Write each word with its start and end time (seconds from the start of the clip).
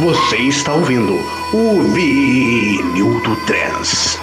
Você 0.00 0.36
está 0.36 0.74
ouvindo 0.74 1.14
o 1.52 1.82
Vinil 1.92 3.20
do 3.20 3.34
Trans. 3.46 4.16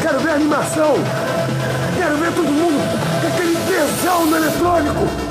Quero 0.00 0.20
ver 0.20 0.30
animação! 0.30 0.94
Quero 1.98 2.16
ver 2.16 2.32
todo 2.32 2.48
mundo 2.48 3.20
com 3.20 3.26
aquele 3.26 3.54
tesão 3.66 4.24
no 4.24 4.36
eletrônico! 4.38 5.27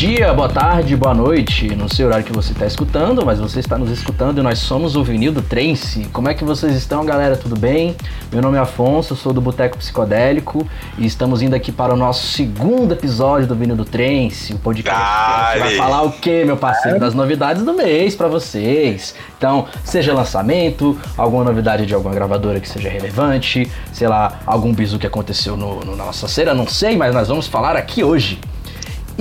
Dia, 0.00 0.32
boa 0.32 0.48
tarde, 0.48 0.96
boa 0.96 1.12
noite. 1.12 1.76
Não 1.76 1.86
sei 1.86 2.06
o 2.06 2.08
horário 2.08 2.24
que 2.24 2.32
você 2.32 2.52
está 2.52 2.64
escutando, 2.64 3.22
mas 3.22 3.38
você 3.38 3.60
está 3.60 3.76
nos 3.76 3.90
escutando 3.90 4.38
e 4.38 4.42
nós 4.42 4.58
somos 4.58 4.96
o 4.96 5.04
Vinil 5.04 5.30
do 5.30 5.42
Trance. 5.42 6.08
Como 6.10 6.26
é 6.26 6.32
que 6.32 6.42
vocês 6.42 6.74
estão, 6.74 7.04
galera? 7.04 7.36
Tudo 7.36 7.54
bem? 7.54 7.94
Meu 8.32 8.40
nome 8.40 8.56
é 8.56 8.60
Afonso, 8.60 9.14
sou 9.14 9.34
do 9.34 9.42
Boteco 9.42 9.76
Psicodélico 9.76 10.66
e 10.96 11.04
estamos 11.04 11.42
indo 11.42 11.54
aqui 11.54 11.70
para 11.70 11.92
o 11.92 11.98
nosso 11.98 12.28
segundo 12.28 12.94
episódio 12.94 13.46
do 13.46 13.54
Vinil 13.54 13.76
do 13.76 13.84
Trance, 13.84 14.54
o 14.54 14.58
podcast 14.58 14.98
que 15.52 15.58
vai 15.58 15.76
falar 15.76 16.02
o 16.04 16.12
que, 16.12 16.46
meu 16.46 16.56
parceiro? 16.56 16.98
Das 16.98 17.12
novidades 17.12 17.62
do 17.62 17.74
mês 17.74 18.16
para 18.16 18.26
vocês. 18.26 19.14
Então, 19.36 19.66
seja 19.84 20.14
lançamento, 20.14 20.98
alguma 21.14 21.44
novidade 21.44 21.84
de 21.84 21.94
alguma 21.94 22.14
gravadora 22.14 22.58
que 22.58 22.66
seja 22.70 22.88
relevante, 22.88 23.70
sei 23.92 24.08
lá, 24.08 24.40
algum 24.46 24.72
bizu 24.72 24.98
que 24.98 25.06
aconteceu 25.06 25.58
no, 25.58 25.80
no 25.80 25.94
na 25.94 26.06
nossa 26.06 26.26
cera, 26.26 26.54
não 26.54 26.66
sei, 26.66 26.96
mas 26.96 27.14
nós 27.14 27.28
vamos 27.28 27.46
falar 27.46 27.76
aqui 27.76 28.02
hoje. 28.02 28.40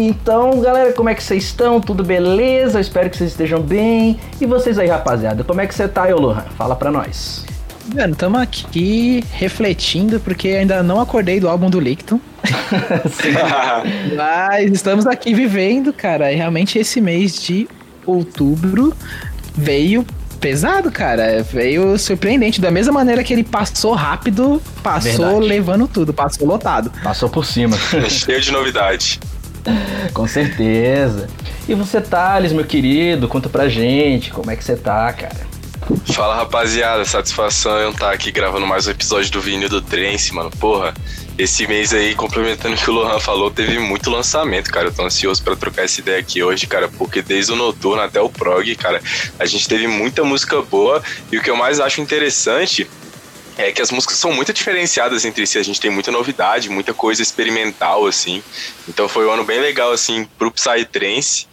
Então, 0.01 0.61
galera, 0.61 0.93
como 0.93 1.09
é 1.09 1.13
que 1.13 1.21
vocês 1.21 1.43
estão? 1.43 1.81
Tudo 1.81 2.05
beleza? 2.05 2.79
Espero 2.79 3.09
que 3.09 3.17
vocês 3.17 3.31
estejam 3.31 3.59
bem. 3.61 4.17
E 4.39 4.45
vocês 4.45 4.79
aí, 4.79 4.87
rapaziada, 4.87 5.43
como 5.43 5.59
é 5.59 5.67
que 5.67 5.75
você 5.75 5.89
tá, 5.89 6.09
eu, 6.09 6.17
Lohan? 6.17 6.45
Fala 6.57 6.73
pra 6.73 6.89
nós. 6.89 7.45
Mano, 7.93 8.13
estamos 8.13 8.39
aqui 8.39 9.21
refletindo 9.33 10.17
porque 10.21 10.49
ainda 10.49 10.81
não 10.81 11.01
acordei 11.01 11.41
do 11.41 11.49
álbum 11.49 11.69
do 11.69 11.81
Licton. 11.81 12.17
Mas 14.15 14.71
estamos 14.71 15.05
aqui 15.05 15.33
vivendo, 15.33 15.91
cara. 15.91 16.31
E 16.31 16.35
realmente 16.37 16.79
esse 16.79 17.01
mês 17.01 17.41
de 17.41 17.67
outubro 18.05 18.95
veio 19.53 20.05
pesado, 20.39 20.89
cara. 20.89 21.43
Veio 21.43 21.99
surpreendente. 21.99 22.61
Da 22.61 22.71
mesma 22.71 22.93
maneira 22.93 23.21
que 23.21 23.33
ele 23.33 23.43
passou 23.43 23.95
rápido, 23.95 24.61
passou 24.81 25.11
Verdade. 25.11 25.45
levando 25.45 25.89
tudo, 25.89 26.13
passou 26.13 26.47
lotado. 26.47 26.89
Passou 27.03 27.27
por 27.27 27.45
cima. 27.45 27.77
Cheio 28.07 28.39
de 28.39 28.49
novidade. 28.49 29.19
Com 30.13 30.27
certeza. 30.27 31.27
E 31.67 31.75
você, 31.75 32.01
Thales, 32.01 32.51
meu 32.51 32.65
querido, 32.65 33.27
conta 33.27 33.49
pra 33.49 33.69
gente 33.69 34.31
como 34.31 34.49
é 34.51 34.55
que 34.55 34.63
você 34.63 34.75
tá, 34.75 35.11
cara. 35.13 35.49
Fala 36.13 36.35
rapaziada, 36.35 37.03
satisfação 37.05 37.77
eu 37.77 37.91
estar 37.91 38.11
aqui 38.11 38.31
gravando 38.31 38.67
mais 38.67 38.87
um 38.87 38.91
episódio 38.91 39.31
do 39.31 39.41
Vinil 39.41 39.69
do 39.69 39.81
Trance, 39.81 40.33
mano. 40.33 40.51
Porra, 40.51 40.93
esse 41.37 41.65
mês 41.65 41.93
aí, 41.93 42.13
complementando 42.13 42.75
o 42.75 42.77
que 42.77 42.89
o 42.89 42.93
Lohan 42.93 43.19
falou, 43.19 43.49
teve 43.49 43.79
muito 43.79 44.09
lançamento, 44.09 44.69
cara. 44.71 44.87
Eu 44.87 44.93
tô 44.93 45.03
ansioso 45.03 45.41
para 45.41 45.55
trocar 45.55 45.85
essa 45.85 45.99
ideia 45.99 46.19
aqui 46.19 46.43
hoje, 46.43 46.67
cara, 46.67 46.89
porque 46.89 47.21
desde 47.21 47.53
o 47.53 47.55
Noturno 47.55 48.01
até 48.01 48.19
o 48.21 48.29
Prog, 48.29 48.75
cara, 48.75 49.01
a 49.39 49.45
gente 49.45 49.67
teve 49.67 49.87
muita 49.87 50.23
música 50.23 50.61
boa 50.61 51.01
e 51.31 51.37
o 51.37 51.41
que 51.41 51.49
eu 51.49 51.55
mais 51.55 51.79
acho 51.79 52.01
interessante 52.01 52.87
é 53.59 53.73
que 53.73 53.81
as 53.81 53.91
músicas 53.91 54.17
são 54.17 54.31
muito 54.31 54.53
diferenciadas 54.53 55.25
entre 55.25 55.45
si. 55.45 55.57
A 55.57 55.63
gente 55.63 55.81
tem 55.81 55.91
muita 55.91 56.11
novidade, 56.11 56.69
muita 56.69 56.93
coisa 56.93 57.21
experimental, 57.21 58.07
assim. 58.07 58.41
Então 58.87 59.09
foi 59.09 59.27
um 59.27 59.31
ano 59.31 59.43
bem 59.43 59.59
legal, 59.59 59.91
assim, 59.91 60.25
pro 60.37 60.49
Psytrance. 60.49 61.47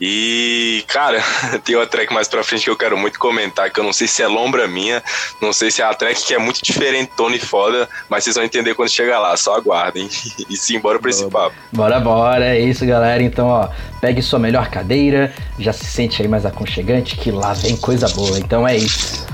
E, 0.00 0.84
cara, 0.86 1.20
tem 1.64 1.74
uma 1.74 1.86
track 1.86 2.12
mais 2.12 2.28
pra 2.28 2.44
frente 2.44 2.64
que 2.64 2.70
eu 2.70 2.76
quero 2.76 2.96
muito 2.96 3.18
comentar, 3.18 3.70
que 3.72 3.80
eu 3.80 3.84
não 3.84 3.92
sei 3.92 4.06
se 4.06 4.22
é 4.22 4.28
lombra 4.28 4.68
minha, 4.68 5.02
não 5.42 5.52
sei 5.52 5.70
se 5.70 5.82
é 5.82 5.84
a 5.84 5.92
track 5.92 6.24
que 6.24 6.34
é 6.34 6.38
muito 6.38 6.62
diferente, 6.62 7.10
e 7.34 7.38
foda, 7.38 7.88
mas 8.08 8.22
vocês 8.22 8.36
vão 8.36 8.44
entender 8.44 8.74
quando 8.74 8.90
chegar 8.90 9.18
lá, 9.18 9.36
só 9.36 9.56
aguardem. 9.56 10.08
e 10.48 10.56
sim, 10.56 10.78
bora 10.78 11.00
pra 11.00 11.10
esse 11.10 11.26
papo. 11.28 11.56
Bora, 11.72 11.98
bora, 11.98 12.44
é 12.44 12.60
isso, 12.60 12.86
galera. 12.86 13.22
Então, 13.22 13.48
ó, 13.48 13.68
pegue 14.00 14.22
sua 14.22 14.38
melhor 14.38 14.70
cadeira, 14.70 15.34
já 15.58 15.72
se 15.72 15.86
sente 15.86 16.22
aí 16.22 16.28
mais 16.28 16.46
aconchegante, 16.46 17.16
que 17.16 17.32
lá 17.32 17.54
vem 17.54 17.76
coisa 17.76 18.08
boa. 18.08 18.38
Então 18.38 18.68
é 18.68 18.76
isso. 18.76 19.26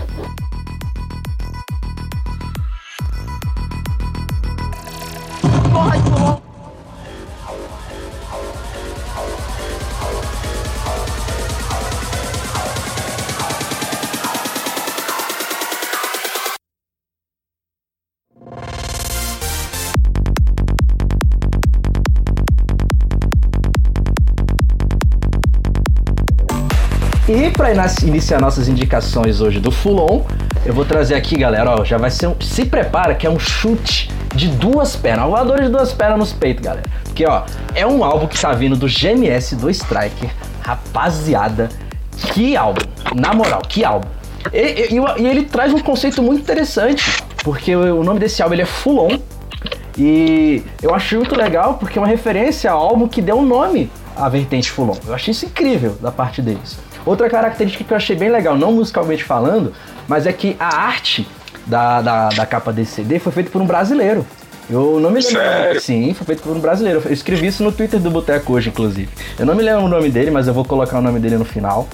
Para 27.54 27.70
iniciar 28.02 28.40
nossas 28.40 28.68
indicações 28.68 29.40
hoje 29.40 29.60
do 29.60 29.70
Fulon, 29.70 30.22
eu 30.66 30.74
vou 30.74 30.84
trazer 30.84 31.14
aqui, 31.14 31.38
galera, 31.38 31.70
ó, 31.70 31.84
já 31.84 31.96
vai 31.96 32.10
ser 32.10 32.26
um, 32.26 32.34
se 32.40 32.64
prepara 32.64 33.14
que 33.14 33.26
é 33.26 33.30
um 33.30 33.38
chute 33.38 34.10
de 34.34 34.48
duas 34.48 34.96
pernas, 34.96 35.26
voador 35.28 35.62
de 35.62 35.68
duas 35.68 35.92
pernas 35.92 36.18
nos 36.18 36.32
peitos, 36.32 36.64
galera. 36.64 36.82
Porque 37.04 37.24
ó, 37.24 37.44
é 37.74 37.86
um 37.86 38.02
álbum 38.02 38.26
que 38.26 38.38
tá 38.38 38.52
vindo 38.52 38.76
do 38.76 38.86
GMS 38.86 39.54
do 39.54 39.70
Striker, 39.70 40.30
rapaziada, 40.60 41.68
que 42.32 42.56
álbum, 42.56 42.82
na 43.14 43.32
moral, 43.32 43.62
que 43.68 43.84
álbum. 43.84 44.08
E, 44.52 44.92
e, 44.92 45.22
e 45.22 45.26
ele 45.26 45.44
traz 45.44 45.72
um 45.72 45.78
conceito 45.78 46.20
muito 46.20 46.42
interessante, 46.42 47.22
porque 47.44 47.74
o 47.74 48.02
nome 48.02 48.18
desse 48.18 48.42
álbum 48.42 48.54
ele 48.54 48.62
é 48.62 48.66
Fulon, 48.66 49.18
e 49.96 50.64
eu 50.82 50.92
acho 50.92 51.16
muito 51.16 51.36
legal 51.36 51.74
porque 51.74 51.98
é 51.98 52.02
uma 52.02 52.08
referência 52.08 52.70
ao 52.72 52.80
álbum 52.80 53.06
que 53.06 53.22
deu 53.22 53.36
o 53.36 53.40
um 53.40 53.46
nome 53.46 53.90
à 54.16 54.28
vertente 54.28 54.70
Fulon. 54.70 54.96
Eu 55.06 55.14
achei 55.14 55.30
isso 55.30 55.46
incrível 55.46 55.96
da 56.00 56.10
parte 56.10 56.42
deles. 56.42 56.78
Outra 57.06 57.28
característica 57.28 57.84
que 57.84 57.92
eu 57.92 57.96
achei 57.96 58.16
bem 58.16 58.30
legal, 58.30 58.56
não 58.56 58.72
musicalmente 58.72 59.24
falando, 59.24 59.72
mas 60.08 60.26
é 60.26 60.32
que 60.32 60.56
a 60.58 60.74
arte 60.74 61.26
da, 61.66 62.00
da, 62.00 62.28
da 62.30 62.46
capa 62.46 62.72
desse 62.72 62.92
CD 62.92 63.18
foi 63.18 63.32
feita 63.32 63.50
por 63.50 63.60
um 63.60 63.66
brasileiro. 63.66 64.26
Eu 64.68 64.98
não 64.98 65.10
me 65.10 65.20
lembro. 65.20 65.40
Sério? 65.40 65.80
Sim, 65.80 66.14
foi 66.14 66.26
feito 66.26 66.42
por 66.42 66.56
um 66.56 66.60
brasileiro. 66.60 67.02
Eu 67.04 67.12
escrevi 67.12 67.46
isso 67.48 67.62
no 67.62 67.70
Twitter 67.70 68.00
do 68.00 68.10
Boteco 68.10 68.54
hoje, 68.54 68.70
inclusive. 68.70 69.08
Eu 69.38 69.44
não 69.44 69.54
me 69.54 69.62
lembro 69.62 69.84
o 69.84 69.88
nome 69.88 70.10
dele, 70.10 70.30
mas 70.30 70.46
eu 70.46 70.54
vou 70.54 70.64
colocar 70.64 70.98
o 70.98 71.02
nome 71.02 71.20
dele 71.20 71.36
no 71.36 71.44
final. 71.44 71.86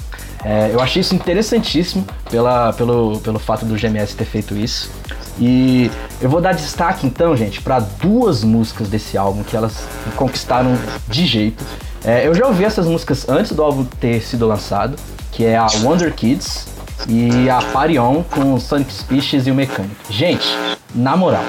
É, 0.44 0.70
eu 0.72 0.80
achei 0.80 1.00
isso 1.00 1.14
interessantíssimo 1.14 2.06
pela, 2.30 2.72
pelo, 2.72 3.18
pelo 3.20 3.38
fato 3.38 3.64
do 3.64 3.74
GMS 3.74 4.14
ter 4.14 4.24
feito 4.24 4.56
isso. 4.56 4.90
E 5.38 5.90
eu 6.20 6.28
vou 6.28 6.40
dar 6.40 6.52
destaque 6.52 7.06
então, 7.06 7.36
gente, 7.36 7.60
para 7.60 7.80
duas 7.80 8.44
músicas 8.44 8.88
desse 8.88 9.18
álbum 9.18 9.42
que 9.42 9.56
elas 9.56 9.84
conquistaram 10.16 10.78
de 11.08 11.26
jeito. 11.26 11.64
É, 12.04 12.26
eu 12.26 12.34
já 12.34 12.46
ouvi 12.46 12.64
essas 12.64 12.86
músicas 12.86 13.28
antes 13.28 13.52
do 13.52 13.62
álbum 13.62 13.84
ter 13.84 14.22
sido 14.22 14.46
lançado, 14.46 14.96
que 15.32 15.44
é 15.44 15.56
a 15.56 15.66
Wonder 15.82 16.12
Kids 16.12 16.66
e 17.08 17.48
a 17.48 17.60
Party 17.60 17.98
On 17.98 18.22
com 18.22 18.58
Sonic 18.58 18.92
Species 18.92 19.46
e 19.46 19.50
o 19.50 19.54
Mecânico. 19.54 19.94
Gente, 20.10 20.46
na 20.94 21.16
moral, 21.16 21.44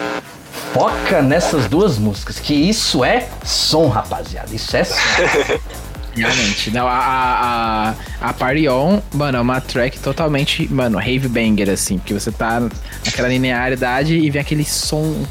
foca 0.74 1.22
nessas 1.22 1.68
duas 1.68 1.98
músicas, 1.98 2.40
que 2.40 2.54
isso 2.54 3.04
é 3.04 3.28
som, 3.44 3.88
rapaziada. 3.88 4.54
Isso 4.54 4.76
é 4.76 4.84
som. 4.84 4.96
Realmente. 6.14 6.72
Não, 6.72 6.88
a, 6.88 7.96
a, 8.22 8.30
a 8.30 8.34
Party 8.34 8.68
On, 8.68 9.02
mano, 9.14 9.38
é 9.38 9.42
uma 9.42 9.62
track 9.62 9.98
totalmente, 10.00 10.68
mano, 10.72 10.98
rave 10.98 11.30
banger, 11.30 11.70
assim. 11.70 11.98
Porque 11.98 12.14
você 12.14 12.32
tá 12.32 12.60
naquela 13.06 13.30
linearidade 13.30 14.18
e 14.18 14.30
vem 14.30 14.42
aquele 14.42 14.66
som 14.66 15.26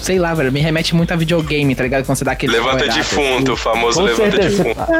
sei 0.00 0.18
lá, 0.18 0.34
velho, 0.34 0.52
me 0.52 0.60
remete 0.60 0.94
muito 0.94 1.12
a 1.12 1.16
videogame, 1.16 1.74
tá 1.74 1.82
ligado? 1.82 2.04
Quando 2.04 2.18
você 2.18 2.24
dá 2.24 2.32
aquele. 2.32 2.52
Levanta 2.52 2.86
defunto, 2.88 3.52
o 3.52 3.56
famoso 3.56 4.00
Com 4.00 4.06
levanta 4.06 4.30
certeza. 4.30 4.64
defunto. 4.64 4.92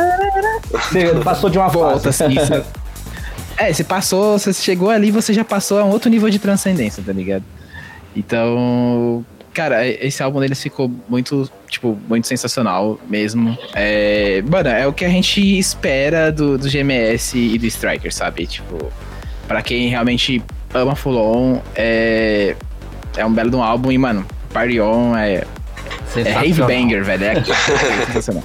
Você 0.73 1.15
passou 1.25 1.51
de 1.51 1.59
uma 1.59 1.69
volta, 1.69 2.09
assim. 2.09 2.35
Você... 2.35 2.63
É, 3.59 3.73
você 3.73 3.83
passou, 3.83 4.39
você 4.39 4.53
chegou 4.53 4.91
ali, 4.91 5.11
você 5.11 5.33
já 5.33 5.43
passou 5.43 5.79
a 5.79 5.85
um 5.85 5.89
outro 5.89 6.11
nível 6.11 6.29
de 6.29 6.39
transcendência, 6.39 7.03
tá 7.03 7.11
ligado? 7.11 7.43
Então, 8.15 9.25
cara, 9.55 9.87
esse 9.87 10.23
álbum 10.23 10.41
deles 10.41 10.63
ficou 10.63 10.93
muito, 11.09 11.51
tipo, 11.67 11.99
muito 12.07 12.27
sensacional 12.27 13.01
mesmo. 13.09 13.57
É, 13.75 14.43
mano, 14.43 14.69
é 14.69 14.87
o 14.87 14.93
que 14.93 15.07
a 15.07 15.09
gente 15.09 15.41
espera 15.59 16.31
do, 16.31 16.59
do 16.59 16.69
GMS 16.69 17.39
e 17.39 17.57
do 17.57 17.65
Striker, 17.65 18.13
sabe? 18.15 18.47
Tipo, 18.47 18.93
para 19.49 19.63
quem 19.63 19.89
realmente 19.89 20.43
ama 20.75 20.95
Full 20.95 21.17
On, 21.17 21.61
é, 21.75 22.55
é 23.17 23.25
um 23.25 23.33
belo 23.33 23.49
de 23.49 23.57
um 23.57 23.63
álbum 23.63 23.91
e, 23.91 23.97
mano, 23.97 24.27
Party 24.53 24.81
On 24.81 25.17
é. 25.17 25.45
É 26.17 26.33
Rave 26.33 26.63
Banger, 26.63 27.05
velho. 27.05 27.25
É 27.25 27.45
sensacional. 28.07 28.45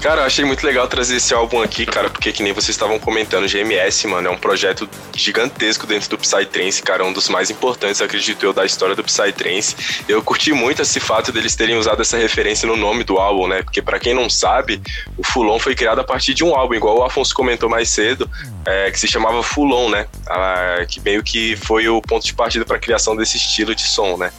Cara, 0.00 0.20
eu 0.20 0.26
achei 0.26 0.44
muito 0.44 0.64
legal 0.64 0.86
trazer 0.86 1.16
esse 1.16 1.34
álbum 1.34 1.60
aqui, 1.60 1.84
cara, 1.84 2.08
porque 2.08 2.30
que 2.30 2.42
nem 2.42 2.52
vocês 2.52 2.70
estavam 2.70 2.98
comentando, 2.98 3.44
o 3.44 3.48
GMS, 3.48 4.06
mano, 4.06 4.28
é 4.28 4.30
um 4.30 4.36
projeto 4.36 4.88
gigantesco 5.14 5.86
dentro 5.86 6.10
do 6.10 6.18
Psytrance, 6.18 6.82
cara, 6.82 7.04
um 7.04 7.12
dos 7.12 7.28
mais 7.28 7.50
importantes, 7.50 8.00
acredito 8.00 8.44
eu, 8.44 8.52
da 8.52 8.64
história 8.64 8.94
do 8.94 9.02
Psytrance. 9.02 9.74
Eu 10.08 10.22
curti 10.22 10.52
muito 10.52 10.82
esse 10.82 11.00
fato 11.00 11.32
deles 11.32 11.56
terem 11.56 11.76
usado 11.76 12.02
essa 12.02 12.16
referência 12.16 12.68
no 12.68 12.76
nome 12.76 13.04
do 13.04 13.16
álbum, 13.16 13.48
né? 13.48 13.62
Porque 13.62 13.82
para 13.82 13.98
quem 13.98 14.14
não 14.14 14.30
sabe, 14.30 14.80
o 15.16 15.24
Fulon 15.24 15.58
foi 15.58 15.74
criado 15.74 16.00
a 16.00 16.04
partir 16.04 16.34
de 16.34 16.44
um 16.44 16.54
álbum, 16.54 16.74
igual 16.74 16.98
o 16.98 17.02
Afonso 17.02 17.34
comentou 17.34 17.68
mais 17.68 17.88
cedo, 17.88 18.30
é, 18.64 18.90
que 18.90 19.00
se 19.00 19.08
chamava 19.08 19.42
Fulon, 19.42 19.90
né? 19.90 20.06
Ah, 20.28 20.84
que 20.86 21.00
meio 21.00 21.22
que 21.22 21.56
foi 21.56 21.88
o 21.88 22.00
ponto 22.00 22.24
de 22.24 22.34
partida 22.34 22.64
para 22.64 22.76
a 22.76 22.80
criação 22.80 23.16
desse 23.16 23.38
estilo 23.38 23.74
de 23.74 23.82
som, 23.82 24.16
né? 24.16 24.30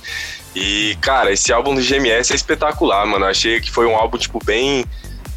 E, 0.60 0.98
cara, 1.02 1.32
esse 1.32 1.54
álbum 1.54 1.76
do 1.76 1.82
GMS 1.82 2.34
é 2.34 2.36
espetacular, 2.36 3.06
mano. 3.06 3.26
Eu 3.26 3.30
achei 3.30 3.62
que 3.62 3.70
foi 3.70 3.86
um 3.86 3.96
álbum, 3.96 4.18
tipo, 4.18 4.44
bem. 4.44 4.84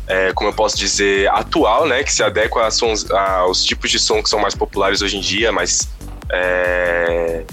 É, 0.06 0.32
como 0.32 0.48
eu 0.48 0.54
posso 0.54 0.78
dizer, 0.78 1.28
atual, 1.28 1.86
né? 1.86 2.02
Que 2.02 2.10
se 2.10 2.22
adequa 2.22 2.66
a 2.66 2.70
sons, 2.70 3.08
a, 3.10 3.40
aos 3.40 3.62
tipos 3.62 3.90
de 3.90 3.98
som 3.98 4.22
que 4.22 4.30
são 4.30 4.40
mais 4.40 4.54
populares 4.54 5.02
hoje 5.02 5.18
em 5.18 5.20
dia, 5.20 5.52
mais. 5.52 5.90
É, 6.32 7.44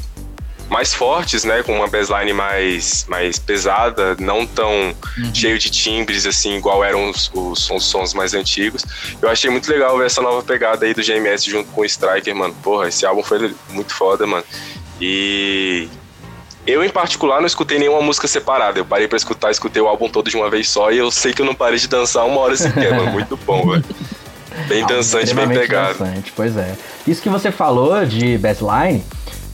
mais 0.70 0.94
fortes, 0.94 1.44
né? 1.44 1.62
Com 1.62 1.74
uma 1.74 1.90
baseline 1.90 2.32
mais, 2.32 3.06
mais 3.10 3.38
pesada, 3.38 4.16
não 4.18 4.46
tão 4.46 4.96
uhum. 5.18 5.36
cheio 5.36 5.60
de 5.60 5.70
timbres, 5.70 6.26
assim, 6.26 6.56
igual 6.56 6.86
eram 6.86 7.10
os, 7.10 7.30
os, 7.34 7.70
os, 7.70 7.86
sons 7.86 8.14
mais 8.14 8.34
antigos. 8.34 8.86
Eu 9.22 9.30
achei 9.30 9.50
muito 9.50 9.70
legal 9.70 9.98
ver 9.98 10.06
essa 10.06 10.22
nova 10.22 10.42
pegada 10.42 10.86
aí 10.86 10.94
do 10.94 11.04
GMS 11.04 11.50
junto 11.50 11.70
com 11.72 11.82
o 11.82 11.86
Striker, 11.86 12.34
mano. 12.34 12.56
Porra, 12.64 12.88
esse 12.88 13.06
álbum 13.06 13.24
foi 13.24 13.54
muito 13.72 13.94
foda, 13.94 14.26
mano. 14.26 14.46
E 15.02 15.90
eu, 16.68 16.84
em 16.84 16.90
particular, 16.90 17.40
não 17.40 17.48
escutei 17.48 17.80
nenhuma 17.80 18.02
música 18.02 18.28
separada. 18.28 18.78
Eu 18.78 18.86
parei 18.86 19.08
pra 19.08 19.18
escutar, 19.18 19.50
escutei 19.50 19.82
o 19.82 19.88
álbum 19.88 20.10
todo 20.10 20.30
de 20.30 20.36
uma 20.36 20.50
vez 20.50 20.70
só 20.70 20.92
e 20.92 20.98
eu 20.98 21.10
sei 21.10 21.34
que 21.34 21.42
eu 21.42 21.46
não 21.46 21.56
parei 21.56 21.80
de 21.80 21.88
dançar 21.88 22.26
uma 22.26 22.42
hora 22.42 22.56
sequer, 22.58 22.94
mano. 22.94 23.12
Muito 23.18 23.38
bom, 23.38 23.72
velho. 23.72 23.86
Bem 24.68 24.84
ah, 24.84 24.88
dançante, 24.88 25.34
bem 25.34 25.48
pegado. 25.48 26.00
Dançante, 26.00 26.34
pois 26.36 26.58
é. 26.58 26.76
Isso 27.08 27.22
que 27.22 27.30
você 27.30 27.52
falou 27.52 28.06
de 28.06 28.38
baseline 28.38 29.04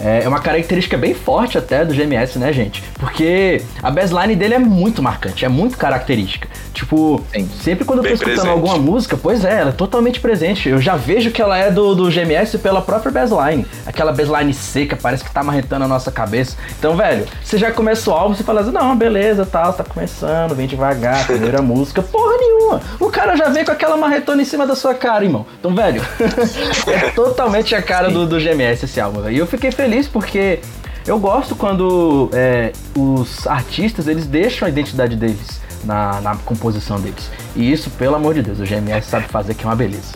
é 0.03 0.27
uma 0.27 0.39
característica 0.39 0.97
bem 0.97 1.13
forte 1.13 1.57
até 1.57 1.85
do 1.85 1.93
GMS, 1.93 2.37
né, 2.37 2.51
gente? 2.51 2.83
Porque 2.99 3.61
a 3.81 3.89
baseline 3.89 4.35
dele 4.35 4.55
é 4.55 4.59
muito 4.59 5.01
marcante, 5.01 5.45
é 5.45 5.49
muito 5.49 5.77
característica. 5.77 6.47
Tipo, 6.73 7.23
Sim. 7.31 7.47
sempre 7.61 7.85
quando 7.85 7.99
eu 7.99 8.09
tô 8.09 8.13
escutando 8.13 8.35
presente. 8.35 8.51
alguma 8.51 8.77
música, 8.77 9.15
pois 9.15 9.45
é, 9.45 9.61
ela 9.61 9.69
é 9.69 9.73
totalmente 9.73 10.19
presente. 10.19 10.67
Eu 10.67 10.81
já 10.81 10.95
vejo 10.95 11.29
que 11.31 11.41
ela 11.41 11.57
é 11.57 11.69
do, 11.69 11.93
do 11.93 12.09
GMS 12.09 12.57
pela 12.57 12.81
própria 12.81 13.11
baseline. 13.11 13.65
Aquela 13.85 14.11
baseline 14.11 14.53
seca, 14.53 14.97
parece 14.99 15.23
que 15.23 15.31
tá 15.31 15.43
marretando 15.43 15.85
a 15.85 15.87
nossa 15.87 16.11
cabeça. 16.11 16.57
Então, 16.77 16.95
velho, 16.95 17.25
você 17.43 17.57
já 17.57 17.71
começa 17.71 18.09
o 18.09 18.13
álbum, 18.13 18.33
você 18.33 18.43
fala 18.43 18.61
assim, 18.61 18.71
não, 18.71 18.95
beleza, 18.95 19.45
tal, 19.45 19.71
tá 19.71 19.83
começando, 19.83 20.55
vem 20.55 20.67
devagar, 20.67 21.25
primeira 21.27 21.61
música. 21.61 22.01
Porra 22.01 22.37
nenhuma! 22.37 22.81
O 22.99 23.09
cara 23.09 23.35
já 23.35 23.49
vem 23.49 23.63
com 23.63 23.71
aquela 23.71 23.95
marretona 23.95 24.41
em 24.41 24.45
cima 24.45 24.65
da 24.65 24.75
sua 24.75 24.95
cara, 24.95 25.23
irmão. 25.23 25.45
Então, 25.59 25.73
velho, 25.75 26.01
é 26.87 27.11
totalmente 27.11 27.75
a 27.75 27.81
cara 27.81 28.09
do, 28.09 28.25
do 28.25 28.39
GMS 28.39 28.85
esse 28.85 28.99
álbum. 28.99 29.29
E 29.29 29.37
eu 29.37 29.45
fiquei 29.45 29.71
feliz 29.71 29.92
porque 30.07 30.59
eu 31.05 31.19
gosto 31.19 31.55
quando 31.55 32.29
é, 32.33 32.71
os 32.95 33.45
artistas 33.47 34.07
eles 34.07 34.25
deixam 34.25 34.65
a 34.65 34.69
identidade 34.69 35.15
deles 35.15 35.61
na, 35.83 36.21
na, 36.21 36.35
composição 36.37 36.99
deles. 36.99 37.29
E 37.55 37.71
isso, 37.71 37.89
pelo 37.91 38.15
amor 38.15 38.33
de 38.33 38.41
Deus, 38.41 38.59
o 38.59 38.63
GMS 38.63 39.07
sabe 39.07 39.27
fazer 39.27 39.53
que 39.53 39.63
é 39.63 39.67
uma 39.67 39.75
beleza. 39.75 40.13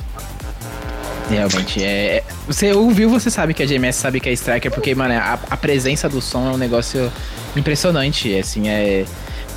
Realmente, 1.29 1.83
é. 1.83 2.23
Você 2.47 2.71
ouviu, 2.71 3.09
você 3.09 3.29
sabe 3.29 3.53
que 3.53 3.61
a 3.61 3.65
GMS 3.65 3.99
sabe 3.99 4.21
que 4.21 4.29
é 4.29 4.31
Striker, 4.31 4.71
porque, 4.71 4.95
mano, 4.95 5.13
a, 5.13 5.37
a 5.49 5.57
presença 5.57 6.07
do 6.07 6.21
som 6.21 6.47
é 6.47 6.51
um 6.53 6.57
negócio 6.57 7.11
impressionante. 7.55 8.33
Assim, 8.39 8.69
é 8.69 9.05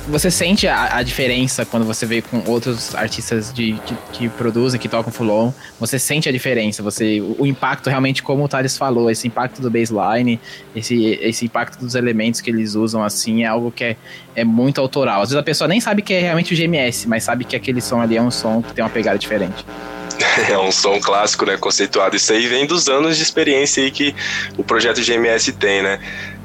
você 0.07 0.31
sente 0.31 0.67
a, 0.67 0.97
a, 0.97 1.03
diferença 1.03 1.65
quando 1.65 1.85
você 1.85 2.05
vê 2.05 2.21
com 2.21 2.43
outros 2.49 2.95
artistas 2.95 3.53
de, 3.53 3.73
de, 3.73 3.97
que 4.13 4.29
produzem, 4.29 4.79
que 4.79 4.87
tocam 4.87 5.11
full 5.11 5.53
Você 5.79 5.99
sente 5.99 6.27
a 6.27 6.31
diferença, 6.31 6.81
você, 6.81 7.21
o, 7.21 7.43
o, 7.43 7.47
impacto 7.47 7.89
realmente, 7.89 8.23
como 8.23 8.43
o 8.43 8.47
Thales 8.47 8.77
falou, 8.77 9.09
esse 9.09 9.27
impacto 9.27 9.61
do 9.61 9.69
baseline, 9.69 10.39
esse, 10.75 11.19
esse 11.21 11.45
impacto 11.45 11.79
dos 11.79 11.95
elementos 11.95 12.41
que 12.41 12.49
eles 12.49 12.75
usam, 12.75 13.03
assim, 13.03 13.43
é 13.43 13.47
algo 13.47 13.71
que 13.71 13.83
é, 13.83 13.95
é 14.35 14.43
muito 14.43 14.81
autoral. 14.81 15.21
Às 15.21 15.29
vezes 15.29 15.39
a 15.39 15.43
pessoa 15.43 15.67
nem 15.67 15.79
sabe 15.79 16.01
que 16.01 16.13
é 16.13 16.21
realmente 16.21 16.53
o 16.53 16.57
GMS, 16.57 17.07
mas 17.07 17.23
sabe 17.23 17.45
que 17.45 17.55
aquele 17.55 17.81
som 17.81 18.01
ali 18.01 18.17
é 18.17 18.21
um 18.21 18.31
som 18.31 18.61
que 18.61 18.73
tem 18.73 18.83
uma 18.83 18.89
pegada 18.89 19.17
diferente. 19.17 19.65
É 20.49 20.57
um 20.57 20.71
som 20.71 20.99
clássico, 20.99 21.45
né? 21.45 21.57
Conceituado. 21.57 22.15
Isso 22.15 22.31
aí 22.31 22.47
vem 22.47 22.65
dos 22.65 22.87
anos 22.87 23.17
de 23.17 23.23
experiência 23.23 23.83
aí 23.83 23.89
que 23.89 24.15
o 24.55 24.63
projeto 24.63 25.01
GMS 25.01 25.51
tem, 25.53 25.81
né? 25.81 25.99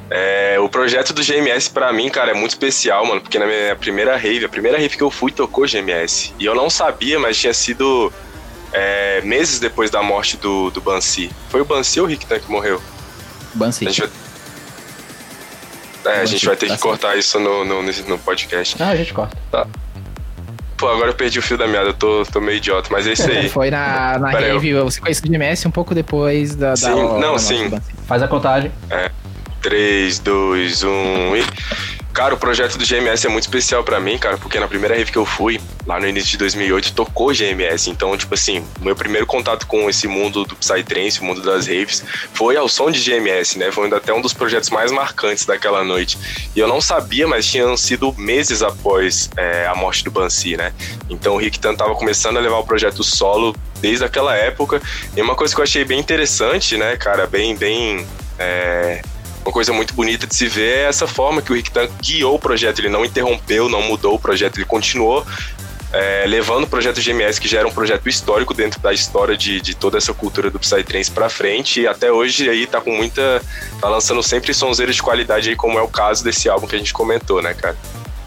É, 0.08 0.56
o 0.60 0.68
projeto 0.68 1.12
do 1.12 1.22
GMS 1.22 1.68
para 1.68 1.92
mim, 1.92 2.08
cara, 2.08 2.30
é 2.30 2.34
muito 2.34 2.50
especial, 2.50 3.04
mano, 3.04 3.20
porque 3.20 3.38
na 3.38 3.46
minha 3.46 3.74
primeira 3.74 4.16
rave, 4.16 4.44
a 4.44 4.48
primeira 4.48 4.78
rave 4.78 4.96
que 4.96 5.02
eu 5.02 5.10
fui 5.10 5.32
tocou 5.32 5.66
GMS. 5.66 6.32
E 6.38 6.44
eu 6.44 6.54
não 6.54 6.70
sabia, 6.70 7.18
mas 7.18 7.36
tinha 7.36 7.52
sido 7.52 8.12
é, 8.72 9.20
meses 9.22 9.58
depois 9.58 9.90
da 9.90 10.02
morte 10.02 10.36
do, 10.36 10.70
do 10.70 10.80
Bansi. 10.80 11.30
Foi 11.48 11.60
o 11.60 11.64
Bansi 11.64 11.98
ou 11.98 12.06
o 12.06 12.08
Rick 12.08 12.26
que 12.26 12.50
morreu? 12.50 12.80
Bansi. 13.54 13.86
A 13.86 13.90
gente 13.90 14.00
vai, 16.04 16.18
é, 16.18 16.20
a 16.20 16.24
gente 16.24 16.46
vai 16.46 16.56
ter 16.56 16.70
que 16.70 16.78
cortar 16.78 17.16
isso 17.16 17.40
no, 17.40 17.64
no, 17.64 17.82
no 17.82 18.18
podcast. 18.18 18.80
Ah, 18.80 18.90
a 18.90 18.96
gente 18.96 19.12
corta. 19.12 19.36
Tá. 19.50 19.66
Pô, 20.76 20.88
agora 20.88 21.08
eu 21.08 21.14
perdi 21.14 21.38
o 21.38 21.42
fio 21.42 21.56
da 21.56 21.66
meada, 21.66 21.88
eu 21.88 21.94
tô, 21.94 22.22
tô 22.30 22.38
meio 22.38 22.58
idiota, 22.58 22.88
mas 22.92 23.06
é 23.06 23.12
isso 23.12 23.28
aí. 23.28 23.48
Foi 23.50 23.70
na, 23.70 24.18
na 24.18 24.30
rave, 24.30 24.68
eu... 24.68 24.84
você 24.84 25.00
conheceu 25.00 25.24
o 25.26 25.30
GMS 25.30 25.66
um 25.66 25.70
pouco 25.70 25.94
depois 25.94 26.54
da. 26.54 26.76
Sim, 26.76 26.94
da, 26.94 27.18
não, 27.18 27.38
sim. 27.38 27.72
Faz 28.06 28.22
a 28.22 28.28
contagem. 28.28 28.70
É. 28.90 29.10
3, 29.66 30.20
2, 30.20 30.84
1 30.84 31.36
e. 31.36 31.44
Cara, 32.14 32.34
o 32.34 32.38
projeto 32.38 32.78
do 32.78 32.86
GMS 32.86 33.26
é 33.26 33.28
muito 33.28 33.42
especial 33.42 33.82
para 33.82 33.98
mim, 33.98 34.16
cara, 34.16 34.38
porque 34.38 34.60
na 34.60 34.68
primeira 34.68 34.94
rave 34.94 35.10
que 35.10 35.18
eu 35.18 35.26
fui, 35.26 35.60
lá 35.84 35.98
no 35.98 36.06
início 36.06 36.30
de 36.30 36.38
2008, 36.38 36.94
tocou 36.94 37.34
GMS. 37.34 37.90
Então, 37.90 38.16
tipo 38.16 38.32
assim, 38.32 38.64
meu 38.80 38.94
primeiro 38.94 39.26
contato 39.26 39.66
com 39.66 39.90
esse 39.90 40.06
mundo 40.06 40.44
do 40.44 40.54
Psytrance, 40.54 41.20
o 41.20 41.24
mundo 41.24 41.42
das 41.42 41.66
raves, 41.66 42.04
foi 42.32 42.56
ao 42.56 42.68
som 42.68 42.92
de 42.92 43.00
GMS, 43.02 43.58
né? 43.58 43.72
Foi 43.72 43.92
até 43.92 44.14
um 44.14 44.20
dos 44.22 44.32
projetos 44.32 44.70
mais 44.70 44.92
marcantes 44.92 45.44
daquela 45.44 45.82
noite. 45.82 46.16
E 46.54 46.60
eu 46.60 46.68
não 46.68 46.80
sabia, 46.80 47.26
mas 47.26 47.44
tinham 47.44 47.76
sido 47.76 48.14
meses 48.16 48.62
após 48.62 49.28
é, 49.36 49.66
a 49.66 49.74
morte 49.74 50.04
do 50.04 50.12
Bansi, 50.12 50.56
né? 50.56 50.72
Então 51.10 51.34
o 51.34 51.38
Rick 51.38 51.58
Tan 51.58 51.74
tava 51.74 51.96
começando 51.96 52.36
a 52.36 52.40
levar 52.40 52.58
o 52.58 52.64
projeto 52.64 53.02
solo 53.02 53.54
desde 53.80 54.04
aquela 54.04 54.34
época. 54.36 54.80
E 55.16 55.20
uma 55.20 55.34
coisa 55.34 55.52
que 55.52 55.60
eu 55.60 55.64
achei 55.64 55.84
bem 55.84 55.98
interessante, 55.98 56.76
né, 56.76 56.96
cara, 56.96 57.26
bem, 57.26 57.56
bem. 57.56 58.06
É, 58.38 59.02
uma 59.46 59.52
coisa 59.52 59.72
muito 59.72 59.94
bonita 59.94 60.26
de 60.26 60.34
se 60.34 60.48
ver 60.48 60.78
é 60.78 60.82
essa 60.88 61.06
forma 61.06 61.40
que 61.40 61.52
o 61.52 61.54
Rick 61.54 61.70
Tan 61.70 61.88
guiou 62.02 62.34
o 62.34 62.38
projeto. 62.38 62.80
Ele 62.80 62.88
não 62.88 63.04
interrompeu, 63.04 63.68
não 63.68 63.80
mudou 63.80 64.14
o 64.14 64.18
projeto, 64.18 64.58
ele 64.58 64.64
continuou 64.64 65.24
é, 65.92 66.24
levando 66.26 66.64
o 66.64 66.66
projeto 66.66 67.00
GMS, 67.00 67.40
que 67.40 67.48
já 67.48 67.60
era 67.60 67.68
um 67.68 67.72
projeto 67.72 68.08
histórico 68.08 68.52
dentro 68.52 68.80
da 68.80 68.92
história 68.92 69.36
de, 69.36 69.60
de 69.60 69.74
toda 69.74 69.98
essa 69.98 70.12
cultura 70.12 70.50
do 70.50 70.58
Psytrance 70.58 71.10
pra 71.10 71.28
frente, 71.28 71.80
e 71.80 71.86
até 71.86 72.10
hoje 72.10 72.48
aí 72.48 72.66
tá 72.66 72.80
com 72.80 72.90
muita. 72.90 73.40
tá 73.80 73.88
lançando 73.88 74.22
sempre 74.22 74.52
sonzeiros 74.52 74.96
de 74.96 75.02
qualidade 75.02 75.48
aí, 75.48 75.56
como 75.56 75.78
é 75.78 75.82
o 75.82 75.88
caso 75.88 76.24
desse 76.24 76.48
álbum 76.48 76.66
que 76.66 76.74
a 76.74 76.78
gente 76.78 76.92
comentou, 76.92 77.40
né, 77.40 77.54
cara? 77.54 77.76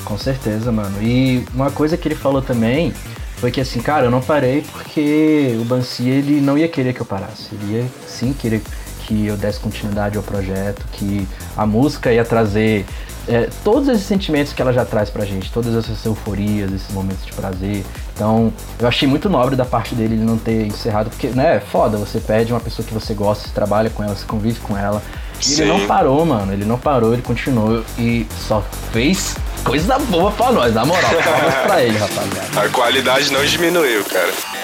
Com 0.05 0.17
certeza, 0.17 0.71
mano. 0.71 1.01
E 1.01 1.45
uma 1.53 1.69
coisa 1.69 1.97
que 1.97 2.07
ele 2.07 2.15
falou 2.15 2.41
também 2.41 2.93
foi 3.37 3.51
que 3.51 3.61
assim, 3.61 3.81
cara, 3.81 4.05
eu 4.05 4.11
não 4.11 4.21
parei 4.21 4.63
porque 4.71 5.55
o 5.59 5.65
Bansi 5.65 6.07
ele 6.07 6.41
não 6.41 6.57
ia 6.57 6.67
querer 6.67 6.93
que 6.93 7.01
eu 7.01 7.05
parasse. 7.05 7.49
Ele 7.51 7.77
ia 7.77 7.85
sim 8.07 8.33
querer 8.33 8.61
que 9.09 9.25
eu 9.25 9.35
desse 9.35 9.59
continuidade 9.59 10.17
ao 10.17 10.23
projeto, 10.23 10.85
que 10.93 11.27
a 11.57 11.65
música 11.65 12.13
ia 12.13 12.23
trazer 12.23 12.85
é, 13.27 13.49
todos 13.63 13.89
esses 13.89 14.05
sentimentos 14.05 14.53
que 14.53 14.61
ela 14.61 14.71
já 14.71 14.85
traz 14.85 15.09
pra 15.09 15.25
gente, 15.25 15.51
todas 15.51 15.75
essas 15.75 16.05
euforias, 16.05 16.71
esses 16.71 16.91
momentos 16.91 17.25
de 17.25 17.31
prazer. 17.33 17.83
Então, 18.13 18.53
eu 18.77 18.87
achei 18.87 19.07
muito 19.07 19.27
nobre 19.27 19.55
da 19.55 19.65
parte 19.65 19.95
dele 19.95 20.13
ele 20.13 20.23
não 20.23 20.37
ter 20.37 20.67
encerrado, 20.67 21.09
porque, 21.09 21.29
né, 21.29 21.55
é 21.55 21.59
foda, 21.59 21.97
você 21.97 22.19
perde 22.19 22.53
uma 22.53 22.59
pessoa 22.59 22.87
que 22.87 22.93
você 22.93 23.15
gosta, 23.15 23.47
você 23.47 23.53
trabalha 23.53 23.89
com 23.89 24.03
ela, 24.03 24.15
você 24.15 24.25
convive 24.27 24.59
com 24.59 24.77
ela. 24.77 25.01
E 25.47 25.53
ele 25.53 25.65
não 25.65 25.87
parou, 25.87 26.23
mano, 26.23 26.53
ele 26.53 26.65
não 26.65 26.77
parou, 26.77 27.13
ele 27.13 27.23
continuou 27.23 27.83
e 27.97 28.27
só 28.47 28.63
fez 28.91 29.35
coisa 29.63 29.97
boa 29.97 30.31
pra 30.31 30.51
nós, 30.51 30.73
na 30.75 30.85
moral. 30.85 31.11
Palmas 31.23 31.55
pra 31.65 31.81
ele, 31.81 31.97
rapaziada. 31.97 32.61
A 32.61 32.69
qualidade 32.69 33.31
não 33.31 33.43
diminuiu, 33.43 34.03
cara. 34.05 34.58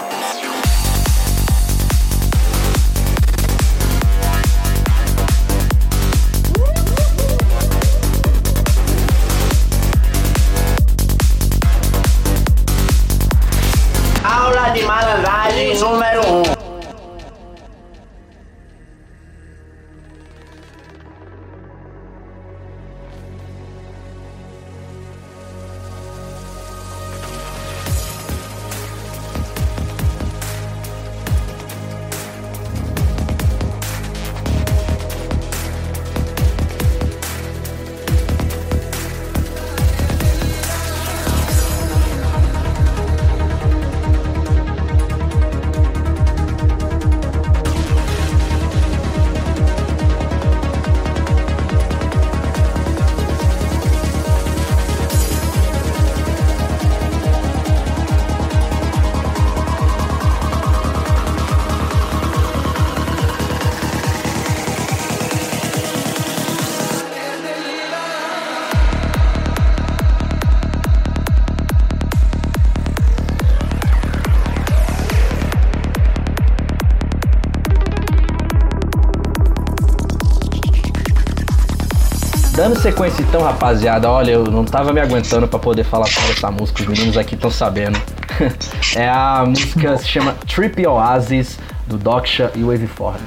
Sequência 82.85 83.23
então, 83.23 83.41
rapaziada, 83.41 84.07
olha, 84.11 84.33
eu 84.33 84.43
não 84.43 84.63
tava 84.63 84.93
me 84.93 85.01
aguentando 85.01 85.47
pra 85.47 85.57
poder 85.57 85.83
falar 85.83 86.05
sobre 86.05 86.33
essa 86.33 86.51
música, 86.51 86.83
os 86.83 86.87
meninos 86.87 87.17
aqui 87.17 87.33
estão 87.33 87.49
sabendo. 87.49 87.99
é 88.95 89.09
a 89.09 89.43
música 89.43 89.97
se 89.97 90.07
chama 90.07 90.35
Trip 90.45 90.85
Oasis, 90.85 91.57
do 91.87 91.97
Doksha 91.97 92.51
e 92.53 92.61
Waveform. 92.61 93.17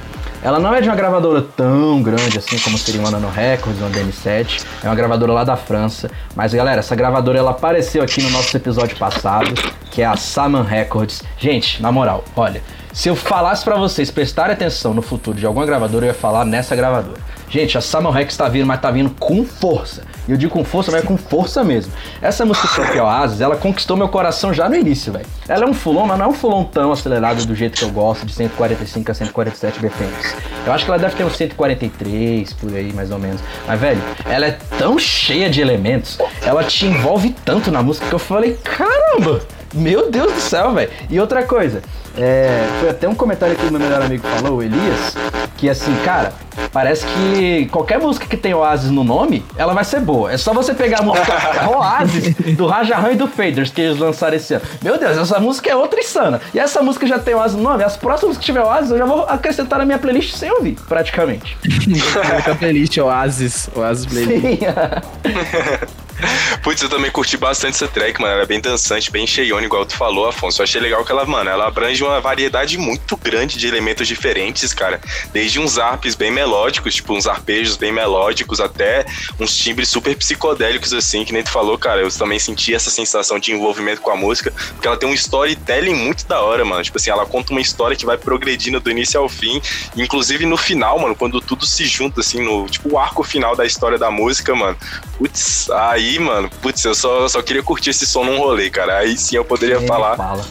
Ela 0.41 0.59
não 0.59 0.73
é 0.73 0.79
de 0.79 0.87
uma 0.87 0.95
gravadora 0.95 1.41
tão 1.41 2.01
grande 2.01 2.37
assim 2.37 2.57
como 2.59 2.77
seria 2.77 3.01
uma 3.01 3.11
Nano 3.11 3.29
Records, 3.29 3.81
uma 3.81 3.89
DN7. 3.89 4.63
É 4.81 4.87
uma 4.87 4.95
gravadora 4.95 5.33
lá 5.33 5.43
da 5.43 5.57
França. 5.57 6.09
Mas 6.33 6.53
galera, 6.53 6.79
essa 6.79 6.95
gravadora 6.95 7.37
ela 7.37 7.51
apareceu 7.51 8.01
aqui 8.01 8.21
no 8.21 8.29
nosso 8.29 8.55
episódio 8.55 8.95
passado, 8.95 9.53
que 9.91 10.01
é 10.01 10.05
a 10.05 10.15
Saman 10.15 10.63
Records. 10.63 11.21
Gente, 11.37 11.81
na 11.81 11.91
moral, 11.91 12.23
olha, 12.33 12.61
se 12.93 13.09
eu 13.09 13.15
falasse 13.15 13.65
para 13.65 13.75
vocês 13.75 14.09
prestarem 14.09 14.53
atenção 14.53 14.93
no 14.93 15.01
futuro 15.01 15.37
de 15.37 15.45
alguma 15.45 15.65
gravadora, 15.65 16.05
eu 16.05 16.09
ia 16.11 16.13
falar 16.13 16.45
nessa 16.45 16.77
gravadora. 16.77 17.19
Gente, 17.49 17.77
a 17.77 17.81
Samuel 17.81 18.13
Rex 18.13 18.37
tá 18.37 18.47
vindo, 18.47 18.67
mas 18.67 18.79
tá 18.79 18.91
vindo 18.91 19.09
com 19.19 19.43
força. 19.43 20.03
E 20.27 20.31
eu 20.31 20.37
digo 20.37 20.53
com 20.53 20.63
força, 20.63 20.91
mas 20.91 21.03
é 21.03 21.05
com 21.05 21.17
força 21.17 21.63
mesmo. 21.63 21.91
Essa 22.21 22.45
música 22.45 22.67
Tropical 22.67 23.07
Oasis, 23.07 23.41
ela 23.41 23.55
conquistou 23.55 23.97
meu 23.97 24.07
coração 24.07 24.53
já 24.53 24.69
no 24.69 24.75
início, 24.75 25.11
velho. 25.11 25.25
Ela 25.47 25.65
é 25.65 25.67
um 25.67 25.73
fulon, 25.73 26.05
mas 26.05 26.19
não 26.19 26.25
é 26.25 26.29
um 26.29 26.33
fulon 26.33 26.63
tão 26.63 26.91
acelerado 26.91 27.43
do 27.47 27.55
jeito 27.55 27.79
que 27.79 27.83
eu 27.83 27.89
gosto, 27.89 28.25
de 28.25 28.33
145 28.33 29.11
a 29.11 29.13
147 29.15 29.79
BPMs. 29.79 30.35
Eu 30.65 30.73
acho 30.73 30.85
que 30.85 30.91
ela 30.91 30.99
deve 30.99 31.15
ter 31.15 31.23
uns 31.23 31.35
143 31.35 32.53
por 32.53 32.71
aí, 32.75 32.93
mais 32.93 33.09
ou 33.09 33.17
menos. 33.17 33.41
Mas, 33.65 33.79
velho, 33.79 34.01
ela 34.25 34.45
é 34.45 34.57
tão 34.77 34.99
cheia 34.99 35.49
de 35.49 35.59
elementos, 35.59 36.19
ela 36.43 36.63
te 36.63 36.85
envolve 36.85 37.35
tanto 37.43 37.71
na 37.71 37.81
música 37.81 38.05
que 38.07 38.13
eu 38.13 38.19
falei, 38.19 38.59
caramba! 38.63 39.41
Meu 39.73 40.09
Deus 40.09 40.33
do 40.33 40.39
céu, 40.39 40.73
velho. 40.73 40.89
E 41.09 41.19
outra 41.19 41.43
coisa, 41.43 41.81
é, 42.17 42.67
foi 42.79 42.89
até 42.89 43.07
um 43.07 43.13
comentário 43.13 43.55
que 43.55 43.65
o 43.65 43.71
meu 43.71 43.79
melhor 43.79 44.01
amigo 44.01 44.27
falou, 44.27 44.57
o 44.57 44.63
Elias, 44.63 45.15
que 45.59 45.69
assim, 45.69 45.93
cara, 46.05 46.31
parece 46.71 47.05
que 47.05 47.65
qualquer 47.65 47.99
música 47.99 48.25
que 48.25 48.37
tem 48.37 48.53
Oasis 48.53 48.89
no 48.89 49.03
nome, 49.03 49.43
ela 49.57 49.73
vai 49.73 49.83
ser 49.83 49.99
boa. 49.99 50.31
É 50.31 50.37
só 50.37 50.53
você 50.53 50.73
pegar 50.73 50.99
a 50.99 51.01
música 51.01 51.33
Oasis 51.69 52.33
do 52.55 52.65
Rajahan 52.65 53.11
e 53.11 53.15
do 53.17 53.27
Faders 53.27 53.69
que 53.69 53.81
eles 53.81 53.99
lançaram 53.99 54.37
esse 54.37 54.53
ano. 54.53 54.63
Meu 54.81 54.97
Deus, 54.97 55.17
essa 55.17 55.37
música 55.37 55.69
é 55.69 55.75
outra 55.75 55.99
insana. 55.99 56.39
E 56.53 56.59
essa 56.59 56.81
música 56.81 57.05
já 57.05 57.19
tem 57.19 57.35
Oasis 57.35 57.57
no 57.57 57.63
nome. 57.63 57.83
As 57.83 57.97
próximas 57.97 58.37
que 58.37 58.45
tiver 58.45 58.61
Oasis, 58.61 58.91
eu 58.91 58.97
já 58.97 59.05
vou 59.05 59.25
acrescentar 59.25 59.79
na 59.79 59.85
minha 59.85 59.99
playlist 59.99 60.33
sem 60.35 60.49
ouvir, 60.49 60.77
praticamente. 60.87 61.57
a 62.49 62.55
playlist 62.55 62.97
Oasis, 62.97 63.69
Oasis 63.75 64.05
Playlist. 64.05 64.41
Sim. 64.41 65.99
Putz, 66.61 66.81
eu 66.81 66.89
também 66.89 67.11
curti 67.11 67.37
bastante 67.37 67.75
essa 67.75 67.87
track, 67.87 68.19
mano. 68.19 68.33
Ela 68.33 68.43
é 68.43 68.45
bem 68.45 68.59
dançante, 68.59 69.11
bem 69.11 69.25
cheiona, 69.25 69.65
igual 69.65 69.85
tu 69.85 69.95
falou, 69.95 70.27
Afonso. 70.27 70.61
Eu 70.61 70.63
achei 70.63 70.81
legal 70.81 71.03
que 71.05 71.11
ela, 71.11 71.25
mano, 71.25 71.49
ela 71.49 71.67
abrange 71.67 72.03
uma 72.03 72.19
variedade 72.19 72.77
muito 72.77 73.15
grande 73.17 73.57
de 73.57 73.67
elementos 73.67 74.07
diferentes, 74.07 74.73
cara. 74.73 74.99
Desde 75.31 75.59
uns 75.59 75.77
arpes 75.77 76.15
bem 76.15 76.31
melódicos, 76.31 76.95
tipo 76.95 77.13
uns 77.13 77.27
arpejos 77.27 77.77
bem 77.77 77.91
melódicos, 77.91 78.59
até 78.59 79.05
uns 79.39 79.55
timbres 79.55 79.89
super 79.89 80.15
psicodélicos, 80.15 80.93
assim, 80.93 81.23
que 81.23 81.33
nem 81.33 81.43
tu 81.43 81.51
falou, 81.51 81.77
cara. 81.77 82.01
Eu 82.01 82.11
também 82.11 82.39
senti 82.39 82.73
essa 82.73 82.89
sensação 82.89 83.39
de 83.39 83.51
envolvimento 83.51 84.01
com 84.01 84.11
a 84.11 84.15
música, 84.15 84.51
porque 84.73 84.87
ela 84.87 84.97
tem 84.97 85.07
um 85.07 85.13
storytelling 85.13 85.95
muito 85.95 86.25
da 86.27 86.41
hora, 86.41 86.65
mano. 86.65 86.83
Tipo 86.83 86.97
assim, 86.97 87.09
ela 87.09 87.25
conta 87.25 87.51
uma 87.51 87.61
história 87.61 87.95
que 87.95 88.05
vai 88.05 88.17
progredindo 88.17 88.79
do 88.79 88.91
início 88.91 89.19
ao 89.19 89.29
fim. 89.29 89.61
Inclusive 89.95 90.45
no 90.45 90.57
final, 90.57 90.99
mano, 90.99 91.15
quando 91.15 91.39
tudo 91.39 91.65
se 91.65 91.85
junta, 91.85 92.21
assim, 92.21 92.41
no 92.43 92.67
tipo 92.67 92.89
o 92.89 92.97
arco 92.97 93.23
final 93.23 93.55
da 93.55 93.65
história 93.65 93.97
da 93.97 94.11
música, 94.11 94.55
mano. 94.55 94.77
Putz, 95.17 95.69
aí 95.69 96.08
aí, 96.09 96.19
mano, 96.19 96.49
putz, 96.61 96.83
eu 96.83 96.95
só, 96.95 97.27
só 97.27 97.41
queria 97.41 97.61
curtir 97.61 97.91
esse 97.91 98.05
som 98.05 98.23
num 98.23 98.39
rolê, 98.39 98.69
cara. 98.69 98.97
Aí 98.97 99.17
sim 99.17 99.35
eu 99.35 99.45
poderia 99.45 99.79
falar 99.81 100.17
fala. 100.17 100.45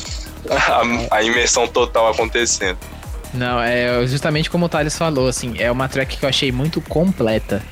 a, 1.10 1.16
a 1.16 1.22
imersão 1.22 1.66
total 1.66 2.10
acontecendo. 2.10 2.78
Não, 3.34 3.60
é 3.60 4.06
justamente 4.06 4.48
como 4.48 4.66
o 4.66 4.68
Thales 4.68 4.96
falou, 4.96 5.28
assim, 5.28 5.54
é 5.58 5.70
uma 5.70 5.88
track 5.88 6.16
que 6.16 6.24
eu 6.24 6.28
achei 6.28 6.50
muito 6.50 6.80
completa, 6.80 7.62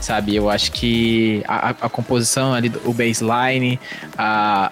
sabe? 0.00 0.36
Eu 0.36 0.48
acho 0.48 0.70
que 0.70 1.42
a, 1.48 1.70
a 1.70 1.88
composição 1.88 2.54
ali, 2.54 2.70
o 2.84 2.92
baseline, 2.92 3.80
a, 4.16 4.70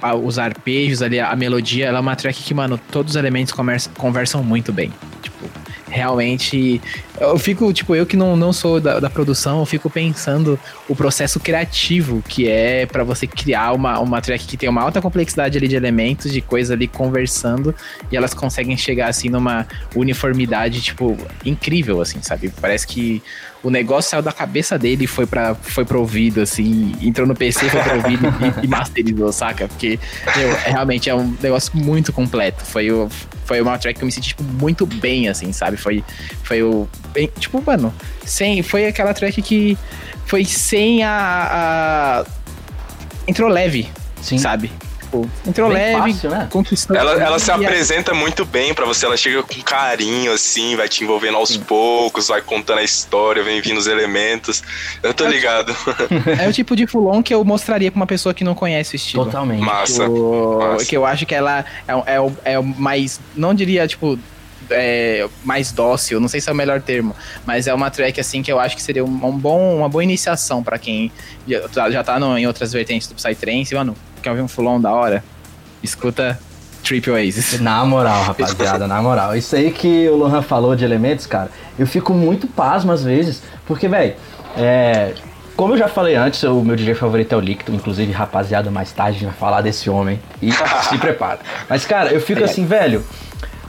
a, 0.00 0.14
os 0.14 0.38
arpejos 0.38 1.02
ali, 1.02 1.18
a 1.18 1.34
melodia, 1.34 1.86
ela 1.86 1.98
é 1.98 2.00
uma 2.00 2.14
track 2.14 2.40
que, 2.40 2.54
mano, 2.54 2.78
todos 2.92 3.12
os 3.12 3.16
elementos 3.16 3.52
conversam 3.96 4.44
muito 4.44 4.72
bem. 4.72 4.92
Tipo, 5.22 5.50
realmente. 5.88 6.80
Eu 7.20 7.38
fico, 7.38 7.72
tipo, 7.72 7.94
eu 7.94 8.04
que 8.04 8.16
não, 8.16 8.36
não 8.36 8.52
sou 8.52 8.80
da, 8.80 8.98
da 8.98 9.08
produção, 9.08 9.60
eu 9.60 9.66
fico 9.66 9.88
pensando 9.88 10.58
o 10.88 10.96
processo 10.96 11.38
criativo 11.38 12.22
que 12.26 12.48
é 12.48 12.86
para 12.86 13.04
você 13.04 13.26
criar 13.26 13.72
uma, 13.72 14.00
uma 14.00 14.20
track 14.20 14.46
que 14.46 14.56
tem 14.56 14.68
uma 14.68 14.82
alta 14.82 15.00
complexidade 15.00 15.56
ali 15.56 15.68
de 15.68 15.76
elementos, 15.76 16.32
de 16.32 16.40
coisas 16.40 16.72
ali 16.72 16.88
conversando, 16.88 17.74
e 18.10 18.16
elas 18.16 18.34
conseguem 18.34 18.76
chegar 18.76 19.08
assim 19.08 19.28
numa 19.28 19.66
uniformidade, 19.94 20.80
tipo, 20.80 21.16
incrível, 21.44 22.00
assim, 22.00 22.20
sabe? 22.20 22.52
Parece 22.60 22.86
que 22.86 23.22
o 23.64 23.70
negócio 23.70 24.10
saiu 24.10 24.22
da 24.22 24.30
cabeça 24.30 24.78
dele 24.78 25.04
e 25.04 25.06
foi, 25.06 25.24
pra, 25.24 25.54
foi 25.54 25.86
pro 25.86 25.98
ouvido, 25.98 26.42
assim, 26.42 26.94
entrou 27.00 27.26
no 27.26 27.34
PC, 27.34 27.70
foi 27.70 27.80
pro 27.80 27.96
ouvido 27.96 28.26
e, 28.60 28.66
e, 28.66 28.68
masterizou, 28.68 29.32
saca? 29.32 29.66
Porque 29.66 29.98
meu, 30.36 30.50
é, 30.50 30.70
realmente 30.70 31.08
é 31.08 31.14
um 31.14 31.34
negócio 31.42 31.74
muito 31.74 32.12
completo. 32.12 32.62
Foi, 32.62 32.90
o, 32.90 33.08
foi 33.46 33.62
uma 33.62 33.78
track 33.78 33.98
que 33.98 34.04
eu 34.04 34.06
me 34.06 34.12
senti, 34.12 34.28
tipo, 34.28 34.42
muito 34.42 34.84
bem, 34.84 35.30
assim, 35.30 35.50
sabe? 35.50 35.78
Foi, 35.78 36.04
foi 36.42 36.62
o. 36.62 36.86
Bem, 37.14 37.30
tipo, 37.38 37.62
mano, 37.64 37.94
sem, 38.26 38.62
foi 38.62 38.86
aquela 38.86 39.14
track 39.14 39.40
que 39.40 39.78
foi 40.26 40.44
sem 40.44 41.02
a. 41.02 42.24
a 42.24 42.24
entrou 43.26 43.48
leve, 43.48 43.88
Sim. 44.20 44.36
sabe? 44.36 44.70
tipo, 45.14 45.30
entrou 45.46 45.68
bem 45.68 45.78
leve, 45.96 46.12
fácil, 46.12 46.30
né? 46.30 46.48
Ela, 46.94 47.12
ela 47.12 47.38
se 47.38 47.50
apresenta 47.50 48.12
muito 48.12 48.44
bem 48.44 48.74
para 48.74 48.84
você, 48.84 49.06
ela 49.06 49.16
chega 49.16 49.42
com 49.42 49.62
carinho, 49.62 50.32
assim, 50.32 50.74
vai 50.76 50.88
te 50.88 51.04
envolvendo 51.04 51.36
aos 51.36 51.50
Sim. 51.50 51.60
poucos, 51.60 52.28
vai 52.28 52.42
contando 52.42 52.78
a 52.78 52.82
história, 52.82 53.42
vem 53.42 53.60
vindo 53.60 53.78
os 53.78 53.86
elementos. 53.86 54.62
Eu 55.02 55.14
tô 55.14 55.26
é 55.26 55.28
ligado. 55.28 55.74
é 56.40 56.48
o 56.48 56.52
tipo 56.52 56.74
de 56.74 56.86
fulon 56.86 57.22
que 57.22 57.32
eu 57.32 57.44
mostraria 57.44 57.90
pra 57.90 57.96
uma 57.96 58.06
pessoa 58.06 58.34
que 58.34 58.42
não 58.42 58.54
conhece 58.54 58.94
o 58.94 58.96
estilo. 58.96 59.24
Totalmente. 59.24 59.60
Massa. 59.60 60.08
O, 60.08 60.58
Massa. 60.58 60.84
Que 60.84 60.96
eu 60.96 61.06
acho 61.06 61.24
que 61.24 61.34
ela 61.34 61.64
é, 61.86 61.92
é, 61.92 62.52
é 62.54 62.58
o 62.58 62.64
mais, 62.64 63.20
não 63.36 63.54
diria, 63.54 63.86
tipo, 63.86 64.18
é, 64.70 65.26
mais 65.44 65.72
dócil, 65.72 66.20
não 66.20 66.28
sei 66.28 66.40
se 66.40 66.48
é 66.48 66.52
o 66.52 66.56
melhor 66.56 66.80
termo, 66.80 67.14
mas 67.46 67.66
é 67.66 67.74
uma 67.74 67.90
track 67.90 68.20
assim 68.20 68.42
que 68.42 68.52
eu 68.52 68.58
acho 68.58 68.76
que 68.76 68.82
seria 68.82 69.04
um, 69.04 69.26
um 69.26 69.36
bom, 69.36 69.76
uma 69.76 69.88
boa 69.88 70.02
iniciação 70.02 70.62
para 70.62 70.78
quem 70.78 71.10
já, 71.46 71.90
já 71.90 72.04
tá 72.04 72.18
no, 72.18 72.36
em 72.38 72.46
outras 72.46 72.72
vertentes 72.72 73.08
do 73.08 73.14
Psytrance, 73.14 73.74
mano, 73.74 73.96
quer 74.22 74.30
ouvir 74.30 74.42
um 74.42 74.48
fulon 74.48 74.80
da 74.80 74.92
hora? 74.92 75.24
Escuta 75.82 76.38
Trip 76.82 77.10
Oasis. 77.10 77.60
Na 77.60 77.84
moral, 77.84 78.22
rapaziada, 78.22 78.86
na 78.86 79.00
moral. 79.00 79.34
Isso 79.36 79.56
aí 79.56 79.70
que 79.70 80.08
o 80.08 80.16
Lohan 80.16 80.42
falou 80.42 80.76
de 80.76 80.84
elementos, 80.84 81.26
cara, 81.26 81.50
eu 81.78 81.86
fico 81.86 82.12
muito 82.12 82.46
pasmo 82.46 82.92
às 82.92 83.02
vezes, 83.02 83.42
porque, 83.66 83.88
velho, 83.88 84.14
é, 84.56 85.14
como 85.56 85.74
eu 85.74 85.78
já 85.78 85.88
falei 85.88 86.16
antes, 86.16 86.42
o 86.42 86.62
meu 86.62 86.74
DJ 86.74 86.94
favorito 86.94 87.32
é 87.32 87.36
o 87.36 87.40
Licto, 87.40 87.72
inclusive, 87.72 88.10
rapaziada, 88.12 88.70
mais 88.70 88.92
tarde 88.92 89.16
a 89.16 89.20
gente 89.20 89.28
vai 89.28 89.38
falar 89.38 89.60
desse 89.60 89.88
homem 89.88 90.20
e 90.42 90.50
se 90.88 90.98
prepara. 90.98 91.38
Mas, 91.68 91.86
cara, 91.86 92.12
eu 92.12 92.20
fico 92.20 92.42
assim, 92.42 92.66
velho, 92.66 93.04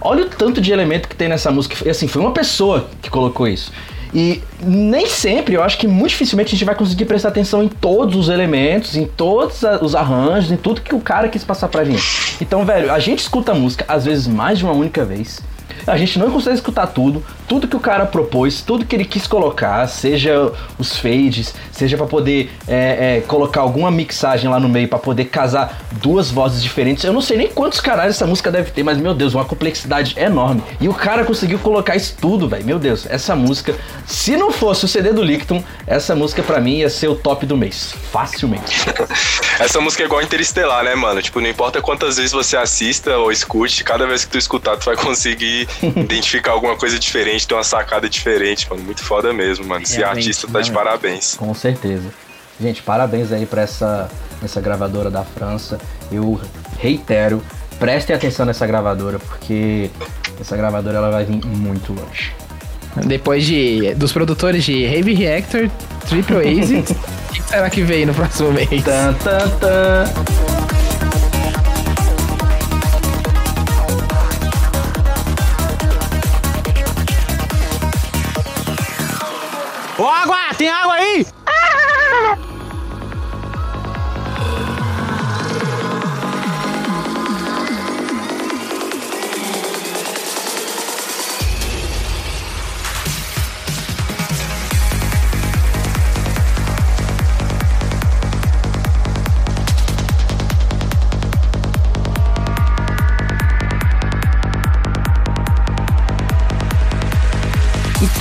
olha 0.06 0.24
o 0.24 0.30
tanto 0.30 0.62
de 0.62 0.72
elemento 0.72 1.10
que 1.10 1.16
tem 1.16 1.28
nessa 1.28 1.52
música. 1.52 1.76
E 1.86 1.90
assim, 1.90 2.08
foi 2.08 2.22
uma 2.22 2.32
pessoa 2.32 2.88
que 3.02 3.10
colocou 3.10 3.48
isso. 3.48 3.72
E 4.14 4.42
nem 4.64 5.08
sempre, 5.08 5.56
eu 5.56 5.64
acho 5.64 5.78
que 5.78 5.88
muito 5.88 6.12
dificilmente 6.12 6.50
a 6.50 6.52
gente 6.52 6.64
vai 6.64 6.76
conseguir 6.76 7.04
prestar 7.04 7.30
atenção 7.30 7.62
em 7.62 7.68
todos 7.68 8.16
os 8.16 8.30
elementos, 8.30 8.96
em 8.96 9.06
todos 9.06 9.62
os 9.82 9.94
arranjos, 9.94 10.52
em 10.52 10.56
tudo 10.56 10.80
que 10.80 10.96
o 10.96 11.02
cara 11.02 11.28
quis 11.28 11.44
passar 11.44 11.68
pra 11.68 11.84
gente. 11.84 12.38
Então, 12.40 12.64
velho, 12.64 12.94
a 12.94 13.00
gente 13.00 13.20
escuta 13.20 13.52
a 13.52 13.56
música 13.56 13.84
às 13.88 14.06
vezes 14.06 14.26
mais 14.26 14.60
de 14.60 14.64
uma 14.64 14.74
única 14.74 15.04
vez. 15.04 15.42
A 15.88 15.98
gente 15.98 16.18
não 16.18 16.32
consegue 16.32 16.56
escutar 16.56 16.88
tudo, 16.88 17.24
tudo 17.48 17.68
que 17.68 17.76
o 17.76 17.80
cara 17.80 18.06
propôs, 18.06 18.62
tudo 18.62 18.86
que 18.86 18.96
ele 18.96 19.06
quis 19.06 19.28
colocar, 19.28 19.88
seja 19.88 20.52
os 20.80 20.98
fades, 20.98 21.54
seja 21.72 21.96
para 21.96 22.08
poder 22.08 22.52
é, 22.68 23.18
é, 23.18 23.22
colocar 23.22 23.62
alguma 23.62 23.92
mixagem 23.92 24.50
lá 24.50 24.60
no 24.60 24.68
meio 24.68 24.88
para 24.88 24.98
poder 24.98 25.26
casar 25.26 25.82
duas 26.02 26.32
vozes 26.32 26.64
diferentes. 26.64 27.04
Eu 27.04 27.14
não 27.14 27.22
sei 27.22 27.38
nem 27.38 27.48
quantos 27.48 27.80
caralhos 27.80 28.16
essa 28.16 28.26
música 28.26 28.52
deve 28.52 28.72
ter, 28.72 28.84
mas 28.84 28.98
meu 28.98 29.14
Deus, 29.14 29.34
uma 29.34 29.46
complexidade 29.46 30.18
enorme. 30.18 30.64
E 30.80 30.88
o 30.88 30.94
cara 30.94 31.24
conseguiu 31.24 31.60
colocar 31.60 31.96
isso 31.96 32.16
tudo, 32.20 32.48
velho. 32.50 32.66
Meu 32.66 32.80
Deus, 32.80 33.06
essa 33.10 33.36
música, 33.36 33.76
se 34.06 34.36
não 34.36 34.52
fosse 34.52 34.86
o 34.86 34.88
CD 34.88 35.14
do 35.14 35.22
Licton, 35.22 35.64
essa 35.86 36.16
música 36.16 36.42
para 36.42 36.60
mim 36.60 36.78
ia 36.78 36.90
ser 36.90 37.08
o 37.08 37.16
top 37.16 37.46
do 37.46 37.56
mês, 37.56 37.94
facilmente. 38.12 38.86
essa 39.60 39.80
música 39.80 40.04
é 40.04 40.06
igual 40.06 40.22
Interestelar, 40.22 40.84
né, 40.84 40.96
mano? 40.96 41.22
Tipo, 41.22 41.40
não 41.40 41.50
importa 41.50 41.82
quantas 41.82 42.18
vezes 42.18 42.32
você 42.32 42.58
assista 42.58 43.18
ou 43.18 43.32
escute, 43.32 43.84
cada 43.84 44.08
vez 44.08 44.26
que 44.26 44.32
tu 44.32 44.38
escutar, 44.38 44.78
tu 44.78 44.86
vai 44.86 44.96
conseguir 44.96 45.68
identificar 45.96 46.52
alguma 46.52 46.76
coisa 46.76 46.98
diferente, 47.00 47.48
ter 47.48 47.54
uma 47.54 47.64
sacada 47.64 48.10
diferente, 48.10 48.70
mano. 48.70 48.84
Muito 48.84 49.04
foda 49.04 49.34
mesmo, 49.34 49.66
mano. 49.66 49.84
Esse 49.84 50.04
artista 50.04 50.48
tá 50.48 50.62
de 50.62 50.72
parabéns. 50.72 51.36
Com 51.36 51.54
certeza. 51.54 52.14
Gente, 52.60 52.82
parabéns 52.82 53.32
aí 53.32 53.46
pra 53.46 53.64
essa, 53.64 54.10
essa 54.44 54.62
gravadora 54.62 55.10
da 55.10 55.24
França. 55.24 55.78
Eu 56.12 56.40
reitero, 56.80 57.44
prestem 57.80 58.16
atenção 58.16 58.46
nessa 58.46 58.66
gravadora, 58.66 59.20
porque 59.20 59.90
essa 60.40 60.56
gravadora 60.56 60.98
ela 60.98 61.12
vai 61.12 61.26
vir 61.26 61.46
muito 61.46 61.94
longe. 61.94 62.34
Depois 63.06 63.46
de 63.46 63.94
dos 63.96 64.14
produtores 64.14 64.64
de 64.64 64.84
Heavy 64.84 65.14
Reactor, 65.14 65.70
Triple 66.08 66.48
Ace, 66.48 66.76
o 67.30 67.34
que 67.34 67.42
será 67.44 67.70
que 67.70 67.82
vem 67.82 68.06
no 68.06 68.14
próximo 68.14 68.54
mês? 68.54 68.70
Tan, 68.84 69.14
tan, 69.16 69.50
tan. 69.60 70.75
Ô, 79.98 80.06
água! 80.08 80.54
Tem 80.58 80.70
água 80.70 80.96
aí? 80.96 81.26
Ah! 81.46 82.38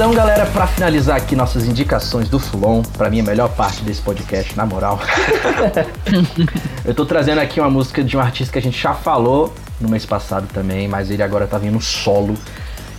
Então, 0.05 0.13
galera, 0.13 0.45
pra 0.45 0.67
finalizar 0.67 1.17
aqui 1.17 1.35
nossas 1.35 1.65
indicações 1.65 2.29
do 2.29 2.39
Fulon, 2.39 2.83
pra 2.83 3.09
mim 3.09 3.21
a 3.21 3.23
melhor 3.23 3.49
parte 3.49 3.83
desse 3.83 4.03
podcast, 4.03 4.55
na 4.55 4.67
moral. 4.67 5.01
eu 6.85 6.95
tô 6.95 7.07
trazendo 7.07 7.41
aqui 7.41 7.59
uma 7.59 7.71
música 7.71 8.05
de 8.05 8.15
um 8.15 8.21
artista 8.21 8.53
que 8.53 8.59
a 8.59 8.61
gente 8.61 8.79
já 8.79 8.93
falou 8.93 9.55
no 9.81 9.89
mês 9.89 10.05
passado 10.05 10.47
também, 10.53 10.87
mas 10.87 11.11
ele 11.11 11.23
agora 11.23 11.47
tá 11.47 11.57
vindo 11.57 11.81
solo. 11.81 12.35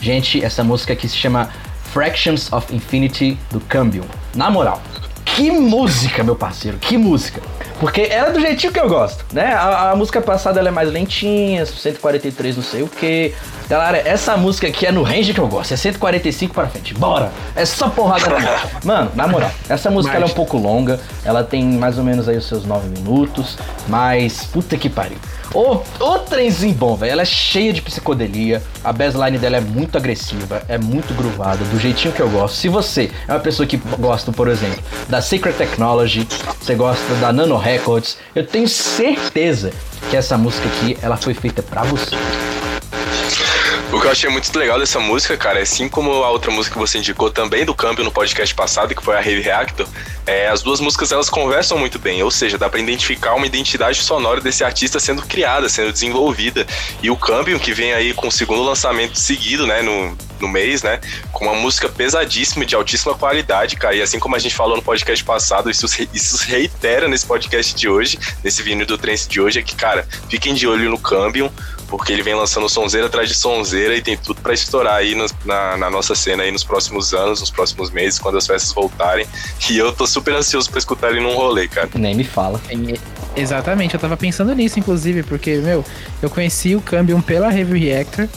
Gente, 0.02 0.44
essa 0.44 0.64
música 0.64 0.94
aqui 0.94 1.08
se 1.08 1.16
chama 1.16 1.48
Fractions 1.94 2.52
of 2.52 2.76
Infinity 2.76 3.38
do 3.52 3.60
Cambium. 3.60 4.06
Na 4.34 4.50
moral, 4.50 4.82
que 5.24 5.52
música, 5.52 6.24
meu 6.24 6.36
parceiro, 6.36 6.80
que 6.80 6.98
música. 6.98 7.40
Porque 7.80 8.08
ela 8.10 8.30
é 8.30 8.32
do 8.32 8.40
jeitinho 8.40 8.74
que 8.74 8.80
eu 8.80 8.90
gosto, 8.90 9.24
né? 9.32 9.54
A, 9.54 9.92
a 9.92 9.96
música 9.96 10.22
passada 10.22 10.60
ela 10.60 10.70
é 10.70 10.72
mais 10.72 10.92
lentinha, 10.92 11.68
143 11.68 12.56
não 12.56 12.64
sei 12.64 12.82
o 12.82 12.88
que. 12.88 13.32
Galera, 13.68 13.98
essa 13.98 14.38
música 14.38 14.68
aqui 14.68 14.86
é 14.86 14.92
no 14.92 15.02
range 15.02 15.34
que 15.34 15.40
eu 15.40 15.48
gosto, 15.48 15.74
é 15.74 15.78
145 15.78 16.54
para 16.54 16.68
frente. 16.68 16.94
Bora! 16.94 17.32
É 17.56 17.66
só 17.66 17.90
porrada 17.90 18.30
na 18.30 18.40
mão. 18.40 18.60
Mano, 18.84 19.12
na 19.16 19.28
moral, 19.28 19.52
essa 19.68 19.90
música 19.90 20.18
é 20.18 20.24
um 20.24 20.30
pouco 20.30 20.56
longa, 20.58 21.00
ela 21.24 21.44
tem 21.44 21.64
mais 21.64 21.98
ou 21.98 22.04
menos 22.04 22.30
aí 22.30 22.38
os 22.38 22.48
seus 22.48 22.64
9 22.64 22.90
minutos, 22.90 23.58
mas 23.88 24.46
puta 24.46 24.78
que 24.78 24.88
pariu. 24.88 25.18
Ô, 25.52 25.80
ô 26.00 26.20
trenzinho 26.20 26.76
bom, 26.76 26.96
velho. 26.96 27.14
Ela 27.14 27.22
é 27.22 27.26
cheia 27.26 27.72
de 27.72 27.82
psicodelia. 27.82 28.62
A 28.84 28.92
bassline 28.92 29.38
dela 29.38 29.58
é 29.58 29.62
muito 29.62 29.98
agressiva, 29.98 30.62
é 30.68 30.78
muito 30.78 31.14
groovada, 31.16 31.64
do 31.66 31.80
jeitinho 31.80 32.14
que 32.14 32.22
eu 32.22 32.30
gosto. 32.30 32.56
Se 32.56 32.68
você 32.68 33.10
é 33.28 33.32
uma 33.32 33.40
pessoa 33.40 33.66
que 33.66 33.78
gosta, 33.98 34.32
por 34.32 34.48
exemplo, 34.48 34.84
da 35.10 35.22
Secret 35.22 35.54
Technology, 35.54 36.28
você 36.60 36.76
gosta 36.76 37.16
da 37.16 37.32
Nano 37.32 37.58
Records, 37.58 38.18
eu 38.36 38.46
tenho 38.46 38.68
certeza 38.68 39.72
que 40.10 40.18
essa 40.18 40.38
música 40.38 40.68
aqui, 40.68 40.98
ela 41.02 41.18
foi 41.18 41.34
feita 41.34 41.64
para 41.64 41.84
você. 41.84 42.16
O 43.96 44.00
que 44.02 44.08
eu 44.08 44.12
achei 44.12 44.30
muito 44.30 44.54
legal 44.60 44.78
dessa 44.78 45.00
música, 45.00 45.38
cara, 45.38 45.60
é 45.60 45.62
assim 45.62 45.88
como 45.88 46.12
a 46.12 46.30
outra 46.30 46.52
música 46.52 46.74
que 46.74 46.80
você 46.80 46.98
indicou 46.98 47.32
também 47.32 47.64
do 47.64 47.74
câmbio 47.74 48.04
no 48.04 48.12
podcast 48.12 48.54
passado, 48.54 48.94
que 48.94 49.02
foi 49.02 49.16
a 49.16 49.26
Heavy 49.26 49.40
Reactor, 49.40 49.88
é, 50.26 50.50
as 50.50 50.62
duas 50.62 50.82
músicas 50.82 51.14
elas 51.14 51.30
conversam 51.30 51.78
muito 51.78 51.98
bem, 51.98 52.22
ou 52.22 52.30
seja, 52.30 52.58
dá 52.58 52.70
para 52.70 52.82
identificar 52.82 53.36
uma 53.36 53.46
identidade 53.46 54.04
sonora 54.04 54.42
desse 54.42 54.66
artista 54.66 55.00
sendo 55.00 55.22
criada, 55.22 55.70
sendo 55.70 55.94
desenvolvida. 55.94 56.68
E 57.02 57.10
o 57.10 57.16
câmbio 57.16 57.58
que 57.58 57.74
vem 57.74 57.94
aí 57.94 58.14
com 58.14 58.28
o 58.28 58.32
segundo 58.32 58.64
lançamento 58.64 59.18
seguido, 59.18 59.66
né, 59.66 59.82
no, 59.82 60.18
no 60.42 60.50
mês, 60.50 60.84
né, 60.84 61.00
com 61.32 61.46
uma 61.46 61.54
música 61.54 61.88
pesadíssima 61.88 62.66
de 62.66 62.76
altíssima 62.76 63.16
qualidade, 63.16 63.78
cara. 63.78 63.96
E 63.96 64.02
assim 64.02 64.20
como 64.20 64.36
a 64.36 64.40
gente 64.40 64.56
falou 64.56 64.76
no 64.76 64.84
podcast 64.84 65.24
passado, 65.24 65.70
isso, 65.70 65.86
isso 66.14 66.38
se 66.38 66.48
reitera 66.48 67.08
nesse 67.08 67.26
podcast 67.26 67.74
de 67.74 67.88
hoje, 67.88 68.20
nesse 68.44 68.62
vinil 68.62 68.86
do 68.86 68.98
Trance 68.98 69.30
de 69.30 69.40
hoje, 69.40 69.60
é 69.60 69.64
que, 69.64 69.74
cara, 69.76 70.06
fiquem 70.30 70.54
de 70.54 70.68
olho 70.68 70.90
no 70.90 71.00
câmbio 71.00 71.50
porque 71.88 72.12
ele 72.12 72.24
vem 72.24 72.36
lançando 72.36 72.68
sonzeira 72.68 73.08
atrás 73.08 73.30
de 73.30 73.36
sonzeira 73.36 73.96
e 73.96 74.02
tem 74.02 74.18
tudo 74.18 74.42
para 74.42 74.54
estourar 74.54 74.96
aí 74.96 75.16
no, 75.16 75.26
na, 75.46 75.78
na, 75.78 75.90
nossa 75.90 76.16
cena 76.16 76.44
aí 76.44 76.52
nos 76.52 76.64
próximos 76.64 77.14
anos, 77.14 77.40
nos 77.40 77.50
próximos 77.50 77.92
meses, 77.92 78.20
quando 78.20 78.38
as 78.38 78.48
festas 78.48 78.74
voltarem. 78.74 79.26
E 79.70 79.78
eu 79.78 79.92
tô 79.94 80.06
super 80.08 80.34
ansioso 80.36 80.70
para 80.70 80.80
escutar 80.80 81.12
ele 81.12 81.20
num 81.20 81.36
rolê, 81.36 81.68
cara. 81.68 81.90
Nem 81.96 82.16
me 82.16 82.24
fala. 82.24 82.62
É, 82.70 83.40
exatamente, 83.40 83.94
eu 83.94 84.00
tava 84.00 84.18
pensando 84.18 84.54
nisso, 84.54 84.80
inclusive, 84.80 85.24
porque, 85.24 85.58
meu, 85.58 85.84
eu 86.22 86.30
conheci 86.30 86.76
o 86.76 86.82
Cambium 86.82 87.22
pela 87.22 87.50
Review 87.50 87.80
Reactor, 87.80 88.28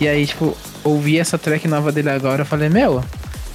e 0.00 0.08
aí, 0.08 0.26
tipo, 0.26 0.56
ouvi 0.84 1.18
essa 1.18 1.38
track 1.38 1.66
nova 1.68 1.92
dele 1.92 2.10
agora, 2.10 2.42
eu 2.42 2.46
falei, 2.46 2.68
meu, 2.68 3.04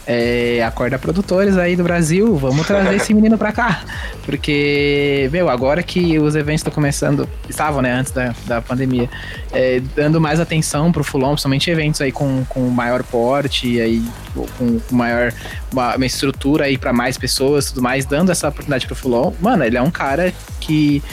é, 0.08 0.64
acorda 0.64 0.98
produtores 0.98 1.58
aí 1.58 1.76
do 1.76 1.84
Brasil, 1.84 2.34
vamos 2.38 2.66
trazer 2.66 2.96
esse 2.96 3.14
menino 3.14 3.38
pra 3.38 3.52
cá. 3.52 3.84
Porque, 4.26 5.30
meu, 5.34 5.50
agora 5.50 5.84
que 5.84 6.18
os 6.18 6.34
eventos 6.34 6.62
estão 6.62 6.72
começando, 6.72 7.28
estavam, 7.50 7.82
né, 7.82 7.92
antes 7.92 8.14
da, 8.14 8.34
da 8.46 8.62
pandemia, 8.62 9.10
é, 9.52 9.82
dando 9.94 10.22
mais 10.22 10.40
atenção 10.40 10.94
pro 10.94 11.04
Fulon, 11.04 11.32
principalmente 11.32 11.70
eventos 11.70 12.00
aí 12.00 12.12
com, 12.12 12.46
com 12.46 12.62
maior 12.70 13.04
porte, 13.04 13.82
aí 13.82 14.02
com 14.58 14.80
maior, 14.96 15.34
uma, 15.72 15.98
uma 15.98 16.06
estrutura 16.06 16.66
aí 16.66 16.78
para 16.78 16.94
mais 16.94 17.18
pessoas 17.18 17.70
tudo 17.70 17.82
mais, 17.82 18.06
dando 18.06 18.32
essa 18.32 18.48
oportunidade 18.48 18.88
pro 18.88 18.96
Fulon. 18.96 19.34
Mano, 19.42 19.66
ele 19.66 19.78
é 19.78 19.82
um 19.82 19.92
cara 19.92 20.34
que 20.62 21.04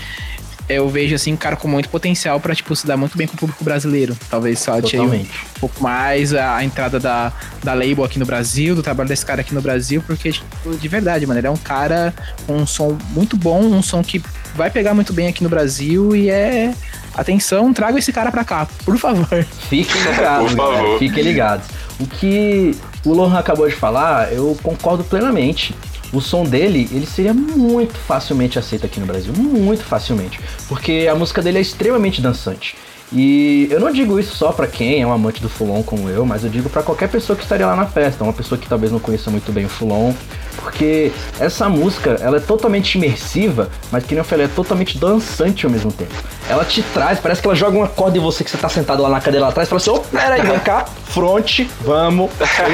eu 0.68 0.88
vejo 0.88 1.14
assim 1.14 1.32
um 1.32 1.36
cara 1.36 1.56
com 1.56 1.68
muito 1.68 1.88
potencial 1.88 2.40
para 2.40 2.54
tipo 2.54 2.74
se 2.74 2.86
dar 2.86 2.96
muito 2.96 3.16
bem 3.16 3.26
com 3.26 3.34
o 3.34 3.38
público 3.38 3.62
brasileiro. 3.62 4.16
Talvez 4.30 4.58
só 4.58 4.76
um, 4.76 5.14
um 5.14 5.26
pouco 5.60 5.82
mais 5.82 6.32
a, 6.32 6.56
a, 6.56 6.64
entrada 6.64 6.98
da, 6.98 7.32
da 7.62 7.74
label 7.74 8.04
aqui 8.04 8.18
no 8.18 8.24
Brasil, 8.24 8.74
do 8.74 8.82
trabalho 8.82 9.08
desse 9.08 9.24
cara 9.24 9.42
aqui 9.42 9.54
no 9.54 9.60
Brasil, 9.60 10.02
porque 10.06 10.32
tipo, 10.32 10.76
de 10.76 10.88
verdade, 10.88 11.26
mano, 11.26 11.38
ele 11.40 11.46
é 11.46 11.50
um 11.50 11.56
cara 11.56 12.14
com 12.46 12.56
um 12.56 12.66
som 12.66 12.96
muito 13.10 13.36
bom, 13.36 13.60
um 13.60 13.82
som 13.82 14.02
que 14.02 14.22
vai 14.54 14.70
pegar 14.70 14.94
muito 14.94 15.12
bem 15.12 15.28
aqui 15.28 15.42
no 15.42 15.50
Brasil 15.50 16.16
e 16.16 16.30
é 16.30 16.72
atenção, 17.14 17.72
traga 17.72 17.98
esse 17.98 18.12
cara 18.12 18.30
para 18.30 18.44
cá, 18.44 18.66
por 18.84 18.96
favor. 18.98 19.44
Fiquem 19.68 20.00
ligados, 20.10 20.54
por 20.54 20.56
favor. 20.56 20.98
Fiquem 20.98 21.22
ligados. 21.22 21.66
O 22.00 22.06
que 22.06 22.76
o 23.04 23.12
Lohan 23.12 23.38
acabou 23.38 23.68
de 23.68 23.74
falar, 23.74 24.32
eu 24.32 24.56
concordo 24.62 25.04
plenamente 25.04 25.74
o 26.14 26.20
som 26.20 26.44
dele, 26.44 26.88
ele 26.92 27.06
seria 27.06 27.34
muito 27.34 27.94
facilmente 27.94 28.58
aceito 28.58 28.86
aqui 28.86 29.00
no 29.00 29.06
Brasil, 29.06 29.32
muito 29.36 29.82
facilmente, 29.82 30.40
porque 30.68 31.08
a 31.10 31.14
música 31.14 31.42
dele 31.42 31.58
é 31.58 31.60
extremamente 31.60 32.20
dançante. 32.20 32.76
E 33.12 33.68
eu 33.70 33.78
não 33.78 33.92
digo 33.92 34.18
isso 34.18 34.34
só 34.34 34.50
para 34.50 34.66
quem 34.66 35.02
é 35.02 35.06
um 35.06 35.12
amante 35.12 35.40
do 35.40 35.48
Fulon 35.48 35.82
como 35.82 36.08
eu, 36.08 36.24
mas 36.24 36.42
eu 36.42 36.50
digo 36.50 36.68
para 36.68 36.82
qualquer 36.82 37.08
pessoa 37.08 37.36
que 37.36 37.42
estaria 37.42 37.66
lá 37.66 37.76
na 37.76 37.86
festa, 37.86 38.24
uma 38.24 38.32
pessoa 38.32 38.58
que 38.58 38.66
talvez 38.66 38.90
não 38.90 38.98
conheça 38.98 39.30
muito 39.30 39.52
bem 39.52 39.66
o 39.66 39.68
Fulon, 39.68 40.12
porque 40.56 41.12
essa 41.38 41.68
música, 41.68 42.18
ela 42.20 42.38
é 42.38 42.40
totalmente 42.40 42.96
imersiva, 42.96 43.68
mas 43.92 44.04
que 44.04 44.14
nem 44.14 44.18
eu 44.18 44.24
falei, 44.24 44.46
é 44.46 44.48
totalmente 44.48 44.98
dançante 44.98 45.66
ao 45.66 45.70
mesmo 45.70 45.92
tempo. 45.92 46.14
Ela 46.48 46.64
te 46.64 46.82
traz, 46.82 47.20
parece 47.20 47.40
que 47.40 47.46
ela 47.46 47.54
joga 47.54 47.76
uma 47.76 47.88
corda 47.88 48.18
em 48.18 48.20
você 48.20 48.42
que 48.42 48.50
você 48.50 48.56
tá 48.56 48.68
sentado 48.68 49.02
lá 49.02 49.08
na 49.08 49.20
cadeira 49.20 49.44
lá 49.44 49.50
atrás, 49.50 49.68
e 49.68 49.70
fala 49.70 49.80
assim, 49.80 49.90
ô, 49.90 49.96
oh, 49.96 50.00
peraí, 50.00 50.42
vem 50.42 50.58
cá, 50.60 50.84
fronte, 51.06 51.70
vamos. 51.82 52.30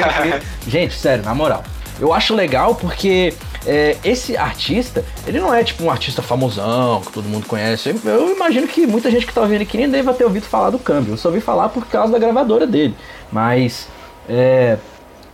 Gente, 0.67 0.97
sério, 0.97 1.23
na 1.23 1.35
moral, 1.35 1.63
eu 2.01 2.11
acho 2.11 2.33
legal 2.33 2.73
porque 2.73 3.31
é, 3.65 3.95
esse 4.03 4.35
artista, 4.35 5.05
ele 5.27 5.39
não 5.39 5.53
é 5.53 5.63
tipo 5.63 5.83
um 5.83 5.91
artista 5.91 6.21
famosão, 6.23 6.99
que 7.01 7.11
todo 7.11 7.29
mundo 7.29 7.45
conhece. 7.45 7.89
Eu, 8.03 8.11
eu 8.11 8.35
imagino 8.35 8.67
que 8.67 8.87
muita 8.87 9.11
gente 9.11 9.27
que 9.27 9.33
tá 9.33 9.41
ouvindo 9.41 9.61
aqui 9.61 9.77
nem 9.77 9.87
deva 9.87 10.11
ter 10.11 10.23
ouvido 10.23 10.47
falar 10.47 10.71
do 10.71 10.79
câmbio. 10.79 11.13
Eu 11.13 11.17
só 11.17 11.29
ouvi 11.29 11.39
falar 11.39 11.69
por 11.69 11.85
causa 11.85 12.11
da 12.11 12.17
gravadora 12.17 12.65
dele. 12.65 12.95
Mas 13.31 13.87
é, 14.27 14.77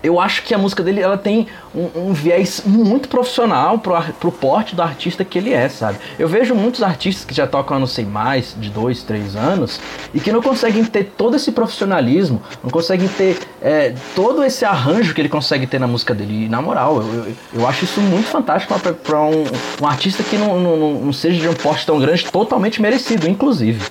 eu 0.08 0.20
acho 0.20 0.44
que 0.44 0.54
a 0.54 0.58
música 0.58 0.82
dele 0.82 1.02
ela 1.02 1.18
tem 1.18 1.48
um, 1.76 2.10
um 2.10 2.14
viés 2.14 2.62
muito 2.66 3.10
profissional 3.10 3.80
pro, 3.80 4.02
pro 4.20 4.32
porte 4.32 4.76
do 4.76 4.82
artista 4.82 5.26
que 5.26 5.38
ele 5.38 5.54
é, 5.54 5.68
sabe? 5.68 6.00
Eu 6.18 6.28
vejo 6.28 6.56
muitos 6.56 6.82
artistas 6.82 7.26
que 7.26 7.34
já 7.34 7.46
tocam, 7.46 7.80
não 7.80 7.88
sei 7.88 8.06
mais, 8.06 8.56
de 8.58 8.70
dois, 8.70 9.04
três 9.04 9.36
anos, 9.36 9.80
e 10.14 10.20
que 10.20 10.32
não 10.32 10.42
conseguem 10.42 10.84
ter 10.84 11.14
todo 11.18 11.36
esse 11.36 11.52
profissionalismo, 11.52 12.42
não 12.64 12.70
conseguem 12.70 13.08
ter 13.08 13.38
é, 13.62 13.94
todo 14.16 14.44
esse 14.44 14.64
arranjo 14.64 15.14
que 15.14 15.22
ele 15.22 15.30
consegue 15.30 15.68
ter 15.68 15.80
na 15.80 15.88
música 15.88 16.14
dele. 16.14 16.46
E, 16.46 16.50
na 16.50 16.62
moral, 16.62 17.02
eu, 17.02 17.14
eu, 17.14 17.36
eu 17.54 17.68
acho 17.68 17.86
isso 17.86 18.00
muito 18.02 18.28
fantástico 18.28 18.74
para 19.04 19.22
um, 19.22 19.44
um, 19.82 19.88
artista 19.88 20.24
que 20.24 20.38
não, 20.38 20.60
não, 20.60 20.94
não 21.02 21.14
seja 21.14 21.40
de 21.40 21.48
um 21.48 21.54
porte 21.54 21.86
tão 21.86 22.00
grande, 22.00 22.26
totalmente 22.26 22.82
merecido, 22.82 23.28
inclusive. 23.28 23.82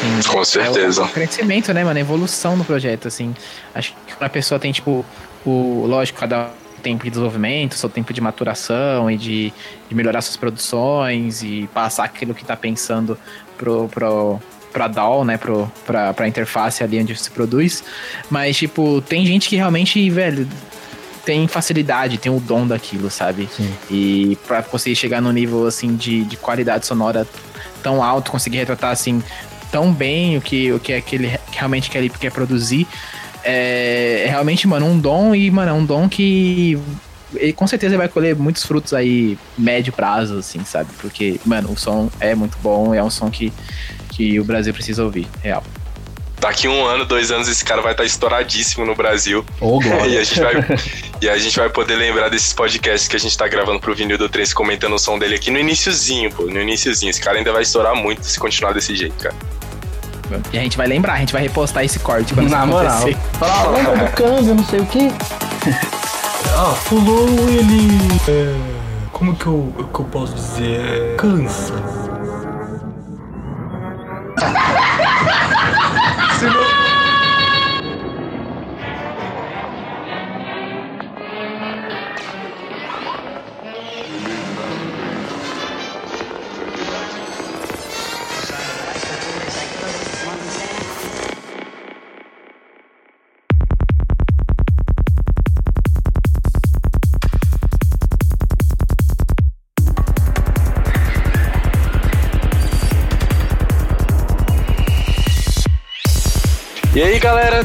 Sim, 0.00 0.28
com 0.28 0.44
certeza. 0.44 1.02
É 1.02 1.04
o, 1.04 1.08
crescimento, 1.08 1.74
né, 1.74 1.84
mano? 1.84 1.98
A 1.98 2.00
evolução 2.00 2.56
do 2.56 2.64
projeto, 2.64 3.08
assim. 3.08 3.34
Acho 3.74 3.94
que 4.06 4.14
quando 4.14 4.26
a 4.26 4.30
pessoa 4.30 4.58
tem, 4.58 4.72
tipo, 4.72 5.04
o. 5.44 5.84
Lógico, 5.86 6.18
cada 6.18 6.50
tempo 6.82 7.04
de 7.04 7.10
desenvolvimento, 7.10 7.74
seu 7.74 7.90
tempo 7.90 8.12
de 8.12 8.20
maturação 8.20 9.10
e 9.10 9.16
de, 9.16 9.52
de 9.88 9.94
melhorar 9.94 10.22
suas 10.22 10.36
produções 10.36 11.42
e 11.42 11.68
passar 11.74 12.04
aquilo 12.04 12.34
que 12.34 12.42
tá 12.42 12.56
pensando 12.56 13.18
pro, 13.58 13.86
pro, 13.88 14.40
pra 14.72 14.88
DAW, 14.88 15.24
né, 15.24 15.36
pro, 15.36 15.70
pra, 15.84 16.14
pra 16.14 16.26
interface 16.26 16.82
ali 16.82 16.98
onde 16.98 17.14
se 17.16 17.30
produz. 17.30 17.84
Mas, 18.30 18.56
tipo, 18.56 19.02
tem 19.02 19.26
gente 19.26 19.48
que 19.48 19.56
realmente, 19.56 20.08
velho, 20.08 20.48
tem 21.24 21.46
facilidade, 21.46 22.18
tem 22.18 22.32
o 22.32 22.40
dom 22.40 22.66
daquilo, 22.66 23.10
sabe? 23.10 23.48
Sim. 23.54 23.72
E 23.90 24.38
pra 24.46 24.62
conseguir 24.62 24.96
chegar 24.96 25.20
no 25.20 25.30
nível, 25.30 25.66
assim, 25.66 25.94
de, 25.94 26.24
de 26.24 26.36
qualidade 26.36 26.86
sonora 26.86 27.26
tão 27.82 28.02
alto, 28.02 28.30
conseguir 28.30 28.58
retratar, 28.58 28.90
assim, 28.90 29.22
tão 29.70 29.92
bem 29.92 30.36
o 30.36 30.40
que, 30.40 30.72
o 30.72 30.80
que, 30.80 30.92
é 30.92 31.00
que 31.00 31.16
ele 31.16 31.38
realmente 31.52 31.90
quer, 31.90 32.08
quer 32.08 32.32
produzir. 32.32 32.86
É, 33.42 34.24
é, 34.26 34.28
realmente, 34.28 34.66
mano, 34.66 34.86
um 34.86 34.98
dom 34.98 35.34
e, 35.34 35.50
mano, 35.50 35.70
é 35.70 35.74
um 35.74 35.84
dom 35.84 36.08
que 36.08 36.78
ele 37.34 37.52
com 37.52 37.66
certeza 37.66 37.96
vai 37.96 38.08
colher 38.08 38.34
muitos 38.34 38.64
frutos 38.64 38.92
aí 38.92 39.38
médio 39.56 39.92
prazo, 39.92 40.38
assim, 40.38 40.64
sabe? 40.64 40.90
Porque, 41.00 41.40
mano, 41.44 41.72
o 41.72 41.76
som 41.76 42.10
é 42.18 42.34
muito 42.34 42.58
bom, 42.62 42.94
é 42.94 43.02
um 43.02 43.10
som 43.10 43.30
que, 43.30 43.52
que 44.10 44.38
o 44.40 44.44
Brasil 44.44 44.72
precisa 44.74 45.04
ouvir, 45.04 45.26
real. 45.42 45.62
Daqui 46.40 46.66
um 46.66 46.86
ano, 46.86 47.04
dois 47.04 47.30
anos, 47.30 47.48
esse 47.48 47.62
cara 47.62 47.82
vai 47.82 47.92
estar 47.92 48.04
estouradíssimo 48.04 48.86
no 48.86 48.94
Brasil. 48.94 49.44
Oh, 49.60 49.78
e, 50.08 50.16
a 50.16 50.24
gente 50.24 50.40
vai, 50.40 50.54
e 51.20 51.28
a 51.28 51.38
gente 51.38 51.58
vai 51.58 51.68
poder 51.68 51.96
lembrar 51.96 52.30
desses 52.30 52.54
podcasts 52.54 53.06
que 53.06 53.14
a 53.14 53.18
gente 53.20 53.36
tá 53.36 53.46
gravando 53.46 53.78
pro 53.78 53.94
Vinil 53.94 54.16
do 54.16 54.26
Trens 54.26 54.54
comentando 54.54 54.94
o 54.94 54.98
som 54.98 55.18
dele 55.18 55.34
aqui 55.34 55.50
no 55.50 55.58
iníciozinho, 55.58 56.32
pô. 56.32 56.44
No 56.44 56.58
iníciozinho. 56.58 57.10
Esse 57.10 57.20
cara 57.20 57.36
ainda 57.36 57.52
vai 57.52 57.60
estourar 57.60 57.94
muito 57.94 58.24
se 58.24 58.40
continuar 58.40 58.72
desse 58.72 58.96
jeito, 58.96 59.14
cara. 59.16 59.34
E 60.52 60.58
a 60.58 60.62
gente 60.62 60.76
vai 60.76 60.86
lembrar, 60.86 61.14
a 61.14 61.18
gente 61.18 61.32
vai 61.32 61.42
repostar 61.42 61.84
esse 61.84 61.98
corte 61.98 62.34
quando 62.34 62.48
Na 62.48 62.66
moral. 62.66 63.08
Fala, 63.32 63.70
lembra 63.70 63.96
do 63.96 64.12
câmbio, 64.12 64.54
não 64.54 64.64
sei 64.64 64.80
o 64.80 64.86
quê. 64.86 65.08
ah, 66.56 66.74
fulou 66.74 67.28
ele. 67.48 67.88
É, 68.28 68.54
como 69.12 69.34
que 69.34 69.46
eu, 69.46 69.72
que 69.92 70.00
eu 70.00 70.04
posso 70.06 70.34
dizer? 70.34 71.16
Cansa. 71.16 71.74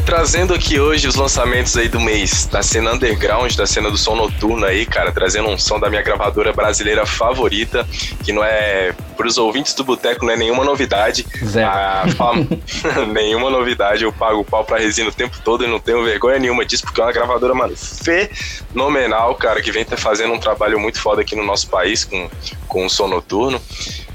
Trazendo 0.06 0.54
aqui 0.54 0.80
hoje 0.80 1.08
os 1.08 1.16
lançamentos 1.16 1.76
aí 1.76 1.88
do 1.90 2.00
mês 2.00 2.46
da 2.46 2.62
cena 2.62 2.94
underground, 2.94 3.56
da 3.56 3.66
cena 3.66 3.90
do 3.90 3.98
som 3.98 4.16
noturno 4.16 4.66
aí, 4.66 4.86
cara, 4.86 5.12
trazendo 5.12 5.50
um 5.50 5.58
som 5.58 5.80
da 5.80 5.90
minha 5.90 6.02
gravadora 6.04 6.54
brasileira 6.54 7.06
favorita, 7.06 7.86
que 8.24 8.32
não 8.32 8.44
é, 8.44 8.94
pros 9.18 9.38
ouvintes 9.38 9.74
do 9.74 9.84
Boteco, 9.84 10.24
não 10.26 10.34
é 10.34 10.38
nenhuma 10.38 10.64
novidade. 10.64 11.26
Zero. 11.44 11.68
A 11.68 12.06
fam- 12.16 12.48
nenhuma 13.12 13.50
novidade, 13.50 14.04
eu 14.04 14.14
pago 14.14 14.42
o 14.42 14.46
pau 14.46 14.64
pra 14.64 14.78
resina 14.78 15.10
o 15.10 15.14
tempo 15.14 15.38
todo 15.44 15.64
e 15.64 15.68
não 15.68 15.80
tenho 15.80 16.04
vergonha 16.04 16.38
nenhuma 16.38 16.64
disso, 16.64 16.84
porque 16.84 17.02
é 17.02 17.04
uma 17.04 17.12
gravadora, 17.12 17.56
mano, 17.56 17.74
fenomenal, 17.76 19.34
cara, 19.36 19.62
que 19.62 19.72
vem 19.72 19.84
tá 19.84 19.98
fazendo 19.98 20.34
um 20.34 20.40
trabalho 20.40 20.80
muito 20.80 21.00
foda 21.02 21.22
aqui 21.22 21.36
no 21.36 21.44
nosso 21.44 21.68
país 21.68 22.04
com, 22.06 22.30
com 22.68 22.86
o 22.86 22.90
som 22.90 23.08
noturno. 23.08 23.60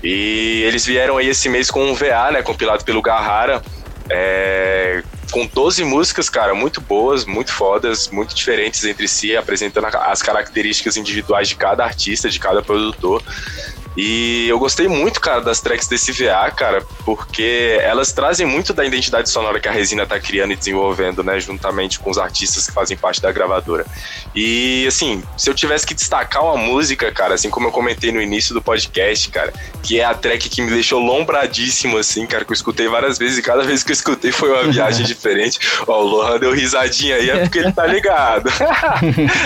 E 0.03 0.63
eles 0.67 0.87
vieram 0.87 1.17
aí 1.19 1.29
esse 1.29 1.49
mês 1.49 1.71
com 1.71 1.83
um 1.85 1.95
VA, 1.95 2.31
né, 2.33 2.43
compilado 2.43 2.85
pelo 2.85 3.03
Garrara, 3.03 3.61
é, 4.09 5.03
com 5.31 5.47
12 5.47 5.85
músicas, 5.85 6.29
cara, 6.29 6.55
muito 6.55 6.81
boas, 6.81 7.25
muito 7.25 7.53
fodas, 7.53 8.09
muito 8.09 8.35
diferentes 8.35 8.85
entre 8.85 9.09
si, 9.09 9.37
apresentando 9.37 9.87
as 9.87 10.23
características 10.23 10.97
individuais 10.97 11.49
de 11.49 11.57
cada 11.57 11.85
artista, 11.85 12.29
de 12.29 12.39
cada 12.39 12.63
produtor. 12.63 13.23
E 13.97 14.49
eu 14.49 14.59
gostei 14.59 14.87
muito, 14.87 15.21
cara, 15.21 15.41
das 15.41 15.61
tracks 15.61 15.89
desse 15.89 16.13
VA, 16.13 16.51
cara, 16.51 16.83
porque 17.05 17.79
elas 17.83 18.13
trazem 18.13 18.47
muito 18.47 18.73
da 18.73 18.85
identidade 18.85 19.29
sonora 19.29 19.59
que 19.59 19.69
a 19.69 19.73
Resina 19.73 20.07
tá 20.07 20.19
criando 20.21 20.53
e 20.53 20.57
desenvolvendo, 20.57 21.25
né, 21.25 21.41
juntamente 21.41 21.99
com 21.99 22.09
os 22.09 22.17
artistas 22.17 22.67
que 22.67 22.73
fazem 22.73 22.97
parte 22.97 23.21
da 23.21 23.33
gravadora. 23.33 23.85
E, 24.35 24.87
assim, 24.87 25.23
se 25.37 25.51
eu 25.51 25.55
tivesse 25.55 25.87
que 25.87 25.95
destacar 25.95 26.45
uma 26.45 26.57
música, 26.57 27.11
cara, 27.11 27.35
assim 27.35 27.51
como 27.51 27.67
eu 27.67 27.73
comentei 27.73 28.13
no 28.13 28.23
início 28.23 28.55
do 28.55 28.63
podcast, 28.63 29.29
cara, 29.31 29.53
que 29.83 29.99
é 29.99 30.05
a 30.05 30.15
track 30.15 30.49
que 30.49 30.63
me 30.63 30.71
deixou 30.71 31.01
lombradíssimo, 31.01 31.99
assim, 31.99 32.27
cara, 32.27 32.45
que 32.45 32.53
eu 32.53 32.55
escutei 32.55 32.87
várias 32.87 33.19
vezes 33.19 33.39
e 33.39 33.43
cada 33.43 33.65
vez 33.65 33.83
que 33.83 33.91
eu 33.91 33.95
escutei 33.95 34.31
foi 34.31 34.51
uma 34.51 34.71
viagem 34.71 35.05
diferente. 35.07 35.59
Ó, 35.87 36.01
o 36.01 36.07
Lohan 36.07 36.39
deu 36.39 36.53
risadinha 36.53 37.17
aí, 37.17 37.29
é 37.29 37.41
porque 37.41 37.59
ele 37.59 37.73
tá 37.73 37.87
ligado. 37.87 38.49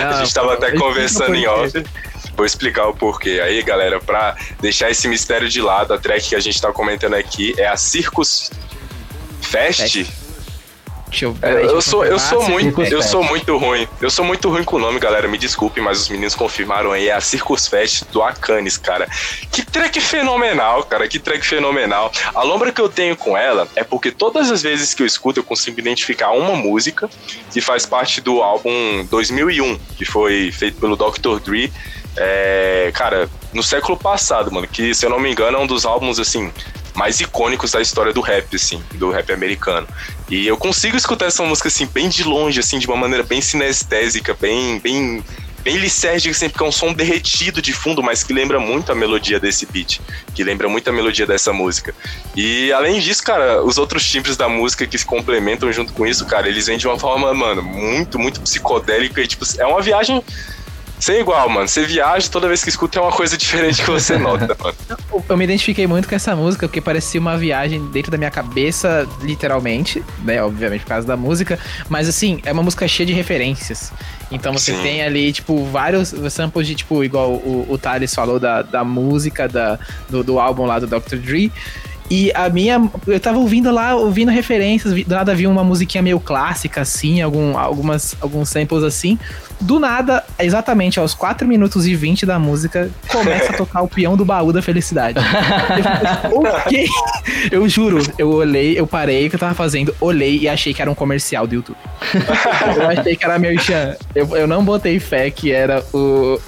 a 0.07 0.23
gente 0.23 0.35
tava 0.35 0.53
até 0.53 0.73
conversando 0.73 1.35
em 1.35 1.47
off. 1.47 1.83
Vou 2.37 2.44
explicar 2.44 2.88
o 2.88 2.94
porquê. 2.94 3.40
Aí, 3.42 3.62
galera, 3.62 4.01
pra 4.01 4.37
deixar 4.61 4.90
esse 4.90 5.07
mistério 5.09 5.49
de 5.49 5.61
lado, 5.61 5.94
a 5.94 5.99
track 5.99 6.31
que 6.31 6.35
a 6.35 6.40
gente 6.40 6.61
tá 6.61 6.73
comentando 6.73 7.14
aqui 7.14 7.55
é 7.59 7.66
a 7.66 7.77
Circus 7.77 8.51
Fest. 9.40 9.81
Fest. 9.81 10.25
Eu, 11.23 11.37
É, 11.42 11.64
eu 11.64 11.81
sou, 11.81 12.05
eu 12.05 12.18
sou 12.18 12.49
muito, 12.49 12.83
eu 12.83 13.03
sou 13.03 13.23
muito 13.23 13.57
ruim. 13.57 13.87
Eu 14.01 14.11
sou 14.11 14.25
muito 14.25 14.49
ruim 14.49 14.64
com 14.64 14.77
o 14.77 14.79
nome, 14.79 14.99
galera. 14.99 15.29
Me 15.29 15.38
desculpem, 15.38 15.83
mas 15.83 16.01
os 16.01 16.09
meninos 16.09 16.35
confirmaram 16.35 16.90
aí. 16.90 17.09
É 17.09 17.12
a 17.12 17.20
Circus 17.20 17.68
Fest 17.68 18.05
do 18.11 18.23
Acanis, 18.23 18.77
cara. 18.77 19.09
Que 19.53 19.64
track 19.64 20.01
fenomenal, 20.01 20.83
cara. 20.85 21.07
Que 21.07 21.18
track 21.18 21.47
fenomenal. 21.47 22.11
A 22.35 22.42
lombra 22.42 22.73
que 22.73 22.81
eu 22.81 22.88
tenho 22.88 23.16
com 23.16 23.37
ela 23.37 23.68
é 23.77 23.85
porque 23.85 24.11
todas 24.11 24.51
as 24.51 24.62
vezes 24.62 24.92
que 24.92 25.03
eu 25.03 25.07
escuto, 25.07 25.40
eu 25.40 25.44
consigo 25.44 25.79
identificar 25.79 26.33
uma 26.33 26.57
música 26.57 27.09
que 27.53 27.61
faz 27.61 27.87
parte 27.87 28.20
do 28.20 28.42
álbum 28.42 29.07
2001, 29.09 29.79
que 29.97 30.05
foi 30.05 30.51
feito 30.51 30.81
pelo 30.81 30.97
Dr. 30.97 31.38
Dre. 31.44 31.73
É, 32.16 32.90
cara, 32.94 33.29
no 33.53 33.62
século 33.62 33.98
passado, 33.98 34.53
mano, 34.53 34.66
que 34.66 34.94
se 34.94 35.05
eu 35.05 35.11
não 35.11 35.18
me 35.18 35.31
engano 35.31 35.59
é 35.59 35.61
um 35.61 35.66
dos 35.66 35.85
álbuns 35.85 36.18
assim 36.18 36.53
mais 36.94 37.20
icônicos 37.20 37.72
da 37.72 37.81
história 37.81 38.12
do 38.12 38.20
rap, 38.20 38.55
assim, 38.55 38.83
do 38.94 39.11
rap 39.11 39.33
americano. 39.33 39.87
E 40.31 40.46
eu 40.46 40.57
consigo 40.57 40.96
escutar 40.96 41.27
essa 41.27 41.42
música 41.42 41.68
assim 41.68 41.87
bem 41.87 42.09
de 42.09 42.22
longe, 42.22 42.61
assim, 42.61 42.79
de 42.79 42.87
uma 42.87 42.96
maneira 42.96 43.24
bem 43.24 43.40
sinestésica, 43.40 44.33
bem, 44.40 44.79
bem, 44.79 45.22
bem 45.64 45.77
lisérgica, 45.77 46.31
assim, 46.31 46.48
porque 46.48 46.62
é 46.62 46.66
um 46.66 46.72
som 46.72 46.92
derretido 46.92 47.61
de 47.61 47.72
fundo, 47.72 48.00
mas 48.00 48.22
que 48.22 48.33
lembra 48.33 48.61
muito 48.61 48.92
a 48.92 48.94
melodia 48.94 49.40
desse 49.40 49.66
beat, 49.66 50.00
que 50.35 50.44
lembra 50.44 50.68
muito 50.68 50.88
a 50.88 50.92
melodia 50.92 51.27
dessa 51.27 51.53
música. 51.53 51.92
E 52.37 52.72
além 52.72 53.00
disso, 53.00 53.24
cara, 53.24 53.62
os 53.64 53.77
outros 53.77 54.09
timbres 54.09 54.37
da 54.37 54.48
música 54.48 54.87
que 54.87 54.96
se 54.96 55.05
complementam 55.05 55.72
junto 55.72 55.92
com 55.92 56.07
isso, 56.07 56.24
cara, 56.27 56.48
eles 56.48 56.66
vêm 56.66 56.79
de 56.79 56.87
uma 56.87 56.98
forma, 56.98 57.35
mano, 57.35 57.61
muito, 57.61 58.20
muito 58.20 58.40
psicodélica 58.40 59.20
e 59.20 59.27
tipo, 59.27 59.44
é 59.59 59.66
uma 59.66 59.83
viagem 59.83 60.22
sem 60.99 61.21
igual, 61.21 61.49
mano. 61.49 61.69
Você 61.69 61.85
viaja, 61.85 62.29
toda 62.29 62.49
vez 62.49 62.63
que 62.63 62.69
escuta 62.69 62.99
é 62.99 63.03
uma 63.03 63.13
coisa 63.13 63.37
diferente 63.37 63.83
que 63.83 63.91
você 63.91 64.17
nota, 64.17 64.57
mano. 64.61 64.77
Eu 65.29 65.37
me 65.37 65.45
identifiquei 65.45 65.87
muito 65.87 66.09
com 66.09 66.15
essa 66.15 66.35
música, 66.35 66.67
porque 66.67 66.81
parecia 66.81 67.21
uma 67.21 67.37
viagem 67.37 67.85
dentro 67.87 68.11
da 68.11 68.19
minha 68.19 68.31
cabeça, 68.31 69.07
literalmente, 69.21 70.03
né? 70.23 70.43
Obviamente 70.43 70.83
por 70.83 70.89
causa 70.89 71.07
da 71.07 71.17
música. 71.17 71.59
Mas 71.89 72.09
assim, 72.09 72.41
é 72.45 72.53
uma 72.53 72.63
música 72.63 72.87
cheia 72.89 73.07
de 73.07 73.13
referências. 73.13 73.93
Então 74.31 74.53
você 74.53 74.73
Sim. 74.73 74.83
tem 74.83 75.03
ali, 75.03 75.33
tipo, 75.33 75.65
vários 75.67 76.15
samples 76.31 76.67
de, 76.67 76.75
tipo, 76.75 77.05
igual 77.05 77.33
o, 77.33 77.67
o 77.69 77.79
Thales 77.79 78.15
falou 78.15 78.41
da, 78.41 78.63
da 78.63 78.85
música 78.85 79.49
da, 79.49 79.79
do, 80.09 80.25
do 80.25 80.39
álbum 80.39 80.65
lá 80.65 80.79
do 80.79 80.87
Dr. 80.87 81.17
Dre. 81.17 81.53
E 82.11 82.31
a 82.35 82.49
minha. 82.49 82.90
Eu 83.07 83.19
tava 83.19 83.38
ouvindo 83.38 83.71
lá, 83.71 83.95
ouvindo 83.95 84.31
referências, 84.31 84.93
do 84.93 85.14
nada 85.14 85.35
vi 85.35 85.47
uma 85.47 85.64
musiquinha 85.64 86.03
meio 86.03 86.21
clássica, 86.21 86.83
assim, 86.83 87.23
algum, 87.23 87.57
algumas, 87.57 88.17
alguns 88.21 88.49
samples 88.49 88.83
assim. 88.83 89.19
Do 89.61 89.79
nada, 89.79 90.23
exatamente 90.38 90.99
aos 90.99 91.14
4 91.14 91.47
minutos 91.47 91.87
e 91.87 91.95
20 91.95 92.27
da 92.27 92.38
música, 92.38 92.90
começa 93.09 93.53
a 93.53 93.57
tocar 93.57 93.83
o 93.83 93.88
peão 93.88 94.17
do 94.17 94.25
baú 94.25 94.53
da 94.53 94.61
felicidade. 94.61 95.19
Eu 96.31 96.40
ok. 96.40 96.87
Eu 97.51 97.69
juro, 97.69 98.03
eu 98.19 98.31
olhei, 98.31 98.79
eu 98.79 98.87
parei 98.87 99.27
o 99.27 99.31
que 99.31 99.37
eu 99.37 99.40
tava 99.40 99.55
fazendo, 99.55 99.95
olhei 100.01 100.38
e 100.38 100.49
achei 100.49 100.75
que 100.75 100.83
era 100.83 100.90
um 100.90 100.95
comercial 100.95 101.47
do 101.47 101.55
YouTube. 101.55 101.79
Eu 102.77 102.88
achei 102.88 103.17
que 103.17 103.25
era 103.25 103.38
merchan. 103.38 103.97
Eu, 104.14 104.37
eu 104.37 104.47
não 104.47 104.64
botei 104.64 104.99
fé 104.99 105.31
que 105.31 105.53
era 105.53 105.85
o, 105.93 106.38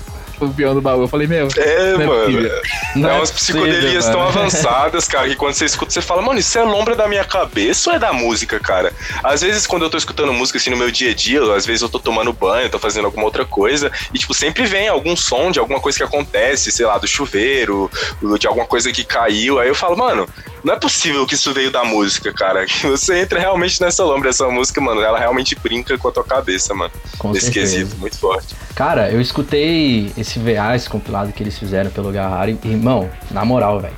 o 0.41 0.53
peão 0.53 0.75
do 0.75 0.81
baú. 0.81 1.03
Eu 1.03 1.09
falei, 1.09 1.27
meu. 1.27 1.49
É, 1.57 1.93
não 1.93 2.03
é 2.03 2.07
mano. 2.07 2.25
possível. 2.25 2.63
Não 2.97 3.11
é 3.11 3.13
é 3.13 3.19
umas 3.19 3.31
psicodelias 3.31 4.05
tão 4.07 4.19
mano. 4.19 4.29
avançadas, 4.29 5.09
cara, 5.09 5.29
que 5.29 5.37
quando 5.37 5.55
você 5.55 5.65
escuta, 5.65 5.91
você 5.91 6.03
fala, 6.03 6.23
mano, 6.23 6.39
isso 6.39 6.59
é 6.59 6.63
lombra 6.63 6.95
da 6.95 7.09
minha 7.09 7.25
cabeça 7.25 7.91
ou 7.91 7.97
é 7.97 7.99
da 7.99 8.13
música, 8.13 8.61
cara? 8.61 8.93
Às 9.23 9.41
vezes, 9.41 9.67
quando 9.67 9.83
eu 9.83 9.91
tô 9.91 9.97
escutando 9.97 10.33
música 10.33 10.59
assim 10.59 10.71
no 10.71 10.77
meu 10.77 10.91
dia 10.91 11.11
a 11.11 11.15
dia, 11.15 11.41
às 11.55 11.67
vezes 11.67 11.83
eu 11.83 11.89
tô 11.89 11.99
tomando 11.99 12.33
banho, 12.33 12.71
tô 12.71 12.79
fazendo 12.79 13.07
alguma 13.07 13.25
outra 13.25 13.45
coisa, 13.45 13.91
e 14.13 14.19
tipo, 14.19 14.35
sempre 14.35 14.67
vem 14.67 14.89
algum 14.89 15.17
som 15.17 15.51
de 15.51 15.59
alguma 15.59 15.81
coisa 15.81 15.99
que 15.99 16.05
acontece, 16.05 16.71
sei 16.71 16.87
lá, 16.87 16.99
do 16.99 17.07
chuveiro, 17.07 17.91
de 18.39 18.47
alguma 18.47 18.67
coisa 18.67 18.93
que 18.93 19.05
caiu. 19.05 19.59
Aí 19.59 19.69
eu 19.69 19.75
falo, 19.75 19.97
mano, 19.97 20.29
não 20.63 20.75
é 20.75 20.79
possível 20.79 21.27
que 21.27 21.35
isso 21.35 21.53
veio 21.53 21.71
da 21.71 21.85
música, 21.85 22.33
cara. 22.33 22.67
Que 22.67 22.87
você 22.89 23.21
entra 23.21 23.39
realmente 23.39 23.81
nessa 23.81 24.05
lombra, 24.05 24.31
essa 24.31 24.49
música, 24.49 24.81
mano, 24.81 25.01
ela 25.01 25.19
realmente 25.19 25.55
brinca 25.55 25.97
com 25.97 26.09
a 26.09 26.13
tua 26.13 26.25
cabeça, 26.25 26.75
mano. 26.75 26.93
Com 27.19 27.33
Nesse 27.33 27.47
certeza. 27.47 27.77
quesito, 27.77 27.97
muito 28.01 28.19
forte. 28.19 28.55
Cara, 28.77 29.11
eu 29.11 29.23
escutei 29.23 30.13
esse 30.19 30.39
VA, 30.39 30.77
esse 30.77 30.87
compilado 30.87 31.33
que 31.33 31.43
eles 31.43 31.59
fizeram 31.59 31.91
pelo 31.91 32.13
Garrara, 32.13 32.51
e, 32.51 32.59
irmão, 32.63 33.09
na 33.31 33.43
moral, 33.43 33.81
velho. 33.81 33.95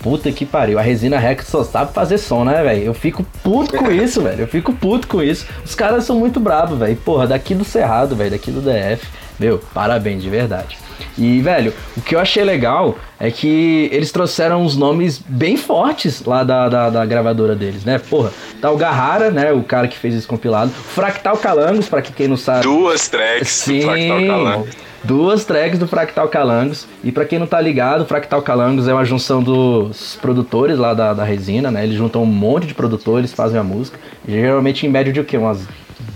Puta 0.00 0.32
que 0.32 0.44
pariu. 0.44 0.76
A 0.76 0.82
Resina 0.82 1.20
Records 1.20 1.48
só 1.48 1.62
sabe 1.62 1.92
fazer 1.92 2.18
som, 2.18 2.44
né, 2.44 2.60
velho? 2.64 2.82
Eu 2.82 2.94
fico 2.94 3.24
puto 3.44 3.76
com 3.76 3.88
isso, 3.92 4.20
velho. 4.20 4.40
Eu 4.40 4.48
fico 4.48 4.72
puto 4.72 5.06
com 5.06 5.22
isso. 5.22 5.46
Os 5.64 5.76
caras 5.76 6.02
são 6.02 6.18
muito 6.18 6.40
bravos, 6.40 6.80
velho. 6.80 6.96
Porra, 6.96 7.28
daqui 7.28 7.54
do 7.54 7.64
Cerrado, 7.64 8.16
velho, 8.16 8.32
daqui 8.32 8.50
do 8.50 8.60
DF. 8.60 9.06
Meu, 9.38 9.60
parabéns, 9.72 10.20
de 10.20 10.28
verdade. 10.28 10.76
E, 11.16 11.40
velho, 11.40 11.72
o 11.96 12.00
que 12.00 12.14
eu 12.14 12.20
achei 12.20 12.44
legal 12.44 12.98
é 13.18 13.30
que 13.30 13.88
eles 13.92 14.12
trouxeram 14.12 14.62
uns 14.62 14.76
nomes 14.76 15.18
bem 15.18 15.56
fortes 15.56 16.24
lá 16.24 16.44
da, 16.44 16.68
da, 16.68 16.90
da 16.90 17.06
gravadora 17.06 17.54
deles, 17.56 17.84
né? 17.84 17.98
Porra, 17.98 18.30
tá 18.60 18.70
o 18.70 18.76
Garrara, 18.76 19.30
né? 19.30 19.52
O 19.52 19.62
cara 19.62 19.88
que 19.88 19.98
fez 19.98 20.14
esse 20.14 20.26
compilado. 20.26 20.70
Fractal 20.70 21.36
Calangos, 21.36 21.88
pra 21.88 22.00
quem 22.02 22.28
não 22.28 22.36
sabe. 22.36 22.62
Duas 22.62 23.08
tracks, 23.08 23.48
Sim, 23.48 23.82
Fractal 23.82 24.26
Calango. 24.26 24.68
duas 25.02 25.44
tracks 25.44 25.78
do 25.78 25.88
Fractal 25.88 26.28
Calangos. 26.28 26.86
E 27.02 27.10
pra 27.10 27.24
quem 27.24 27.38
não 27.38 27.46
tá 27.46 27.60
ligado, 27.60 28.06
Fractal 28.06 28.42
Calangos 28.42 28.86
é 28.86 28.94
uma 28.94 29.04
junção 29.04 29.42
dos 29.42 30.16
produtores 30.22 30.78
lá 30.78 30.94
da, 30.94 31.12
da 31.14 31.24
resina, 31.24 31.70
né? 31.70 31.82
Eles 31.84 31.96
juntam 31.96 32.22
um 32.22 32.26
monte 32.26 32.66
de 32.66 32.74
produtores, 32.74 33.32
fazem 33.32 33.58
a 33.58 33.64
música. 33.64 33.98
Geralmente 34.26 34.86
em 34.86 34.88
média 34.88 35.12
de 35.12 35.20
o 35.20 35.24
quê? 35.24 35.36
Umas 35.36 35.66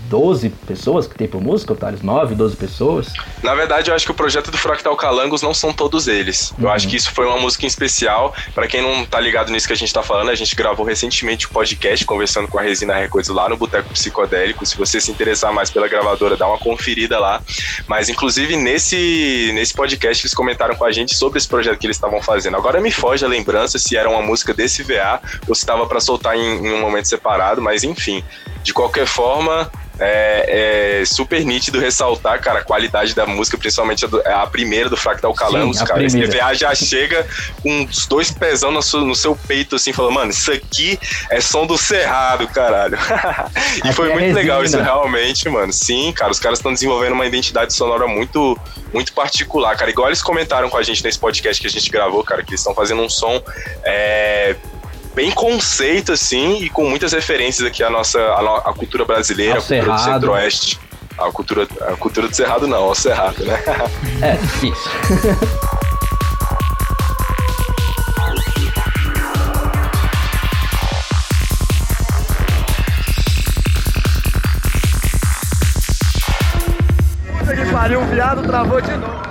12 0.09 0.49
pessoas 0.49 1.07
que 1.07 1.15
tem 1.15 1.27
por 1.27 1.41
música, 1.41 1.73
Thales? 1.75 2.01
9, 2.01 2.35
12 2.35 2.55
pessoas? 2.55 3.07
Na 3.41 3.55
verdade, 3.55 3.89
eu 3.89 3.95
acho 3.95 4.05
que 4.05 4.11
o 4.11 4.15
projeto 4.15 4.51
do 4.51 4.57
Fractal 4.57 4.95
Calangos 4.95 5.41
não 5.41 5.53
são 5.53 5.73
todos 5.73 6.07
eles. 6.07 6.53
Eu 6.59 6.65
Uhum. 6.67 6.71
acho 6.71 6.87
que 6.87 6.95
isso 6.95 7.11
foi 7.11 7.25
uma 7.25 7.37
música 7.37 7.65
em 7.65 7.67
especial. 7.67 8.33
Pra 8.53 8.67
quem 8.67 8.81
não 8.81 9.05
tá 9.05 9.19
ligado 9.19 9.51
nisso 9.51 9.65
que 9.67 9.73
a 9.73 9.75
gente 9.77 9.91
tá 9.93 10.03
falando, 10.03 10.29
a 10.29 10.35
gente 10.35 10.55
gravou 10.55 10.85
recentemente 10.85 11.47
um 11.47 11.49
podcast 11.49 12.05
conversando 12.05 12.47
com 12.47 12.59
a 12.59 12.61
Resina 12.61 12.93
Records 12.95 13.29
lá 13.29 13.49
no 13.49 13.57
Boteco 13.57 13.89
Psicodélico. 13.89 14.65
Se 14.65 14.77
você 14.77 15.01
se 15.01 15.09
interessar 15.11 15.51
mais 15.51 15.69
pela 15.71 15.87
gravadora, 15.87 16.37
dá 16.37 16.47
uma 16.47 16.59
conferida 16.59 17.19
lá. 17.19 17.41
Mas, 17.87 18.07
inclusive, 18.07 18.55
nesse, 18.55 19.51
nesse 19.53 19.73
podcast, 19.73 20.23
eles 20.23 20.33
comentaram 20.33 20.75
com 20.75 20.85
a 20.85 20.91
gente 20.91 21.15
sobre 21.15 21.39
esse 21.39 21.47
projeto 21.47 21.77
que 21.79 21.87
eles 21.87 21.97
estavam 21.97 22.21
fazendo. 22.21 22.55
Agora 22.57 22.79
me 22.79 22.91
foge 22.91 23.25
a 23.25 23.27
lembrança 23.27 23.79
se 23.79 23.97
era 23.97 24.09
uma 24.09 24.21
música 24.21 24.53
desse 24.53 24.83
VA 24.83 25.19
ou 25.47 25.55
se 25.55 25.61
estava 25.61 25.85
pra 25.87 25.99
soltar 25.99 26.37
em, 26.37 26.67
em 26.67 26.73
um 26.73 26.81
momento 26.81 27.07
separado, 27.07 27.61
mas 27.61 27.83
enfim. 27.83 28.23
De 28.63 28.73
qualquer 28.73 29.05
forma, 29.05 29.69
é, 29.99 31.01
é 31.01 31.05
super 31.05 31.43
nítido 31.45 31.79
ressaltar, 31.79 32.41
cara, 32.41 32.59
a 32.59 32.63
qualidade 32.63 33.13
da 33.13 33.25
música, 33.27 33.57
principalmente 33.57 34.05
a, 34.05 34.07
do- 34.07 34.21
a 34.25 34.47
primeira 34.47 34.89
do 34.89 34.97
Fractal 34.97 35.33
Calangos, 35.33 35.81
a 35.81 35.85
cara. 35.85 36.03
Esse 36.03 36.17
primeira. 36.17 36.45
VA 36.47 36.53
já 36.55 36.73
chega 36.73 37.27
com 37.61 37.83
os 37.83 38.07
dois 38.07 38.31
pezão 38.31 38.71
no 38.71 38.81
seu, 38.81 39.01
no 39.01 39.15
seu 39.15 39.35
peito, 39.35 39.75
assim, 39.75 39.93
falando, 39.93 40.13
mano, 40.13 40.31
isso 40.31 40.51
aqui 40.51 40.97
é 41.29 41.39
som 41.41 41.67
do 41.67 41.77
Cerrado, 41.77 42.47
caralho. 42.47 42.97
e 43.85 43.91
foi 43.93 44.09
é 44.11 44.13
muito 44.13 44.33
legal 44.33 44.63
isso 44.63 44.77
resina. 44.77 44.83
realmente, 44.91 45.47
mano. 45.49 45.71
Sim, 45.73 46.11
cara, 46.13 46.31
os 46.31 46.39
caras 46.39 46.59
estão 46.59 46.73
desenvolvendo 46.73 47.13
uma 47.13 47.25
identidade 47.25 47.73
sonora 47.73 48.07
muito, 48.07 48.57
muito 48.93 49.13
particular, 49.13 49.75
cara. 49.77 49.91
Igual 49.91 50.07
eles 50.07 50.21
comentaram 50.23 50.69
com 50.69 50.77
a 50.77 50.83
gente 50.83 51.03
nesse 51.03 51.19
podcast 51.19 51.61
que 51.61 51.67
a 51.67 51.71
gente 51.71 51.89
gravou, 51.91 52.23
cara, 52.23 52.41
que 52.41 52.51
eles 52.51 52.61
estão 52.61 52.73
fazendo 52.73 53.01
um 53.01 53.09
som 53.09 53.41
é, 53.83 54.55
bem 55.13 55.31
conceito, 55.31 56.11
assim, 56.11 56.57
e 56.63 56.69
com 56.69 56.89
muitas 56.89 57.13
referências 57.13 57.67
aqui 57.67 57.83
à 57.83 57.89
nossa 57.89 58.19
à, 58.19 58.69
à 58.69 58.73
cultura 58.73 59.05
brasileira, 59.05 59.55
Ao 59.55 59.59
à 59.59 59.61
cultura 59.61 59.81
do 59.81 59.97
Cerrado. 59.97 60.13
centro-oeste. 60.13 60.79
A 61.17 61.31
cultura, 61.31 61.67
a 61.81 61.95
cultura 61.95 62.27
do 62.27 62.35
Cerrado 62.35 62.67
não, 62.67 62.83
ao 62.85 62.95
Cerrado, 62.95 63.45
né? 63.45 63.59
É, 64.21 64.31
difícil. 64.37 64.91
Puta 77.39 77.55
que 77.55 77.71
pariu, 77.71 78.01
o 78.01 78.05
viado 78.05 78.43
travou 78.43 78.81
de 78.81 78.95
novo. 78.97 79.22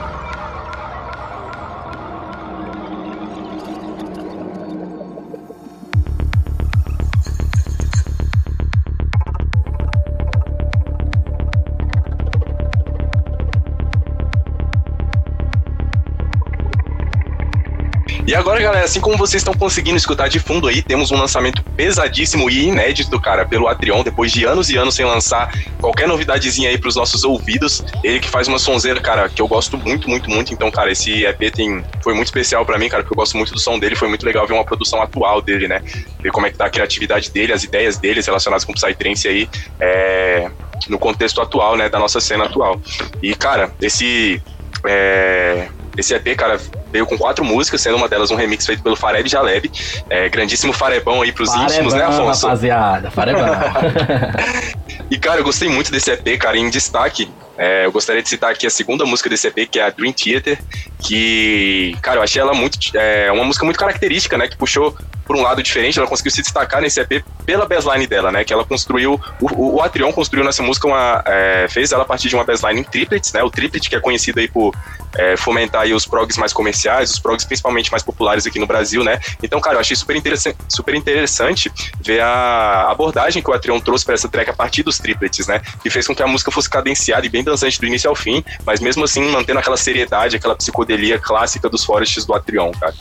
Agora, 18.42 18.60
galera, 18.60 18.84
assim 18.84 19.00
como 19.00 19.16
vocês 19.16 19.40
estão 19.40 19.54
conseguindo 19.54 19.96
escutar 19.96 20.26
de 20.26 20.40
fundo 20.40 20.66
aí, 20.66 20.82
temos 20.82 21.12
um 21.12 21.16
lançamento 21.16 21.62
pesadíssimo 21.76 22.50
e 22.50 22.64
inédito, 22.64 23.20
cara, 23.20 23.46
pelo 23.46 23.68
Atrion, 23.68 24.02
depois 24.02 24.32
de 24.32 24.44
anos 24.44 24.68
e 24.68 24.76
anos 24.76 24.96
sem 24.96 25.06
lançar 25.06 25.48
qualquer 25.80 26.08
novidadezinha 26.08 26.68
aí 26.68 26.76
pros 26.76 26.96
nossos 26.96 27.22
ouvidos. 27.22 27.84
Ele 28.02 28.18
que 28.18 28.28
faz 28.28 28.48
uma 28.48 28.58
sonzeira, 28.58 29.00
cara, 29.00 29.28
que 29.28 29.40
eu 29.40 29.46
gosto 29.46 29.78
muito, 29.78 30.10
muito, 30.10 30.28
muito. 30.28 30.52
Então, 30.52 30.72
cara, 30.72 30.90
esse 30.90 31.24
EP 31.24 31.54
tem, 31.54 31.84
foi 32.02 32.14
muito 32.14 32.26
especial 32.26 32.66
pra 32.66 32.78
mim, 32.78 32.88
cara, 32.88 33.04
porque 33.04 33.14
eu 33.14 33.16
gosto 33.16 33.36
muito 33.36 33.52
do 33.52 33.60
som 33.60 33.78
dele. 33.78 33.94
Foi 33.94 34.08
muito 34.08 34.26
legal 34.26 34.44
ver 34.44 34.54
uma 34.54 34.64
produção 34.64 35.00
atual 35.00 35.40
dele, 35.40 35.68
né? 35.68 35.80
Ver 36.20 36.32
como 36.32 36.44
é 36.44 36.50
que 36.50 36.58
tá 36.58 36.66
a 36.66 36.70
criatividade 36.70 37.30
dele, 37.30 37.52
as 37.52 37.62
ideias 37.62 37.96
dele 37.96 38.20
relacionadas 38.20 38.64
com 38.64 38.72
o 38.72 38.74
Psytrance 38.74 39.28
aí, 39.28 39.48
é, 39.78 40.50
no 40.88 40.98
contexto 40.98 41.40
atual, 41.40 41.76
né, 41.76 41.88
da 41.88 42.00
nossa 42.00 42.20
cena 42.20 42.46
atual. 42.46 42.80
E, 43.22 43.36
cara, 43.36 43.72
esse. 43.80 44.42
É, 44.84 45.68
esse 45.96 46.12
EP, 46.14 46.34
cara, 46.36 46.58
veio 46.92 47.06
com 47.06 47.16
quatro 47.16 47.44
músicas, 47.44 47.80
sendo 47.80 47.96
uma 47.96 48.08
delas 48.08 48.30
um 48.30 48.36
remix 48.36 48.66
feito 48.66 48.82
pelo 48.82 48.94
Fareb 48.94 49.28
Jaleb. 49.28 49.70
É, 50.10 50.28
grandíssimo 50.28 50.72
Farebão 50.72 51.22
aí 51.22 51.32
pros 51.32 51.52
íntimos, 51.54 51.94
né, 51.94 52.00
Farebão, 52.00 52.24
Afonso? 52.28 52.46
rapaziada. 52.46 53.10
Farebão. 53.10 53.46
E, 55.10 55.18
cara, 55.18 55.40
eu 55.40 55.44
gostei 55.44 55.68
muito 55.68 55.90
desse 55.90 56.10
EP, 56.10 56.38
cara. 56.38 56.56
Em 56.56 56.70
destaque, 56.70 57.30
é, 57.56 57.86
eu 57.86 57.92
gostaria 57.92 58.22
de 58.22 58.28
citar 58.28 58.50
aqui 58.50 58.66
a 58.66 58.70
segunda 58.70 59.04
música 59.04 59.28
desse 59.28 59.46
EP, 59.46 59.68
que 59.70 59.78
é 59.78 59.84
a 59.84 59.90
Dream 59.90 60.12
Theater, 60.12 60.58
que, 60.98 61.96
cara, 62.00 62.18
eu 62.18 62.22
achei 62.22 62.40
ela 62.40 62.54
muito. 62.54 62.78
É, 62.96 63.30
uma 63.32 63.44
música 63.44 63.64
muito 63.64 63.78
característica, 63.78 64.36
né? 64.38 64.48
Que 64.48 64.56
puxou 64.56 64.96
por 65.24 65.36
um 65.36 65.42
lado 65.42 65.62
diferente, 65.62 65.98
ela 65.98 66.08
conseguiu 66.08 66.32
se 66.32 66.42
destacar 66.42 66.80
nesse 66.80 67.00
EP 67.00 67.24
pela 67.46 67.66
baseline 67.66 68.06
dela, 68.06 68.32
né? 68.32 68.44
Que 68.44 68.52
ela 68.52 68.64
construiu. 68.64 69.20
O, 69.40 69.76
o, 69.76 69.80
Atrion 69.80 70.12
construiu 70.12 70.44
nessa 70.44 70.62
música 70.62 70.86
uma. 70.86 71.22
é, 71.26 71.66
fez 71.68 71.92
ela 71.92 72.02
a 72.02 72.06
partir 72.06 72.28
de 72.28 72.34
uma 72.34 72.44
baseline 72.44 72.80
em 72.80 72.84
triplets, 72.84 73.32
né? 73.32 73.42
O 73.42 73.50
triplet, 73.50 73.88
que 73.88 73.96
é 73.96 74.00
conhecido 74.00 74.40
aí 74.40 74.48
por 74.48 74.74
é, 75.16 75.36
fomentar 75.36 75.82
aí 75.82 75.94
os 75.94 76.06
progs 76.06 76.36
mais 76.36 76.52
comerciais, 76.52 77.10
os 77.10 77.18
progs 77.18 77.44
principalmente 77.44 77.90
mais 77.90 78.02
populares 78.02 78.46
aqui 78.46 78.58
no 78.58 78.66
Brasil, 78.66 79.04
né? 79.04 79.20
Então, 79.42 79.60
cara, 79.60 79.76
eu 79.76 79.80
achei 79.80 79.96
super 79.96 80.16
interessante, 80.16 80.58
super 80.68 80.94
interessante 80.94 81.72
ver 82.00 82.20
a 82.20 82.90
abordagem 82.90 83.42
que 83.42 83.50
o 83.50 83.52
Atrion 83.52 83.80
trouxe 83.80 84.04
para 84.04 84.14
essa 84.14 84.28
track 84.28 84.50
a 84.50 84.54
partir 84.54 84.82
dos 84.82 84.98
triplets, 84.98 85.46
né? 85.46 85.60
Que 85.82 85.90
fez 85.90 86.06
com 86.06 86.14
que 86.14 86.22
a 86.22 86.26
música 86.26 86.50
fosse 86.50 86.68
cadenciada 86.68 87.26
e 87.26 87.28
bem 87.28 87.41
dançante 87.42 87.80
do 87.80 87.86
início 87.86 88.08
ao 88.08 88.16
fim, 88.16 88.44
mas 88.64 88.80
mesmo 88.80 89.04
assim 89.04 89.30
mantendo 89.30 89.58
aquela 89.58 89.76
seriedade, 89.76 90.36
aquela 90.36 90.54
psicodelia 90.54 91.18
clássica 91.18 91.68
dos 91.68 91.84
forests 91.84 92.24
do 92.24 92.34
Atrion, 92.34 92.72
cara. 92.72 92.94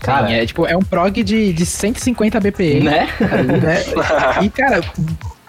Cara, 0.00 0.28
Sim, 0.28 0.34
é 0.34 0.46
tipo, 0.46 0.66
é 0.66 0.76
um 0.76 0.80
prog 0.80 1.22
de, 1.22 1.52
de 1.52 1.66
150 1.66 2.40
BPM. 2.40 2.80
né? 2.80 3.08
né? 3.62 3.84
E, 4.42 4.48
cara, 4.48 4.80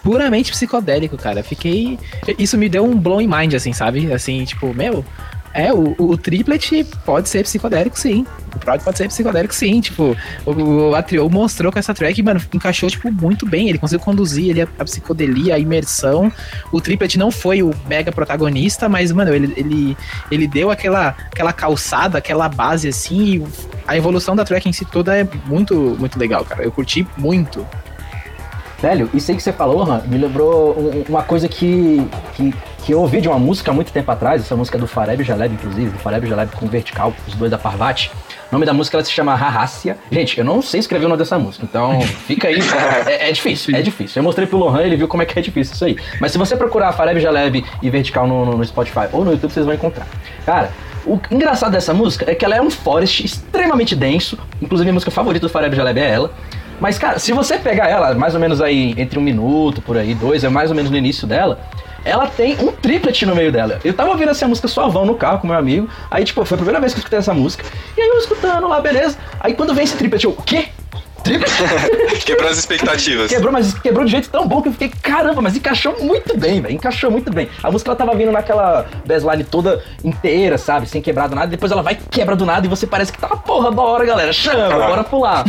puramente 0.03 0.51
psicodélico, 0.51 1.17
cara. 1.17 1.41
Fiquei. 1.41 1.97
Isso 2.37 2.57
me 2.57 2.67
deu 2.67 2.83
um 2.83 2.97
blow 2.97 3.21
in 3.21 3.27
mind, 3.27 3.53
assim, 3.53 3.71
sabe? 3.73 4.11
Assim, 4.11 4.43
tipo, 4.43 4.73
meu. 4.73 5.05
É, 5.53 5.73
o, 5.73 5.95
o 5.97 6.17
triplet 6.17 6.85
pode 7.05 7.27
ser 7.27 7.43
psicodélico, 7.43 7.99
sim. 7.99 8.25
O 8.55 8.59
prog 8.59 8.81
pode 8.83 8.97
ser 8.97 9.07
psicodélico, 9.07 9.53
sim. 9.53 9.81
Tipo, 9.81 10.15
o, 10.45 10.91
o 10.91 11.29
mostrou 11.29 11.71
com 11.71 11.79
essa 11.79 11.93
track, 11.93 12.21
mano, 12.23 12.41
encaixou, 12.53 12.89
tipo, 12.89 13.11
muito 13.11 13.45
bem. 13.45 13.69
Ele 13.69 13.77
conseguiu 13.77 14.03
conduzir 14.03 14.51
ali 14.51 14.61
a, 14.61 14.67
a 14.79 14.85
psicodelia, 14.85 15.55
a 15.55 15.59
imersão. 15.59 16.31
O 16.71 16.79
triplet 16.79 17.17
não 17.17 17.31
foi 17.31 17.61
o 17.61 17.73
mega 17.87 18.11
protagonista, 18.11 18.87
mas, 18.87 19.11
mano, 19.11 19.33
ele, 19.33 19.53
ele, 19.57 19.97
ele 20.29 20.47
deu 20.47 20.71
aquela, 20.71 21.09
aquela 21.31 21.53
calçada, 21.53 22.17
aquela 22.17 22.47
base, 22.47 22.87
assim. 22.87 23.45
A 23.87 23.97
evolução 23.97 24.35
da 24.35 24.45
track 24.45 24.67
em 24.69 24.73
si 24.73 24.85
toda 24.85 25.17
é 25.17 25.27
muito, 25.45 25.75
muito 25.99 26.17
legal, 26.17 26.45
cara. 26.45 26.63
Eu 26.63 26.71
curti 26.71 27.05
muito. 27.17 27.65
Velho, 28.81 29.09
isso 29.13 29.29
aí 29.29 29.37
que 29.37 29.43
você 29.43 29.53
falou, 29.53 29.83
Han, 29.83 30.01
me 30.07 30.17
lembrou 30.17 30.71
um- 30.77 31.03
uma 31.09 31.21
coisa 31.21 31.47
que, 31.47 32.05
que, 32.33 32.51
que 32.83 32.91
eu 32.93 32.99
ouvi 32.99 33.21
de 33.21 33.27
uma 33.27 33.37
música 33.37 33.69
há 33.69 33.73
muito 33.73 33.91
tempo 33.91 34.09
atrás, 34.11 34.41
essa 34.41 34.55
música 34.55 34.77
é 34.77 34.79
do 34.81 34.87
Fareb 34.87 35.23
Jaleb, 35.23 35.53
inclusive, 35.53 35.91
do 35.91 35.99
Fareb 35.99 36.25
Jaleb 36.27 36.51
com 36.55 36.65
Vertical, 36.65 37.13
os 37.27 37.35
dois 37.35 37.51
da 37.51 37.59
Parvati. 37.59 38.09
O 38.49 38.53
nome 38.55 38.65
da 38.65 38.73
música 38.73 38.97
ela 38.97 39.03
se 39.05 39.11
chama 39.11 39.35
Rahácia. 39.35 39.97
Gente, 40.11 40.37
eu 40.39 40.43
não 40.43 40.61
sei 40.61 40.79
escrever 40.79 41.05
o 41.05 41.09
nome 41.09 41.19
dessa 41.19 41.37
música, 41.39 41.63
então 41.63 42.01
fica 42.01 42.47
aí. 42.47 42.57
É, 43.05 43.29
é 43.29 43.31
difícil, 43.31 43.75
é 43.75 43.81
difícil. 43.81 44.19
Eu 44.19 44.23
mostrei 44.23 44.47
pro 44.47 44.57
Lohan, 44.57 44.81
ele 44.81 44.97
viu 44.97 45.07
como 45.07 45.21
é 45.23 45.25
que 45.25 45.37
é 45.37 45.41
difícil 45.41 45.73
isso 45.75 45.85
aí. 45.85 45.95
Mas 46.19 46.31
se 46.31 46.37
você 46.39 46.57
procurar 46.57 46.91
Fareb 46.91 47.19
Jaleb 47.19 47.63
e 47.81 47.89
Vertical 47.89 48.27
no, 48.27 48.45
no- 48.45 48.57
no 48.57 48.65
Spotify 48.65 49.07
ou 49.13 49.23
no 49.23 49.31
YouTube, 49.31 49.51
vocês 49.51 49.65
vão 49.65 49.75
encontrar. 49.75 50.07
Cara, 50.45 50.71
o 51.05 51.19
engraçado 51.31 51.71
dessa 51.71 51.93
música 51.93 52.29
é 52.29 52.35
que 52.35 52.43
ela 52.43 52.55
é 52.55 52.61
um 52.61 52.69
forest 52.69 53.23
extremamente 53.23 53.95
denso. 53.95 54.37
Inclusive, 54.61 54.89
a 54.89 54.93
música 54.93 55.11
favorita 55.11 55.45
do 55.47 55.51
Fareb 55.51 55.75
Jaleb 55.75 55.99
é 55.99 56.09
ela. 56.09 56.31
Mas, 56.81 56.97
cara, 56.97 57.19
se 57.19 57.31
você 57.31 57.59
pegar 57.59 57.87
ela, 57.87 58.15
mais 58.15 58.33
ou 58.33 58.39
menos 58.39 58.59
aí 58.59 58.95
entre 58.97 59.19
um 59.19 59.21
minuto, 59.21 59.83
por 59.83 59.95
aí, 59.95 60.15
dois, 60.15 60.43
é 60.43 60.49
mais 60.49 60.71
ou 60.71 60.75
menos 60.75 60.89
no 60.89 60.97
início 60.97 61.27
dela, 61.27 61.59
ela 62.03 62.25
tem 62.25 62.57
um 62.59 62.71
triplet 62.71 63.23
no 63.23 63.35
meio 63.35 63.51
dela. 63.51 63.79
Eu 63.85 63.93
tava 63.93 64.09
ouvindo 64.09 64.31
essa 64.31 64.47
música 64.47 64.67
suavão 64.67 65.05
no 65.05 65.13
carro 65.13 65.37
com 65.37 65.47
meu 65.47 65.55
amigo, 65.55 65.87
aí, 66.09 66.23
tipo, 66.25 66.43
foi 66.43 66.55
a 66.55 66.57
primeira 66.57 66.79
vez 66.79 66.91
que 66.91 66.97
eu 66.97 67.01
escutei 67.01 67.19
essa 67.19 67.35
música, 67.35 67.63
e 67.95 68.01
aí 68.01 68.09
eu 68.09 68.17
escutando 68.17 68.67
lá, 68.67 68.81
beleza. 68.81 69.15
Aí 69.39 69.53
quando 69.53 69.75
vem 69.75 69.83
esse 69.83 69.95
triplet, 69.95 70.23
eu, 70.23 70.31
o 70.31 70.41
quê? 70.41 70.69
Quebrou 72.25 72.49
as 72.49 72.57
expectativas. 72.57 73.29
Quebrou, 73.29 73.51
mas 73.51 73.73
quebrou 73.73 74.05
de 74.05 74.11
jeito 74.11 74.29
tão 74.29 74.47
bom 74.47 74.61
que 74.61 74.69
eu 74.69 74.71
fiquei, 74.73 74.89
caramba, 74.89 75.41
mas 75.41 75.55
encaixou 75.55 75.95
muito 76.01 76.37
bem, 76.37 76.61
velho. 76.61 76.73
Encaixou 76.73 77.11
muito 77.11 77.31
bem. 77.31 77.47
A 77.61 77.71
música 77.71 77.91
ela 77.91 77.97
tava 77.97 78.15
vindo 78.15 78.31
naquela 78.31 78.85
baseline 79.05 79.43
toda 79.43 79.83
inteira, 80.03 80.57
sabe? 80.57 80.87
Sem 80.87 81.01
quebrar 81.01 81.27
do 81.27 81.35
nada. 81.35 81.47
Depois 81.47 81.71
ela 81.71 81.81
vai 81.81 81.95
quebra 81.95 82.35
do 82.35 82.45
nada 82.45 82.65
e 82.65 82.69
você 82.69 82.87
parece 82.87 83.11
que 83.11 83.19
tá, 83.19 83.27
porra, 83.29 83.71
bora, 83.71 84.03
galera. 84.05 84.33
Chama, 84.33 84.87
bora 84.87 85.03
pular. 85.03 85.45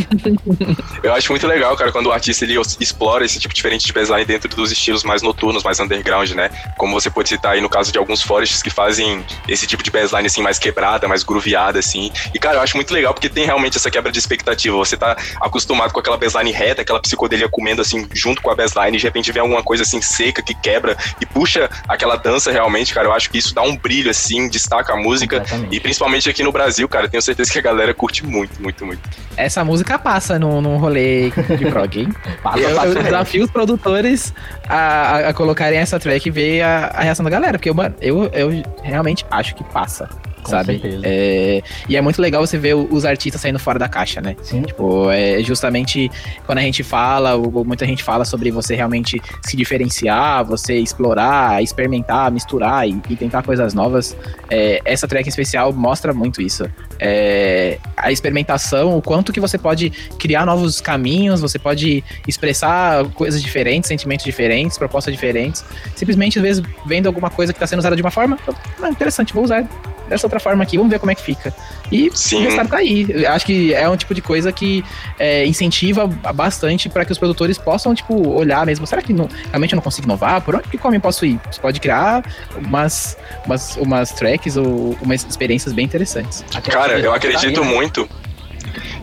Eu 1.03 1.13
acho 1.13 1.31
muito 1.31 1.47
legal, 1.47 1.75
cara, 1.75 1.91
quando 1.91 2.07
o 2.07 2.11
artista 2.11 2.45
ele 2.45 2.55
explora 2.79 3.25
esse 3.25 3.39
tipo 3.39 3.53
diferente 3.53 3.85
de 3.85 3.93
baseline 3.93 4.25
dentro 4.25 4.49
dos 4.49 4.71
estilos 4.71 5.03
mais 5.03 5.21
noturnos, 5.21 5.63
mais 5.63 5.79
underground, 5.79 6.31
né? 6.31 6.49
Como 6.77 6.93
você 6.93 7.09
pode 7.09 7.29
citar 7.29 7.53
aí 7.53 7.61
no 7.61 7.69
caso 7.69 7.91
de 7.91 7.97
alguns 7.97 8.21
forests 8.21 8.61
que 8.61 8.69
fazem 8.69 9.23
esse 9.47 9.67
tipo 9.67 9.83
de 9.83 9.91
baseline 9.91 10.27
assim 10.27 10.41
mais 10.41 10.57
quebrada, 10.59 11.07
mais 11.07 11.23
grooveada 11.23 11.79
assim. 11.79 12.11
E 12.33 12.39
cara, 12.39 12.57
eu 12.57 12.61
acho 12.61 12.75
muito 12.75 12.93
legal 12.93 13.13
porque 13.13 13.29
tem 13.29 13.45
realmente 13.45 13.77
essa 13.77 13.91
quebra 13.91 14.11
de 14.11 14.19
expectativa. 14.19 14.75
Você 14.77 14.95
tá 14.95 15.17
acostumado 15.41 15.62
com 15.65 15.99
aquela 15.99 16.17
baseline 16.17 16.51
reta, 16.51 16.81
aquela 16.81 16.99
psicodelia 17.01 17.47
comendo 17.49 17.81
assim 17.81 18.07
junto 18.13 18.41
com 18.41 18.49
a 18.51 18.55
baseline, 18.55 18.97
e 18.97 18.99
de 18.99 19.05
repente 19.05 19.31
vem 19.31 19.41
alguma 19.41 19.63
coisa 19.63 19.83
assim 19.83 20.01
seca 20.01 20.41
que 20.41 20.53
quebra 20.53 20.95
e 21.21 21.25
puxa 21.25 21.69
aquela 21.87 22.15
dança 22.15 22.51
realmente, 22.51 22.93
cara. 22.93 23.07
Eu 23.07 23.13
acho 23.13 23.29
que 23.29 23.37
isso 23.37 23.53
dá 23.53 23.61
um 23.61 23.75
brilho 23.75 24.09
assim, 24.11 24.47
destaca 24.49 24.93
a 24.93 24.97
música 24.97 25.43
e 25.71 25.79
principalmente 25.79 26.29
aqui 26.29 26.43
no 26.43 26.51
Brasil, 26.51 26.87
cara, 26.87 27.07
tenho 27.07 27.21
certeza 27.21 27.51
que 27.51 27.59
a 27.59 27.61
galera 27.61 27.93
curte 27.93 28.25
muito, 28.25 28.61
muito, 28.61 28.85
muito. 28.85 29.01
Essa 29.35 29.63
música 29.63 29.97
passa 29.97 30.37
num, 30.37 30.61
num 30.61 30.77
rolê 30.77 31.31
de 31.31 31.65
prog, 31.69 31.99
hein? 31.99 32.13
Passa, 32.43 32.59
eu, 32.59 32.75
passa 32.75 32.87
eu 32.87 33.03
desafio 33.03 33.43
os 33.45 33.51
produtores 33.51 34.33
a, 34.67 35.29
a- 35.29 35.33
colocarem 35.33 35.79
essa 35.79 35.99
track 35.99 36.27
e 36.27 36.31
ver 36.31 36.61
a, 36.61 36.87
a 36.93 37.01
reação 37.01 37.23
da 37.23 37.29
galera, 37.29 37.57
porque 37.57 37.69
eu, 37.69 37.75
eu, 38.01 38.25
eu 38.33 38.63
realmente 38.83 39.25
acho 39.31 39.55
que 39.55 39.63
passa. 39.63 40.07
Com 40.43 40.51
sabe? 40.51 40.81
É, 41.03 41.61
e 41.87 41.95
é 41.95 42.01
muito 42.01 42.21
legal 42.21 42.45
você 42.45 42.57
ver 42.57 42.75
os 42.75 43.05
artistas 43.05 43.41
saindo 43.41 43.59
fora 43.59 43.79
da 43.79 43.87
caixa, 43.87 44.21
né? 44.21 44.35
Sim. 44.43 44.61
Tipo, 44.63 45.09
é 45.09 45.41
justamente 45.41 46.11
quando 46.45 46.57
a 46.59 46.61
gente 46.61 46.83
fala, 46.83 47.35
ou 47.35 47.63
ou 47.63 47.65
muita 47.65 47.85
gente 47.85 48.03
fala 48.03 48.25
sobre 48.25 48.51
você 48.51 48.75
realmente 48.75 49.21
se 49.41 49.55
diferenciar, 49.55 50.43
você 50.43 50.77
explorar, 50.77 51.63
experimentar, 51.63 52.31
misturar 52.31 52.87
e, 52.87 52.99
e 53.09 53.15
tentar 53.15 53.43
coisas 53.43 53.73
novas. 53.73 54.15
é, 54.49 54.81
essa 54.85 55.07
track 55.07 55.27
em 55.27 55.29
especial 55.29 55.71
mostra 55.71 56.13
muito 56.13 56.41
isso. 56.41 56.69
É, 56.99 57.79
a 57.95 58.11
experimentação, 58.11 58.97
o 58.97 59.01
quanto 59.01 59.31
que 59.31 59.39
você 59.39 59.57
pode 59.57 59.89
criar 60.19 60.45
novos 60.45 60.81
caminhos, 60.81 61.39
você 61.41 61.57
pode 61.57 62.03
expressar 62.27 63.05
coisas 63.09 63.41
diferentes, 63.41 63.87
sentimentos 63.87 64.25
diferentes, 64.25 64.77
propostas 64.77 65.13
diferentes. 65.13 65.63
Simplesmente, 65.95 66.39
às 66.39 66.43
vezes, 66.43 66.63
vendo 66.85 67.07
alguma 67.07 67.29
coisa 67.29 67.53
que 67.53 67.57
está 67.57 67.67
sendo 67.67 67.79
usada 67.79 67.95
de 67.95 68.01
uma 68.01 68.11
forma, 68.11 68.37
ah, 68.81 68.89
interessante, 68.89 69.33
vou 69.33 69.43
usar 69.43 69.67
dessa 70.07 70.25
outra 70.25 70.39
forma 70.39 70.63
aqui, 70.63 70.77
vamos 70.77 70.91
ver 70.91 70.99
como 70.99 71.11
é 71.11 71.15
que 71.15 71.21
fica. 71.21 71.53
E 71.91 72.09
Sim. 72.13 72.37
o 72.37 72.41
resultado 72.41 72.69
tá 72.69 72.77
aí. 72.77 73.25
Acho 73.25 73.45
que 73.45 73.73
é 73.73 73.87
um 73.89 73.95
tipo 73.95 74.13
de 74.13 74.21
coisa 74.21 74.51
que 74.51 74.83
é, 75.19 75.45
incentiva 75.45 76.07
bastante 76.07 76.89
para 76.89 77.05
que 77.05 77.11
os 77.11 77.17
produtores 77.17 77.57
possam, 77.57 77.93
tipo, 77.93 78.27
olhar 78.29 78.65
mesmo. 78.65 78.85
Será 78.87 79.01
que 79.01 79.13
não- 79.13 79.29
realmente 79.49 79.73
eu 79.73 79.77
não 79.77 79.83
consigo 79.83 80.07
inovar? 80.07 80.41
Por 80.41 80.55
onde 80.55 80.67
que 80.67 80.77
como 80.77 80.95
eu 80.95 81.01
posso 81.01 81.25
ir? 81.25 81.39
Você 81.51 81.59
pode 81.61 81.79
criar 81.79 82.23
umas, 82.57 83.17
umas, 83.45 83.75
umas 83.77 84.11
tracks 84.11 84.57
ou 84.57 84.97
umas 85.01 85.25
experiências 85.29 85.73
bem 85.73 85.85
interessantes. 85.85 86.43
Cara, 86.69 86.99
eu 86.99 87.13
acredito 87.13 87.41
Tá 87.41 87.47
aí, 87.47 87.53
né? 87.53 88.07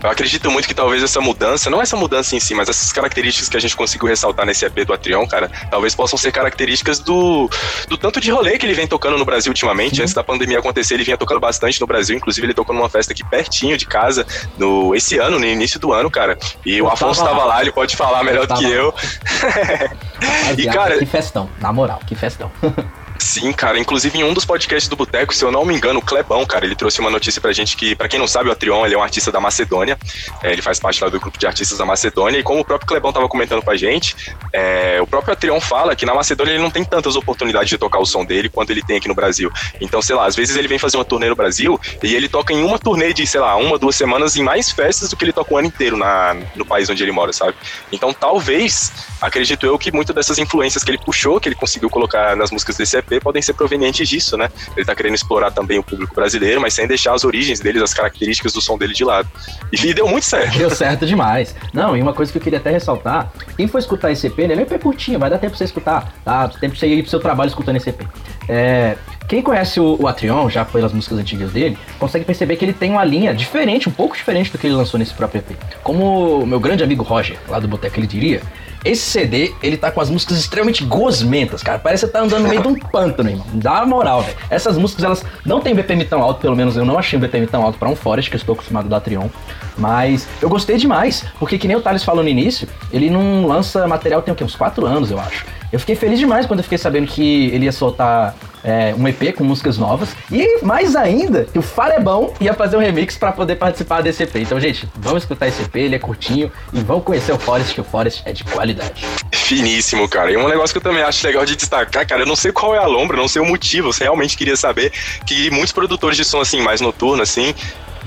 Eu 0.02 0.10
acredito 0.10 0.50
muito 0.50 0.66
que 0.66 0.74
talvez 0.74 1.02
essa 1.02 1.20
mudança, 1.20 1.70
não 1.70 1.80
essa 1.80 1.96
mudança 1.96 2.34
em 2.34 2.40
si, 2.40 2.54
mas 2.54 2.68
essas 2.68 2.92
características 2.92 3.48
que 3.48 3.56
a 3.56 3.60
gente 3.60 3.76
conseguiu 3.76 4.08
ressaltar 4.08 4.46
nesse 4.46 4.64
EP 4.64 4.84
do 4.84 4.92
Atrion, 4.92 5.26
cara, 5.26 5.50
talvez 5.70 5.94
possam 5.94 6.18
ser 6.18 6.32
características 6.32 6.98
do, 6.98 7.48
do 7.88 7.96
tanto 7.96 8.20
de 8.20 8.30
rolê 8.30 8.58
que 8.58 8.66
ele 8.66 8.74
vem 8.74 8.86
tocando 8.86 9.18
no 9.18 9.24
Brasil 9.24 9.50
ultimamente. 9.50 9.96
Uhum. 9.96 10.02
Antes 10.02 10.14
da 10.14 10.24
pandemia 10.24 10.58
acontecer, 10.58 10.94
ele 10.94 11.04
vinha 11.04 11.16
tocando 11.16 11.40
bastante 11.40 11.80
no 11.80 11.86
Brasil, 11.86 12.16
inclusive 12.16 12.46
ele 12.46 12.54
tocou 12.54 12.74
numa 12.74 12.88
festa 12.88 13.12
aqui 13.12 13.24
pertinho 13.24 13.76
de 13.76 13.86
casa, 13.86 14.26
no, 14.58 14.94
esse 14.94 15.18
ano, 15.18 15.38
no 15.38 15.44
início 15.44 15.78
do 15.78 15.92
ano, 15.92 16.10
cara. 16.10 16.38
E 16.64 16.78
eu 16.78 16.84
o 16.84 16.88
Afonso 16.88 17.22
tava 17.22 17.44
lá, 17.44 17.60
ele 17.60 17.72
pode 17.72 17.96
falar 17.96 18.22
melhor 18.24 18.46
do 18.46 18.54
que 18.54 18.64
eu. 18.64 18.94
e, 20.56 20.66
cara. 20.66 20.98
Que 20.98 21.06
festão, 21.06 21.48
na 21.60 21.72
moral, 21.72 22.00
que 22.06 22.14
festão. 22.14 22.50
Sim, 23.20 23.52
cara. 23.52 23.78
Inclusive, 23.78 24.18
em 24.18 24.24
um 24.24 24.32
dos 24.32 24.46
podcasts 24.46 24.88
do 24.88 24.96
Boteco, 24.96 25.34
se 25.34 25.44
eu 25.44 25.52
não 25.52 25.64
me 25.64 25.74
engano, 25.74 25.98
o 25.98 26.02
Clebão, 26.02 26.44
cara, 26.46 26.64
ele 26.64 26.74
trouxe 26.74 27.00
uma 27.00 27.10
notícia 27.10 27.40
pra 27.40 27.52
gente 27.52 27.76
que, 27.76 27.94
pra 27.94 28.08
quem 28.08 28.18
não 28.18 28.26
sabe, 28.26 28.48
o 28.48 28.52
Atrion, 28.52 28.84
ele 28.86 28.94
é 28.94 28.98
um 28.98 29.02
artista 29.02 29.30
da 29.30 29.38
Macedônia. 29.38 29.98
É, 30.42 30.50
ele 30.50 30.62
faz 30.62 30.80
parte 30.80 31.04
lá 31.04 31.10
do 31.10 31.20
grupo 31.20 31.38
de 31.38 31.46
artistas 31.46 31.76
da 31.76 31.84
Macedônia. 31.84 32.38
E 32.38 32.42
como 32.42 32.60
o 32.60 32.64
próprio 32.64 32.88
Clebão 32.88 33.12
tava 33.12 33.28
comentando 33.28 33.62
pra 33.62 33.76
gente, 33.76 34.16
é, 34.54 34.98
o 35.02 35.06
próprio 35.06 35.34
Atrion 35.34 35.60
fala 35.60 35.94
que 35.94 36.06
na 36.06 36.14
Macedônia 36.14 36.52
ele 36.52 36.62
não 36.62 36.70
tem 36.70 36.82
tantas 36.82 37.14
oportunidades 37.14 37.68
de 37.68 37.76
tocar 37.76 37.98
o 37.98 38.06
som 38.06 38.24
dele 38.24 38.48
quanto 38.48 38.70
ele 38.70 38.82
tem 38.82 38.96
aqui 38.96 39.06
no 39.06 39.14
Brasil. 39.14 39.52
Então, 39.82 40.00
sei 40.00 40.16
lá, 40.16 40.24
às 40.24 40.34
vezes 40.34 40.56
ele 40.56 40.66
vem 40.66 40.78
fazer 40.78 40.96
uma 40.96 41.04
turnê 41.04 41.28
no 41.28 41.36
Brasil 41.36 41.78
e 42.02 42.14
ele 42.14 42.28
toca 42.28 42.54
em 42.54 42.64
uma 42.64 42.78
turnê 42.78 43.12
de, 43.12 43.26
sei 43.26 43.40
lá, 43.40 43.54
uma, 43.56 43.78
duas 43.78 43.96
semanas 43.96 44.34
em 44.36 44.42
mais 44.42 44.70
festas 44.70 45.10
do 45.10 45.16
que 45.16 45.26
ele 45.26 45.32
toca 45.32 45.52
o 45.52 45.58
ano 45.58 45.68
inteiro 45.68 45.96
na, 45.96 46.34
no 46.56 46.64
país 46.64 46.88
onde 46.88 47.02
ele 47.02 47.12
mora, 47.12 47.34
sabe? 47.34 47.54
Então, 47.92 48.14
talvez, 48.14 48.90
acredito 49.20 49.66
eu 49.66 49.78
que 49.78 49.92
muitas 49.92 50.16
dessas 50.16 50.38
influências 50.38 50.82
que 50.82 50.90
ele 50.90 50.98
puxou, 50.98 51.38
que 51.38 51.48
ele 51.48 51.56
conseguiu 51.56 51.90
colocar 51.90 52.34
nas 52.34 52.50
músicas 52.50 52.76
desse 52.76 52.96
EP, 52.96 53.09
podem 53.18 53.42
ser 53.42 53.54
provenientes 53.54 54.08
disso, 54.08 54.36
né? 54.36 54.48
Ele 54.76 54.84
tá 54.84 54.94
querendo 54.94 55.14
explorar 55.14 55.50
também 55.50 55.78
o 55.78 55.82
público 55.82 56.14
brasileiro, 56.14 56.60
mas 56.60 56.74
sem 56.74 56.86
deixar 56.86 57.14
as 57.14 57.24
origens 57.24 57.58
deles, 57.58 57.82
as 57.82 57.94
características 57.94 58.52
do 58.52 58.60
som 58.60 58.78
dele 58.78 58.92
de 58.92 59.04
lado. 59.04 59.28
E 59.72 59.94
deu 59.94 60.06
muito 60.06 60.24
certo. 60.24 60.58
Deu 60.58 60.70
certo 60.70 61.06
demais. 61.06 61.54
Não, 61.72 61.96
e 61.96 62.02
uma 62.02 62.12
coisa 62.12 62.30
que 62.30 62.38
eu 62.38 62.42
queria 62.42 62.58
até 62.58 62.70
ressaltar, 62.70 63.32
quem 63.56 63.66
for 63.66 63.78
escutar 63.78 64.12
esse 64.12 64.26
EP, 64.26 64.38
ele 64.38 64.52
é 64.52 64.62
EP 64.62 64.80
curtinho, 64.80 65.18
vai 65.18 65.30
dar 65.30 65.38
tempo 65.38 65.50
pra 65.50 65.58
você 65.58 65.64
escutar, 65.64 66.12
tá? 66.24 66.48
Tempo 66.48 66.72
pra 66.72 66.80
você 66.80 66.86
ir 66.86 67.02
pro 67.02 67.10
seu 67.10 67.20
trabalho 67.20 67.48
escutando 67.48 67.76
esse 67.76 67.88
EP. 67.88 68.02
É, 68.48 68.96
quem 69.30 69.42
conhece 69.42 69.78
o, 69.78 69.96
o 70.00 70.08
Atrion, 70.08 70.50
já 70.50 70.64
pelas 70.64 70.92
músicas 70.92 71.18
antigas 71.18 71.52
dele, 71.52 71.78
consegue 71.98 72.24
perceber 72.24 72.56
que 72.56 72.64
ele 72.64 72.72
tem 72.72 72.90
uma 72.90 73.04
linha 73.04 73.32
diferente, 73.32 73.88
um 73.88 73.92
pouco 73.92 74.16
diferente 74.16 74.50
do 74.50 74.58
que 74.58 74.66
ele 74.66 74.74
lançou 74.74 74.98
nesse 74.98 75.14
próprio 75.14 75.38
EP. 75.38 75.56
Como 75.84 76.40
o 76.40 76.46
meu 76.46 76.58
grande 76.58 76.82
amigo 76.82 77.04
Roger, 77.04 77.38
lá 77.48 77.60
do 77.60 77.68
Boteco, 77.68 77.98
ele 78.00 78.08
diria, 78.08 78.42
esse 78.84 79.02
CD, 79.02 79.52
ele 79.62 79.76
tá 79.76 79.90
com 79.90 80.00
as 80.00 80.08
músicas 80.08 80.38
extremamente 80.38 80.84
gosmentas, 80.84 81.62
cara. 81.62 81.78
Parece 81.78 82.04
que 82.04 82.06
você 82.06 82.12
tá 82.12 82.24
andando 82.24 82.42
no 82.42 82.48
meio 82.48 82.62
de 82.62 82.68
um 82.68 82.74
pântano, 82.74 83.30
irmão. 83.30 83.46
Dá 83.54 83.84
moral, 83.84 84.22
velho. 84.22 84.36
Essas 84.48 84.78
músicas, 84.78 85.04
elas 85.04 85.24
não 85.44 85.60
tem 85.60 85.74
BPM 85.74 86.04
tão 86.04 86.22
alto, 86.22 86.40
pelo 86.40 86.56
menos 86.56 86.76
eu 86.76 86.84
não 86.84 86.98
achei 86.98 87.18
um 87.18 87.20
BPM 87.20 87.46
tão 87.46 87.62
alto 87.62 87.78
para 87.78 87.88
um 87.88 87.96
Forest, 87.96 88.30
que 88.30 88.36
eu 88.36 88.38
estou 88.38 88.54
acostumado 88.54 88.88
da 88.88 89.00
Trion. 89.00 89.28
Mas 89.76 90.26
eu 90.40 90.48
gostei 90.48 90.76
demais, 90.76 91.24
porque 91.38 91.58
que 91.58 91.68
nem 91.68 91.76
o 91.76 91.80
Thales 91.80 92.04
falou 92.04 92.22
no 92.22 92.28
início, 92.28 92.68
ele 92.92 93.10
não 93.10 93.46
lança 93.46 93.86
material 93.86 94.22
tem 94.22 94.32
o 94.32 94.36
quê? 94.36 94.44
Uns 94.44 94.56
4 94.56 94.86
anos, 94.86 95.10
eu 95.10 95.18
acho. 95.18 95.44
Eu 95.72 95.78
fiquei 95.78 95.94
feliz 95.94 96.18
demais 96.18 96.46
quando 96.46 96.60
eu 96.60 96.64
fiquei 96.64 96.78
sabendo 96.78 97.06
que 97.06 97.46
ele 97.46 97.66
ia 97.66 97.72
soltar 97.72 98.34
é, 98.64 98.94
um 98.96 99.06
EP 99.08 99.34
com 99.34 99.44
músicas 99.44 99.78
novas. 99.78 100.10
E 100.30 100.62
mais 100.62 100.96
ainda, 100.96 101.44
que 101.44 101.58
o 101.58 101.62
Farebão 101.62 102.32
ia 102.40 102.54
fazer 102.54 102.76
um 102.76 102.80
remix 102.80 103.16
para 103.16 103.32
poder 103.32 103.56
participar 103.56 104.02
desse 104.02 104.22
EP. 104.22 104.36
Então, 104.36 104.60
gente, 104.60 104.88
vamos 104.96 105.22
escutar 105.22 105.48
esse 105.48 105.62
EP, 105.62 105.76
ele 105.76 105.94
é 105.94 105.98
curtinho. 105.98 106.50
E 106.72 106.80
vamos 106.80 107.04
conhecer 107.04 107.32
o 107.32 107.38
Forest, 107.38 107.74
que 107.74 107.80
o 107.80 107.84
Forest 107.84 108.22
é 108.24 108.32
de 108.32 108.44
qualidade. 108.44 109.04
Finíssimo, 109.32 110.08
cara. 110.08 110.30
E 110.30 110.36
um 110.36 110.48
negócio 110.48 110.72
que 110.72 110.78
eu 110.78 110.90
também 110.90 111.02
acho 111.02 111.26
legal 111.26 111.44
de 111.44 111.56
destacar, 111.56 112.06
cara, 112.06 112.22
eu 112.22 112.26
não 112.26 112.36
sei 112.36 112.52
qual 112.52 112.74
é 112.74 112.78
a 112.78 112.86
lombra, 112.86 113.16
não 113.16 113.28
sei 113.28 113.42
o 113.42 113.46
motivo. 113.46 113.92
Você 113.92 114.04
realmente 114.04 114.36
queria 114.36 114.56
saber 114.56 114.92
que 115.26 115.50
muitos 115.50 115.72
produtores 115.72 116.16
de 116.16 116.24
som, 116.24 116.40
assim, 116.40 116.62
mais 116.62 116.80
noturno, 116.80 117.22
assim, 117.22 117.54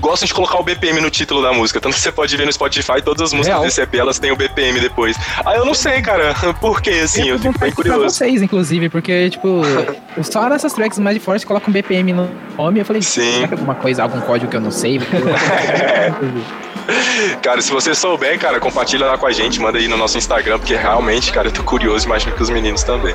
gostam 0.00 0.26
de 0.26 0.34
colocar 0.34 0.58
o 0.58 0.62
BPM 0.62 1.00
no 1.00 1.10
título 1.10 1.42
da 1.42 1.52
música. 1.52 1.80
Tanto 1.80 1.94
que 1.94 2.00
você 2.00 2.12
pode 2.12 2.36
ver 2.36 2.46
no 2.46 2.52
Spotify, 2.52 3.00
todas 3.02 3.22
as 3.22 3.32
músicas 3.32 3.58
Real. 3.58 3.62
desse 3.62 3.80
EP, 3.80 3.94
elas 3.94 4.18
têm 4.18 4.30
o 4.30 4.36
BPM 4.36 4.80
depois. 4.80 5.16
Ah, 5.44 5.54
eu 5.54 5.64
não 5.64 5.74
sei, 5.74 6.02
cara, 6.02 6.34
por 6.60 6.80
que, 6.80 6.90
assim, 6.90 7.28
eu, 7.28 7.36
eu 7.36 7.38
fico 7.38 7.58
bem 7.58 7.72
curioso. 7.72 8.00
Pra 8.00 8.08
vocês, 8.08 8.42
inclusive, 8.42 8.88
porque, 8.88 9.30
tipo, 9.30 9.62
só 10.22 10.48
nessas 10.48 10.72
tracks 10.72 10.98
mais 10.98 11.16
de 11.16 11.20
forte 11.20 11.46
coloca 11.46 11.68
um 11.68 11.72
BPM 11.72 12.12
no 12.12 12.30
nome, 12.56 12.80
eu 12.80 12.84
falei, 12.84 13.02
Sim. 13.02 13.32
será 13.32 13.48
que 13.48 13.54
é 13.54 13.56
alguma 13.56 13.74
coisa, 13.74 14.02
algum 14.02 14.20
código 14.20 14.50
que 14.50 14.56
eu 14.56 14.60
não 14.60 14.70
sei? 14.70 15.00
cara, 17.42 17.60
se 17.60 17.70
você 17.70 17.94
souber, 17.94 18.38
cara, 18.38 18.60
compartilha 18.60 19.06
lá 19.06 19.18
com 19.18 19.26
a 19.26 19.32
gente, 19.32 19.60
manda 19.60 19.78
aí 19.78 19.88
no 19.88 19.96
nosso 19.96 20.18
Instagram, 20.18 20.58
porque 20.58 20.74
realmente, 20.74 21.32
cara, 21.32 21.48
eu 21.48 21.52
tô 21.52 21.62
curioso, 21.62 22.06
imagino 22.06 22.34
que 22.34 22.42
os 22.42 22.50
meninos 22.50 22.82
também. 22.82 23.14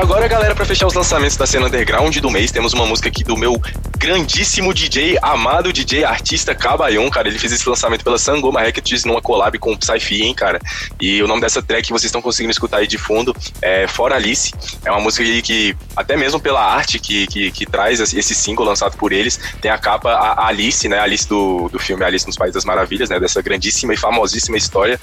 Agora, 0.00 0.26
galera, 0.26 0.54
para 0.54 0.64
fechar 0.64 0.86
os 0.86 0.94
lançamentos 0.94 1.36
da 1.36 1.46
cena 1.46 1.66
underground 1.66 2.16
do 2.16 2.30
mês, 2.30 2.50
temos 2.50 2.72
uma 2.72 2.86
música 2.86 3.08
aqui 3.08 3.22
do 3.22 3.36
meu 3.36 3.60
grandíssimo 3.98 4.72
DJ, 4.72 5.18
amado 5.20 5.72
DJ, 5.72 6.04
artista 6.04 6.54
Cabayon, 6.54 7.10
cara. 7.10 7.28
Ele 7.28 7.38
fez 7.38 7.52
esse 7.52 7.68
lançamento 7.68 8.02
pela 8.02 8.16
Sangoma 8.16 8.62
Records 8.62 9.04
numa 9.04 9.20
collab 9.20 9.58
com 9.58 9.72
o 9.72 9.78
Psy 9.78 10.22
hein, 10.22 10.34
cara. 10.34 10.58
E 10.98 11.22
o 11.22 11.28
nome 11.28 11.42
dessa 11.42 11.62
track 11.62 11.88
que 11.88 11.92
vocês 11.92 12.06
estão 12.06 12.22
conseguindo 12.22 12.50
escutar 12.50 12.78
aí 12.78 12.86
de 12.86 12.96
fundo 12.96 13.36
é 13.60 13.86
Fora 13.86 14.14
Alice. 14.14 14.52
É 14.84 14.90
uma 14.90 15.00
música 15.00 15.22
que, 15.42 15.76
até 15.94 16.16
mesmo 16.16 16.40
pela 16.40 16.64
arte 16.64 16.98
que, 16.98 17.26
que, 17.26 17.50
que, 17.50 17.66
traz 17.66 18.00
esse 18.00 18.34
single 18.34 18.64
lançado 18.64 18.96
por 18.96 19.12
eles, 19.12 19.38
tem 19.60 19.70
a 19.70 19.76
capa 19.76 20.12
a 20.12 20.46
Alice, 20.46 20.88
né? 20.88 20.98
Alice 20.98 21.28
do, 21.28 21.68
do 21.68 21.78
filme 21.78 22.02
Alice 22.04 22.26
nos 22.26 22.36
Países 22.36 22.54
das 22.54 22.64
Maravilhas, 22.64 23.10
né? 23.10 23.20
Dessa 23.20 23.42
grandíssima 23.42 23.92
e 23.92 23.98
famosíssima 23.98 24.56
história. 24.56 24.98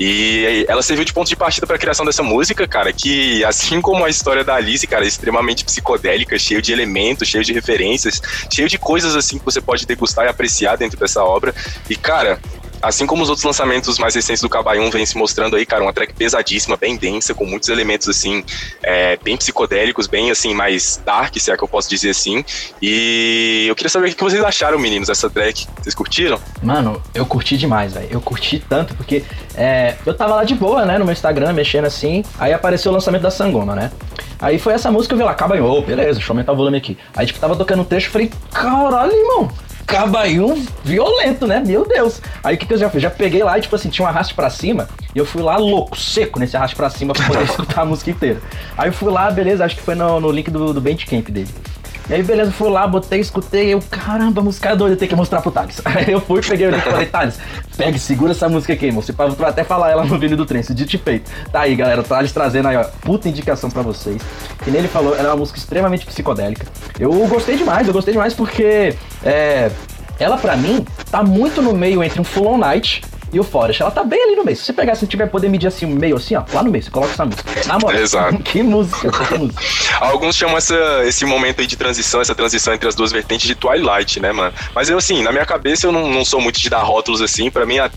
E 0.00 0.64
ela 0.68 0.82
serviu 0.82 1.04
de 1.04 1.12
ponto 1.12 1.28
de 1.28 1.34
partida 1.34 1.66
para 1.66 1.76
a 1.76 1.78
criação 1.78 2.06
dessa 2.06 2.22
música, 2.22 2.66
cara, 2.68 2.92
que 2.92 3.44
assim 3.44 3.80
como 3.80 4.04
a 4.04 4.08
história 4.08 4.44
da 4.44 4.54
Alice, 4.54 4.86
cara, 4.86 5.04
é 5.04 5.08
extremamente 5.08 5.64
psicodélica, 5.64 6.38
cheio 6.38 6.62
de 6.62 6.72
elementos, 6.72 7.26
cheio 7.26 7.42
de 7.42 7.52
referências, 7.52 8.22
cheio 8.52 8.68
de 8.68 8.78
coisas 8.78 9.16
assim 9.16 9.38
que 9.38 9.44
você 9.44 9.60
pode 9.60 9.86
degustar 9.86 10.26
e 10.26 10.28
apreciar 10.28 10.76
dentro 10.76 10.98
dessa 10.98 11.24
obra. 11.24 11.52
E, 11.90 11.96
cara, 11.96 12.38
assim 12.82 13.06
como 13.06 13.22
os 13.22 13.28
outros 13.28 13.44
lançamentos 13.44 13.98
mais 13.98 14.14
recentes 14.14 14.42
do 14.42 14.48
Cabaium 14.48 14.90
vem 14.90 15.04
se 15.04 15.16
mostrando 15.16 15.56
aí, 15.56 15.66
cara, 15.66 15.82
uma 15.82 15.92
track 15.92 16.14
pesadíssima, 16.14 16.76
bem 16.76 16.96
densa, 16.96 17.34
com 17.34 17.44
muitos 17.44 17.68
elementos, 17.68 18.08
assim, 18.08 18.44
é, 18.82 19.16
bem 19.22 19.36
psicodélicos, 19.36 20.06
bem, 20.06 20.30
assim, 20.30 20.54
mais 20.54 21.00
dark, 21.04 21.34
se 21.36 21.50
é 21.50 21.56
que 21.56 21.62
eu 21.62 21.68
posso 21.68 21.88
dizer 21.88 22.10
assim. 22.10 22.44
E 22.80 23.66
eu 23.68 23.74
queria 23.74 23.90
saber 23.90 24.10
o 24.10 24.14
que 24.14 24.22
vocês 24.22 24.42
acharam, 24.42 24.78
meninos, 24.78 25.08
dessa 25.08 25.28
track. 25.28 25.66
Vocês 25.82 25.94
curtiram? 25.94 26.38
Mano, 26.62 27.02
eu 27.14 27.26
curti 27.26 27.56
demais, 27.56 27.92
velho. 27.94 28.08
Eu 28.10 28.20
curti 28.20 28.62
tanto, 28.68 28.94
porque 28.94 29.24
é, 29.54 29.96
eu 30.06 30.14
tava 30.14 30.36
lá 30.36 30.44
de 30.44 30.54
boa, 30.54 30.84
né, 30.84 30.98
no 30.98 31.04
meu 31.04 31.12
Instagram, 31.12 31.52
mexendo 31.52 31.86
assim, 31.86 32.24
aí 32.38 32.52
apareceu 32.52 32.90
o 32.90 32.94
lançamento 32.94 33.22
da 33.22 33.30
Sangoma, 33.30 33.74
né? 33.74 33.90
Aí 34.40 34.58
foi 34.58 34.72
essa 34.72 34.90
música 34.90 35.14
eu 35.14 35.18
vi 35.18 35.24
lá, 35.24 35.34
Cabaium, 35.34 35.64
oh, 35.64 35.82
beleza, 35.82 36.14
deixa 36.14 36.30
eu 36.30 36.32
aumentar 36.32 36.52
o 36.52 36.56
volume 36.56 36.78
aqui. 36.78 36.96
Aí, 37.16 37.26
tipo, 37.26 37.40
tava 37.40 37.56
tocando 37.56 37.80
um 37.80 37.84
trecho, 37.84 38.06
eu 38.06 38.12
falei, 38.12 38.30
caralho, 38.52 39.12
irmão, 39.12 39.50
cabaium 39.88 40.66
violento, 40.84 41.46
né? 41.46 41.62
Meu 41.66 41.88
Deus. 41.88 42.20
Aí 42.44 42.54
o 42.54 42.58
que, 42.58 42.66
que 42.66 42.74
eu 42.74 42.78
já 42.78 42.90
fiz? 42.90 43.02
Já 43.02 43.10
peguei 43.10 43.42
lá 43.42 43.58
e, 43.58 43.62
tipo 43.62 43.74
assim, 43.74 43.88
tinha 43.88 44.04
um 44.04 44.08
arraste 44.08 44.34
pra 44.34 44.50
cima. 44.50 44.86
E 45.14 45.18
eu 45.18 45.24
fui 45.24 45.42
lá 45.42 45.56
louco, 45.56 45.98
seco 45.98 46.38
nesse 46.38 46.56
arraste 46.56 46.76
pra 46.76 46.90
cima 46.90 47.14
pra 47.14 47.26
poder 47.26 47.44
escutar 47.48 47.80
a 47.80 47.84
música 47.86 48.10
inteira. 48.10 48.40
Aí 48.76 48.90
eu 48.90 48.92
fui 48.92 49.10
lá, 49.10 49.30
beleza, 49.30 49.64
acho 49.64 49.76
que 49.76 49.82
foi 49.82 49.94
no, 49.94 50.20
no 50.20 50.30
link 50.30 50.50
do, 50.50 50.74
do 50.74 50.80
Bandcamp 50.80 51.30
dele. 51.30 51.48
E 52.08 52.14
aí, 52.14 52.22
beleza, 52.22 52.50
fui 52.50 52.70
lá, 52.70 52.86
botei, 52.86 53.20
escutei, 53.20 53.74
eu, 53.74 53.82
caramba, 53.90 54.40
música 54.40 54.70
é 54.70 54.76
doida, 54.76 54.96
tem 54.96 55.06
que 55.06 55.14
mostrar 55.14 55.42
pro 55.42 55.50
Thales. 55.50 55.78
Aí 55.84 56.10
eu 56.10 56.22
fui, 56.22 56.40
peguei 56.40 56.66
o 56.66 56.70
link 56.70 56.80
e 56.80 56.90
falei, 56.90 57.04
Thales, 57.06 57.38
pega 57.76 57.98
segura 57.98 58.30
essa 58.30 58.48
música 58.48 58.72
aqui, 58.72 58.86
irmão. 58.86 59.02
Você 59.02 59.12
pode 59.12 59.36
até 59.44 59.62
falar 59.62 59.90
ela 59.90 60.06
no 60.06 60.18
vídeo 60.18 60.34
do 60.34 60.46
trem, 60.46 60.62
se 60.62 60.72
dito 60.72 60.94
e 60.94 60.98
feito. 60.98 61.30
Tá 61.52 61.60
aí, 61.60 61.76
galera, 61.76 62.02
Thales 62.02 62.32
trazendo 62.32 62.68
aí, 62.68 62.78
ó, 62.78 62.84
puta 63.02 63.28
indicação 63.28 63.68
pra 63.68 63.82
vocês. 63.82 64.22
Que 64.64 64.70
nem 64.70 64.80
ele 64.80 64.88
falou, 64.88 65.14
ela 65.14 65.28
é 65.28 65.30
uma 65.30 65.36
música 65.36 65.58
extremamente 65.58 66.06
psicodélica. 66.06 66.66
Eu 66.98 67.12
gostei 67.26 67.58
demais, 67.58 67.86
eu 67.86 67.92
gostei 67.92 68.14
demais 68.14 68.32
porque, 68.32 68.94
é, 69.22 69.70
ela, 70.18 70.38
para 70.38 70.56
mim, 70.56 70.86
tá 71.10 71.22
muito 71.22 71.60
no 71.60 71.74
meio 71.74 72.02
entre 72.02 72.18
um 72.18 72.24
Full 72.24 72.54
On 72.54 72.56
Night 72.56 73.02
e 73.32 73.40
o 73.40 73.44
Forest. 73.44 73.82
Ela 73.82 73.90
tá 73.90 74.04
bem 74.04 74.22
ali 74.22 74.36
no 74.36 74.44
meio. 74.44 74.56
Se 74.56 74.64
você 74.64 74.72
pegar, 74.72 74.94
se 74.94 75.06
tiver 75.06 75.26
poder 75.26 75.48
medir 75.48 75.66
assim, 75.66 75.86
meio 75.86 76.16
assim, 76.16 76.34
ó, 76.34 76.44
lá 76.52 76.62
no 76.62 76.70
meio, 76.70 76.82
você 76.82 76.90
coloca 76.90 77.12
essa 77.12 77.24
música. 77.24 77.44
Na 77.66 77.78
moral. 77.78 78.00
Exato. 78.00 78.38
que 78.42 78.62
música, 78.62 79.10
que 79.10 79.38
música. 79.38 79.62
Alguns 80.00 80.36
chamam 80.36 80.56
essa, 80.56 81.04
esse 81.04 81.24
momento 81.24 81.60
aí 81.60 81.66
de 81.66 81.76
transição, 81.76 82.20
essa 82.20 82.34
transição 82.34 82.74
entre 82.74 82.88
as 82.88 82.94
duas 82.94 83.12
vertentes 83.12 83.46
de 83.46 83.54
Twilight, 83.54 84.20
né, 84.20 84.32
mano? 84.32 84.52
Mas 84.74 84.88
eu, 84.88 84.98
assim, 84.98 85.22
na 85.22 85.32
minha 85.32 85.46
cabeça 85.46 85.86
eu 85.86 85.92
não, 85.92 86.08
não 86.10 86.24
sou 86.24 86.40
muito 86.40 86.60
de 86.60 86.68
dar 86.68 86.82
rótulos 86.82 87.20
assim. 87.20 87.50
Pra 87.50 87.66
mim, 87.66 87.78
a 87.78 87.90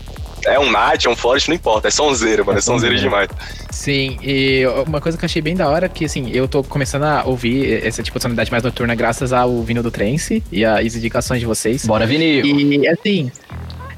é 0.44 0.58
um 0.58 0.70
Night, 0.70 1.06
é 1.06 1.10
um 1.10 1.16
Forest, 1.16 1.48
não 1.48 1.54
importa, 1.54 1.88
é 1.88 1.90
sonzeira, 1.90 2.42
mano, 2.42 2.58
é, 2.58 2.60
é 2.60 2.62
sonzeira 2.62 2.96
demais. 2.96 3.28
Sim, 3.70 4.18
e 4.22 4.64
uma 4.86 5.00
coisa 5.00 5.16
que 5.16 5.24
eu 5.24 5.26
achei 5.26 5.40
bem 5.40 5.54
da 5.54 5.68
hora, 5.68 5.88
que 5.88 6.04
assim, 6.04 6.30
eu 6.30 6.48
tô 6.48 6.62
começando 6.62 7.04
a 7.04 7.24
ouvir 7.24 7.84
essa 7.84 8.02
tipo 8.02 8.18
de 8.18 8.22
sonoridade 8.22 8.50
mais 8.50 8.62
noturna 8.62 8.94
graças 8.94 9.32
ao 9.32 9.62
vinil 9.62 9.82
do 9.82 9.90
Trance 9.90 10.42
e 10.50 10.64
as 10.64 10.94
indicações 10.94 11.40
de 11.40 11.46
vocês. 11.46 11.86
Bora, 11.86 12.06
vinil! 12.06 12.44
E 12.44 12.88
assim, 12.88 13.30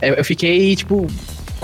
eu 0.08 0.24
fiquei, 0.24 0.74
tipo, 0.76 1.06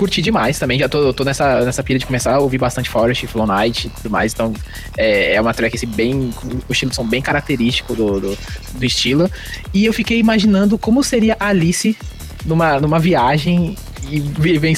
curti 0.01 0.21
demais 0.21 0.57
também. 0.57 0.79
Já 0.79 0.89
tô, 0.89 1.13
tô 1.13 1.23
nessa, 1.23 1.63
nessa 1.63 1.83
pilha 1.83 1.99
de 1.99 2.05
começar 2.07 2.33
a 2.33 2.39
ouvir 2.39 2.57
bastante 2.57 2.89
Forest, 2.89 3.27
Flow 3.27 3.45
Night 3.45 3.87
e 3.87 3.89
tudo 3.91 4.09
mais. 4.09 4.33
Então 4.33 4.51
é, 4.97 5.35
é 5.35 5.41
uma 5.41 5.53
track 5.53 5.75
assim, 5.75 5.87
bem. 5.87 6.33
O 6.67 6.71
estilo 6.71 6.91
som 6.93 7.05
bem 7.05 7.21
característico 7.21 7.93
do, 7.95 8.19
do, 8.19 8.37
do, 8.73 8.85
estilo. 8.85 9.29
E 9.73 9.85
eu 9.85 9.93
fiquei 9.93 10.17
imaginando 10.19 10.77
como 10.77 11.03
seria 11.03 11.37
a 11.39 11.49
Alice 11.49 11.95
numa, 12.45 12.79
numa 12.79 12.99
viagem 12.99 13.75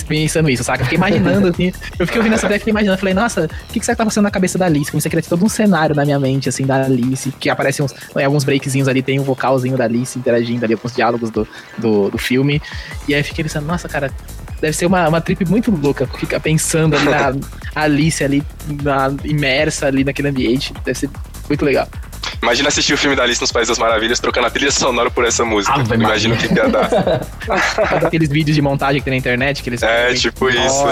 pensando 0.08 0.50
isso, 0.50 0.64
saca? 0.64 0.84
Fiquei 0.84 0.98
imaginando, 0.98 1.48
assim. 1.48 1.72
Eu 1.98 2.06
fiquei 2.06 2.20
ouvindo 2.20 2.34
essa 2.34 2.48
track 2.48 2.68
e 2.68 2.70
imaginando. 2.70 2.98
Falei, 2.98 3.14
nossa, 3.14 3.46
o 3.46 3.74
que, 3.74 3.80
que 3.80 3.86
será 3.86 3.96
que 3.96 3.98
tá 4.00 4.06
passando 4.06 4.24
na 4.24 4.32
cabeça 4.32 4.58
da 4.58 4.66
Alice? 4.66 4.92
Comecei 4.92 5.10
a 5.10 5.12
criar 5.12 5.24
todo 5.24 5.44
um 5.46 5.50
cenário 5.50 5.96
na 5.96 6.06
minha 6.06 6.20
mente, 6.20 6.50
assim, 6.50 6.66
da 6.66 6.86
Alice. 6.86 7.32
Que 7.40 7.50
aparece 7.50 7.82
uns, 7.82 7.94
em 8.16 8.24
alguns 8.24 8.44
breakzinhos 8.44 8.88
ali, 8.88 9.02
tem 9.02 9.20
um 9.20 9.24
vocalzinho 9.24 9.78
da 9.78 9.86
Alice 9.86 10.18
interagindo 10.18 10.66
ali 10.66 10.76
com 10.76 10.88
os 10.88 10.94
diálogos 10.94 11.30
do, 11.30 11.48
do, 11.78 12.10
do 12.10 12.18
filme. 12.18 12.62
E 13.08 13.16
aí 13.16 13.24
fiquei 13.24 13.44
pensando, 13.44 13.66
nossa, 13.66 13.88
cara, 13.88 14.12
deve 14.60 14.76
ser 14.76 14.86
uma, 14.86 15.08
uma 15.08 15.22
trip 15.22 15.46
muito 15.46 15.72
louca 15.72 16.08
ficar 16.18 16.40
pensando 16.40 16.96
ali 16.96 17.06
na 17.06 17.34
Alice 17.76 18.24
ali, 18.24 18.44
na, 18.82 19.14
imersa 19.24 19.88
ali 19.88 20.04
naquele 20.04 20.30
ambiente. 20.30 20.74
Deve 20.86 20.98
ser 20.98 21.10
muito 21.50 21.66
legal. 21.66 21.88
Imagina 22.44 22.68
assistir 22.68 22.94
o 22.94 22.98
filme 22.98 23.16
da 23.16 23.24
Alice 23.24 23.39
nos 23.39 23.54
Países 23.54 23.70
das 23.70 23.80
Maravilhas 23.80 24.20
trocando 24.20 24.48
a 24.48 24.50
trilha 24.50 24.70
sonora 24.70 25.10
por 25.10 25.24
essa 25.24 25.46
música. 25.46 25.74
Ah, 25.78 25.96
Imagina 25.96 26.36
o 26.36 26.38
que, 26.38 26.50
que 26.50 26.54
ia 26.54 26.68
dar. 26.68 26.89
Aqueles 28.06 28.30
vídeos 28.30 28.54
de 28.54 28.62
montagem 28.62 29.00
que 29.00 29.06
tem 29.06 29.12
na 29.14 29.18
internet, 29.18 29.64
que 29.64 29.70
eles 29.70 29.82
É, 29.82 30.14
tipo 30.14 30.50
isso. 30.50 30.84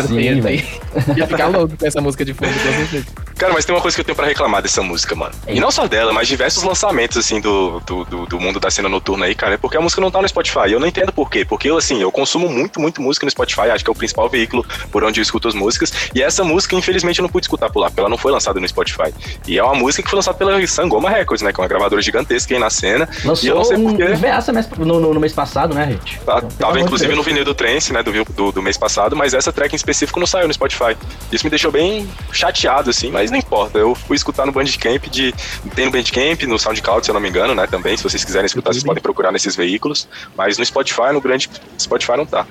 Ia 1.15 1.27
ficar 1.27 1.47
louco 1.47 1.75
com 1.77 1.85
essa 1.85 1.99
música 1.99 2.23
de 2.23 2.33
fundo, 2.33 2.53
com 2.53 2.87
certeza. 2.87 3.05
Cara, 3.41 3.53
mas 3.53 3.65
tem 3.65 3.73
uma 3.73 3.81
coisa 3.81 3.95
que 3.95 4.01
eu 4.01 4.05
tenho 4.05 4.15
pra 4.15 4.27
reclamar 4.27 4.61
dessa 4.61 4.83
música, 4.83 5.15
mano. 5.15 5.33
E 5.47 5.59
não 5.59 5.71
só 5.71 5.87
dela, 5.87 6.13
mas 6.13 6.27
diversos 6.27 6.61
lançamentos, 6.61 7.17
assim, 7.17 7.41
do, 7.41 7.79
do, 7.79 8.05
do, 8.05 8.25
do, 8.27 8.39
mundo 8.39 8.59
da 8.59 8.69
cena 8.69 8.87
noturna 8.87 9.25
aí, 9.25 9.33
cara, 9.33 9.55
é 9.55 9.57
porque 9.57 9.75
a 9.75 9.81
música 9.81 9.99
não 9.99 10.11
tá 10.11 10.21
no 10.21 10.29
Spotify. 10.29 10.71
Eu 10.71 10.79
não 10.79 10.85
entendo 10.85 11.11
por 11.11 11.27
quê. 11.27 11.43
Porque 11.43 11.67
eu, 11.67 11.75
assim, 11.75 11.99
eu 11.99 12.11
consumo 12.11 12.47
muito, 12.47 12.79
muito 12.79 13.01
música 13.01 13.25
no 13.25 13.31
Spotify, 13.31 13.71
acho 13.71 13.83
que 13.83 13.89
é 13.89 13.93
o 13.93 13.95
principal 13.95 14.29
veículo 14.29 14.63
por 14.91 15.03
onde 15.03 15.19
eu 15.19 15.23
escuto 15.23 15.47
as 15.47 15.55
músicas. 15.55 15.91
E 16.13 16.21
essa 16.21 16.43
música, 16.43 16.75
infelizmente, 16.75 17.17
eu 17.17 17.23
não 17.23 17.31
pude 17.31 17.45
escutar 17.45 17.71
por 17.71 17.79
lá, 17.79 17.87
porque 17.87 17.99
ela 17.99 18.09
não 18.09 18.17
foi 18.17 18.31
lançada 18.31 18.59
no 18.59 18.67
Spotify. 18.67 19.11
E 19.47 19.57
é 19.57 19.63
uma 19.63 19.73
música 19.73 20.03
que 20.03 20.09
foi 20.11 20.17
lançada 20.17 20.37
pela 20.37 20.67
Sangoma 20.67 21.09
Records, 21.09 21.41
né? 21.41 21.51
Que 21.51 21.59
é 21.59 21.63
uma 21.63 21.67
gravadora 21.67 21.99
gigantesca 21.99 22.53
aí 22.53 22.59
na 22.59 22.69
cena. 22.69 23.09
Lançou 23.25 23.43
e 23.43 23.47
eu 23.47 23.55
não 23.55 23.63
sei 23.63 23.77
porquê. 23.79 24.03
Um 24.03 24.85
no, 24.85 24.99
no, 24.99 25.13
no, 25.15 25.19
mês 25.19 25.33
passado, 25.33 25.73
né, 25.73 25.87
gente? 25.87 26.19
Tá, 26.19 26.37
então, 26.37 26.49
tava 26.59 26.79
inclusive 26.79 27.15
no 27.15 27.23
vinil 27.23 27.43
do 27.43 27.55
Trance, 27.55 27.91
né, 27.91 28.03
do, 28.03 28.11
do, 28.23 28.51
do, 28.51 28.61
mês 28.61 28.77
passado, 28.77 29.15
mas 29.15 29.33
essa 29.33 29.51
track 29.51 29.73
em 29.73 29.75
específico 29.75 30.19
não 30.19 30.27
saiu 30.27 30.47
no 30.47 30.53
Spotify. 30.53 30.95
Isso 31.31 31.43
me 31.43 31.49
deixou 31.49 31.71
bem 31.71 32.07
chateado, 32.31 32.91
assim, 32.91 33.09
mas 33.09 33.30
não 33.31 33.39
importa. 33.39 33.77
Eu 33.77 33.95
fui 33.95 34.15
escutar 34.15 34.45
no 34.45 34.51
Bandcamp 34.51 35.05
de. 35.07 35.33
Tem 35.75 35.85
no 35.85 35.91
Bandcamp, 35.91 36.43
no 36.43 36.59
SoundCloud, 36.59 37.05
se 37.05 37.11
eu 37.11 37.13
não 37.13 37.21
me 37.21 37.29
engano, 37.29 37.55
né, 37.55 37.67
também. 37.67 37.97
Se 37.97 38.03
vocês 38.03 38.23
quiserem 38.23 38.45
escutar, 38.45 38.73
vocês 38.73 38.83
podem 38.83 39.01
procurar 39.01 39.31
nesses 39.31 39.55
veículos. 39.55 40.07
Mas 40.35 40.57
no 40.57 40.65
Spotify, 40.65 41.11
no 41.13 41.21
grande 41.21 41.49
Spotify 41.79 42.17
não 42.17 42.25
tá. 42.25 42.45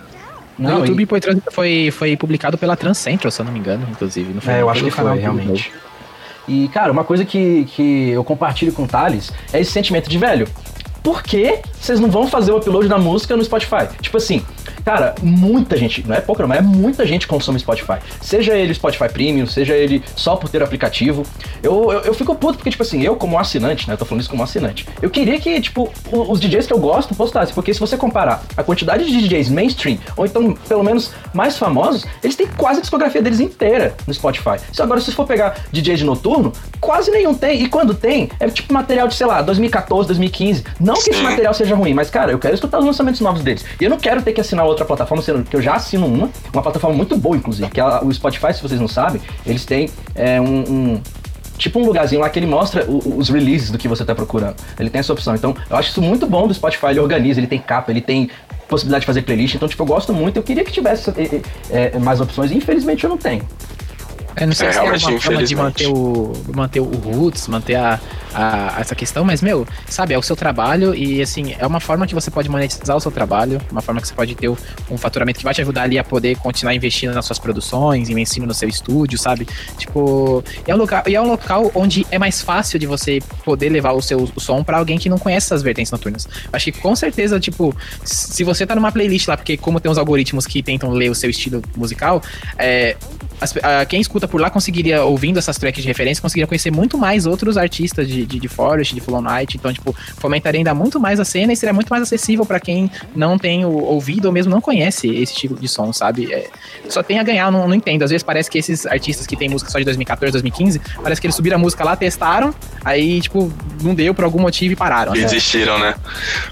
No 0.59 0.69
não, 0.69 0.79
YouTube 0.81 1.03
e... 1.03 1.51
foi, 1.53 1.91
foi 1.91 2.17
publicado 2.17 2.59
pela 2.59 2.77
Trans 2.77 2.99
Central, 2.99 3.31
se 3.31 3.41
eu 3.41 3.47
não 3.47 3.53
me 3.53 3.59
engano, 3.59 3.87
inclusive. 3.91 4.33
Não 4.33 4.41
foi 4.41 4.55
é, 4.55 4.61
eu 4.61 4.69
acho 4.69 4.85
que 4.85 4.91
foi, 4.91 5.19
realmente. 5.19 5.73
E, 6.47 6.69
cara, 6.69 6.91
uma 6.91 7.05
coisa 7.05 7.25
que, 7.25 7.65
que 7.67 8.11
eu 8.11 8.25
compartilho 8.25 8.73
com 8.73 8.83
o 8.83 8.87
Thales 8.87 9.33
é 9.53 9.61
esse 9.61 9.71
sentimento 9.71 10.11
de, 10.11 10.19
velho, 10.19 10.49
por 11.03 11.23
que 11.23 11.61
vocês 11.81 11.99
não 11.99 12.11
vão 12.11 12.29
fazer 12.29 12.53
o 12.53 12.59
upload 12.59 12.89
da 12.89 12.99
música 12.99 13.37
no 13.37 13.45
Spotify? 13.45 13.89
Tipo 14.01 14.17
assim, 14.17 14.45
Cara, 14.85 15.15
muita 15.23 15.77
gente, 15.77 16.07
não 16.07 16.15
é 16.15 16.21
pouca, 16.21 16.47
mas 16.47 16.59
é 16.59 16.63
muita 16.63 17.07
gente 17.07 17.27
consome 17.27 17.59
Spotify. 17.59 17.99
Seja 18.21 18.55
ele 18.55 18.75
Spotify 18.75 19.09
Premium, 19.09 19.47
seja 19.47 19.75
ele 19.75 20.03
só 20.17 20.37
por 20.37 20.49
ter 20.49 20.63
aplicativo. 20.63 21.25
Eu, 21.63 21.93
eu, 21.93 22.01
eu 22.01 22.15
fico 22.15 22.35
puto 22.35 22.59
porque, 22.59 22.71
tipo 22.71 22.83
assim, 22.83 23.03
eu 23.03 23.17
como 23.17 23.39
assinante, 23.39 23.87
né? 23.87 23.95
Eu 23.95 23.99
tô 23.99 24.05
falando 24.05 24.21
isso 24.21 24.31
como 24.31 24.43
assinante. 24.43 24.87
Eu 25.01 25.11
queria 25.11 25.39
que, 25.39 25.61
tipo, 25.61 25.93
os 26.11 26.41
DJs 26.41 26.67
que 26.67 26.73
eu 26.73 26.79
gosto 26.79 27.15
postassem, 27.15 27.55
porque 27.55 27.75
se 27.75 27.81
você 27.81 27.97
comparar 27.97 28.43
a 28.57 28.63
quantidade 28.63 29.05
de 29.05 29.21
DJs 29.21 29.49
mainstream, 29.51 29.99
ou 30.17 30.25
então 30.25 30.55
pelo 30.69 30.83
menos 30.83 31.13
mais 31.33 31.59
famosos, 31.59 32.07
eles 32.23 32.37
têm 32.37 32.47
quase 32.47 32.79
a 32.79 32.81
discografia 32.81 33.23
deles 33.23 33.41
inteira 33.41 33.95
no 34.07 34.15
Spotify. 34.15 34.57
Se 34.73 34.83
agora, 34.83 35.01
se 35.01 35.13
for 35.13 35.27
pegar 35.27 35.57
DJ 35.73 35.97
de 35.97 36.05
noturno, 36.05 36.53
quase 36.81 37.11
nenhum 37.11 37.35
tem. 37.35 37.63
E 37.63 37.69
quando 37.69 37.95
tem, 37.95 38.31
é 38.39 38.49
tipo 38.49 38.73
material 38.73 39.09
de, 39.09 39.15
sei 39.15 39.27
lá, 39.27 39.43
2014, 39.43 40.09
2015. 40.09 40.65
Não 40.81 40.95
que 40.95 41.11
esse 41.11 41.23
material 41.23 41.53
seja 41.55 41.75
ruim, 41.75 41.95
mas, 41.95 42.11
cara, 42.11 42.33
eu 42.33 42.39
quero 42.39 42.55
escutar 42.55 42.79
os 42.79 42.85
lançamentos 42.85 43.21
novos 43.21 43.43
deles. 43.43 43.65
E 43.81 43.85
eu 43.85 43.91
não 43.91 43.99
quero 43.99 44.23
ter 44.23 44.33
que 44.33 44.41
assinar 44.41 44.67
outra 44.71 44.85
plataforma, 44.85 45.23
sendo 45.23 45.45
que 45.45 45.55
eu 45.55 45.63
já 45.63 45.75
assino 45.75 46.07
uma, 46.07 46.31
uma 46.53 46.63
plataforma 46.63 46.97
muito 46.97 47.17
boa, 47.17 47.37
inclusive, 47.37 47.69
que 47.71 47.81
é 47.81 47.85
o 47.85 48.13
Spotify, 48.13 48.55
se 48.55 48.63
vocês 48.63 48.81
não 48.81 48.89
sabem, 48.89 49.21
eles 49.47 49.65
têm 49.65 49.89
é, 50.15 50.41
um, 50.41 50.61
um 50.61 51.03
tipo 51.61 51.79
um 51.79 51.85
lugarzinho 51.85 52.23
lá 52.23 52.31
que 52.31 52.39
ele 52.39 52.47
mostra 52.47 52.87
os 52.91 53.29
releases 53.29 53.71
do 53.71 53.77
que 53.77 53.87
você 53.87 54.03
está 54.03 54.15
procurando. 54.15 54.57
Ele 54.79 54.89
tem 54.89 54.99
essa 54.99 55.13
opção. 55.13 55.35
Então, 55.35 55.55
eu 55.69 55.77
acho 55.77 55.91
isso 55.91 56.01
muito 56.01 56.27
bom 56.27 56.49
do 56.49 56.55
Spotify. 56.55 56.87
Ele 56.87 57.01
organiza, 57.01 57.39
ele 57.39 57.47
tem 57.47 57.59
capa, 57.59 57.91
ele 57.91 58.01
tem 58.01 58.31
possibilidade 58.67 59.03
de 59.03 59.07
fazer 59.07 59.23
playlist. 59.23 59.57
Então, 59.57 59.69
tipo, 59.69 59.83
eu 59.83 59.87
gosto 59.87 60.13
muito. 60.15 60.39
Eu 60.39 60.43
queria 60.43 60.65
que 60.65 60.73
tivesse 60.73 61.11
é, 61.11 61.93
é, 61.95 61.99
mais 61.99 62.21
opções 62.21 62.51
e 62.51 62.57
infelizmente 62.57 63.05
eu 63.05 63.11
não 63.11 63.19
tenho. 63.19 63.47
Eu 64.41 64.47
não 64.47 64.55
sei 64.55 64.69
é, 64.69 64.73
se 64.73 64.79
é 64.79 64.83
uma 64.83 65.21
forma 65.21 65.43
de 65.43 65.57
manter 65.57 65.87
o, 65.89 66.33
manter 66.55 66.81
o 66.81 66.85
roots, 66.85 67.47
manter 67.49 67.75
a, 67.75 68.01
a, 68.35 68.77
essa 68.81 68.95
questão, 68.95 69.25
mas, 69.25 69.43
meu, 69.43 69.67
sabe, 69.89 70.15
é 70.15 70.19
o 70.19 70.23
seu 70.23 70.37
trabalho 70.37 70.95
e, 70.95 71.21
assim, 71.21 71.55
é 71.59 71.67
uma 71.67 71.81
forma 71.81 72.07
que 72.07 72.15
você 72.15 72.31
pode 72.31 72.49
monetizar 72.49 72.97
o 72.97 73.01
seu 73.01 73.11
trabalho, 73.11 73.61
uma 73.71 73.83
forma 73.83 74.01
que 74.01 74.09
você 74.09 74.15
pode 74.15 74.35
ter 74.35 74.49
um 74.49 74.97
faturamento 74.97 75.39
que 75.39 75.45
vai 75.45 75.55
te 75.55 75.61
ajudar 75.61 75.83
ali 75.83 75.99
a 75.99 76.05
poder 76.05 76.37
continuar 76.39 76.75
investindo 76.75 77.13
nas 77.13 77.25
suas 77.25 77.39
produções, 77.39 78.09
em 78.09 78.21
ensino 78.21 78.47
no 78.47 78.55
seu 78.55 78.69
estúdio, 78.69 79.19
sabe? 79.19 79.47
Tipo, 79.77 80.45
é 80.67 80.75
um 80.75 80.79
local, 80.79 81.03
é 81.07 81.21
um 81.21 81.27
local 81.27 81.71
onde 81.75 82.07
é 82.11 82.19
mais 82.19 82.43
fácil 82.43 82.79
de 82.79 82.87
você 82.87 83.21
poder 83.45 83.69
levar 83.69 83.93
o 83.93 84.03
seu 84.03 84.31
o 84.35 84.41
som 84.41 84.63
para 84.63 84.79
alguém 84.79 84.99
que 84.99 85.09
não 85.09 85.19
conhece 85.19 85.47
essas 85.47 85.63
vertentes 85.63 85.91
noturnas. 85.91 86.29
Acho 86.53 86.73
que 86.73 86.81
com 86.81 86.95
certeza, 86.95 87.41
tipo, 87.41 87.75
se 88.05 88.45
você 88.45 88.67
tá 88.67 88.75
numa 88.75 88.93
playlist 88.93 89.29
lá, 89.29 89.37
porque 89.37 89.57
como 89.57 89.81
tem 89.81 89.91
uns 89.91 89.99
algoritmos 89.99 90.47
que 90.47 90.63
tentam 90.63 90.91
ler 90.91 91.11
o 91.11 91.15
seu 91.15 91.31
estilo 91.31 91.63
musical, 91.77 92.23
é, 92.59 92.97
a, 93.63 93.85
quem 93.85 94.01
escuta 94.01 94.29
por 94.29 94.41
lá 94.41 94.51
conseguiria, 94.51 95.03
ouvindo 95.05 95.39
essas 95.39 95.57
tracks 95.57 95.83
de 95.83 95.89
referência, 95.89 96.21
conseguiria 96.21 96.47
conhecer 96.47 96.71
muito 96.71 96.99
mais 96.99 97.27
outros 97.27 97.57
artistas 97.57 98.07
de, 98.07 98.20
de, 98.27 98.39
de 98.39 98.49
Forest, 98.49 98.95
de 98.95 99.01
Full 99.01 99.21
Night. 99.21 99.57
Então, 99.57 99.73
tipo, 99.73 99.95
fomentaria 100.19 100.61
ainda 100.61 100.75
muito 100.75 101.01
mais 101.01 101.21
a 101.21 101.25
cena 101.25 101.53
e 101.53 101.57
seria 101.57 101.73
muito 101.73 101.89
mais 101.89 102.03
acessível 102.03 102.45
para 102.45 102.61
quem 102.61 102.91
não 103.15 103.39
tem 103.39 103.65
o 103.65 103.71
ouvido 103.71 104.27
ou 104.27 104.33
mesmo 104.33 104.51
não 104.51 104.61
conhece 104.61 105.09
esse 105.09 105.35
tipo 105.35 105.55
de 105.55 105.69
som, 105.69 105.93
sabe? 105.93 106.33
É, 106.33 106.49
só 106.89 107.03
tem 107.03 107.19
a 107.19 107.23
ganhar, 107.23 107.51
não, 107.51 107.67
não 107.67 107.75
entendo. 107.75 108.03
Às 108.03 108.11
vezes 108.11 108.23
parece 108.23 108.51
que 108.51 108.59
esses 108.59 108.87
artistas 108.87 109.27
que 109.27 109.37
tem 109.37 109.49
música 109.49 109.71
só 109.71 109.79
de 109.79 109.85
2014, 109.85 110.33
2015, 110.33 110.81
parece 111.03 111.21
que 111.21 111.27
eles 111.27 111.35
subiram 111.35 111.57
a 111.57 111.59
música 111.59 111.85
lá, 111.85 111.97
testaram, 111.97 112.55
aí, 112.85 113.21
tipo, 113.21 113.53
não 113.83 113.95
deu 113.95 114.15
por 114.15 114.25
algum 114.25 114.41
motivo 114.41 114.73
e 114.73 114.77
pararam. 114.77 115.15
E 115.15 115.23
desistiram, 115.23 115.79
né? 115.79 115.95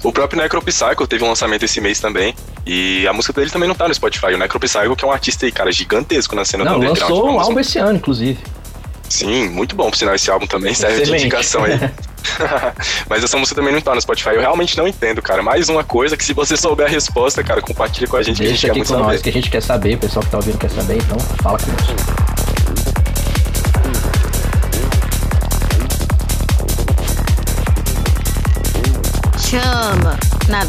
O 0.02 0.12
próprio 0.12 0.40
Necropsycho 0.40 1.06
teve 1.06 1.24
um 1.24 1.28
lançamento 1.28 1.64
esse 1.64 1.80
mês 1.80 2.00
também. 2.00 2.34
E 2.66 3.06
a 3.08 3.12
música 3.12 3.32
dele 3.32 3.50
também 3.50 3.68
não 3.68 3.74
tá 3.74 3.88
no 3.88 3.94
Spotify. 3.94 4.34
O 4.34 4.38
Necropsycho, 4.38 4.94
que 4.94 5.04
é 5.04 5.08
um 5.08 5.12
artista 5.12 5.46
aí, 5.46 5.52
cara, 5.52 5.72
gigantesco 5.72 6.34
na 6.34 6.44
cena 6.44 6.64
não, 6.64 6.72
do 6.72 6.78
underground. 6.80 7.10
Lançou 7.10 7.30
um 7.30 7.40
álbum 7.40 7.60
esse 7.60 7.78
ano, 7.78 7.96
inclusive. 7.96 8.38
Sim, 9.08 9.48
muito 9.48 9.74
bom 9.74 9.90
por 9.90 9.96
sinal 9.96 10.14
esse 10.14 10.30
álbum 10.30 10.46
também, 10.46 10.74
serve 10.74 11.02
de 11.02 11.12
indicação 11.12 11.64
aí. 11.64 11.78
Mas 13.08 13.24
essa 13.24 13.36
música 13.36 13.56
também 13.56 13.72
não 13.72 13.80
tá 13.80 13.94
no 13.94 14.00
Spotify. 14.00 14.30
Eu 14.30 14.40
realmente 14.40 14.76
não 14.76 14.86
entendo, 14.86 15.22
cara. 15.22 15.42
Mais 15.42 15.68
uma 15.68 15.82
coisa 15.82 16.16
que 16.16 16.24
se 16.24 16.32
você 16.32 16.56
souber 16.56 16.86
a 16.86 16.88
resposta, 16.88 17.42
cara, 17.42 17.62
compartilha 17.62 18.06
com 18.06 18.16
a 18.16 18.22
gente 18.22 18.38
Deixa 18.38 18.52
que 18.52 18.52
a 18.52 18.54
gente 18.54 18.66
quer 18.66 18.76
muito 18.76 18.88
saber. 18.88 19.02
Nós, 19.02 19.22
que 19.22 19.28
a 19.28 19.32
gente 19.32 19.50
quer 19.50 19.62
saber, 19.62 19.94
o 19.94 19.98
pessoal 19.98 20.24
que 20.24 20.30
tá 20.30 20.36
ouvindo 20.36 20.58
quer 20.58 20.70
saber, 20.70 20.98
então 20.98 21.18
fala 21.42 21.58
conosco. 21.58 21.94
Chama 29.48 30.18
na 30.48 30.64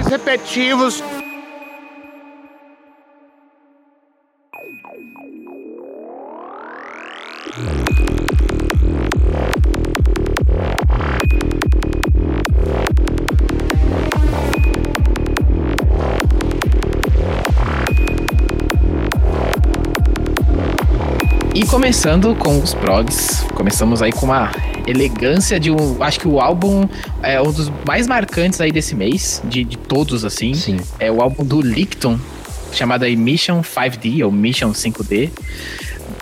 arqueira. 0.00 0.08
repetitivos. 0.08 1.02
E 21.54 21.66
começando 21.66 22.34
com 22.36 22.58
os 22.58 22.72
progs, 22.72 23.44
começamos 23.54 24.00
aí 24.00 24.12
com 24.12 24.24
uma 24.24 24.50
elegância 24.86 25.60
de 25.60 25.70
um. 25.70 26.02
Acho 26.02 26.20
que 26.20 26.28
o 26.28 26.40
álbum 26.40 26.88
é 27.22 27.40
um 27.40 27.52
dos 27.52 27.70
mais 27.86 28.06
marcantes 28.06 28.60
aí 28.60 28.72
desse 28.72 28.94
mês, 28.94 29.42
de, 29.44 29.64
de 29.64 29.76
todos, 29.76 30.24
assim. 30.24 30.54
Sim. 30.54 30.78
É 30.98 31.10
o 31.10 31.20
álbum 31.20 31.44
do 31.44 31.60
Licton, 31.60 32.18
chamado 32.72 33.04
aí 33.04 33.16
Mission 33.16 33.60
5D, 33.62 34.24
ou 34.24 34.32
Mission 34.32 34.72
5D. 34.72 35.30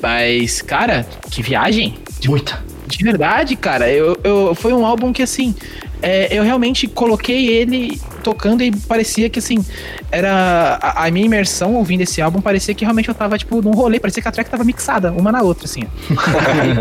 Mas, 0.03 0.63
cara, 0.63 1.07
que 1.31 1.43
viagem! 1.43 1.99
Muita. 2.27 2.63
De 2.87 3.05
verdade, 3.05 3.55
cara, 3.55 3.91
eu, 3.91 4.19
eu, 4.25 4.55
foi 4.55 4.73
um 4.73 4.85
álbum 4.85 5.13
que, 5.13 5.23
assim, 5.23 5.55
é, 6.01 6.37
eu 6.37 6.43
realmente 6.43 6.87
coloquei 6.87 7.49
ele 7.49 8.01
tocando 8.23 8.63
e 8.63 8.75
parecia 8.75 9.29
que, 9.29 9.39
assim, 9.39 9.65
era. 10.11 10.79
A, 10.81 11.07
a 11.07 11.11
minha 11.11 11.27
imersão 11.27 11.75
ouvindo 11.75 12.01
esse 12.01 12.23
álbum 12.23 12.41
parecia 12.41 12.75
que 12.75 12.85
realmente 12.85 13.09
eu 13.09 13.15
tava, 13.15 13.37
tipo, 13.37 13.61
num 13.61 13.73
rolê, 13.73 14.01
parecia 14.01 14.23
que 14.23 14.29
a 14.29 14.33
track 14.33 14.49
tava 14.49 14.65
mixada, 14.65 15.13
uma 15.13 15.31
na 15.31 15.43
outra, 15.43 15.67
assim. 15.67 15.83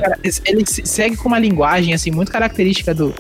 Cara, 0.01 0.17
ele 0.45 0.65
se- 0.65 0.85
segue 0.85 1.17
com 1.17 1.27
uma 1.27 1.39
linguagem, 1.39 1.93
assim, 1.93 2.09
muito 2.09 2.31
característica 2.31 2.93
do, 2.93 3.13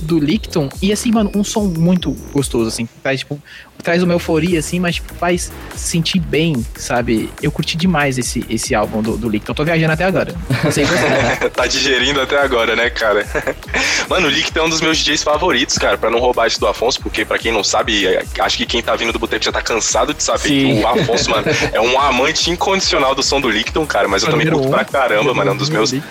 do 0.00 0.18
Licton. 0.18 0.68
E, 0.80 0.92
assim, 0.92 1.10
mano, 1.10 1.30
um 1.34 1.44
som 1.44 1.64
muito 1.64 2.10
gostoso, 2.32 2.68
assim. 2.68 2.88
Traz, 3.02 3.20
tipo, 3.20 3.40
traz 3.82 4.02
uma 4.02 4.14
euforia, 4.14 4.58
assim, 4.58 4.80
mas, 4.80 4.96
tipo, 4.96 5.14
faz 5.14 5.52
sentir 5.74 6.20
bem, 6.20 6.64
sabe? 6.76 7.30
Eu 7.42 7.50
curti 7.50 7.76
demais 7.76 8.18
esse, 8.18 8.44
esse 8.48 8.74
álbum 8.74 9.02
do, 9.02 9.16
do 9.16 9.28
Licton. 9.28 9.54
Tô 9.54 9.64
viajando 9.64 9.92
até 9.92 10.04
agora. 10.04 10.34
Tá 11.54 11.66
digerindo 11.66 12.20
até 12.20 12.38
agora, 12.38 12.76
né, 12.76 12.90
cara? 12.90 13.24
Mano, 14.08 14.28
o 14.28 14.30
Lick 14.30 14.56
é 14.56 14.62
um 14.62 14.68
dos 14.68 14.80
meus 14.80 14.98
DJs 14.98 15.22
favoritos, 15.22 15.78
cara, 15.78 15.96
pra 15.96 16.10
não 16.10 16.18
roubar 16.18 16.46
isso 16.46 16.60
do 16.60 16.66
Afonso, 16.66 17.00
porque 17.00 17.24
pra 17.24 17.38
quem 17.38 17.52
não 17.52 17.64
sabe, 17.64 18.06
é, 18.06 18.24
acho 18.40 18.56
que 18.56 18.66
quem 18.66 18.82
tá 18.82 18.94
vindo 18.96 19.12
do 19.12 19.18
Boteco 19.18 19.44
já 19.44 19.52
tá 19.52 19.62
cansado 19.62 20.12
de 20.14 20.22
saber 20.22 20.48
Sim. 20.48 20.76
que 20.76 20.80
o 20.82 20.86
Afonso, 20.86 21.30
mano, 21.30 21.46
é 21.72 21.80
um 21.80 21.98
amante 22.00 22.50
incondicional 22.50 23.14
do 23.14 23.22
som 23.22 23.40
do 23.40 23.48
Lickton, 23.48 23.86
cara, 23.86 24.08
mas 24.08 24.22
eu 24.22 24.30
também 24.30 24.46
curto 24.48 24.68
pra 24.68 24.84
caramba, 24.84 25.34
mano, 25.34 25.50
é 25.50 25.54
um 25.54 25.56
dos 25.56 25.70
meus... 25.70 25.92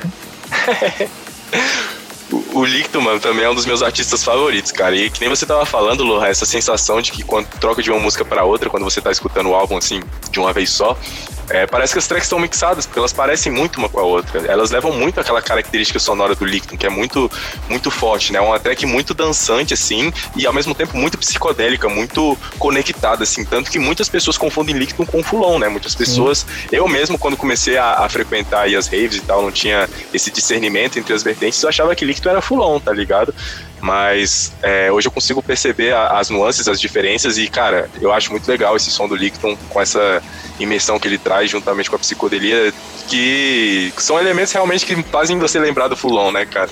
O, 2.55 2.59
o 2.59 2.65
Licton, 2.65 3.01
mano, 3.01 3.19
também 3.19 3.45
é 3.45 3.49
um 3.49 3.55
dos 3.55 3.65
meus 3.65 3.81
artistas 3.81 4.23
favoritos, 4.23 4.71
cara. 4.71 4.95
E 4.95 5.09
que 5.09 5.19
nem 5.19 5.29
você 5.29 5.45
tava 5.45 5.65
falando, 5.65 6.03
Lohan, 6.03 6.27
essa 6.27 6.45
sensação 6.45 7.01
de 7.01 7.11
que 7.11 7.23
quando 7.23 7.47
troca 7.59 7.83
de 7.83 7.91
uma 7.91 7.99
música 7.99 8.23
pra 8.23 8.43
outra, 8.43 8.69
quando 8.69 8.83
você 8.83 9.01
tá 9.01 9.11
escutando 9.11 9.49
o 9.49 9.55
álbum 9.55 9.77
assim, 9.77 10.01
de 10.31 10.39
uma 10.39 10.53
vez 10.53 10.69
só, 10.69 10.97
é, 11.49 11.67
parece 11.67 11.93
que 11.93 11.99
as 11.99 12.07
tracks 12.07 12.25
estão 12.25 12.39
mixadas, 12.39 12.85
porque 12.85 12.99
elas 12.99 13.13
parecem 13.13 13.51
muito 13.51 13.77
uma 13.77 13.87
com 13.87 13.99
a 13.99 14.03
outra. 14.03 14.45
Elas 14.47 14.71
levam 14.71 14.91
muito 14.91 15.19
aquela 15.19 15.41
característica 15.41 15.99
sonora 15.99 16.35
do 16.35 16.45
Licton, 16.45 16.77
que 16.77 16.85
é 16.85 16.89
muito, 16.89 17.31
muito 17.69 17.91
forte, 17.91 18.33
né? 18.33 18.39
Uma 18.39 18.59
track 18.59 18.85
muito 18.85 19.13
dançante, 19.13 19.73
assim, 19.73 20.11
e 20.35 20.45
ao 20.45 20.53
mesmo 20.53 20.73
tempo 20.73 20.97
muito 20.97 21.17
psicodélica, 21.17 21.87
muito 21.87 22.37
conectada, 22.57 23.23
assim. 23.23 23.45
Tanto 23.45 23.69
que 23.69 23.79
muitas 23.79 24.09
pessoas 24.09 24.37
confundem 24.37 24.75
Licton 24.75 25.05
com 25.05 25.23
Fulon, 25.23 25.59
né? 25.59 25.67
Muitas 25.67 25.93
pessoas. 25.93 26.45
Eu 26.71 26.87
mesmo, 26.87 27.17
quando 27.17 27.37
comecei 27.37 27.77
a, 27.77 28.05
a 28.05 28.09
frequentar 28.09 28.67
as 28.75 28.87
raves 28.87 29.17
e 29.17 29.21
tal, 29.21 29.41
não 29.41 29.51
tinha 29.51 29.87
esse 30.13 30.31
discernimento 30.31 30.97
entre 30.97 31.13
as 31.13 31.23
vertentes, 31.23 31.61
eu 31.61 31.69
achava 31.69 31.95
que 31.95 32.03
Licton 32.03 32.29
era 32.29 32.41
Fulon, 32.41 32.79
tá 32.79 32.91
ligado? 32.91 33.33
Mas 33.85 34.51
é, 34.63 34.91
hoje 34.91 35.07
eu 35.07 35.11
consigo 35.11 35.43
perceber 35.43 35.93
a- 35.93 36.17
as 36.17 36.31
nuances, 36.31 36.67
as 36.67 36.81
diferenças, 36.81 37.37
e, 37.37 37.47
cara, 37.47 37.87
eu 38.01 38.11
acho 38.11 38.31
muito 38.31 38.47
legal 38.47 38.75
esse 38.75 38.89
som 38.89 39.07
do 39.07 39.15
Licton 39.15 39.55
com 39.69 39.79
essa 39.79 40.23
imersão 40.59 40.97
que 40.99 41.07
ele 41.07 41.19
traz 41.19 41.51
juntamente 41.51 41.87
com 41.87 41.95
a 41.95 41.99
psicodelia, 41.99 42.73
que 43.07 43.93
são 43.97 44.19
elementos 44.19 44.51
realmente 44.51 44.87
que 44.87 45.03
fazem 45.03 45.37
você 45.37 45.59
lembrar 45.59 45.87
do 45.87 45.95
Fulon, 45.95 46.31
né, 46.31 46.47
cara? 46.47 46.71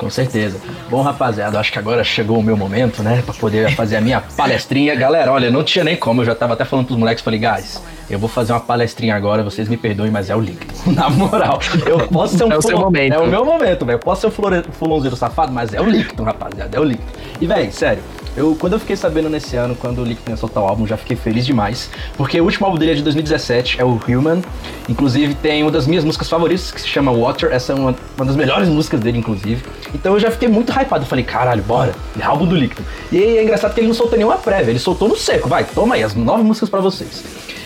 Com 0.00 0.08
certeza. 0.08 0.56
Bom, 0.88 1.02
rapaziada, 1.02 1.60
acho 1.60 1.70
que 1.70 1.78
agora 1.78 2.02
chegou 2.02 2.38
o 2.38 2.42
meu 2.42 2.56
momento, 2.56 3.02
né? 3.02 3.20
Pra 3.22 3.34
poder 3.34 3.70
fazer 3.76 3.96
a 3.96 4.00
minha 4.00 4.18
palestrinha. 4.34 4.94
Galera, 4.94 5.30
olha, 5.30 5.50
não 5.50 5.62
tinha 5.62 5.84
nem 5.84 5.94
como, 5.94 6.22
eu 6.22 6.24
já 6.24 6.34
tava 6.34 6.54
até 6.54 6.64
falando 6.64 6.86
pros 6.86 6.98
moleques, 6.98 7.22
falei, 7.22 7.38
guys, 7.38 7.82
eu 8.08 8.18
vou 8.18 8.26
fazer 8.26 8.52
uma 8.54 8.60
palestrinha 8.60 9.14
agora, 9.14 9.42
vocês 9.42 9.68
me 9.68 9.76
perdoem, 9.76 10.10
mas 10.10 10.30
é 10.30 10.34
o 10.34 10.40
link. 10.40 10.66
Na 10.96 11.10
moral, 11.10 11.60
eu 11.86 11.98
posso 12.08 12.38
ser 12.38 12.44
um 12.44 12.52
É 12.52 12.56
o 12.56 12.62
seu 12.62 12.70
fulon- 12.70 12.84
momento. 12.86 13.12
É 13.12 13.18
o 13.18 13.26
meu 13.26 13.44
momento, 13.44 13.84
velho. 13.84 13.96
Eu 13.96 14.00
posso 14.00 14.22
ser 14.22 14.26
um 14.28 14.72
fulonzeiro 14.72 15.14
safado, 15.16 15.52
mas 15.52 15.74
é 15.74 15.80
o 15.82 15.84
Licton, 15.84 16.22
rapaziada, 16.24 16.74
é 16.74 16.80
o 16.80 16.84
Licton. 16.84 17.04
E, 17.38 17.46
velho, 17.46 17.70
sério, 17.70 18.02
eu, 18.36 18.56
quando 18.58 18.74
eu 18.74 18.78
fiquei 18.78 18.96
sabendo 18.96 19.28
nesse 19.28 19.56
ano, 19.56 19.74
quando 19.74 20.00
o 20.00 20.04
Licton 20.04 20.30
ia 20.30 20.36
soltar 20.36 20.62
o 20.62 20.66
álbum, 20.66 20.86
já 20.86 20.96
fiquei 20.96 21.16
feliz 21.16 21.44
demais. 21.44 21.90
Porque 22.16 22.40
o 22.40 22.44
último 22.44 22.66
álbum 22.66 22.78
dele 22.78 22.92
é 22.92 22.94
de 22.94 23.02
2017, 23.02 23.80
é 23.80 23.84
o 23.84 24.00
Human. 24.08 24.40
Inclusive, 24.88 25.34
tem 25.34 25.62
uma 25.62 25.70
das 25.70 25.86
minhas 25.86 26.04
músicas 26.04 26.28
favoritas, 26.28 26.70
que 26.70 26.80
se 26.80 26.88
chama 26.88 27.12
Water. 27.12 27.52
Essa 27.52 27.72
é 27.72 27.74
uma, 27.74 27.94
uma 28.16 28.26
das 28.26 28.36
melhores 28.36 28.68
músicas 28.68 29.00
dele, 29.00 29.18
inclusive. 29.18 29.62
Então 29.94 30.14
eu 30.14 30.20
já 30.20 30.30
fiquei 30.30 30.48
muito 30.48 30.70
hypado. 30.72 31.04
Eu 31.04 31.08
falei, 31.08 31.24
caralho, 31.24 31.62
bora. 31.62 31.94
É 32.18 32.24
álbum 32.24 32.46
do 32.46 32.54
Licton. 32.54 32.82
E 33.10 33.18
é 33.18 33.42
engraçado 33.42 33.74
que 33.74 33.80
ele 33.80 33.88
não 33.88 33.94
soltou 33.94 34.16
nenhuma 34.16 34.36
prévia, 34.36 34.70
ele 34.70 34.78
soltou 34.78 35.08
no 35.08 35.16
seco. 35.16 35.48
Vai, 35.48 35.64
toma 35.64 35.96
aí, 35.96 36.02
as 36.02 36.14
nove 36.14 36.42
músicas 36.42 36.68
pra 36.68 36.80
vocês. 36.80 37.24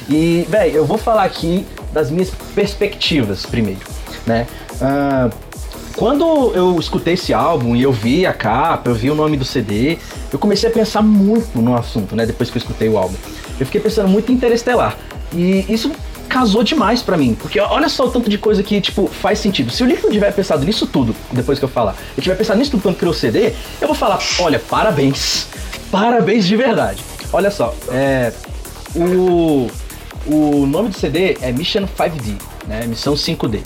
E, 0.08 0.46
velho, 0.48 0.76
eu 0.76 0.84
vou 0.84 0.98
falar 0.98 1.24
aqui 1.24 1.66
das 1.92 2.10
minhas 2.10 2.30
perspectivas 2.54 3.46
primeiro, 3.46 3.80
né? 4.26 4.46
Ah, 4.80 5.30
quando 5.96 6.52
eu 6.54 6.78
escutei 6.78 7.14
esse 7.14 7.32
álbum 7.32 7.76
e 7.76 7.82
eu 7.82 7.92
vi 7.92 8.26
a 8.26 8.32
capa, 8.32 8.90
eu 8.90 8.94
vi 8.94 9.10
o 9.10 9.14
nome 9.14 9.36
do 9.36 9.44
CD, 9.44 9.98
eu 10.32 10.38
comecei 10.38 10.68
a 10.68 10.72
pensar 10.72 11.02
muito 11.02 11.60
no 11.60 11.76
assunto, 11.76 12.16
né? 12.16 12.26
Depois 12.26 12.50
que 12.50 12.56
eu 12.56 12.60
escutei 12.60 12.88
o 12.88 12.98
álbum. 12.98 13.14
Eu 13.58 13.66
fiquei 13.66 13.80
pensando 13.80 14.08
muito 14.08 14.30
em 14.32 14.34
Interestelar. 14.34 14.96
E 15.32 15.64
isso 15.68 15.92
casou 16.28 16.64
demais 16.64 17.02
pra 17.02 17.16
mim, 17.16 17.36
porque 17.40 17.60
olha 17.60 17.88
só 17.88 18.06
o 18.06 18.10
tanto 18.10 18.28
de 18.28 18.36
coisa 18.38 18.62
que, 18.62 18.80
tipo, 18.80 19.06
faz 19.06 19.38
sentido. 19.38 19.70
Se 19.70 19.84
o 19.84 19.86
não 19.86 20.10
tiver 20.10 20.32
pensado 20.32 20.64
nisso 20.64 20.86
tudo, 20.86 21.14
depois 21.30 21.58
que 21.58 21.64
eu 21.64 21.68
falar, 21.68 21.96
ele 22.16 22.22
tiver 22.22 22.34
pensado 22.34 22.58
nisso 22.58 22.72
tudo 22.72 22.82
quando 22.82 22.96
criou 22.96 23.12
o 23.12 23.16
CD, 23.16 23.52
eu 23.80 23.86
vou 23.86 23.94
falar, 23.94 24.18
olha, 24.40 24.58
parabéns. 24.58 25.46
Parabéns 25.92 26.44
de 26.44 26.56
verdade. 26.56 27.04
Olha 27.32 27.50
só, 27.50 27.72
é. 27.88 28.32
O, 28.96 29.68
o 30.26 30.66
nome 30.66 30.88
do 30.88 30.98
CD 30.98 31.36
é 31.40 31.52
Mission 31.52 31.86
5D, 31.86 32.34
né? 32.66 32.84
Missão 32.86 33.14
5D. 33.14 33.60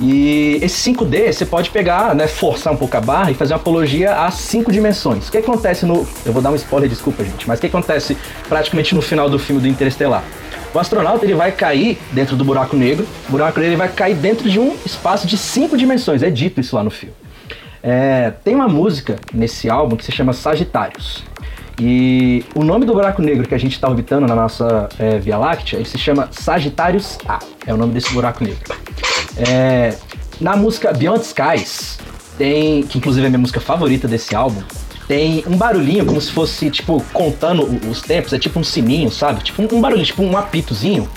E 0.00 0.58
esse 0.62 0.90
5D 0.90 1.32
você 1.32 1.44
pode 1.44 1.70
pegar, 1.70 2.14
né, 2.14 2.26
forçar 2.28 2.72
um 2.72 2.76
pouco 2.76 2.96
a 2.96 3.00
barra 3.00 3.30
e 3.30 3.34
fazer 3.34 3.54
uma 3.54 3.60
apologia 3.60 4.14
às 4.14 4.34
cinco 4.34 4.70
dimensões. 4.70 5.28
O 5.28 5.32
que 5.32 5.38
acontece 5.38 5.84
no. 5.84 6.06
Eu 6.24 6.32
vou 6.32 6.40
dar 6.40 6.50
um 6.50 6.54
spoiler, 6.54 6.88
desculpa, 6.88 7.24
gente, 7.24 7.48
mas 7.48 7.58
o 7.58 7.60
que 7.60 7.66
acontece 7.66 8.16
praticamente 8.48 8.94
no 8.94 9.02
final 9.02 9.28
do 9.28 9.38
filme 9.38 9.60
do 9.60 9.68
Interestelar? 9.68 10.22
O 10.72 10.78
astronauta 10.78 11.24
ele 11.24 11.34
vai 11.34 11.50
cair 11.50 11.98
dentro 12.12 12.36
do 12.36 12.44
buraco 12.44 12.76
negro, 12.76 13.06
o 13.28 13.32
buraco 13.32 13.58
negro 13.58 13.72
ele 13.72 13.78
vai 13.78 13.88
cair 13.88 14.14
dentro 14.14 14.48
de 14.48 14.60
um 14.60 14.76
espaço 14.84 15.26
de 15.26 15.36
cinco 15.36 15.76
dimensões, 15.76 16.22
é 16.22 16.30
dito 16.30 16.60
isso 16.60 16.76
lá 16.76 16.84
no 16.84 16.90
filme. 16.90 17.14
É, 17.82 18.32
tem 18.44 18.54
uma 18.54 18.68
música 18.68 19.16
nesse 19.32 19.70
álbum 19.70 19.96
que 19.96 20.04
se 20.04 20.12
chama 20.12 20.32
Sagitários. 20.32 21.24
E 21.80 22.44
o 22.54 22.64
nome 22.64 22.84
do 22.84 22.92
buraco 22.92 23.22
negro 23.22 23.46
que 23.46 23.54
a 23.54 23.58
gente 23.58 23.72
está 23.72 23.88
orbitando 23.88 24.26
na 24.26 24.34
nossa 24.34 24.88
é, 24.98 25.18
Via 25.18 25.38
Láctea, 25.38 25.76
ele 25.76 25.88
se 25.88 25.98
chama 25.98 26.28
Sagitários 26.32 27.18
A. 27.28 27.38
É 27.66 27.72
o 27.72 27.76
nome 27.76 27.92
desse 27.92 28.12
buraco 28.12 28.42
negro. 28.42 28.58
É, 29.36 29.94
na 30.40 30.56
música 30.56 30.92
Beyond 30.92 31.24
Skies, 31.24 31.98
tem, 32.36 32.82
que 32.82 32.98
inclusive 32.98 33.24
é 33.24 33.26
a 33.26 33.30
minha 33.30 33.38
música 33.38 33.60
favorita 33.60 34.08
desse 34.08 34.34
álbum, 34.34 34.62
tem 35.08 35.42
um 35.46 35.56
barulhinho 35.56 36.04
como 36.04 36.20
se 36.20 36.30
fosse, 36.30 36.70
tipo, 36.70 37.02
contando 37.12 37.62
os 37.90 38.02
tempos, 38.02 38.32
é 38.32 38.38
tipo 38.38 38.60
um 38.60 38.64
sininho, 38.64 39.10
sabe? 39.10 39.42
Tipo 39.42 39.74
um, 39.74 39.80
barulho, 39.80 40.04
tipo 40.04 40.22
um 40.22 40.36
apitozinho. 40.36 41.08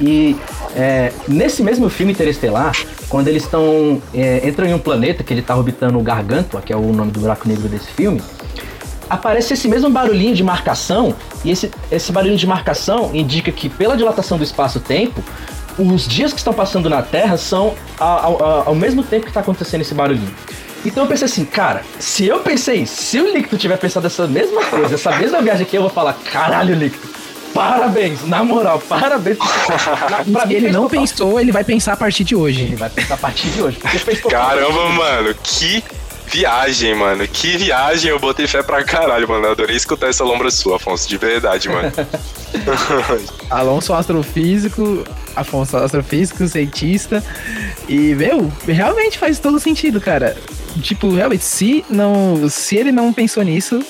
E 0.00 0.36
é, 0.74 1.12
nesse 1.28 1.62
mesmo 1.62 1.88
filme 1.90 2.12
Interestelar, 2.12 2.74
quando 3.08 3.28
eles 3.28 3.44
estão. 3.44 4.00
É, 4.14 4.46
entram 4.48 4.66
em 4.66 4.74
um 4.74 4.78
planeta 4.78 5.22
que 5.22 5.32
ele 5.32 5.40
está 5.40 5.54
orbitando 5.54 5.98
o 5.98 6.02
Gargantua, 6.02 6.62
que 6.62 6.72
é 6.72 6.76
o 6.76 6.92
nome 6.92 7.10
do 7.10 7.20
buraco 7.20 7.46
negro 7.46 7.68
desse 7.68 7.88
filme, 7.88 8.22
aparece 9.08 9.54
esse 9.54 9.68
mesmo 9.68 9.90
barulhinho 9.90 10.34
de 10.34 10.42
marcação, 10.42 11.14
e 11.44 11.50
esse, 11.50 11.70
esse 11.90 12.10
barulhinho 12.12 12.38
de 12.38 12.46
marcação 12.46 13.10
indica 13.14 13.50
que, 13.52 13.68
pela 13.68 13.96
dilatação 13.96 14.36
do 14.38 14.44
espaço-tempo, 14.44 15.22
os 15.78 16.06
dias 16.08 16.32
que 16.32 16.38
estão 16.38 16.52
passando 16.54 16.88
na 16.88 17.02
Terra 17.02 17.36
são 17.36 17.74
ao, 17.98 18.42
ao- 18.42 18.68
ao 18.68 18.74
mesmo 18.74 19.02
tempo 19.02 19.24
que 19.24 19.30
está 19.30 19.40
acontecendo 19.40 19.82
esse 19.82 19.92
barulhinho. 19.94 20.34
Então 20.84 21.04
eu 21.04 21.08
pensei 21.08 21.24
assim, 21.26 21.44
cara, 21.44 21.82
se 21.98 22.26
eu 22.26 22.38
pensei, 22.40 22.76
isso, 22.82 23.02
se 23.02 23.20
o 23.20 23.32
Licto 23.32 23.56
tiver 23.58 23.76
pensado 23.76 24.06
essa 24.06 24.26
mesma 24.26 24.64
coisa, 24.64 24.94
essa 24.94 25.10
mesma 25.16 25.42
viagem 25.42 25.66
aqui, 25.66 25.76
eu 25.76 25.82
vou 25.82 25.90
falar, 25.90 26.12
caralho, 26.32 26.74
Licto, 26.74 27.06
parabéns, 27.52 28.24
na 28.26 28.44
moral, 28.44 28.78
parabéns. 28.88 29.38
Na- 30.10 30.24
pra 30.38 30.46
mim 30.46 30.54
ele 30.54 30.70
não 30.70 30.82
total- 30.84 31.00
pensou, 31.00 31.40
ele 31.40 31.50
vai 31.52 31.64
pensar 31.64 31.94
a 31.94 31.96
partir 31.96 32.22
de 32.24 32.34
Ele 32.34 32.42
hoje. 32.42 32.74
vai 32.76 32.88
pensar 32.90 33.14
a 33.14 33.18
partir 33.18 33.48
de 33.48 33.62
hoje, 33.62 33.78
porque 33.78 33.98
fez 33.98 34.20
total 34.20 34.48
Caramba, 34.48 34.88
mano, 34.90 35.34
que 35.42 35.82
viagem, 36.26 36.94
mano. 36.94 37.26
Que 37.26 37.56
viagem, 37.56 38.10
eu 38.10 38.18
botei 38.18 38.46
fé 38.46 38.62
pra 38.62 38.82
caralho, 38.84 39.28
mano. 39.28 39.46
Eu 39.46 39.52
adorei 39.52 39.76
escutar 39.76 40.08
essa 40.08 40.24
lombra 40.24 40.50
sua, 40.50 40.76
Afonso, 40.76 41.08
de 41.08 41.16
verdade, 41.16 41.68
mano. 41.68 41.92
Alonso 43.50 43.92
astrofísico, 43.92 45.04
Afonso 45.34 45.76
astrofísico, 45.76 46.46
cientista. 46.48 47.22
E, 47.88 48.14
meu, 48.14 48.50
realmente 48.66 49.18
faz 49.18 49.38
todo 49.38 49.58
sentido, 49.60 50.00
cara. 50.00 50.36
Tipo, 50.82 51.10
realmente, 51.14 51.44
se 51.44 51.84
não. 51.88 52.48
Se 52.48 52.76
ele 52.76 52.92
não 52.92 53.12
pensou 53.12 53.42
nisso, 53.42 53.84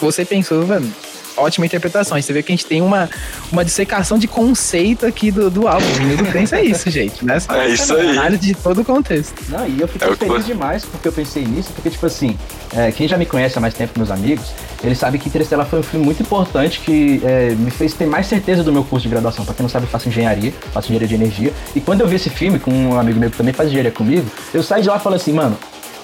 você 0.00 0.24
pensou, 0.24 0.66
mano. 0.66 0.92
Ótima 1.36 1.66
interpretação. 1.66 2.18
E 2.18 2.22
você 2.22 2.32
vê 2.32 2.42
que 2.42 2.52
a 2.52 2.54
gente 2.54 2.66
tem 2.66 2.82
uma, 2.82 3.08
uma 3.50 3.64
dissecação 3.64 4.18
de 4.18 4.28
conceito 4.28 5.06
aqui 5.06 5.30
do, 5.30 5.50
do 5.50 5.66
álbum. 5.68 5.86
O 5.86 6.00
Minuto 6.02 6.32
Pensa 6.32 6.56
é 6.56 6.64
isso, 6.64 6.90
gente. 6.90 7.24
Né? 7.24 7.40
Só 7.40 7.54
É 7.54 7.68
isso 7.68 7.94
aí. 7.94 8.10
Análise 8.10 8.46
de 8.46 8.54
todo 8.54 8.80
o 8.80 8.84
contexto. 8.84 9.34
Não, 9.48 9.66
e 9.66 9.80
eu 9.80 9.88
fiquei 9.88 10.08
É 10.08 10.16
feliz 10.16 10.46
demais 10.46 10.84
porque 10.84 11.08
eu 11.08 11.12
pensei 11.12 11.44
nisso, 11.44 11.70
porque, 11.74 11.90
tipo 11.90 12.04
assim, 12.06 12.36
é, 12.74 12.90
quem 12.92 13.06
já 13.08 13.16
me 13.16 13.26
conhece 13.26 13.58
há 13.58 13.60
mais 13.60 13.74
tempo, 13.74 13.92
meus 13.96 14.10
amigos, 14.10 14.52
eles 14.82 14.98
sabem 14.98 15.20
que 15.20 15.28
Interestelar 15.28 15.66
foi 15.66 15.80
um 15.80 15.82
filme 15.82 16.04
muito 16.04 16.22
importante 16.22 16.80
que 16.80 17.20
é, 17.24 17.54
me 17.54 17.70
fez 17.70 17.94
ter 17.94 18.06
mais 18.06 18.26
certeza 18.26 18.62
do 18.62 18.72
meu 18.72 18.84
curso 18.84 19.04
de 19.04 19.08
graduação. 19.08 19.44
Pra 19.44 19.54
quem 19.54 19.62
não 19.62 19.70
sabe, 19.70 19.86
eu 19.86 19.90
faço 19.90 20.08
engenharia, 20.08 20.52
faço 20.72 20.88
engenharia 20.88 21.08
de 21.08 21.14
energia. 21.14 21.52
E 21.74 21.80
quando 21.80 22.00
eu 22.00 22.08
vi 22.08 22.16
esse 22.16 22.30
filme 22.30 22.58
com 22.58 22.70
um 22.70 22.98
amigo 22.98 23.18
meu 23.18 23.30
que 23.30 23.36
também 23.36 23.52
faz 23.52 23.68
engenharia 23.68 23.92
comigo, 23.92 24.26
eu 24.52 24.62
saí 24.62 24.82
de 24.82 24.88
lá 24.88 24.96
e 24.96 25.00
falei 25.00 25.18
assim, 25.18 25.32
mano, 25.32 25.56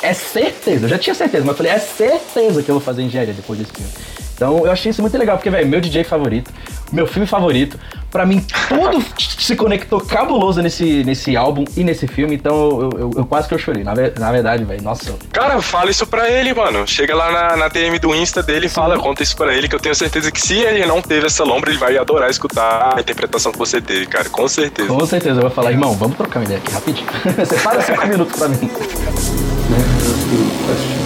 é 0.02 0.12
certeza, 0.14 0.84
eu 0.86 0.88
já 0.88 0.98
tinha 0.98 1.14
certeza, 1.14 1.44
mas 1.44 1.50
eu 1.52 1.56
falei, 1.56 1.72
é 1.72 1.78
certeza 1.78 2.62
que 2.62 2.70
eu 2.70 2.74
vou 2.76 2.82
fazer 2.82 3.02
engenharia 3.02 3.34
depois 3.34 3.58
desse 3.58 3.72
filme. 3.72 3.90
Então 4.34 4.64
eu 4.64 4.70
achei 4.70 4.90
isso 4.90 5.00
muito 5.02 5.18
legal, 5.18 5.36
porque, 5.36 5.50
velho, 5.50 5.66
meu 5.66 5.80
DJ 5.80 6.04
favorito, 6.04 6.48
meu 6.92 7.08
filme 7.08 7.26
favorito, 7.26 7.76
pra 8.08 8.24
mim 8.24 8.40
tudo 8.68 9.04
se 9.18 9.56
conectou 9.56 10.00
cabuloso 10.00 10.62
nesse, 10.62 11.02
nesse 11.02 11.36
álbum 11.36 11.64
e 11.76 11.82
nesse 11.82 12.06
filme, 12.06 12.36
então 12.36 12.54
eu, 12.82 12.90
eu- 13.00 13.10
eu 13.16 13.26
quase 13.26 13.48
que 13.48 13.54
eu 13.54 13.58
chorei. 13.58 13.82
Na, 13.82 13.94
na 14.16 14.30
verdade, 14.30 14.62
velho, 14.62 14.80
nossa. 14.80 15.12
Cara, 15.32 15.60
fala 15.60 15.90
isso 15.90 16.06
pra 16.06 16.30
ele, 16.30 16.54
mano. 16.54 16.86
Chega 16.86 17.16
lá 17.16 17.32
na, 17.32 17.56
na 17.56 17.68
DM 17.68 17.98
do 17.98 18.14
Insta 18.14 18.40
dele 18.40 18.66
e 18.66 18.68
fala, 18.68 18.96
conta 18.96 19.24
isso 19.24 19.36
pra 19.36 19.52
ele, 19.52 19.66
que 19.68 19.74
eu 19.74 19.80
tenho 19.80 19.94
certeza 19.96 20.30
que 20.30 20.40
se 20.40 20.54
ele 20.54 20.86
não 20.86 21.02
teve 21.02 21.26
essa 21.26 21.42
lombra, 21.42 21.70
ele 21.70 21.78
vai 21.80 21.98
adorar 21.98 22.30
escutar 22.30 22.94
a 22.96 23.00
interpretação 23.00 23.50
que 23.50 23.58
você 23.58 23.80
teve, 23.80 24.06
cara. 24.06 24.28
Com 24.30 24.46
certeza. 24.46 24.88
Com 24.88 25.04
certeza 25.04 25.34
eu 25.38 25.42
vou 25.42 25.50
falar, 25.50 25.72
irmão, 25.72 25.94
vamos 25.94 26.16
trocar 26.16 26.38
uma 26.38 26.44
ideia 26.44 26.60
aqui 26.60 26.72
rapidinho. 26.72 27.06
Separa 27.44 27.82
cinco 27.82 28.06
minutos 28.06 28.36
pra 28.38 28.46
mim. 28.48 28.70
Question. 30.28 31.00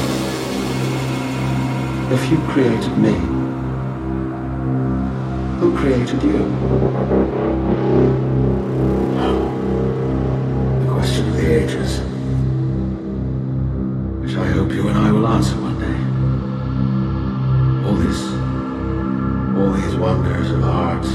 If 2.11 2.29
you 2.29 2.39
created 2.49 2.99
me, 2.99 3.12
who 5.61 5.77
created 5.79 6.20
you? 6.25 6.39
The 10.81 10.91
question 10.91 11.29
of 11.29 11.35
the 11.37 11.47
ages, 11.62 12.01
which 14.23 14.35
I 14.37 14.45
hope 14.49 14.73
you 14.73 14.89
and 14.89 14.99
I 14.99 15.12
will 15.12 15.29
answer 15.29 15.55
one 15.55 15.79
day. 15.79 16.01
All 17.87 17.95
this, 17.95 18.20
all 19.57 19.70
these 19.70 19.95
wonders 19.95 20.51
of 20.51 20.64
art, 20.64 21.07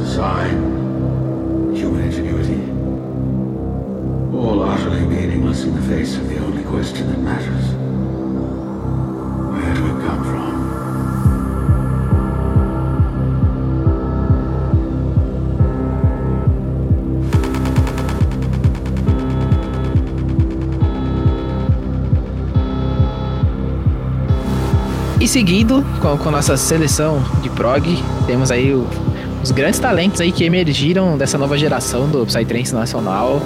design, 0.00 1.72
human 1.72 2.02
ingenuity, 2.02 2.62
all 4.36 4.60
utterly 4.64 5.06
meaningless 5.06 5.62
in 5.62 5.72
the 5.72 5.82
face 5.82 6.16
of 6.16 6.28
the 6.28 6.45
question 6.76 7.06
that 7.10 7.18
matters. 7.20 7.64
Where 9.50 9.74
do 9.74 9.82
we 9.84 10.06
come? 10.06 10.26
E 25.20 25.26
seguindo 25.26 25.84
com, 26.00 26.16
com 26.18 26.30
nossa 26.30 26.56
seleção 26.56 27.22
de 27.42 27.48
prog, 27.50 27.98
temos 28.26 28.50
aí 28.50 28.72
o- 28.72 28.86
os 29.42 29.50
grandes 29.50 29.78
talentos 29.80 30.20
aí 30.20 30.30
que 30.30 30.44
emergiram 30.44 31.16
dessa 31.16 31.38
nova 31.38 31.56
geração 31.56 32.06
do 32.08 32.24
Psytrance 32.26 32.74
nacional, 32.74 33.40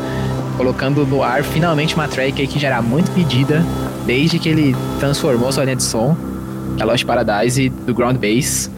colocando 0.56 1.06
no 1.06 1.22
ar 1.22 1.42
finalmente 1.42 1.94
uma 1.94 2.08
track 2.08 2.46
que 2.46 2.58
já 2.58 2.68
era 2.68 2.82
muito 2.82 3.10
pedida 3.12 3.64
desde 4.06 4.38
que 4.38 4.48
ele 4.48 4.76
transformou 4.98 5.52
sua 5.52 5.64
linha 5.64 5.76
de 5.76 5.82
som, 5.82 6.16
que 6.76 6.82
é 6.82 6.84
a 6.84 6.86
Lost 6.86 7.04
Paradise 7.04 7.68
do 7.68 7.94
Ground 7.94 8.18
Bass. 8.18 8.70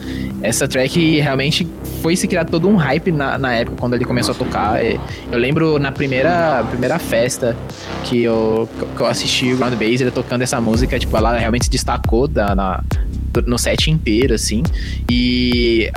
Essa 0.42 0.66
track 0.66 1.20
realmente 1.20 1.66
foi 2.02 2.16
se 2.16 2.26
criar 2.26 2.44
todo 2.44 2.68
um 2.68 2.74
hype 2.74 3.12
na, 3.12 3.38
na 3.38 3.54
época 3.54 3.76
quando 3.78 3.94
ele 3.94 4.04
começou 4.04 4.34
a 4.34 4.38
tocar. 4.38 4.84
E 4.84 4.98
Eu 5.30 5.38
lembro 5.38 5.78
na 5.78 5.92
primeira, 5.92 6.64
primeira 6.68 6.98
festa 6.98 7.56
que 8.04 8.22
eu, 8.24 8.68
que 8.96 9.00
eu 9.00 9.06
assisti 9.06 9.52
o 9.52 9.56
Ground 9.56 9.74
Bass, 9.74 10.00
ele 10.00 10.10
tocando 10.10 10.42
essa 10.42 10.60
música, 10.60 10.98
tipo, 10.98 11.16
ela 11.16 11.38
realmente 11.38 11.66
se 11.66 11.70
destacou 11.70 12.26
da, 12.26 12.54
na, 12.54 12.82
no 13.46 13.56
set 13.56 13.90
inteiro, 13.90 14.34
assim. 14.34 14.62
E 15.08 15.90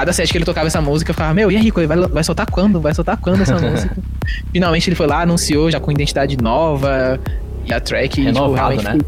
cada 0.00 0.14
set 0.14 0.30
que 0.32 0.38
ele 0.38 0.46
tocava 0.46 0.66
essa 0.66 0.80
música, 0.80 1.10
eu 1.10 1.14
ficava, 1.14 1.34
meu, 1.34 1.50
e 1.52 1.56
aí, 1.56 1.62
Rico, 1.62 1.86
vai, 1.86 1.96
vai 2.08 2.24
soltar 2.24 2.46
quando? 2.50 2.80
Vai 2.80 2.94
soltar 2.94 3.18
quando 3.18 3.42
essa 3.42 3.54
música? 3.60 3.94
Finalmente 4.50 4.88
ele 4.88 4.96
foi 4.96 5.06
lá, 5.06 5.20
anunciou 5.20 5.70
já 5.70 5.78
com 5.78 5.92
identidade 5.92 6.36
nova. 6.42 7.20
E 7.66 7.72
a 7.74 7.78
track, 7.78 8.08
tipo, 8.14 8.24
Renovado, 8.24 8.80
realmente 8.80 8.84
né? 8.84 8.98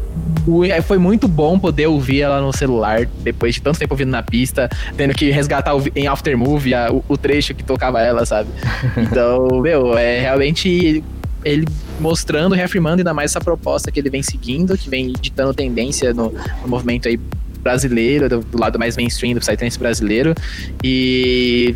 foi 0.45 0.81
foi- 0.83 0.97
muito 0.99 1.27
bom 1.27 1.57
poder 1.57 1.87
ouvir 1.87 2.21
ela 2.21 2.39
no 2.39 2.53
celular 2.53 3.07
depois 3.23 3.55
de 3.55 3.61
tanto 3.63 3.79
tempo 3.79 3.93
ouvindo 3.95 4.11
na 4.11 4.21
pista, 4.21 4.69
tendo 4.95 5.15
que 5.15 5.31
resgatar 5.31 5.73
em 5.95 6.05
Aftermovie 6.05 6.75
a- 6.75 6.91
o, 6.91 7.03
o 7.09 7.17
trecho 7.17 7.55
que 7.55 7.63
tocava 7.63 7.99
ela, 7.99 8.23
sabe? 8.25 8.49
Então, 8.95 9.47
meu, 9.61 9.97
é 9.97 10.19
realmente 10.19 11.03
ele 11.43 11.67
mostrando, 11.99 12.53
reafirmando 12.53 12.97
ainda 12.99 13.13
mais 13.13 13.31
essa 13.31 13.41
proposta 13.41 13.91
que 13.91 13.99
ele 13.99 14.09
vem 14.11 14.21
seguindo, 14.21 14.77
que 14.77 14.89
vem 14.89 15.11
ditando 15.19 15.53
tendência 15.53 16.13
no, 16.13 16.31
no 16.61 16.67
movimento 16.67 17.07
aí 17.07 17.19
brasileiro, 17.63 18.29
do, 18.29 18.39
do 18.41 18.59
lado 18.59 18.77
mais 18.77 18.95
mainstream 18.97 19.33
do 19.33 19.39
Psytrance 19.39 19.79
brasileiro. 19.79 20.35
E 20.83 21.75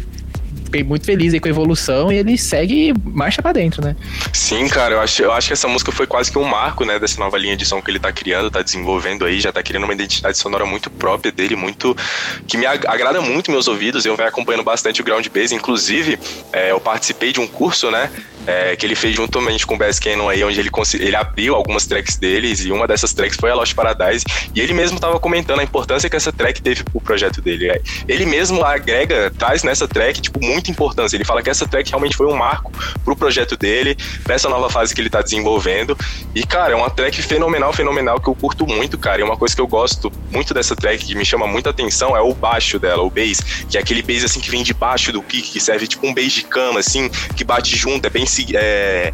fiquei 0.66 0.84
muito 0.84 1.06
feliz 1.06 1.34
aí 1.34 1.40
com 1.40 1.48
a 1.48 1.52
evolução 1.52 2.12
e 2.12 2.18
ele 2.18 2.38
segue 2.38 2.94
marcha 3.06 3.42
pra 3.42 3.54
dentro, 3.54 3.82
né? 3.82 3.96
Sim, 4.34 4.68
cara, 4.68 4.96
eu 4.96 5.00
acho, 5.00 5.22
eu 5.24 5.32
acho 5.32 5.48
que 5.48 5.54
essa 5.54 5.66
música 5.68 5.94
foi 5.94 6.06
quase 6.06 6.30
que 6.30 6.38
um 6.38 6.44
marco, 6.44 6.84
né, 6.84 7.00
dessa 7.00 7.18
nova 7.22 7.38
linha 7.38 7.56
de 7.56 7.66
som 7.66 7.82
que 7.82 7.90
ele 7.90 8.00
tá 8.00 8.12
criando, 8.12 8.52
tá 8.52 8.62
desenvolvendo 8.62 9.24
aí, 9.24 9.40
já 9.40 9.50
tá 9.52 9.64
criando 9.64 9.86
uma 9.86 9.94
identidade 9.94 10.38
sonora 10.38 10.66
muito 10.66 10.90
própria 10.90 11.32
dele, 11.32 11.56
muito. 11.56 11.96
que 12.46 12.58
me 12.58 12.66
ag- 12.66 12.86
agrada 12.86 13.22
muito 13.22 13.50
meus 13.50 13.70
ouvidos. 13.70 14.06
Eu 14.06 14.18
venho 14.18 14.28
acompanhando 14.28 14.64
bastante 14.66 15.00
o 15.00 15.06
Ground 15.06 15.26
Bass, 15.34 15.54
inclusive, 15.54 16.20
é, 16.52 16.72
eu 16.72 16.82
participei 16.82 17.32
de 17.32 17.40
um 17.40 17.48
curso, 17.48 17.90
né, 17.90 18.12
é, 18.48 18.76
que 18.76 18.86
ele 18.86 18.96
fez 18.96 19.16
juntamente 19.16 19.68
com 19.68 19.76
o 19.76 19.78
Bass 19.78 20.00
Cannon 20.00 20.30
aí, 20.30 20.44
onde 20.44 20.60
ele, 20.60 20.70
ele 21.00 21.16
abriu 21.16 21.54
algumas 21.54 21.86
tracks 21.86 22.16
deles, 22.16 22.62
e 22.62 22.72
uma 22.72 22.88
dessas 22.88 23.14
tracks 23.14 23.38
foi 23.38 23.52
a 23.52 23.56
Lost 23.56 23.76
Paradise, 23.76 24.26
e 24.56 24.62
ele 24.62 24.74
mesmo 24.74 25.00
tava 25.00 25.20
comentando 25.20 25.60
a 25.60 25.64
importância 25.64 26.10
que 26.10 26.16
essa 26.16 26.32
track 26.32 26.62
teve 26.62 26.84
pro 26.84 27.02
projeto 27.02 27.42
dele. 27.42 27.70
É, 27.70 27.82
Ele 28.08 28.26
mesmo 28.26 28.64
agrega, 28.64 29.32
traz 29.38 29.64
nessa 29.64 29.88
track, 29.88 30.22
tipo, 30.22 30.44
muita 30.44 30.72
importância. 30.72 31.18
Ele 31.18 31.26
fala 31.26 31.44
que 31.44 31.50
essa 31.50 31.68
track 31.68 31.90
realmente 31.90 32.16
foi 32.16 32.28
um 32.28 32.36
marco 32.36 32.72
pro 33.04 33.16
projeto 33.16 33.58
dele, 33.58 33.98
pra 34.24 34.36
essa 34.36 34.48
nova 34.48 34.70
fase 34.70 34.96
que 34.96 35.02
ele 35.02 35.10
tá 35.10 35.22
desenvolvendo. 35.22 35.98
E, 36.34 36.46
cara, 36.46 36.74
é 36.74 36.76
uma 36.76 36.90
track 36.90 37.22
fenomenal, 37.22 37.74
fenomenal, 37.74 38.22
que 38.22 38.30
eu 38.30 38.36
curto 38.36 38.66
muito, 38.66 38.98
cara. 38.98 39.20
E 39.20 39.24
uma 39.24 39.36
coisa 39.36 39.54
que 39.54 39.62
eu 39.62 39.68
gosto 39.68 40.12
muito 40.32 40.54
dessa 40.54 40.76
track, 40.76 41.06
que 41.06 41.16
me 41.16 41.26
chama 41.26 41.46
muita 41.48 41.72
atenção, 41.72 42.16
é 42.16 42.22
o 42.22 42.34
baixo 42.34 42.80
dela, 42.80 43.04
o 43.04 43.10
bass, 43.10 43.40
que 43.70 43.78
é 43.78 43.82
aquele 43.82 44.02
bass, 44.02 44.24
assim, 44.24 44.40
que 44.40 44.50
vem 44.50 44.64
debaixo 44.64 45.12
do 45.12 45.22
pique, 45.22 45.52
que 45.52 45.60
serve 45.60 45.88
tipo 45.88 46.08
um 46.08 46.14
bass 46.14 46.32
de 46.32 46.44
cama, 46.44 46.80
assim, 46.80 47.10
que 47.36 47.44
bate 47.44 47.76
junto, 47.76 48.06
é 48.06 48.10
bem... 48.10 48.26
É, 48.56 49.14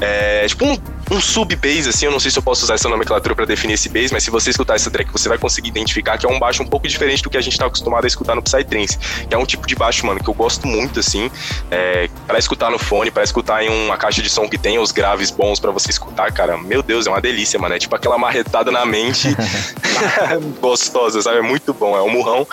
é 0.00 0.46
tipo 0.46 0.64
um, 0.64 0.78
um 1.10 1.20
sub-bass, 1.20 1.86
assim, 1.86 2.06
eu 2.06 2.12
não 2.12 2.18
sei 2.18 2.30
se 2.30 2.38
eu 2.38 2.42
posso 2.42 2.64
usar 2.64 2.74
essa 2.74 2.88
nomenclatura 2.88 3.34
pra 3.34 3.44
definir 3.44 3.74
esse 3.74 3.88
bass, 3.88 4.10
mas 4.10 4.24
se 4.24 4.30
você 4.30 4.50
escutar 4.50 4.74
essa 4.74 4.90
track, 4.90 5.10
você 5.12 5.28
vai 5.28 5.38
conseguir 5.38 5.68
identificar 5.68 6.18
que 6.18 6.26
é 6.26 6.28
um 6.28 6.38
baixo 6.38 6.62
um 6.62 6.66
pouco 6.66 6.86
diferente 6.88 7.22
do 7.22 7.30
que 7.30 7.36
a 7.36 7.40
gente 7.40 7.56
tá 7.56 7.66
acostumado 7.66 8.04
a 8.04 8.06
escutar 8.06 8.34
no 8.34 8.42
Psytrance, 8.42 8.98
que 8.98 9.34
é 9.34 9.38
um 9.38 9.46
tipo 9.46 9.66
de 9.66 9.74
baixo, 9.74 10.04
mano, 10.04 10.22
que 10.22 10.28
eu 10.28 10.34
gosto 10.34 10.66
muito, 10.66 11.00
assim, 11.00 11.30
é, 11.70 12.08
para 12.26 12.38
escutar 12.38 12.70
no 12.70 12.78
fone, 12.78 13.10
para 13.10 13.22
escutar 13.22 13.62
em 13.62 13.68
uma 13.68 13.96
caixa 13.96 14.20
de 14.20 14.28
som 14.28 14.48
que 14.48 14.58
tenha 14.58 14.80
os 14.80 14.90
graves 14.90 15.30
bons 15.30 15.60
pra 15.60 15.70
você 15.70 15.90
escutar, 15.90 16.32
cara, 16.32 16.58
meu 16.58 16.82
Deus, 16.82 17.06
é 17.06 17.10
uma 17.10 17.20
delícia, 17.20 17.58
mano, 17.58 17.74
é 17.74 17.78
tipo 17.78 17.94
aquela 17.94 18.18
marretada 18.18 18.70
na 18.70 18.84
mente 18.84 19.28
gostosa, 20.60 21.22
sabe, 21.22 21.38
é 21.38 21.42
muito 21.42 21.72
bom, 21.72 21.96
é 21.96 22.02
um 22.02 22.10
murrão, 22.10 22.46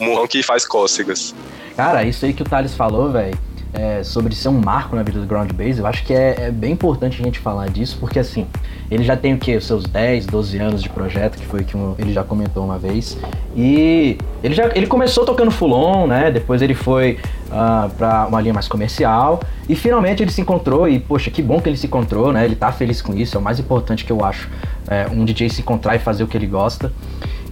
um 0.00 0.06
murrão 0.06 0.26
que 0.26 0.42
faz 0.42 0.66
cócegas. 0.66 1.34
Cara, 1.76 2.04
isso 2.04 2.26
aí 2.26 2.34
que 2.34 2.42
o 2.42 2.44
Thales 2.44 2.74
falou, 2.74 3.10
velho, 3.10 3.38
é, 3.72 4.02
sobre 4.02 4.34
ser 4.34 4.48
um 4.48 4.60
marco 4.60 4.96
na 4.96 5.02
vida 5.02 5.20
do 5.20 5.26
Ground 5.26 5.52
Bass, 5.52 5.78
eu 5.78 5.86
acho 5.86 6.04
que 6.04 6.12
é, 6.12 6.46
é 6.46 6.50
bem 6.50 6.72
importante 6.72 7.20
a 7.20 7.24
gente 7.24 7.38
falar 7.38 7.68
disso, 7.68 7.96
porque 8.00 8.18
assim, 8.18 8.46
ele 8.90 9.04
já 9.04 9.16
tem 9.16 9.34
o 9.34 9.38
quê? 9.38 9.56
Os 9.56 9.66
seus 9.66 9.84
10, 9.84 10.26
12 10.26 10.58
anos 10.58 10.82
de 10.82 10.88
projeto, 10.88 11.38
que 11.38 11.46
foi 11.46 11.62
que 11.62 11.76
um- 11.76 11.94
ele 11.98 12.12
já 12.12 12.24
comentou 12.24 12.64
uma 12.64 12.78
vez. 12.78 13.16
E 13.56 14.18
ele 14.42 14.54
já 14.54 14.70
ele 14.74 14.86
começou 14.88 15.24
tocando 15.24 15.50
full-on, 15.52 16.06
né? 16.08 16.30
Depois 16.30 16.60
ele 16.62 16.74
foi 16.74 17.18
ah, 17.52 17.88
pra 17.96 18.26
uma 18.26 18.40
linha 18.40 18.54
mais 18.54 18.66
comercial. 18.66 19.40
E 19.68 19.76
finalmente 19.76 20.22
ele 20.22 20.30
se 20.32 20.40
encontrou, 20.40 20.88
e 20.88 20.98
poxa, 20.98 21.30
que 21.30 21.40
bom 21.40 21.60
que 21.60 21.68
ele 21.68 21.76
se 21.76 21.86
encontrou, 21.86 22.32
né? 22.32 22.44
Ele 22.44 22.56
tá 22.56 22.72
feliz 22.72 23.00
com 23.00 23.14
isso, 23.14 23.36
é 23.36 23.40
o 23.40 23.42
mais 23.42 23.60
importante 23.60 24.04
que 24.04 24.10
eu 24.12 24.24
acho. 24.24 24.48
é, 24.88 25.06
um 25.12 25.24
DJ 25.24 25.48
se 25.48 25.60
encontrar 25.60 25.94
e 25.94 26.00
fazer 26.00 26.24
o 26.24 26.26
que 26.26 26.36
ele 26.36 26.46
gosta. 26.46 26.92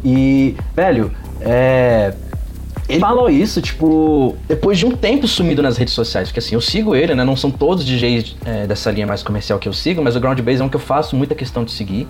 E, 0.05 0.57
velho, 0.75 1.13
é. 1.41 2.13
Ele 2.89 3.01
falou 3.01 3.29
isso, 3.29 3.61
tipo, 3.61 4.35
depois 4.49 4.79
de 4.79 4.87
um 4.87 4.93
tempo 4.93 5.29
sumido 5.29 5.63
nas 5.63 5.77
redes 5.77 5.93
sociais. 5.93 6.29
Porque 6.29 6.39
assim, 6.39 6.55
eu 6.55 6.61
sigo 6.61 6.95
ele, 6.97 7.15
né? 7.15 7.23
Não 7.23 7.37
são 7.37 7.51
todos 7.51 7.85
DJs 7.85 8.37
é, 8.45 8.67
dessa 8.67 8.91
linha 8.91 9.07
mais 9.07 9.23
comercial 9.23 9.59
que 9.59 9.69
eu 9.69 9.75
sigo, 9.75 10.03
mas 10.03 10.17
o 10.17 10.21
Ground 10.21 10.41
Bass 10.41 10.61
é 10.61 10.65
um 10.65 10.69
que 10.69 10.77
eu 10.77 10.81
faço 10.81 11.15
muita 11.15 11.35
questão 11.35 11.65
de 11.65 11.73
seguir. 11.73 12.09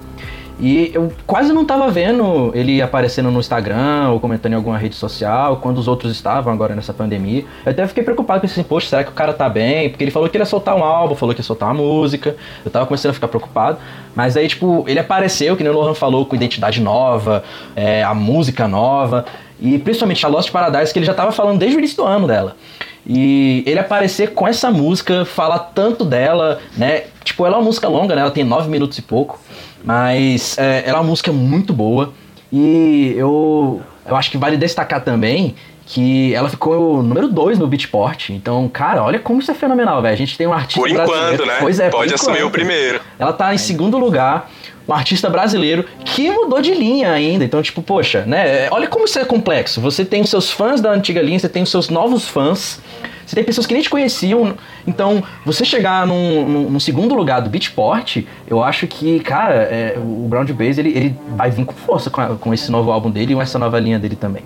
E 0.60 0.90
eu 0.92 1.12
quase 1.24 1.52
não 1.52 1.64
tava 1.64 1.88
vendo 1.88 2.50
ele 2.52 2.82
aparecendo 2.82 3.30
no 3.30 3.38
Instagram 3.38 4.10
ou 4.10 4.18
comentando 4.18 4.54
em 4.54 4.56
alguma 4.56 4.76
rede 4.76 4.96
social, 4.96 5.58
quando 5.58 5.78
os 5.78 5.86
outros 5.86 6.10
estavam 6.10 6.52
agora 6.52 6.74
nessa 6.74 6.92
pandemia. 6.92 7.44
Eu 7.64 7.70
até 7.70 7.86
fiquei 7.86 8.02
preocupado, 8.02 8.40
pensei 8.40 8.60
assim, 8.60 8.68
poxa, 8.68 8.88
será 8.88 9.04
que 9.04 9.10
o 9.10 9.14
cara 9.14 9.32
tá 9.32 9.48
bem? 9.48 9.88
Porque 9.88 10.02
ele 10.02 10.10
falou 10.10 10.28
que 10.28 10.36
ele 10.36 10.42
ia 10.42 10.46
soltar 10.46 10.76
um 10.76 10.82
álbum, 10.82 11.14
falou 11.14 11.32
que 11.32 11.40
ia 11.40 11.44
soltar 11.44 11.68
uma 11.68 11.80
música. 11.80 12.34
Eu 12.64 12.70
tava 12.72 12.86
começando 12.86 13.10
a 13.10 13.14
ficar 13.14 13.28
preocupado. 13.28 13.78
Mas 14.16 14.36
aí, 14.36 14.48
tipo, 14.48 14.84
ele 14.88 14.98
apareceu, 14.98 15.56
que 15.56 15.62
nem 15.62 15.72
o 15.72 15.76
Lohan 15.76 15.94
falou, 15.94 16.26
com 16.26 16.34
identidade 16.34 16.80
nova, 16.80 17.44
é, 17.76 18.02
a 18.02 18.12
música 18.12 18.66
nova. 18.66 19.24
E 19.60 19.78
principalmente 19.78 20.24
a 20.24 20.28
Lost 20.28 20.50
Paradise, 20.50 20.92
que 20.92 20.98
ele 20.98 21.06
já 21.06 21.14
tava 21.14 21.32
falando 21.32 21.58
desde 21.58 21.76
o 21.76 21.78
início 21.78 21.96
do 21.96 22.04
ano 22.04 22.26
dela. 22.26 22.56
E 23.06 23.62
ele 23.66 23.80
aparecer 23.80 24.34
com 24.34 24.46
essa 24.46 24.70
música, 24.70 25.24
falar 25.24 25.58
tanto 25.58 26.04
dela, 26.04 26.60
né? 26.76 27.04
Tipo, 27.24 27.46
ela 27.46 27.56
é 27.56 27.58
uma 27.58 27.64
música 27.64 27.88
longa, 27.88 28.14
né? 28.14 28.20
Ela 28.20 28.30
tem 28.30 28.44
nove 28.44 28.68
minutos 28.68 28.98
e 28.98 29.02
pouco. 29.02 29.40
Mas 29.82 30.56
é, 30.58 30.82
ela 30.86 30.98
é 30.98 31.00
uma 31.00 31.06
música 31.08 31.32
muito 31.32 31.72
boa. 31.72 32.12
E 32.52 33.14
eu, 33.16 33.80
eu 34.06 34.16
acho 34.16 34.30
que 34.30 34.38
vale 34.38 34.56
destacar 34.56 35.02
também 35.02 35.54
que 35.86 36.34
ela 36.34 36.50
ficou 36.50 37.02
número 37.02 37.28
2 37.28 37.58
no 37.58 37.66
Beatport. 37.66 38.28
Então, 38.30 38.68
cara, 38.68 39.02
olha 39.02 39.18
como 39.18 39.40
isso 39.40 39.50
é 39.50 39.54
fenomenal, 39.54 40.02
velho. 40.02 40.12
A 40.12 40.16
gente 40.16 40.36
tem 40.36 40.46
um 40.46 40.52
artista 40.52 40.78
Por 40.80 40.92
brasileiro. 40.92 41.34
enquanto, 41.34 41.46
né? 41.46 41.56
Pois 41.60 41.80
é, 41.80 41.88
por 41.88 41.96
Pode 41.98 42.14
assumir 42.14 42.36
enquanto. 42.36 42.48
o 42.48 42.52
primeiro. 42.52 43.00
Ela 43.18 43.32
tá 43.32 43.54
em 43.54 43.58
segundo 43.58 43.96
lugar 43.96 44.50
um 44.88 44.92
artista 44.94 45.28
brasileiro 45.28 45.84
que 46.04 46.30
mudou 46.30 46.60
de 46.62 46.72
linha 46.72 47.12
ainda. 47.12 47.44
Então, 47.44 47.60
tipo, 47.62 47.82
poxa, 47.82 48.24
né? 48.26 48.68
Olha 48.70 48.88
como 48.88 49.04
isso 49.04 49.18
é 49.18 49.24
complexo. 49.24 49.80
Você 49.80 50.04
tem 50.04 50.22
os 50.22 50.30
seus 50.30 50.50
fãs 50.50 50.80
da 50.80 50.90
antiga 50.90 51.20
linha, 51.20 51.38
você 51.38 51.48
tem 51.48 51.62
os 51.62 51.70
seus 51.70 51.88
novos 51.90 52.26
fãs. 52.26 52.80
Você 53.26 53.34
tem 53.34 53.44
pessoas 53.44 53.66
que 53.66 53.74
nem 53.74 53.82
te 53.82 53.90
conheciam. 53.90 54.54
Então, 54.86 55.22
você 55.44 55.62
chegar 55.62 56.06
num, 56.06 56.48
num, 56.48 56.70
num 56.70 56.80
segundo 56.80 57.14
lugar 57.14 57.42
do 57.42 57.50
Beatport, 57.50 58.22
eu 58.46 58.64
acho 58.64 58.86
que, 58.86 59.20
cara, 59.20 59.54
é, 59.64 59.98
o 59.98 60.26
Ground 60.30 60.48
Bass 60.52 60.78
ele, 60.78 60.88
ele 60.96 61.14
vai 61.36 61.50
vir 61.50 61.66
com 61.66 61.74
força 61.74 62.08
com, 62.08 62.22
a- 62.22 62.36
com 62.36 62.54
esse 62.54 62.70
novo 62.70 62.90
álbum 62.90 63.10
dele 63.10 63.32
e 63.32 63.36
com 63.36 63.42
essa 63.42 63.58
nova 63.58 63.78
linha 63.78 63.98
dele 63.98 64.16
também. 64.16 64.42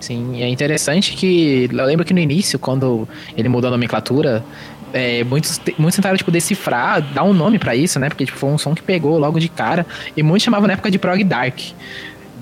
Sim, 0.00 0.40
é 0.42 0.48
interessante 0.48 1.14
que 1.14 1.68
eu 1.72 1.84
lembro 1.86 2.04
que 2.04 2.14
no 2.14 2.20
início, 2.20 2.56
quando 2.58 3.08
ele 3.36 3.48
mudou 3.48 3.68
a 3.68 3.70
nomenclatura, 3.72 4.44
é, 4.92 5.24
muitos, 5.24 5.60
muitos 5.78 5.96
tentaram 5.96 6.16
tipo, 6.16 6.30
decifrar, 6.30 7.00
dar 7.00 7.24
um 7.24 7.32
nome 7.32 7.58
pra 7.58 7.74
isso, 7.74 7.98
né? 7.98 8.08
Porque 8.08 8.24
tipo, 8.24 8.38
foi 8.38 8.50
um 8.50 8.58
som 8.58 8.74
que 8.74 8.82
pegou 8.82 9.18
logo 9.18 9.38
de 9.38 9.48
cara. 9.48 9.86
E 10.16 10.22
muitos 10.22 10.44
chamavam 10.44 10.66
na 10.66 10.74
época 10.74 10.90
de 10.90 10.98
prog 10.98 11.22
dark. 11.24 11.58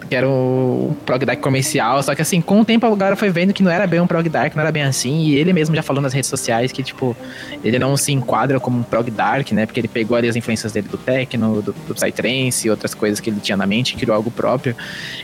Que 0.08 0.14
era 0.14 0.28
o 0.28 0.96
prog 1.04 1.24
dark 1.24 1.40
comercial. 1.40 2.02
Só 2.02 2.14
que 2.14 2.22
assim, 2.22 2.40
com 2.40 2.60
o 2.60 2.64
tempo 2.64 2.86
a 2.86 2.94
galera 2.94 3.16
foi 3.16 3.30
vendo 3.30 3.52
que 3.52 3.62
não 3.62 3.70
era 3.70 3.86
bem 3.86 4.00
um 4.00 4.06
prog 4.06 4.28
dark, 4.28 4.54
não 4.54 4.62
era 4.62 4.70
bem 4.70 4.82
assim. 4.82 5.24
E 5.24 5.34
ele 5.34 5.52
mesmo 5.52 5.74
já 5.74 5.82
falou 5.82 6.00
nas 6.02 6.12
redes 6.12 6.30
sociais 6.30 6.70
que, 6.70 6.82
tipo, 6.82 7.16
ele 7.64 7.78
não 7.78 7.96
se 7.96 8.12
enquadra 8.12 8.60
como 8.60 8.78
um 8.78 8.82
prog 8.82 9.10
dark, 9.10 9.50
né? 9.52 9.66
Porque 9.66 9.80
ele 9.80 9.88
pegou 9.88 10.16
ali 10.16 10.28
as 10.28 10.36
influências 10.36 10.72
dele 10.72 10.88
do 10.88 10.96
techno, 10.96 11.60
do, 11.62 11.72
do 11.72 11.94
psytrance 11.94 12.66
e 12.66 12.70
outras 12.70 12.94
coisas 12.94 13.18
que 13.20 13.30
ele 13.30 13.40
tinha 13.40 13.56
na 13.56 13.66
mente, 13.66 13.96
criou 13.96 14.14
algo 14.14 14.30
próprio. 14.30 14.76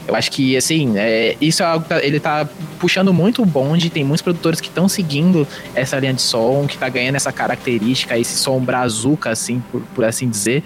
Eu 0.06 0.14
acho 0.16 0.30
que, 0.30 0.56
assim, 0.56 0.98
é, 0.98 1.36
isso 1.40 1.62
é 1.62 1.66
algo 1.66 1.84
que 1.84 1.88
tá- 1.88 2.02
ele 2.02 2.18
tá 2.18 2.48
puxando 2.78 3.12
muito 3.12 3.42
o 3.42 3.46
bonde. 3.46 3.88
Tem 3.90 4.02
muitos 4.04 4.22
produtores 4.22 4.60
que 4.60 4.68
estão 4.68 4.88
seguindo 4.88 5.46
essa 5.74 5.98
linha 5.98 6.12
de 6.14 6.22
som, 6.22 6.66
que 6.66 6.76
tá 6.76 6.88
ganhando 6.88 7.16
essa 7.16 7.30
característica, 7.32 8.18
esse 8.18 8.36
som 8.36 8.58
brazuca, 8.60 9.30
assim, 9.30 9.62
por, 9.70 9.80
por 9.94 10.04
assim 10.04 10.28
dizer. 10.28 10.62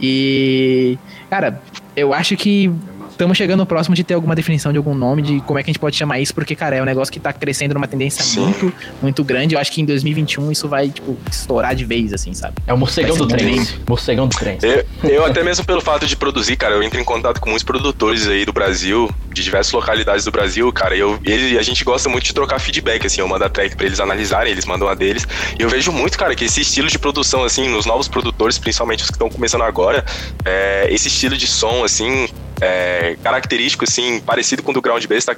E, 0.00 0.98
cara, 1.28 1.60
eu 1.94 2.12
acho 2.12 2.36
que 2.36 2.70
estamos 3.20 3.36
chegando 3.36 3.66
próximo 3.66 3.94
de 3.94 4.02
ter 4.02 4.14
alguma 4.14 4.34
definição 4.34 4.72
de 4.72 4.78
algum 4.78 4.94
nome, 4.94 5.20
de 5.20 5.40
como 5.40 5.58
é 5.58 5.62
que 5.62 5.68
a 5.68 5.72
gente 5.72 5.78
pode 5.78 5.94
chamar 5.94 6.18
isso, 6.20 6.34
porque, 6.34 6.56
cara, 6.56 6.76
é 6.76 6.82
um 6.82 6.86
negócio 6.86 7.12
que 7.12 7.20
tá 7.20 7.32
crescendo 7.34 7.74
numa 7.74 7.86
tendência 7.86 8.24
Sim. 8.24 8.40
muito, 8.40 8.72
muito 9.02 9.22
grande. 9.22 9.54
Eu 9.54 9.60
acho 9.60 9.70
que 9.70 9.82
em 9.82 9.84
2021 9.84 10.50
isso 10.50 10.66
vai, 10.66 10.88
tipo, 10.88 11.18
estourar 11.30 11.74
de 11.74 11.84
vez, 11.84 12.14
assim, 12.14 12.32
sabe? 12.32 12.54
É 12.66 12.72
o 12.72 12.78
morcegão 12.78 13.14
do 13.16 13.28
trem. 13.28 13.66
Morcegão 13.86 14.26
do 14.26 14.34
trem. 14.34 14.56
Eu, 14.62 15.10
eu 15.10 15.26
até 15.26 15.42
mesmo 15.42 15.66
pelo 15.66 15.82
fato 15.82 16.06
de 16.06 16.16
produzir, 16.16 16.56
cara, 16.56 16.74
eu 16.74 16.82
entro 16.82 16.98
em 16.98 17.04
contato 17.04 17.40
com 17.40 17.50
muitos 17.50 17.64
produtores 17.64 18.26
aí 18.26 18.46
do 18.46 18.54
Brasil, 18.54 19.10
de 19.30 19.44
diversas 19.44 19.72
localidades 19.72 20.24
do 20.24 20.30
Brasil, 20.30 20.72
cara, 20.72 20.96
e 20.96 21.00
eu, 21.00 21.18
ele, 21.22 21.58
a 21.58 21.62
gente 21.62 21.84
gosta 21.84 22.08
muito 22.08 22.24
de 22.24 22.32
trocar 22.32 22.58
feedback, 22.58 23.06
assim, 23.06 23.20
eu 23.20 23.28
mando 23.28 23.44
a 23.44 23.50
track 23.50 23.76
pra 23.76 23.84
eles 23.84 24.00
analisarem, 24.00 24.50
eles 24.50 24.64
mandam 24.64 24.88
a 24.88 24.94
deles, 24.94 25.28
e 25.58 25.62
eu 25.62 25.68
vejo 25.68 25.92
muito, 25.92 26.16
cara, 26.16 26.34
que 26.34 26.46
esse 26.46 26.62
estilo 26.62 26.88
de 26.88 26.98
produção, 26.98 27.44
assim, 27.44 27.68
nos 27.68 27.84
novos 27.84 28.08
produtores, 28.08 28.58
principalmente 28.58 29.02
os 29.02 29.10
que 29.10 29.16
estão 29.16 29.28
começando 29.28 29.62
agora, 29.62 30.04
é, 30.42 30.88
esse 30.90 31.08
estilo 31.08 31.36
de 31.36 31.46
som, 31.46 31.84
assim, 31.84 32.26
é, 32.60 33.16
característico, 33.22 33.84
assim, 33.84 34.20
parecido 34.20 34.62
com 34.62 34.70
o 34.70 34.74
do 34.74 34.82
Ground 34.82 35.04
Bass, 35.06 35.24
tá, 35.24 35.36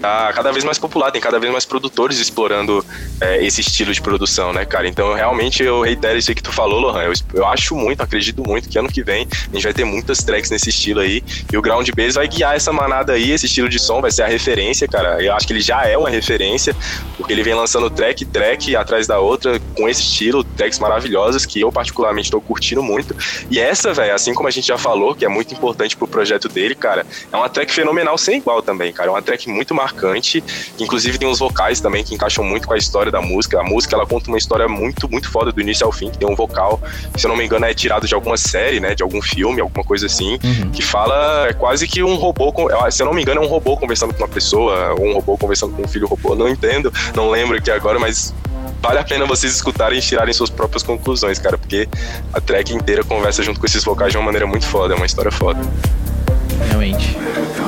tá 0.00 0.32
cada 0.32 0.52
vez 0.52 0.64
mais 0.64 0.78
popular, 0.78 1.10
tem 1.10 1.20
cada 1.20 1.38
vez 1.38 1.52
mais 1.52 1.64
produtores 1.64 2.18
explorando 2.18 2.84
é, 3.20 3.44
esse 3.44 3.60
estilo 3.60 3.92
de 3.92 4.00
produção, 4.00 4.52
né, 4.52 4.64
cara? 4.64 4.88
Então, 4.88 5.14
realmente, 5.14 5.62
eu 5.62 5.82
reitero 5.82 6.18
isso 6.18 6.30
aí 6.30 6.34
que 6.34 6.42
tu 6.42 6.52
falou, 6.52 6.80
Lohan. 6.80 7.04
Eu, 7.04 7.12
eu 7.34 7.46
acho 7.46 7.74
muito, 7.74 8.02
acredito 8.02 8.42
muito 8.46 8.68
que 8.68 8.78
ano 8.78 8.88
que 8.88 9.02
vem 9.02 9.26
a 9.50 9.54
gente 9.54 9.64
vai 9.64 9.72
ter 9.72 9.84
muitas 9.84 10.22
tracks 10.22 10.50
nesse 10.50 10.70
estilo 10.70 11.00
aí. 11.00 11.22
E 11.52 11.56
o 11.56 11.62
Ground 11.62 11.88
Bass 11.96 12.14
vai 12.14 12.28
guiar 12.28 12.54
essa 12.54 12.72
manada 12.72 13.12
aí, 13.12 13.30
esse 13.30 13.46
estilo 13.46 13.68
de 13.68 13.78
som 13.78 14.00
vai 14.00 14.10
ser 14.10 14.22
a 14.22 14.26
referência, 14.26 14.88
cara. 14.88 15.22
Eu 15.22 15.34
acho 15.34 15.46
que 15.46 15.52
ele 15.52 15.60
já 15.60 15.84
é 15.86 15.96
uma 15.96 16.10
referência, 16.10 16.74
porque 17.16 17.32
ele 17.32 17.42
vem 17.42 17.54
lançando 17.54 17.90
track, 17.90 18.24
track 18.24 18.74
atrás 18.74 19.06
da 19.06 19.18
outra, 19.18 19.60
com 19.76 19.88
esse 19.88 20.02
estilo, 20.02 20.42
tracks 20.42 20.78
maravilhosas, 20.78 21.44
que 21.44 21.60
eu 21.60 21.70
particularmente 21.70 22.30
tô 22.30 22.40
curtindo 22.40 22.82
muito. 22.82 23.14
E 23.50 23.58
essa, 23.58 23.92
velho, 23.92 24.14
assim 24.14 24.34
como 24.34 24.48
a 24.48 24.50
gente 24.50 24.66
já 24.66 24.78
falou, 24.78 25.14
que 25.14 25.24
é 25.24 25.28
muito 25.28 25.52
importante 25.54 25.96
pro 25.96 26.06
projeto 26.06 26.48
dele, 26.48 26.63
cara, 26.72 27.04
é 27.32 27.36
uma 27.36 27.48
track 27.48 27.72
fenomenal 27.72 28.16
sem 28.16 28.38
igual 28.38 28.62
também, 28.62 28.92
cara. 28.92 29.08
É 29.08 29.12
uma 29.12 29.20
track 29.20 29.48
muito 29.50 29.74
marcante, 29.74 30.42
inclusive 30.78 31.18
tem 31.18 31.26
uns 31.26 31.40
vocais 31.40 31.80
também 31.80 32.04
que 32.04 32.14
encaixam 32.14 32.44
muito 32.44 32.68
com 32.68 32.74
a 32.74 32.78
história 32.78 33.10
da 33.10 33.20
música. 33.20 33.58
A 33.58 33.64
música, 33.64 33.96
ela 33.96 34.06
conta 34.06 34.28
uma 34.28 34.38
história 34.38 34.68
muito, 34.68 35.10
muito 35.10 35.28
foda 35.28 35.50
do 35.50 35.60
início 35.60 35.84
ao 35.84 35.90
fim, 35.90 36.10
que 36.10 36.18
tem 36.18 36.28
um 36.28 36.36
vocal, 36.36 36.80
se 37.16 37.26
eu 37.26 37.28
não 37.28 37.36
me 37.36 37.44
engano, 37.44 37.64
é 37.66 37.74
tirado 37.74 38.06
de 38.06 38.14
alguma 38.14 38.36
série, 38.36 38.78
né, 38.78 38.94
de 38.94 39.02
algum 39.02 39.20
filme, 39.20 39.60
alguma 39.60 39.84
coisa 39.84 40.06
assim, 40.06 40.38
Uhum. 40.44 40.70
que 40.70 40.82
fala 40.82 41.46
é 41.48 41.52
quase 41.54 41.88
que 41.88 42.02
um 42.02 42.14
robô, 42.14 42.52
se 42.90 43.02
eu 43.02 43.06
não 43.06 43.14
me 43.14 43.22
engano, 43.22 43.40
é 43.42 43.44
um 43.44 43.48
robô 43.48 43.76
conversando 43.76 44.12
com 44.12 44.22
uma 44.22 44.28
pessoa, 44.28 44.94
ou 44.98 45.06
um 45.06 45.14
robô 45.14 45.36
conversando 45.38 45.74
com 45.74 45.82
um 45.82 45.88
filho 45.88 46.06
robô, 46.06 46.34
não 46.36 46.48
entendo, 46.48 46.92
não 47.16 47.30
lembro 47.30 47.56
aqui 47.56 47.70
agora, 47.70 47.98
mas 47.98 48.34
vale 48.80 48.98
a 48.98 49.04
pena 49.04 49.24
vocês 49.24 49.54
escutarem 49.54 49.98
e 49.98 50.02
tirarem 50.02 50.32
suas 50.34 50.50
próprias 50.50 50.82
conclusões, 50.82 51.38
cara, 51.38 51.56
porque 51.56 51.88
a 52.32 52.40
track 52.40 52.74
inteira 52.74 53.02
conversa 53.02 53.42
junto 53.42 53.58
com 53.58 53.66
esses 53.66 53.82
vocais 53.82 54.12
de 54.12 54.18
uma 54.18 54.24
maneira 54.24 54.46
muito 54.46 54.66
foda, 54.66 54.94
é 54.94 54.96
uma 54.96 55.06
história 55.06 55.32
foda. 55.32 55.58
Realmente. 56.60 57.63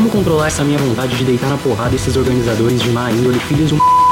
Como 0.00 0.08
controlar 0.08 0.46
essa 0.46 0.64
minha 0.64 0.78
vontade 0.78 1.14
de 1.14 1.24
deitar 1.24 1.50
na 1.50 1.58
porrada 1.58 1.94
esses 1.94 2.16
organizadores 2.16 2.80
de 2.80 2.88
má 2.88 3.12
índole, 3.12 3.38
filhos 3.38 3.68
de 3.68 3.74
um 3.74 4.09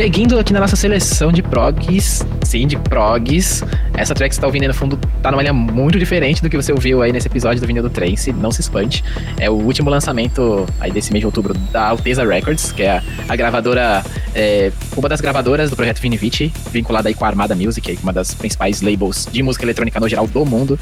Seguindo 0.00 0.38
aqui 0.38 0.50
na 0.54 0.60
nossa 0.60 0.76
seleção 0.76 1.30
de 1.30 1.42
progs, 1.42 2.24
sim, 2.42 2.66
de 2.66 2.74
progs, 2.78 3.62
essa 3.94 4.14
track 4.14 4.30
que 4.30 4.34
você 4.34 4.40
tá 4.40 4.46
ouvindo 4.46 4.62
aí 4.62 4.68
no 4.68 4.72
fundo 4.72 4.98
tá 5.22 5.30
numa 5.30 5.42
linha 5.42 5.52
muito 5.52 5.98
diferente 5.98 6.40
do 6.40 6.48
que 6.48 6.56
você 6.56 6.72
ouviu 6.72 7.02
aí 7.02 7.12
nesse 7.12 7.28
episódio 7.28 7.60
do 7.60 7.66
Vinil 7.66 7.82
do 7.82 7.90
Trance, 7.90 8.32
não 8.32 8.50
se 8.50 8.62
espante. 8.62 9.04
É 9.38 9.50
o 9.50 9.52
último 9.52 9.90
lançamento 9.90 10.66
aí 10.80 10.90
desse 10.90 11.12
mês 11.12 11.20
de 11.20 11.26
outubro 11.26 11.52
da 11.52 11.88
Alteza 11.88 12.24
Records, 12.24 12.72
que 12.72 12.84
é 12.84 12.92
a, 12.92 13.02
a 13.28 13.36
gravadora, 13.36 14.02
é, 14.34 14.72
uma 14.96 15.06
das 15.06 15.20
gravadoras 15.20 15.68
do 15.68 15.76
projeto 15.76 16.00
Viniviti, 16.00 16.50
vinculada 16.72 17.10
aí 17.10 17.14
com 17.14 17.26
a 17.26 17.28
Armada 17.28 17.54
Music, 17.54 17.90
aí, 17.90 17.98
uma 18.02 18.14
das 18.14 18.32
principais 18.32 18.80
labels 18.80 19.28
de 19.30 19.42
música 19.42 19.66
eletrônica 19.66 20.00
no 20.00 20.08
geral 20.08 20.26
do 20.26 20.46
mundo. 20.46 20.80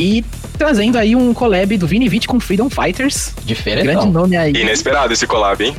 E 0.00 0.24
trazendo 0.56 0.96
aí 0.96 1.14
um 1.14 1.34
collab 1.34 1.76
do 1.76 1.86
Viniviti 1.86 2.26
com 2.26 2.40
Freedom 2.40 2.70
Fighters, 2.70 3.34
Diferente. 3.44 3.84
grande 3.84 4.06
nome 4.06 4.34
aí. 4.34 4.52
Inesperado 4.52 5.12
esse 5.12 5.26
collab, 5.26 5.62
hein? 5.62 5.76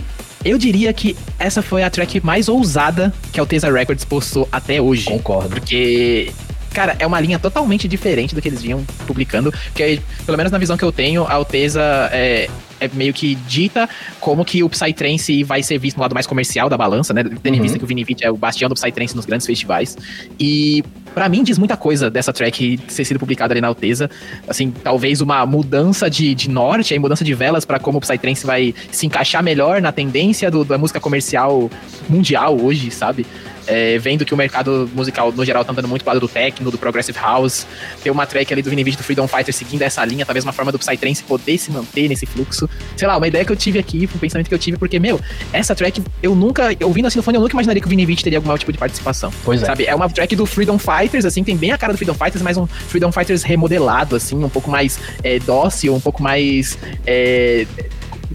Eu 0.47 0.57
diria 0.57 0.93
que 0.93 1.15
essa 1.37 1.61
foi 1.61 1.83
a 1.83 1.89
track 1.89 2.25
mais 2.25 2.47
ousada 2.47 3.13
que 3.33 3.39
a 3.39 3.43
Alteza 3.43 3.69
Records 3.69 4.05
postou 4.05 4.47
até 4.49 4.81
hoje. 4.81 5.05
Concordo. 5.05 5.49
Porque, 5.49 6.31
cara, 6.73 6.95
é 6.99 7.05
uma 7.05 7.19
linha 7.19 7.37
totalmente 7.37 7.85
diferente 7.85 8.33
do 8.33 8.41
que 8.41 8.47
eles 8.47 8.61
vinham 8.61 8.81
publicando. 9.05 9.51
Porque, 9.51 9.99
pelo 10.25 10.37
menos 10.37 10.49
na 10.49 10.57
visão 10.57 10.77
que 10.77 10.85
eu 10.85 10.91
tenho, 10.91 11.25
a 11.25 11.33
Alteza 11.33 11.81
é, 12.13 12.49
é 12.79 12.89
meio 12.93 13.13
que 13.13 13.35
dita 13.35 13.89
como 14.19 14.43
que 14.45 14.63
o 14.63 14.69
Psytrance 14.69 15.43
vai 15.43 15.61
ser 15.63 15.77
visto 15.77 15.97
no 15.97 16.01
lado 16.03 16.13
mais 16.13 16.27
comercial 16.27 16.69
da 16.69 16.77
balança, 16.77 17.13
né? 17.13 17.23
Tendo 17.23 17.55
em 17.55 17.57
Uhum. 17.57 17.61
vista 17.63 17.77
que 17.77 17.83
o 17.83 17.87
Vinivit 17.87 18.23
é 18.23 18.31
o 18.31 18.37
bastião 18.37 18.69
do 18.69 18.75
Psytrance 18.75 19.15
nos 19.15 19.25
grandes 19.25 19.45
festivais. 19.47 19.97
E, 20.39 20.83
pra 21.13 21.27
mim, 21.29 21.43
diz 21.43 21.57
muita 21.57 21.75
coisa 21.75 22.09
dessa 22.09 22.31
track 22.31 22.77
ter 22.77 23.05
sido 23.05 23.19
publicada 23.19 23.53
ali 23.53 23.61
na 23.61 23.67
Alteza. 23.67 24.09
Assim, 24.47 24.71
talvez 24.71 25.21
uma 25.21 25.45
mudança 25.45 26.09
de, 26.09 26.33
de 26.35 26.49
norte, 26.49 26.93
aí 26.93 26.99
mudança 26.99 27.23
de 27.23 27.33
velas 27.33 27.65
pra 27.65 27.79
como 27.79 27.97
o 27.97 28.01
Psytrance 28.01 28.45
vai 28.45 28.73
se 28.91 29.05
encaixar 29.05 29.41
melhor 29.43 29.81
na 29.81 29.91
tendência 29.91 30.49
do- 30.51 30.63
da 30.65 30.77
música 30.77 30.99
comercial 30.99 31.69
mundial 32.09 32.57
hoje, 32.59 32.91
sabe? 32.91 33.25
É, 33.67 33.97
vendo 33.99 34.25
que 34.25 34.33
o 34.33 34.37
mercado 34.37 34.89
musical, 34.93 35.31
no 35.31 35.43
geral, 35.45 35.63
tá 35.63 35.71
andando 35.71 35.87
muito 35.87 36.03
pro 36.03 36.13
lado 36.13 36.21
do 36.21 36.27
techno, 36.27 36.71
do 36.71 36.77
progressive 36.77 37.17
house. 37.19 37.67
Tem 38.01 38.11
uma 38.11 38.25
track 38.25 38.51
ali 38.53 38.61
do 38.61 38.69
Vinivit 38.69 38.97
do 38.97 39.03
Freedom 39.03 39.27
Fighter 39.27 39.53
seguindo 39.53 39.81
essa 39.81 40.03
linha, 40.05 40.25
talvez 40.25 40.43
uma 40.43 40.53
forma 40.53 40.71
do 40.71 40.79
Psytrance 40.79 41.23
poder 41.23 41.57
se 41.57 41.71
manter 41.71 42.07
nesse 42.07 42.25
fluxo. 42.25 42.69
Sei 42.95 43.07
lá, 43.07 43.17
uma 43.17 43.27
ideia 43.27 43.43
que 43.43 43.51
eu 43.51 43.55
tive 43.55 43.77
aqui, 43.77 44.09
um 44.13 44.19
pensamento 44.19 44.47
que 44.47 44.53
eu 44.53 44.59
tive, 44.59 44.77
porque, 44.77 44.99
meu, 44.99 45.19
essa 45.51 45.75
track, 45.75 46.01
eu 46.23 46.33
nunca, 46.35 46.69
ouvindo 46.83 47.07
assim 47.07 47.19
no 47.19 47.23
fone, 47.23 47.37
eu 47.37 47.41
nunca 47.41 47.53
imaginaria 47.53 47.81
que 47.81 47.87
o 47.87 47.89
Vinivit 47.89 48.23
teria 48.23 48.39
algum 48.39 48.57
tipo 48.57 48.71
de 48.71 48.77
participação. 48.77 49.31
Pois 49.43 49.61
é. 49.61 49.65
Sabe? 49.65 49.85
É 49.85 49.93
uma 49.93 50.09
track 50.09 50.35
do 50.35 50.45
Freedom 50.45 50.77
Fighters, 50.77 51.25
assim, 51.25 51.43
tem 51.43 51.57
bem 51.57 51.71
a 51.71 51.77
cara 51.77 51.93
do 51.93 51.97
Freedom 51.97 52.13
Fighters, 52.13 52.41
mas 52.41 52.57
um 52.57 52.65
Freedom 52.65 53.11
Fighters 53.11 53.43
remodelado, 53.43 54.15
assim, 54.15 54.35
um 54.43 54.49
pouco 54.49 54.71
mais 54.71 54.99
é, 55.23 55.39
dócil, 55.39 55.93
um 55.93 55.99
pouco 55.99 56.21
mais. 56.21 56.77
É, 57.05 57.65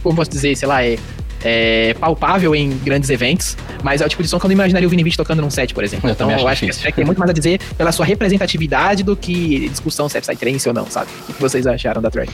como 0.02 0.16
posso 0.16 0.30
dizer, 0.30 0.56
sei 0.56 0.66
lá, 0.66 0.84
é 0.84 0.98
é, 1.44 1.94
palpável 1.94 2.54
em 2.54 2.70
grandes 2.78 3.10
eventos, 3.10 3.56
mas 3.82 4.00
é 4.00 4.06
o 4.06 4.08
tipo 4.08 4.22
de 4.22 4.28
som 4.28 4.38
que 4.38 4.46
eu 4.46 4.48
não 4.48 4.54
imaginaria 4.54 4.86
o 4.86 4.90
Vini 4.90 5.02
Vici 5.02 5.16
tocando 5.16 5.40
num 5.40 5.50
set, 5.50 5.74
por 5.74 5.84
exemplo. 5.84 6.08
Eu 6.08 6.12
então 6.12 6.26
também 6.26 6.36
acho 6.36 6.44
eu 6.44 6.48
acho 6.48 6.60
que 6.60 6.66
esse 6.66 6.78
difícil. 6.78 6.82
track 6.82 6.96
tem 6.96 7.04
muito 7.04 7.18
mais 7.18 7.30
a 7.30 7.34
dizer 7.34 7.60
pela 7.76 7.92
sua 7.92 8.06
representatividade 8.06 9.02
do 9.02 9.16
que 9.16 9.68
discussão 9.68 10.08
se 10.08 10.18
é 10.18 10.20
Psytrance 10.20 10.68
ou 10.68 10.74
não, 10.74 10.86
sabe? 10.86 11.08
O 11.28 11.32
que 11.32 11.40
vocês 11.40 11.66
acharam 11.66 12.00
da 12.00 12.10
track? 12.10 12.32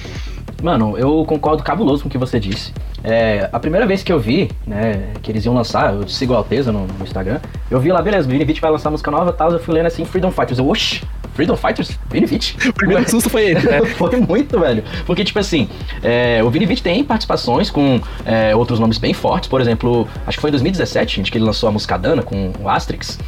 Mano, 0.63 0.99
eu 0.99 1.25
concordo 1.25 1.63
cabuloso 1.63 2.03
com 2.03 2.09
o 2.09 2.11
que 2.11 2.19
você 2.19 2.41
disse. 2.41 2.73
É, 3.05 3.49
a 3.53 3.61
primeira 3.61 3.87
vez 3.87 4.03
que 4.03 4.13
eu 4.13 4.19
vi, 4.19 4.51
né, 4.67 5.13
que 5.23 5.31
eles 5.31 5.45
iam 5.45 5.55
lançar, 5.55 5.95
eu 5.95 6.09
sigo 6.09 6.35
a 6.35 6.39
Alteza 6.39 6.73
no, 6.73 6.87
no 6.87 7.05
Instagram, 7.05 7.39
eu 7.71 7.79
vi 7.79 7.93
lá, 7.93 8.03
beleza, 8.03 8.27
o 8.27 8.31
Vini 8.31 8.45
Vici 8.45 8.61
vai 8.61 8.71
lançar 8.71 8.91
música 8.91 9.11
nova 9.11 9.31
e 9.31 9.35
tal, 9.35 9.53
eu 9.53 9.61
fui 9.61 9.73
lendo 9.73 9.87
assim, 9.87 10.05
Freedom 10.05 10.33
Fighters, 10.33 10.59
eu, 10.59 10.69
oxi, 10.69 11.03
Freedom 11.39 11.57
Fighters? 11.57 11.97
Vini 12.11 12.27
Vici? 12.27 12.57
O 12.69 12.73
primeiro 12.73 13.07
susto 13.09 13.31
foi 13.31 13.51
ele, 13.51 13.61
né? 13.61 13.85
Foi 13.97 14.17
muito, 14.17 14.59
velho. 14.59 14.83
Porque, 15.07 15.25
tipo 15.25 15.39
assim, 15.39 15.69
é, 16.03 16.43
o 16.43 16.51
Vini 16.51 16.67
Vici 16.67 16.83
tem 16.83 17.05
participações 17.05 17.71
com 17.71 18.01
é, 18.27 18.57
outros 18.57 18.81
nomes 18.81 18.98
bem 18.99 19.13
fortes. 19.13 19.49
Por 19.49 19.61
exemplo, 19.61 20.07
acho 20.27 20.39
que 20.39 20.41
foi 20.41 20.51
em 20.51 20.53
2017, 20.53 21.17
gente, 21.17 21.31
que 21.31 21.39
ele 21.39 21.45
lançou 21.45 21.69
a 21.69 21.73
música 21.73 21.99
Dana 21.99 22.23
com 22.23 22.53
o 22.61 22.69
Asterix. 22.69 23.19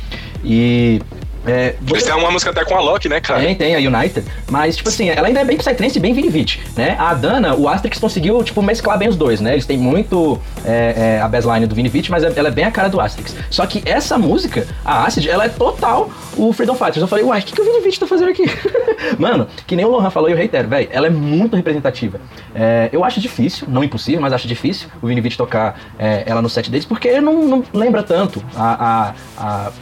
E. 0.45 1.01
É, 1.47 1.74
Eles 1.88 2.03
têm 2.03 2.14
uma 2.14 2.30
música 2.30 2.51
até 2.51 2.64
com 2.64 2.74
a 2.76 2.80
Loki, 2.80 3.09
né, 3.09 3.20
cara? 3.20 3.41
tem, 3.41 3.55
tem, 3.55 3.74
a 3.74 3.78
United. 3.78 4.26
Mas, 4.51 4.76
tipo 4.76 4.88
assim, 4.88 5.09
ela 5.09 5.28
ainda 5.28 5.41
é 5.41 5.45
bem 5.45 5.57
Psytrance 5.57 5.97
e 5.99 6.01
bem 6.01 6.12
Vinivite, 6.12 6.61
né? 6.76 6.97
A 6.99 7.14
Dana, 7.14 7.55
o 7.55 7.68
Asterix 7.68 7.99
conseguiu, 7.99 8.43
tipo, 8.45 8.62
mesclar 8.62 8.99
bem 8.99 9.09
os 9.09 9.16
dois, 9.16 9.41
né? 9.41 9.53
Eles 9.53 9.64
têm 9.66 9.78
muito 9.78 10.38
é, 10.64 11.16
é, 11.18 11.20
a 11.20 11.28
baseline 11.28 11.66
do 11.66 11.74
Vinivite, 11.74 12.11
mas 12.11 12.22
ela 12.24 12.49
é 12.49 12.51
bem 12.51 12.64
a 12.64 12.70
cara 12.70 12.88
do 12.88 13.01
Asterix. 13.01 13.34
Só 13.51 13.64
que 13.66 13.82
essa 13.86 14.18
música, 14.18 14.66
a 14.84 15.05
Acid, 15.07 15.26
ela 15.28 15.45
é 15.45 15.49
total 15.49 16.11
o 16.36 16.53
Freedom 16.53 16.74
Fighters. 16.74 16.99
Eu 16.99 17.09
falei, 17.09 17.24
uai, 17.24 17.41
o 17.41 17.43
que, 17.43 17.53
que 17.53 17.61
o 17.61 17.64
Vinivite 17.64 18.01
tá 18.01 18.07
fazendo 18.07 18.30
aqui? 18.30 18.45
Mano, 19.18 19.47
que 19.66 19.74
nem 19.74 19.84
o 19.84 19.88
Lohan 19.91 20.11
falou 20.11 20.28
e 20.28 20.32
eu 20.32 20.36
reitero, 20.36 20.68
velho, 20.68 20.88
ela 20.91 21.07
é 21.07 21.11
muito 21.11 21.57
representativa. 21.57 22.20
É, 22.55 22.88
eu 22.93 23.05
acho 23.05 23.20
difícil, 23.20 23.66
não 23.68 23.82
impossível, 23.82 24.20
mas 24.20 24.32
acho 24.32 24.47
difícil 24.47 24.88
o 25.01 25.07
Vinivite 25.07 25.36
tocar 25.36 25.80
é, 25.99 26.22
ela 26.26 26.43
no 26.43 26.49
set 26.49 26.70
deles, 26.70 26.84
porque 26.84 27.20
não, 27.20 27.47
não 27.47 27.64
lembra 27.72 28.03
tanto 28.03 28.43
a- 28.55 29.14
a 29.38 29.41
a- 29.43 29.72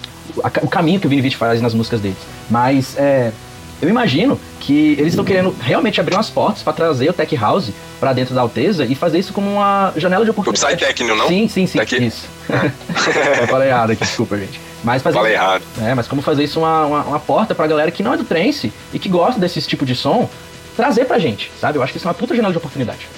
o 0.63 0.69
caminho 0.69 1.01
que 1.01 1.07
o 1.07 1.11
Vini 1.11 1.31
faz 1.31 1.61
nas 1.61 1.75
músicas 1.75 2.01
deles. 2.01 2.19
Mas 2.51 2.97
é, 2.97 3.33
eu 3.81 3.89
imagino 3.89 4.39
que 4.61 4.93
eles 4.99 5.09
estão 5.09 5.25
querendo 5.25 5.55
realmente 5.61 6.01
abrir 6.01 6.15
umas 6.15 6.29
portas 6.31 6.63
para 6.63 6.73
trazer 6.73 7.09
o 7.09 7.13
Tech 7.13 7.35
House 7.37 7.71
para 8.01 8.13
dentro 8.13 8.35
da 8.35 8.41
Alteza 8.41 8.85
e 8.85 8.95
fazer 8.95 9.19
isso 9.19 9.33
como 9.33 9.51
uma 9.51 9.93
janela 9.97 10.25
de 10.25 10.31
O 10.31 10.33
oportunidade. 10.33 10.77
Psytecno, 10.77 11.15
não? 11.17 11.29
Sim, 11.29 11.49
sim, 11.49 11.67
sim. 11.67 11.79
Tech- 11.79 11.93
Isso. 12.03 12.27
eu 13.41 13.47
falei 13.49 13.69
errado 13.69 13.91
aqui, 13.93 14.05
desculpa, 14.05 14.37
gente. 14.37 14.61
Mas 14.85 15.03
fazer, 15.03 15.17
Falei 15.17 15.35
errado. 15.35 15.63
É, 15.83 15.95
mas 15.95 16.07
como 16.07 16.23
fazer 16.23 16.45
isso 16.45 16.61
uma, 16.61 16.87
uma, 16.87 17.03
uma 17.03 17.21
porta 17.21 17.55
pra 17.55 17.67
galera 17.67 17.91
que 17.91 18.03
não 18.03 18.15
é 18.15 18.17
do 18.17 18.25
trance 18.25 18.73
e 18.93 18.99
que 18.99 19.09
gosta 19.09 19.41
desse 19.41 19.61
tipo 19.63 19.85
de 19.85 19.95
som 19.95 20.29
trazer 20.77 21.05
pra 21.07 21.19
gente, 21.19 21.51
sabe? 21.61 21.79
Eu 21.79 21.83
acho 21.83 21.93
que 21.93 21.99
isso 21.99 22.07
é 22.07 22.11
uma 22.11 22.15
puta 22.15 22.35
janela 22.37 22.53
de 22.53 22.59
oportunidade. 22.59 23.09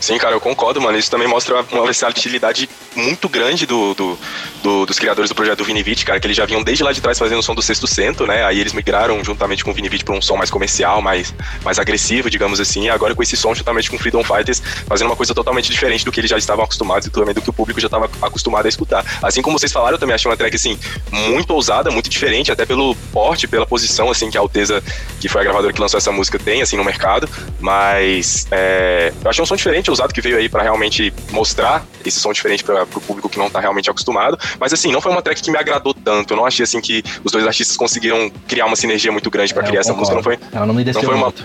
Sim, 0.00 0.18
cara, 0.18 0.34
eu 0.34 0.40
concordo, 0.40 0.80
mano. 0.80 0.96
Isso 0.98 1.10
também 1.10 1.26
mostra 1.28 1.62
uma 1.72 1.84
versatilidade 1.84 2.68
muito 2.94 3.28
grande 3.28 3.66
do, 3.66 3.94
do- 3.94 4.18
do- 4.62 4.86
dos 4.86 4.98
criadores 4.98 5.28
do 5.30 5.34
projeto 5.34 5.58
do 5.58 5.64
Vinivite, 5.64 6.04
cara, 6.04 6.18
que 6.20 6.26
eles 6.26 6.36
já 6.36 6.44
vinham 6.46 6.62
desde 6.62 6.82
lá 6.84 6.92
de 6.92 7.00
trás 7.00 7.18
fazendo 7.18 7.38
o 7.38 7.42
som 7.42 7.54
do 7.54 7.62
Sexto 7.62 7.86
Cento, 7.86 8.26
né? 8.26 8.44
Aí 8.44 8.58
eles 8.60 8.72
migraram 8.72 9.22
juntamente 9.24 9.64
com 9.64 9.70
o 9.70 9.74
Vinivite 9.74 10.04
pra 10.04 10.14
um 10.14 10.22
som 10.22 10.36
mais 10.36 10.50
comercial, 10.50 11.02
mais, 11.02 11.34
mais 11.64 11.78
agressivo, 11.78 12.30
digamos 12.30 12.60
assim. 12.60 12.84
E 12.84 12.90
agora 12.90 13.14
com 13.14 13.22
esse 13.22 13.36
som, 13.36 13.54
juntamente 13.54 13.90
com 13.90 13.98
Freedom 13.98 14.22
Fighters, 14.24 14.62
fazendo 14.86 15.08
uma 15.08 15.16
coisa 15.16 15.34
totalmente 15.34 15.70
diferente 15.70 16.04
do 16.04 16.12
que 16.12 16.20
eles 16.20 16.30
já 16.30 16.38
estavam 16.38 16.64
acostumados 16.64 17.06
e 17.06 17.10
também 17.10 17.34
do 17.34 17.42
que 17.42 17.50
o 17.50 17.52
público 17.52 17.80
já 17.80 17.86
estava 17.86 18.08
acostumado 18.22 18.66
a 18.66 18.68
escutar. 18.68 19.04
Assim 19.22 19.42
como 19.42 19.58
vocês 19.58 19.72
falaram, 19.72 19.94
eu 19.96 19.98
também 19.98 20.14
achei 20.14 20.30
uma 20.30 20.36
track, 20.36 20.54
assim, 20.56 20.78
muito 21.10 21.50
ousada, 21.52 21.90
muito 21.90 22.08
diferente, 22.08 22.50
até 22.52 22.64
pelo 22.64 22.94
porte, 23.12 23.46
pela 23.48 23.66
posição, 23.66 24.10
assim, 24.10 24.30
que 24.30 24.38
a 24.38 24.40
Alteza, 24.40 24.82
que 25.20 25.28
foi 25.28 25.40
a 25.40 25.44
gravadora 25.44 25.72
que 25.72 25.80
lançou 25.80 25.98
essa 25.98 26.12
música, 26.12 26.38
tem, 26.38 26.62
assim, 26.62 26.76
no 26.76 26.84
mercado. 26.84 27.28
Mas 27.60 28.46
é, 28.50 29.12
eu 29.24 29.30
achei 29.30 29.42
um 29.42 29.46
som 29.46 29.56
diferente, 29.56 29.65
ousado, 29.88 30.12
que 30.12 30.20
veio 30.20 30.36
aí 30.38 30.48
pra 30.48 30.62
realmente 30.62 31.12
mostrar 31.30 31.84
esse 32.04 32.18
som 32.20 32.32
diferente 32.32 32.62
para 32.64 32.86
pro 32.86 33.00
público 33.00 33.28
que 33.28 33.38
não 33.38 33.50
tá 33.50 33.60
realmente 33.60 33.90
acostumado. 33.90 34.38
Mas 34.60 34.72
assim, 34.72 34.92
não 34.92 35.00
foi 35.00 35.12
uma 35.12 35.22
track 35.22 35.42
que 35.42 35.50
me 35.50 35.58
agradou 35.58 35.92
tanto. 35.94 36.32
Eu 36.32 36.36
não 36.36 36.46
achei 36.46 36.64
assim 36.64 36.80
que 36.80 37.02
os 37.24 37.32
dois 37.32 37.46
artistas 37.46 37.76
conseguiram 37.76 38.30
criar 38.48 38.66
uma 38.66 38.76
sinergia 38.76 39.10
muito 39.12 39.30
grande 39.30 39.52
pra 39.52 39.62
É, 39.62 39.66
criar 39.66 39.80
essa 39.80 39.92
música. 39.92 40.14
Não 40.16 40.22
foi, 40.22 40.38
Ela 40.52 40.66
não 40.66 40.74
me 40.74 40.84
não 40.84 40.92
foi 41.02 41.14
uma- 41.14 41.24
muito. 41.24 41.44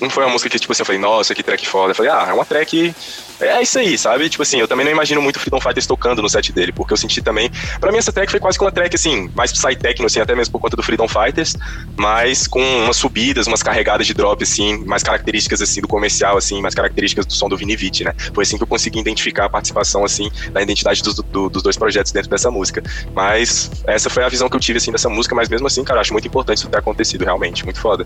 Não 0.00 0.10
foi 0.10 0.24
uma 0.24 0.32
música 0.32 0.48
que, 0.50 0.58
tipo 0.58 0.72
assim, 0.72 0.82
eu 0.82 0.86
falei, 0.86 1.00
nossa, 1.00 1.34
que 1.34 1.42
track 1.42 1.66
foda. 1.66 1.90
Eu 1.92 1.94
falei, 1.94 2.10
ah, 2.12 2.26
é 2.28 2.32
uma 2.32 2.44
track. 2.44 2.94
É 3.40 3.60
isso 3.60 3.78
aí, 3.78 3.98
sabe? 3.98 4.28
Tipo 4.28 4.42
assim, 4.44 4.58
eu 4.60 4.68
também 4.68 4.84
não 4.84 4.92
imagino 4.92 5.20
muito 5.20 5.40
Freedom 5.40 5.60
Fighters 5.60 5.86
tocando 5.86 6.22
no 6.22 6.28
set 6.28 6.52
dele, 6.52 6.72
porque 6.72 6.92
eu 6.92 6.96
senti 6.96 7.20
também. 7.20 7.50
Pra 7.80 7.90
mim, 7.90 7.98
essa 7.98 8.12
track 8.12 8.30
foi 8.30 8.38
quase 8.38 8.56
que 8.56 8.64
uma 8.64 8.70
track, 8.70 8.94
assim, 8.94 9.28
mais 9.34 9.52
psytechno, 9.52 10.06
assim, 10.06 10.20
até 10.20 10.34
mesmo 10.36 10.52
por 10.52 10.60
conta 10.60 10.76
do 10.76 10.82
Freedom 10.82 11.08
Fighters, 11.08 11.54
mas 11.96 12.46
com 12.46 12.60
umas 12.84 12.96
subidas, 12.96 13.46
umas 13.46 13.62
carregadas 13.62 14.06
de 14.06 14.14
drop, 14.14 14.42
assim, 14.42 14.84
mais 14.86 15.02
características, 15.02 15.60
assim, 15.60 15.80
do 15.80 15.88
comercial, 15.88 16.36
assim, 16.36 16.62
mais 16.62 16.74
características 16.74 17.26
do 17.26 17.32
som 17.32 17.48
do 17.48 17.56
Vinivite, 17.56 18.04
né? 18.04 18.12
Foi 18.32 18.42
assim 18.42 18.56
que 18.56 18.62
eu 18.62 18.66
consegui 18.68 19.00
identificar 19.00 19.46
a 19.46 19.48
participação, 19.48 20.04
assim, 20.04 20.30
da 20.52 20.62
identidade 20.62 21.02
dos, 21.02 21.14
do- 21.16 21.50
dos 21.50 21.62
dois 21.62 21.76
projetos 21.76 22.12
dentro 22.12 22.30
dessa 22.30 22.50
música. 22.50 22.82
Mas 23.12 23.70
essa 23.86 24.08
foi 24.08 24.22
a 24.24 24.28
visão 24.28 24.48
que 24.48 24.56
eu 24.56 24.60
tive, 24.60 24.78
assim, 24.78 24.92
dessa 24.92 25.08
música, 25.08 25.34
mas 25.34 25.48
mesmo 25.48 25.66
assim, 25.66 25.82
cara, 25.82 26.00
acho 26.00 26.12
muito 26.12 26.26
importante 26.28 26.58
isso 26.58 26.68
ter 26.68 26.78
acontecido, 26.78 27.24
realmente, 27.24 27.64
muito 27.64 27.80
foda. 27.80 28.04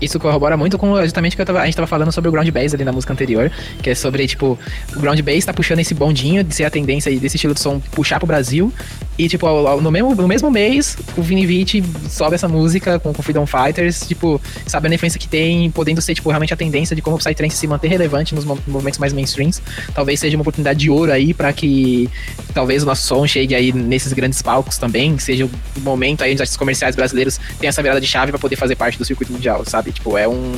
Isso 0.00 0.18
corrobora 0.18 0.56
muito 0.56 0.78
com 0.78 1.00
justamente 1.02 1.31
o 1.34 1.36
que 1.36 1.44
tava- 1.44 1.60
a 1.60 1.64
gente 1.64 1.74
tava 1.76 1.86
falando 1.86 2.12
sobre 2.12 2.28
o 2.28 2.32
ground 2.32 2.48
bass 2.50 2.74
ali 2.74 2.84
na 2.84 2.92
música 2.92 3.12
anterior, 3.12 3.50
que 3.82 3.90
é 3.90 3.94
sobre, 3.94 4.26
tipo, 4.26 4.58
o 4.96 5.00
ground 5.00 5.20
bass 5.20 5.44
tá 5.44 5.52
puxando 5.52 5.78
esse 5.80 5.94
bondinho 5.94 6.42
de 6.44 6.54
ser 6.54 6.64
a 6.64 6.70
tendência 6.70 7.10
aí 7.10 7.18
desse 7.18 7.36
estilo 7.36 7.54
de 7.54 7.60
som 7.60 7.80
puxar 7.92 8.18
pro 8.18 8.26
Brasil. 8.26 8.72
E, 9.18 9.28
tipo, 9.28 9.46
no 9.80 9.90
mesmo, 9.90 10.14
no 10.14 10.26
mesmo 10.26 10.50
mês, 10.50 10.96
o 11.16 11.22
Vini 11.22 11.44
Vici 11.46 11.82
sobe 12.08 12.34
essa 12.34 12.48
música 12.48 12.98
com, 12.98 13.12
com 13.12 13.22
Freedom 13.22 13.46
Fighters, 13.46 14.00
tipo, 14.06 14.40
sabe 14.66 14.88
a 14.88 14.94
influência 14.94 15.20
que 15.20 15.28
tem, 15.28 15.70
podendo 15.70 16.00
ser, 16.00 16.14
tipo, 16.14 16.28
realmente 16.30 16.52
a 16.52 16.56
tendência 16.56 16.96
de 16.96 17.02
como 17.02 17.16
o 17.16 17.18
Psytrance 17.18 17.56
se 17.56 17.66
manter 17.66 17.88
relevante 17.88 18.34
nos 18.34 18.44
mo- 18.44 18.58
movimentos 18.66 18.98
mais 18.98 19.12
mainstreams. 19.12 19.60
Talvez 19.94 20.18
seja 20.18 20.36
uma 20.36 20.40
oportunidade 20.42 20.78
de 20.78 20.88
ouro 20.90 21.12
aí 21.12 21.34
pra 21.34 21.52
que 21.52 22.08
talvez 22.54 22.82
o 22.82 22.86
nosso 22.86 23.06
som 23.06 23.26
chegue 23.26 23.54
aí 23.54 23.70
nesses 23.72 24.12
grandes 24.14 24.40
palcos 24.40 24.78
também, 24.78 25.18
seja 25.18 25.44
o 25.44 25.50
momento 25.80 26.22
aí 26.22 26.30
onde 26.30 26.36
os 26.36 26.40
artistas 26.40 26.56
comerciais 26.58 26.96
brasileiros 26.96 27.38
tenham 27.60 27.68
essa 27.68 27.82
virada 27.82 28.00
de 28.00 28.06
chave 28.06 28.32
pra 28.32 28.38
poder 28.38 28.56
fazer 28.56 28.76
parte 28.76 28.96
do 28.98 29.04
circuito 29.04 29.30
mundial, 29.32 29.62
sabe? 29.66 29.92
Tipo, 29.92 30.16
é 30.16 30.26
um. 30.26 30.52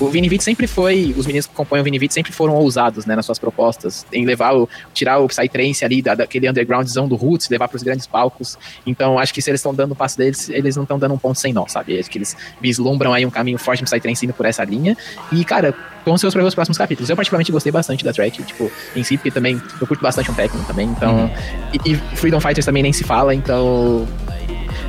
O 0.00 0.09
Vinivite 0.10 0.44
sempre 0.44 0.66
foi. 0.66 1.14
Os 1.16 1.26
meninos 1.26 1.46
que 1.46 1.54
compõem 1.54 1.80
o 1.80 1.84
Vinivite 1.84 2.14
sempre 2.14 2.32
foram 2.32 2.54
ousados, 2.54 3.06
né, 3.06 3.16
nas 3.16 3.26
suas 3.26 3.38
propostas, 3.38 4.06
em 4.12 4.24
levar 4.24 4.54
o. 4.54 4.68
tirar 4.92 5.18
o 5.18 5.28
Psytrance 5.28 5.84
ali 5.84 6.02
da, 6.02 6.14
daquele 6.14 6.48
undergroundzão 6.48 7.08
do 7.08 7.16
Roots, 7.16 7.48
levar 7.48 7.68
pros 7.68 7.82
grandes 7.82 8.06
palcos. 8.06 8.58
Então, 8.86 9.18
acho 9.18 9.32
que 9.32 9.40
se 9.40 9.50
eles 9.50 9.60
estão 9.60 9.74
dando 9.74 9.92
o 9.92 9.96
passo 9.96 10.16
deles, 10.18 10.48
eles 10.48 10.76
não 10.76 10.82
estão 10.82 10.98
dando 10.98 11.14
um 11.14 11.18
ponto 11.18 11.38
sem 11.38 11.52
nó, 11.52 11.66
sabe? 11.66 11.98
Acho 11.98 12.10
que 12.10 12.18
eles 12.18 12.36
vislumbram 12.60 13.12
aí 13.12 13.24
um 13.24 13.30
caminho 13.30 13.58
forte 13.58 13.82
no 13.82 13.86
Psytrance 13.86 14.24
indo 14.24 14.34
por 14.34 14.46
essa 14.46 14.64
linha. 14.64 14.96
E, 15.32 15.44
cara, 15.44 15.74
ansioso 16.06 16.34
pra 16.34 16.42
ver 16.42 16.48
os 16.48 16.54
próximos 16.54 16.78
capítulos. 16.78 17.10
Eu, 17.10 17.16
particularmente, 17.16 17.52
gostei 17.52 17.72
bastante 17.72 18.04
da 18.04 18.12
track, 18.12 18.42
tipo, 18.42 18.70
em 18.94 19.02
si, 19.02 19.16
porque 19.16 19.30
também 19.30 19.60
eu 19.80 19.86
curto 19.86 20.02
bastante 20.02 20.30
um 20.30 20.34
técnico 20.34 20.66
também, 20.66 20.88
então. 20.88 21.30
E, 21.72 21.92
e 21.92 21.96
Freedom 22.16 22.40
Fighters 22.40 22.66
também 22.66 22.82
nem 22.82 22.92
se 22.92 23.04
fala, 23.04 23.34
então. 23.34 24.06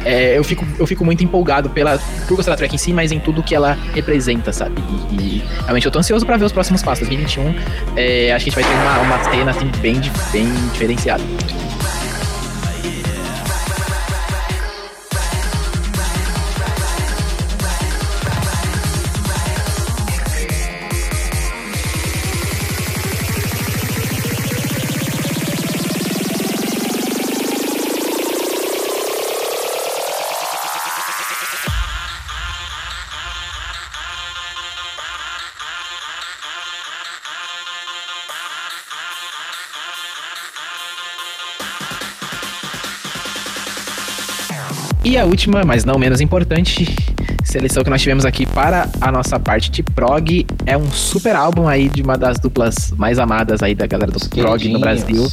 É, 0.05 0.37
eu, 0.37 0.43
fico, 0.43 0.65
eu 0.79 0.87
fico 0.87 1.03
muito 1.05 1.23
empolgado 1.23 1.69
pela, 1.69 1.99
por 2.27 2.35
gostar 2.35 2.51
da 2.51 2.57
track 2.57 2.75
em 2.75 2.77
si, 2.77 2.93
mas 2.93 3.11
em 3.11 3.19
tudo 3.19 3.43
que 3.43 3.53
ela 3.53 3.77
representa, 3.93 4.51
sabe? 4.51 4.81
E, 5.11 5.21
e 5.21 5.43
realmente 5.61 5.85
eu 5.85 5.91
tô 5.91 5.99
ansioso 5.99 6.25
pra 6.25 6.37
ver 6.37 6.45
os 6.45 6.51
próximos 6.51 6.81
passos. 6.81 7.07
2021, 7.07 7.55
é, 7.95 8.31
acho 8.31 8.45
que 8.45 8.49
a 8.49 8.53
gente 8.53 8.55
vai 8.55 8.63
ter 8.63 8.81
uma, 8.81 8.99
uma 8.99 9.23
cena 9.23 9.51
assim, 9.51 9.71
bem, 9.81 10.01
bem 10.31 10.51
diferenciada. 10.73 11.23
A 45.21 45.25
última, 45.25 45.63
mas 45.63 45.85
não 45.85 45.99
menos 45.99 46.19
importante, 46.19 46.95
seleção 47.43 47.83
que 47.83 47.89
nós 47.89 48.01
tivemos 48.01 48.25
aqui 48.25 48.45
para 48.45 48.89
a 48.99 49.11
nossa 49.11 49.39
parte 49.39 49.69
de 49.69 49.83
prog 49.83 50.45
é 50.65 50.75
um 50.75 50.89
super 50.91 51.35
álbum 51.35 51.67
aí 51.67 51.89
de 51.89 52.01
uma 52.01 52.17
das 52.17 52.39
duplas 52.39 52.91
mais 52.97 53.19
amadas 53.19 53.61
aí 53.61 53.75
da 53.75 53.85
galera 53.85 54.11
do 54.11 54.19
prog 54.29 54.67
no 54.69 54.79
Brasil. 54.79 55.27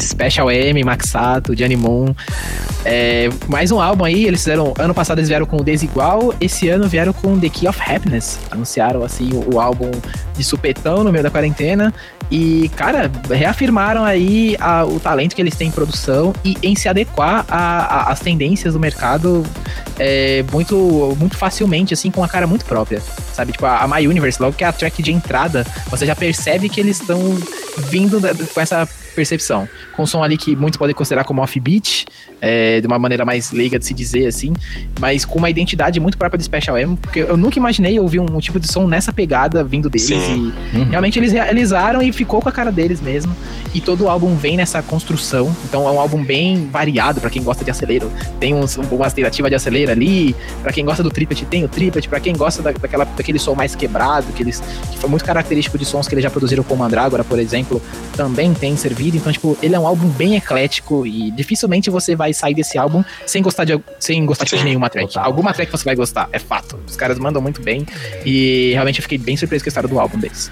Special 0.00 0.50
M, 0.50 0.84
Maxato, 0.84 1.54
Gianni 1.56 1.76
Moon. 1.76 2.14
É, 2.86 3.30
mais 3.48 3.70
um 3.70 3.80
álbum 3.80 4.04
aí, 4.04 4.26
eles 4.26 4.40
fizeram. 4.40 4.74
Ano 4.78 4.92
passado 4.92 5.18
eles 5.18 5.28
vieram 5.28 5.46
com 5.46 5.56
o 5.56 5.64
Desigual, 5.64 6.34
esse 6.40 6.68
ano 6.68 6.86
vieram 6.86 7.14
com 7.14 7.38
The 7.40 7.48
Key 7.48 7.66
of 7.66 7.80
Happiness. 7.80 8.38
Anunciaram 8.50 9.02
assim 9.02 9.30
o, 9.32 9.54
o 9.54 9.60
álbum 9.60 9.90
de 10.36 10.44
supetão 10.44 11.02
no 11.02 11.10
meio 11.10 11.22
da 11.24 11.30
quarentena. 11.30 11.94
E, 12.30 12.70
cara, 12.76 13.10
reafirmaram 13.30 14.04
aí 14.04 14.56
a- 14.60 14.84
o 14.84 14.98
talento 15.00 15.34
que 15.34 15.40
eles 15.42 15.54
têm 15.56 15.68
em 15.68 15.70
produção 15.70 16.32
e 16.44 16.56
em 16.62 16.74
se 16.74 16.88
adequar 16.88 17.44
às 17.48 18.20
tendências 18.20 18.74
do 18.74 18.80
mercado 18.80 19.44
é, 19.98 20.42
muito, 20.52 21.16
muito 21.18 21.36
facilmente, 21.38 21.94
assim, 21.94 22.10
com 22.10 22.20
uma 22.20 22.28
cara 22.28 22.46
muito 22.46 22.64
própria. 22.64 23.00
Sabe? 23.32 23.52
Tipo, 23.52 23.64
a, 23.66 23.78
a 23.82 23.88
My 23.88 24.06
Universe, 24.06 24.40
logo 24.42 24.54
que 24.56 24.64
é 24.64 24.66
a 24.66 24.72
track 24.72 25.02
de 25.02 25.12
entrada, 25.12 25.66
você 25.88 26.04
já 26.04 26.16
percebe 26.16 26.68
que 26.68 26.80
eles 26.80 27.00
estão 27.00 27.18
vindo 27.88 28.20
da- 28.20 28.34
com 28.34 28.60
essa 28.60 28.86
percepção. 29.14 29.68
Com 29.96 30.02
um 30.02 30.06
som 30.06 30.22
ali 30.22 30.36
que 30.36 30.54
muitos 30.56 30.76
podem 30.76 30.94
considerar 30.94 31.24
como 31.24 31.42
offbeat, 31.42 32.06
é, 32.40 32.80
de 32.80 32.86
uma 32.86 32.98
maneira 32.98 33.24
mais 33.24 33.50
leiga 33.52 33.78
de 33.78 33.86
se 33.86 33.94
dizer 33.94 34.26
assim, 34.26 34.52
mas 35.00 35.24
com 35.24 35.38
uma 35.38 35.48
identidade 35.48 35.98
muito 36.00 36.18
própria 36.18 36.36
do 36.38 36.44
Special 36.44 36.76
M, 36.76 36.96
porque 36.96 37.20
eu 37.20 37.36
nunca 37.36 37.58
imaginei 37.58 37.98
ouvir 37.98 38.20
um, 38.20 38.26
um 38.36 38.40
tipo 38.40 38.60
de 38.60 38.70
som 38.70 38.86
nessa 38.86 39.12
pegada 39.12 39.64
vindo 39.64 39.88
deles 39.88 40.06
Sim. 40.08 40.52
e 40.72 40.74
Uhum. 40.76 40.84
realmente 40.90 41.18
eles 41.18 41.32
realizaram 41.32 42.02
e 42.02 42.12
ficou 42.12 42.40
com 42.42 42.48
a 42.48 42.52
cara 42.52 42.70
deles 42.72 43.00
mesmo. 43.00 43.34
E 43.72 43.80
todo 43.80 44.04
o 44.04 44.08
álbum 44.08 44.34
vem 44.36 44.56
nessa 44.56 44.82
construção, 44.82 45.54
então 45.64 45.86
é 45.88 45.90
um 45.90 45.98
álbum 46.00 46.22
bem 46.22 46.68
variado 46.70 47.20
pra 47.20 47.30
quem 47.30 47.42
gosta 47.42 47.64
de 47.64 47.70
acelero. 47.70 48.10
Tem 48.40 48.54
uns, 48.54 48.76
umas 48.76 49.12
tentativas 49.12 49.50
de 49.50 49.54
acelero 49.56 49.90
ali, 49.92 50.34
Pra 50.62 50.72
quem 50.72 50.84
gosta 50.84 51.02
do 51.02 51.10
triplet 51.10 51.44
tem 51.46 51.64
o 51.64 51.68
triplet, 51.68 52.08
pra 52.08 52.20
quem 52.20 52.34
gosta 52.34 52.62
da, 52.62 52.72
daquela, 52.72 53.04
daquele 53.04 53.38
som 53.38 53.54
mais 53.54 53.74
quebrado, 53.74 54.32
que, 54.32 54.42
eles, 54.42 54.62
que 54.90 54.98
foi 54.98 55.10
muito 55.10 55.24
característico 55.24 55.76
de 55.78 55.84
sons 55.84 56.08
que 56.08 56.14
eles 56.14 56.22
já 56.22 56.30
produziram 56.30 56.62
com 56.64 56.74
o 56.74 56.78
Mandrágora, 56.78 57.22
por 57.24 57.38
exemplo, 57.38 57.80
também 58.16 58.52
tem 58.54 58.76
servido. 59.04 59.16
Então, 59.16 59.32
tipo, 59.32 59.58
ele 59.62 59.74
é 59.74 59.78
um 59.78 59.86
álbum 59.86 60.08
bem 60.08 60.36
eclético 60.36 61.06
e 61.06 61.30
dificilmente 61.30 61.90
você 61.90 62.16
vai 62.16 62.32
sair 62.32 62.54
desse 62.54 62.78
álbum 62.78 63.04
sem 63.26 63.42
gostar 63.42 63.64
de, 63.64 63.78
sem 63.98 64.24
gostar 64.24 64.44
tipo, 64.44 64.58
de 64.58 64.64
nenhuma 64.64 64.88
track. 64.88 65.08
total. 65.08 65.24
Alguma 65.24 65.52
track 65.52 65.70
você 65.70 65.84
vai 65.84 65.94
gostar, 65.94 66.28
é 66.32 66.38
fato. 66.38 66.78
Os 66.86 66.96
caras 66.96 67.18
mandam 67.18 67.42
muito 67.42 67.60
bem 67.60 67.86
e 68.24 68.70
realmente 68.72 68.98
eu 68.98 69.02
fiquei 69.02 69.18
bem 69.18 69.36
surpreso 69.36 69.64
com 69.64 69.68
a 69.68 69.70
história 69.70 69.88
do 69.88 69.98
álbum 70.00 70.18
deles. 70.18 70.50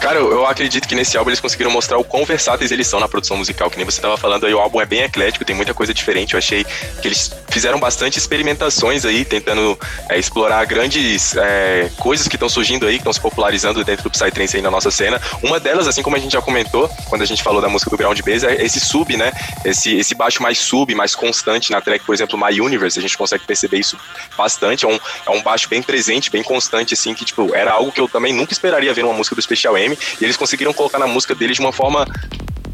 Cara, 0.00 0.18
eu, 0.18 0.46
acredito 0.46 0.88
que 0.88 0.94
nesse 0.94 1.16
álbum 1.16 1.30
eles 1.30 1.40
conseguiram 1.40 1.70
mostrar 1.70 1.98
o 1.98 2.04
quão 2.04 2.24
versáteis 2.24 2.70
eles 2.70 2.86
são 2.86 3.00
na 3.00 3.08
produção 3.08 3.36
musical. 3.36 3.70
Que 3.70 3.76
nem 3.76 3.84
você 3.84 4.00
tava 4.00 4.16
falando 4.16 4.46
aí, 4.46 4.54
o 4.54 4.58
álbum 4.58 4.80
é 4.80 4.86
bem 4.86 5.02
eclético, 5.02 5.44
tem 5.44 5.56
muita 5.56 5.74
coisa 5.74 5.92
diferente. 5.92 6.34
Eu 6.34 6.38
achei 6.38 6.64
que 6.64 7.08
eles 7.08 7.32
fizeram 7.48 7.78
bastante 7.78 8.18
experimentações 8.18 9.04
aí, 9.04 9.24
tentando 9.24 9.78
é, 10.08 10.18
explorar 10.18 10.64
grandes 10.64 11.36
é, 11.36 11.90
coisas 11.98 12.28
que 12.28 12.36
estão 12.36 12.48
surgindo 12.48 12.86
aí, 12.86 12.94
que 12.94 13.00
estão 13.00 13.12
se 13.12 13.20
popularizando 13.20 13.84
dentro 13.84 14.04
do 14.04 14.10
Psytrance 14.10 14.56
aí 14.56 14.62
na 14.62 14.70
nossa 14.70 14.90
cena. 14.90 15.20
Uma 15.42 15.58
delas, 15.60 15.86
assim 15.86 16.02
como 16.02 16.16
a 16.16 16.18
gente 16.18 16.32
já 16.32 16.42
comentou, 16.42 16.88
quando 17.08 17.22
a 17.22 17.26
gente 17.26 17.42
falou 17.42 17.60
da 17.60 17.68
música 17.68 17.90
do 17.90 17.96
Ground 17.96 18.20
Bass, 18.20 18.44
é 18.44 18.64
esse 18.64 18.80
sub, 18.80 19.16
né? 19.16 19.32
Esse, 19.64 19.96
esse 19.96 20.14
baixo 20.14 20.42
mais 20.42 20.58
sub, 20.58 20.94
mais 20.94 21.14
constante 21.14 21.70
na 21.70 21.80
track, 21.80 22.04
por 22.04 22.14
exemplo, 22.14 22.38
My 22.38 22.60
Universe, 22.60 22.98
a 22.98 23.02
gente 23.02 23.16
consegue 23.16 23.44
perceber 23.44 23.78
isso 23.78 23.98
bastante. 24.36 24.84
É 24.84 24.88
um, 24.88 24.98
é 25.26 25.30
um 25.30 25.42
baixo 25.42 25.68
bem 25.68 25.82
presente, 25.82 26.30
bem 26.30 26.42
constante, 26.42 26.94
assim, 26.94 27.14
que, 27.14 27.24
tipo, 27.24 27.54
era 27.54 27.72
algo 27.72 27.92
que 27.92 28.00
eu 28.00 28.08
também 28.08 28.32
nunca 28.32 28.52
esperaria 28.52 28.92
ver 28.94 29.02
numa 29.02 29.14
música 29.14 29.34
do 29.34 29.42
Special 29.42 29.67
M. 29.76 29.98
E 30.20 30.24
eles 30.24 30.36
conseguiram 30.36 30.72
colocar 30.72 30.98
na 30.98 31.06
música 31.06 31.34
deles 31.34 31.56
de 31.56 31.60
uma 31.60 31.72
forma 31.72 32.06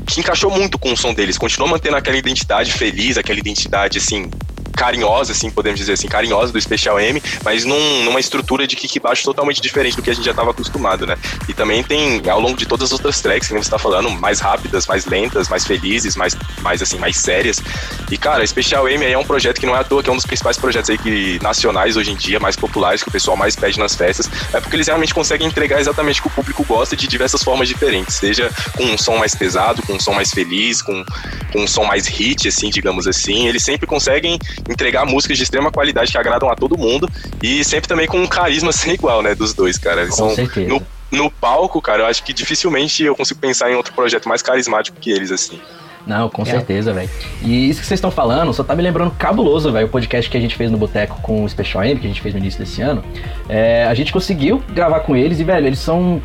que 0.07 0.21
encaixou 0.21 0.51
muito 0.51 0.79
com 0.79 0.93
o 0.93 0.97
som 0.97 1.15
deles. 1.15 1.39
Continuou 1.39 1.71
mantendo 1.71 1.97
aquela 1.97 2.17
identidade 2.17 2.73
feliz, 2.73 3.17
aquela 3.17 3.39
identidade, 3.39 3.99
assim, 3.99 4.31
carinhosa, 4.75 5.33
assim, 5.33 5.51
podemos 5.51 5.79
dizer 5.79 5.93
assim, 5.95 6.09
carinhosa 6.09 6.53
do 6.53 6.61
Special 6.61 6.99
M, 7.01 7.23
mas 7.45 7.65
num- 7.65 8.05
numa 8.05 8.21
estrutura 8.21 8.67
de 8.67 8.77
kick 8.77 8.99
baixo 9.01 9.25
totalmente 9.25 9.61
diferente 9.61 9.97
do 9.97 10.03
que 10.03 10.11
a 10.11 10.15
gente 10.15 10.25
já 10.25 10.31
estava 10.33 10.51
acostumado, 10.51 11.07
né? 11.07 11.17
E 11.49 11.55
também 11.55 11.83
tem, 11.83 12.23
ao 12.29 12.41
longo 12.41 12.57
de 12.57 12.67
todas 12.67 12.89
as 12.89 12.93
outras 12.93 13.21
tracks, 13.21 13.49
que 13.49 13.55
você 13.55 13.71
tá 13.71 13.79
falando, 13.79 14.11
mais 14.11 14.41
rápidas, 14.41 14.87
mais 14.87 15.07
lentas, 15.07 15.49
mais 15.49 15.65
felizes, 15.65 16.17
mais, 16.17 16.37
mais 16.61 16.83
assim, 16.83 16.99
mais 16.99 17.17
sérias. 17.17 17.63
E, 18.11 18.19
cara, 18.19 18.47
Special 18.47 18.89
M 18.89 19.05
aí 19.05 19.13
é 19.13 19.19
um 19.19 19.25
projeto 19.25 19.61
que 19.61 19.67
não 19.67 19.77
é 19.77 19.81
à 19.81 19.85
toa, 19.85 20.03
que 20.03 20.11
é 20.11 20.13
um 20.13 20.17
dos 20.17 20.27
principais 20.27 20.57
projetos 20.57 20.91
aí 20.91 20.99
que, 20.99 21.39
nacionais 21.43 21.97
hoje 21.97 22.11
em 22.11 22.17
dia, 22.17 22.41
mais 22.41 22.57
populares, 22.57 23.03
que 23.03 23.09
o 23.09 23.13
pessoal 23.13 23.37
mais 23.37 23.57
pede 23.57 23.79
nas 23.79 23.95
festas, 23.95 24.29
é 24.53 24.61
porque 24.61 24.77
eles 24.77 24.87
realmente 24.87 25.15
conseguem 25.15 25.47
entregar 25.47 25.81
exatamente 25.81 26.21
o 26.21 26.23
que 26.23 26.29
o 26.29 26.31
público 26.31 26.65
gosta 26.65 26.97
de 26.97 27.07
diversas 27.07 27.43
formas 27.43 27.69
diferentes, 27.69 28.15
seja 28.17 28.51
com 28.77 28.85
um 28.85 28.99
som 28.99 29.17
mais 29.17 29.35
pesado, 29.35 29.83
com 29.83 29.95
um 29.95 30.01
som 30.01 30.13
mais 30.13 30.31
feliz, 30.31 30.83
com, 30.83 31.05
com 31.53 31.63
um 31.63 31.67
som 31.67 31.85
mais 31.85 32.07
hit, 32.07 32.49
assim, 32.49 32.71
digamos 32.71 33.07
assim, 33.07 33.49
eles 33.49 33.63
sempre 33.63 33.87
conseguem 33.87 34.39
entregar 34.69 35.05
músicas 35.05 35.37
de 35.37 35.45
extrema 35.45 35.71
qualidade 35.71 36.11
que 36.11 36.19
agradam 36.19 36.49
a 36.51 36.55
todo 36.55 36.77
mundo 36.79 37.09
e 37.43 37.63
sempre 37.65 37.89
também 37.89 38.07
com 38.07 38.19
um 38.19 38.27
carisma 38.27 38.71
sem 38.73 38.95
igual, 38.95 39.23
né, 39.23 39.35
dos 39.35 39.53
dois, 39.55 39.77
cara. 39.79 40.03
Eles 40.03 40.11
Com 40.17 40.27
são, 40.29 40.35
certeza. 40.35 40.69
no, 40.69 40.83
no 41.13 41.31
palco, 41.31 41.81
cara, 41.83 42.03
eu 42.03 42.07
acho 42.07 42.23
que 42.25 42.33
dificilmente 42.33 43.03
eu 43.03 43.15
consigo 43.15 43.41
pensar 43.41 43.71
em 43.71 43.75
outro 43.75 43.93
projeto 43.95 44.29
mais 44.29 44.43
carismático 44.43 44.97
que 45.01 45.11
eles, 45.11 45.31
assim. 45.31 45.61
Não, 46.07 46.29
com 46.29 46.43
É. 46.43 46.47
certeza, 46.47 46.93
velho. 46.93 47.09
E 47.43 47.71
isso 47.71 47.81
que 47.81 47.87
vocês 47.87 47.97
estão 47.97 48.11
falando 48.11 48.53
só 48.53 48.63
tá 48.63 48.77
me 48.77 48.83
lembrando 48.83 49.11
cabuloso, 49.13 49.73
velho. 49.73 49.87
O 49.87 49.89
podcast 49.91 50.31
que 50.31 50.37
a 50.37 50.41
gente 50.41 50.55
fez 50.55 50.71
no 50.71 50.77
Boteco 50.77 51.19
com 51.23 51.45
o 51.45 51.49
Special 51.49 51.83
M, 51.83 51.99
que 51.99 52.07
a 52.07 52.09
gente 52.11 52.21
fez 52.21 52.35
no 52.35 52.41
início 52.41 52.59
desse 52.61 52.83
ano. 52.83 53.03
É, 53.49 53.85
a 53.87 53.95
gente 53.95 54.13
conseguiu 54.13 54.63
gravar 54.75 55.01
com 55.01 55.17
eles 55.17 55.41
e, 55.41 55.45
velho, 55.45 55.67
eles 55.67 55.79
são 55.79 56.21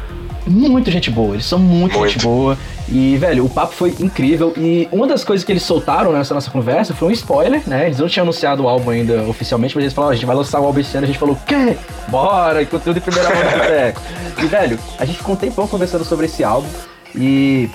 muito 0.48 0.90
gente 0.92 1.10
boa. 1.12 1.36
Eles 1.36 1.46
são 1.46 1.60
muito, 1.60 1.98
Muito. 1.98 2.12
gente 2.14 2.24
boa. 2.24 2.58
E, 2.88 3.18
velho, 3.18 3.46
o 3.46 3.50
papo 3.50 3.74
foi 3.74 3.96
incrível. 4.00 4.54
E 4.58 4.88
uma 4.92 5.06
das 5.08 5.24
coisas 5.24 5.46
que 5.46 5.52
eles 5.52 5.64
soltaram 5.64 6.12
nessa 6.12 6.34
nossa 6.34 6.50
conversa 6.50 6.94
foi 6.94 7.08
um 7.10 7.12
spoiler, 7.12 7.62
né? 7.68 7.86
Eles 7.86 8.00
não 8.00 8.08
tinham 8.08 8.24
anunciado 8.24 8.64
o 8.64 8.68
álbum 8.68 8.90
ainda 8.90 9.22
oficialmente, 9.24 9.76
mas 9.76 9.84
eles 9.84 9.94
falaram: 9.94 10.10
"Ó, 10.10 10.14
a 10.14 10.16
gente 10.16 10.26
vai 10.26 10.36
lançar 10.36 10.60
o 10.60 10.66
álbum 10.66 10.80
esse 10.80 10.96
ano. 10.98 11.04
A 11.04 11.08
gente 11.08 11.20
falou: 11.20 11.38
quê? 11.46 11.78
Bora! 12.08 12.66
Conteúdo 12.66 12.98
em 12.98 13.02
primeira 13.02 13.30
mão 13.30 13.44
do 13.44 13.50
Boteco. 13.60 14.02
E, 14.42 14.46
velho, 14.48 14.80
a 14.98 15.06
gente 15.06 15.18
ficou 15.18 15.36
um 15.36 15.38
tempão 15.38 15.68
conversando 15.68 16.04
sobre 16.06 16.26
esse 16.26 16.44
álbum. 16.44 16.68
E 17.16 17.70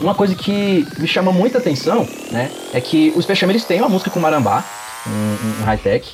uma 0.00 0.14
coisa 0.14 0.34
que 0.34 0.86
me 0.98 1.06
chama 1.06 1.32
muita 1.32 1.58
atenção, 1.58 2.06
né, 2.30 2.50
é 2.72 2.80
que 2.80 3.12
os 3.16 3.28
eles 3.28 3.64
têm 3.64 3.80
uma 3.80 3.88
música 3.88 4.10
com 4.10 4.20
Marambá, 4.20 4.64
um, 5.06 5.10
um- 5.10 5.62
um 5.62 5.64
high-tech, 5.64 6.08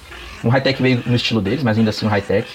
um 0.44 0.48
high-tech 0.48 0.80
meio 0.82 1.02
no 1.06 1.14
estilo 1.16 1.40
deles, 1.40 1.62
mas 1.62 1.78
ainda 1.78 1.90
assim 1.90 2.06
um 2.06 2.08
high-tech. 2.08 2.46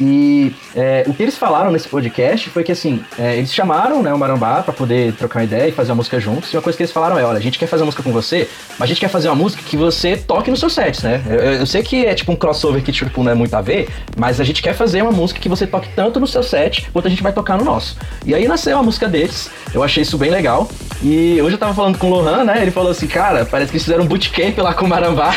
E 0.00 0.52
é, 0.74 1.04
o 1.06 1.12
que 1.12 1.22
eles 1.22 1.36
falaram 1.36 1.70
nesse 1.70 1.86
podcast 1.88 2.48
foi 2.48 2.64
que 2.64 2.72
assim, 2.72 3.02
é, 3.18 3.36
eles 3.36 3.52
chamaram 3.52 4.02
né, 4.02 4.12
o 4.14 4.18
Marambá 4.18 4.62
pra 4.62 4.72
poder 4.72 5.12
trocar 5.12 5.40
uma 5.40 5.44
ideia 5.44 5.68
e 5.68 5.72
fazer 5.72 5.90
uma 5.92 5.96
música 5.96 6.18
juntos. 6.18 6.52
E 6.52 6.56
uma 6.56 6.62
coisa 6.62 6.76
que 6.76 6.82
eles 6.82 6.92
falaram 6.92 7.18
é: 7.18 7.24
olha, 7.24 7.36
a 7.38 7.42
gente 7.42 7.58
quer 7.58 7.66
fazer 7.66 7.82
uma 7.82 7.86
música 7.86 8.02
com 8.02 8.12
você, 8.12 8.48
mas 8.78 8.82
a 8.82 8.86
gente 8.86 9.00
quer 9.00 9.08
fazer 9.08 9.28
uma 9.28 9.34
música 9.36 9.62
que 9.62 9.76
você 9.76 10.16
toque 10.16 10.50
nos 10.50 10.60
seus 10.60 10.72
sets, 10.72 11.02
né? 11.02 11.22
Eu, 11.28 11.34
eu- 11.36 11.52
eu 11.60 11.66
sei 11.66 11.82
que 11.82 12.06
é 12.06 12.14
tipo 12.14 12.32
um 12.32 12.36
crossover 12.36 12.82
que 12.82 12.90
tipo, 12.92 13.22
não 13.22 13.30
é 13.32 13.34
muito 13.34 13.54
a 13.54 13.60
ver, 13.60 13.88
mas 14.16 14.40
a 14.40 14.44
gente 14.44 14.62
quer 14.62 14.72
fazer 14.74 15.02
uma 15.02 15.12
música 15.12 15.38
que 15.38 15.48
você 15.48 15.66
toque 15.66 15.88
tanto 15.94 16.18
no 16.18 16.26
seu 16.26 16.42
set 16.42 16.88
quanto 16.92 17.06
a 17.06 17.10
gente 17.10 17.22
vai 17.22 17.32
tocar 17.32 17.58
no 17.58 17.64
nosso. 17.64 17.96
E 18.24 18.34
aí 18.34 18.48
nasceu 18.48 18.78
a 18.78 18.82
música 18.82 19.06
deles, 19.08 19.50
eu 19.74 19.82
achei 19.82 20.02
isso 20.02 20.16
bem 20.16 20.30
legal. 20.30 20.68
E 21.02 21.40
hoje 21.40 21.54
eu 21.54 21.58
tava 21.58 21.72
falando 21.74 21.96
com 21.98 22.08
o 22.08 22.10
Lohan, 22.10 22.44
né? 22.44 22.60
Ele 22.60 22.70
falou 22.70 22.90
assim, 22.90 23.06
cara, 23.06 23.44
parece 23.46 23.70
que 23.70 23.76
eles 23.76 23.84
fizeram 23.84 24.04
um 24.04 24.06
bootcamp 24.06 24.58
lá 24.58 24.74
com 24.74 24.84
o 24.84 24.88
Marambá. 24.88 25.32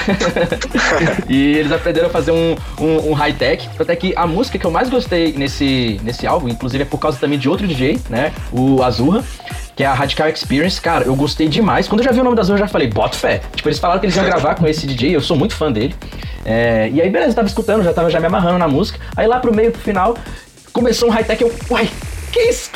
e 1.30 1.58
eles 1.58 1.72
aprenderam 1.72 2.08
a 2.08 2.10
fazer 2.10 2.32
um, 2.32 2.56
um, 2.80 3.12
um 3.12 3.14
high-tech. 3.14 3.70
Até 3.80 3.96
que 3.96 4.14
a 4.16 4.28
música 4.28 4.53
que 4.60 4.66
eu 4.66 4.72
mais 4.72 4.90
gostei 4.90 5.34
nesse, 5.34 6.00
nesse 6.04 6.26
álbum, 6.28 6.48
inclusive 6.48 6.84
é 6.84 6.86
por 6.86 6.98
causa 6.98 7.18
também 7.20 7.38
de 7.40 7.50
outro 7.50 7.68
DJ, 7.68 8.00
né? 8.10 8.32
O 8.52 8.82
Azurra. 8.84 9.24
Que 9.76 9.84
é 9.84 9.88
a 9.88 9.94
Radical 9.94 10.30
Experience, 10.30 10.80
cara, 10.80 11.04
eu 11.04 11.16
gostei 11.16 11.48
demais. 11.48 11.88
Quando 11.88 12.02
eu 12.02 12.06
já 12.06 12.12
vi 12.12 12.20
o 12.20 12.24
nome 12.24 12.36
da 12.36 12.44
Azurra, 12.44 12.60
eu 12.60 12.66
já 12.66 12.68
falei, 12.68 12.88
bota 12.88 13.18
fé. 13.18 13.42
Tipo, 13.56 13.70
eles 13.70 13.80
falaram 13.80 14.00
que 14.00 14.06
eles 14.06 14.16
iam 14.16 14.24
gravar 14.24 14.54
com 14.54 14.68
esse 14.68 14.86
DJ, 14.86 15.16
eu 15.16 15.22
sou 15.22 15.36
muito 15.36 15.56
fã 15.56 15.72
dele. 15.72 15.96
É, 16.46 16.92
e 16.94 17.02
aí, 17.02 17.10
beleza, 17.10 17.32
eu 17.32 17.36
tava 17.36 17.48
escutando, 17.48 17.84
já 17.84 17.92
tava 17.92 18.08
já 18.12 18.20
me 18.20 18.28
amarrando 18.28 18.60
na 18.60 18.68
música. 18.68 19.00
Aí 19.18 19.26
lá 19.26 19.40
pro 19.40 19.52
meio, 19.52 19.72
pro 19.72 19.82
final, 19.82 20.16
começou 20.72 21.10
um 21.10 21.12
high-tech, 21.12 21.42
eu, 21.42 21.52
uai, 21.72 21.90
que 22.32 22.40
isso? 22.40 22.70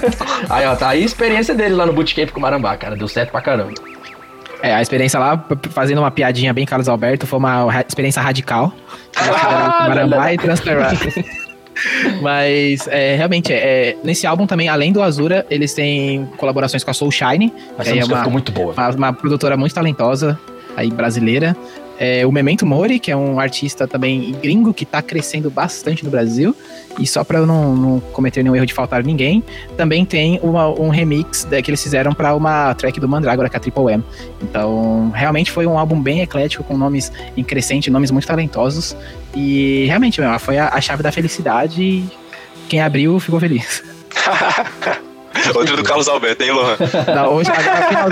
aí, 0.50 0.66
ó, 0.66 0.76
tá 0.76 0.90
aí 0.90 1.02
a 1.02 1.06
experiência 1.06 1.54
dele 1.54 1.74
lá 1.74 1.86
no 1.86 1.94
bootcamp 1.94 2.30
com 2.30 2.38
o 2.38 2.42
Marambá, 2.42 2.76
cara, 2.76 2.96
deu 2.96 3.08
certo 3.08 3.30
pra 3.30 3.40
caramba. 3.40 3.91
É, 4.62 4.74
a 4.74 4.80
experiência 4.80 5.18
lá, 5.18 5.44
fazendo 5.70 5.98
uma 5.98 6.10
piadinha 6.10 6.52
bem 6.54 6.64
Carlos 6.64 6.88
Alberto, 6.88 7.26
foi 7.26 7.38
uma 7.38 7.84
experiência 7.86 8.22
radical. 8.22 8.72
Ah, 9.14 9.88
Marambá 9.88 10.32
e 10.32 10.38
Transferar. 10.38 10.94
Mas, 12.22 12.86
é, 12.88 13.14
realmente, 13.16 13.52
é, 13.52 13.96
nesse 14.02 14.26
álbum 14.26 14.46
também, 14.46 14.68
além 14.68 14.92
do 14.92 15.02
Azura, 15.02 15.44
eles 15.50 15.74
têm 15.74 16.26
colaborações 16.36 16.82
com 16.82 16.90
a 16.90 16.94
Soul 16.94 17.10
Shine, 17.10 17.52
Essa 17.78 17.82
que 17.82 17.90
aí 17.90 17.98
é 17.98 18.04
uma, 18.04 18.18
ficou 18.18 18.32
muito 18.32 18.52
boa. 18.52 18.72
uma, 18.72 18.88
uma 18.90 19.12
produtora 19.12 19.56
muito 19.56 19.74
talentosa, 19.74 20.38
aí 20.76 20.90
brasileira. 20.90 21.56
É, 21.98 22.26
o 22.26 22.32
Memento 22.32 22.66
Mori, 22.66 22.98
que 22.98 23.10
é 23.10 23.16
um 23.16 23.38
artista 23.38 23.86
também 23.86 24.32
gringo 24.42 24.74
que 24.74 24.84
tá 24.84 25.00
crescendo 25.00 25.50
bastante 25.50 26.04
no 26.04 26.10
Brasil. 26.10 26.54
E 26.98 27.06
só 27.06 27.22
pra 27.24 27.38
eu 27.38 27.46
não, 27.46 27.76
não 27.76 28.00
cometer 28.00 28.42
nenhum 28.42 28.56
erro 28.56 28.66
de 28.66 28.74
faltar 28.74 29.02
ninguém, 29.04 29.42
também 29.76 30.04
tem 30.04 30.38
uma- 30.42 30.68
um 30.68 30.88
remix 30.88 31.44
né, 31.46 31.62
que 31.62 31.70
eles 31.70 31.82
fizeram 31.82 32.12
pra 32.12 32.34
uma 32.34 32.74
track 32.74 32.98
do 33.00 33.08
Mandragora, 33.08 33.48
que 33.48 33.56
é 33.56 33.58
a 33.58 33.60
Triple 33.60 33.92
M. 33.92 34.04
Então, 34.42 35.10
realmente 35.14 35.50
foi 35.50 35.66
um 35.66 35.78
álbum 35.78 36.00
bem 36.00 36.20
eclético, 36.22 36.64
com 36.64 36.76
nomes 36.76 37.12
em 37.36 37.44
crescente, 37.44 37.90
nomes 37.90 38.10
muito 38.10 38.26
talentosos. 38.26 38.96
E 39.34 39.84
realmente, 39.86 40.20
meu, 40.20 40.38
foi 40.38 40.58
a, 40.58 40.68
a 40.68 40.80
chave 40.80 41.02
da 41.02 41.12
felicidade 41.12 41.82
e 41.82 42.04
quem 42.68 42.80
abriu 42.80 43.18
ficou 43.20 43.38
feliz. 43.40 43.82
Outro 45.54 45.76
do 45.76 45.82
Carlos 45.82 46.08
Alberto, 46.08 46.42
hein, 46.42 46.52
Lohan? 46.52 46.76
Não, 47.14 47.34
hoje, 47.34 47.50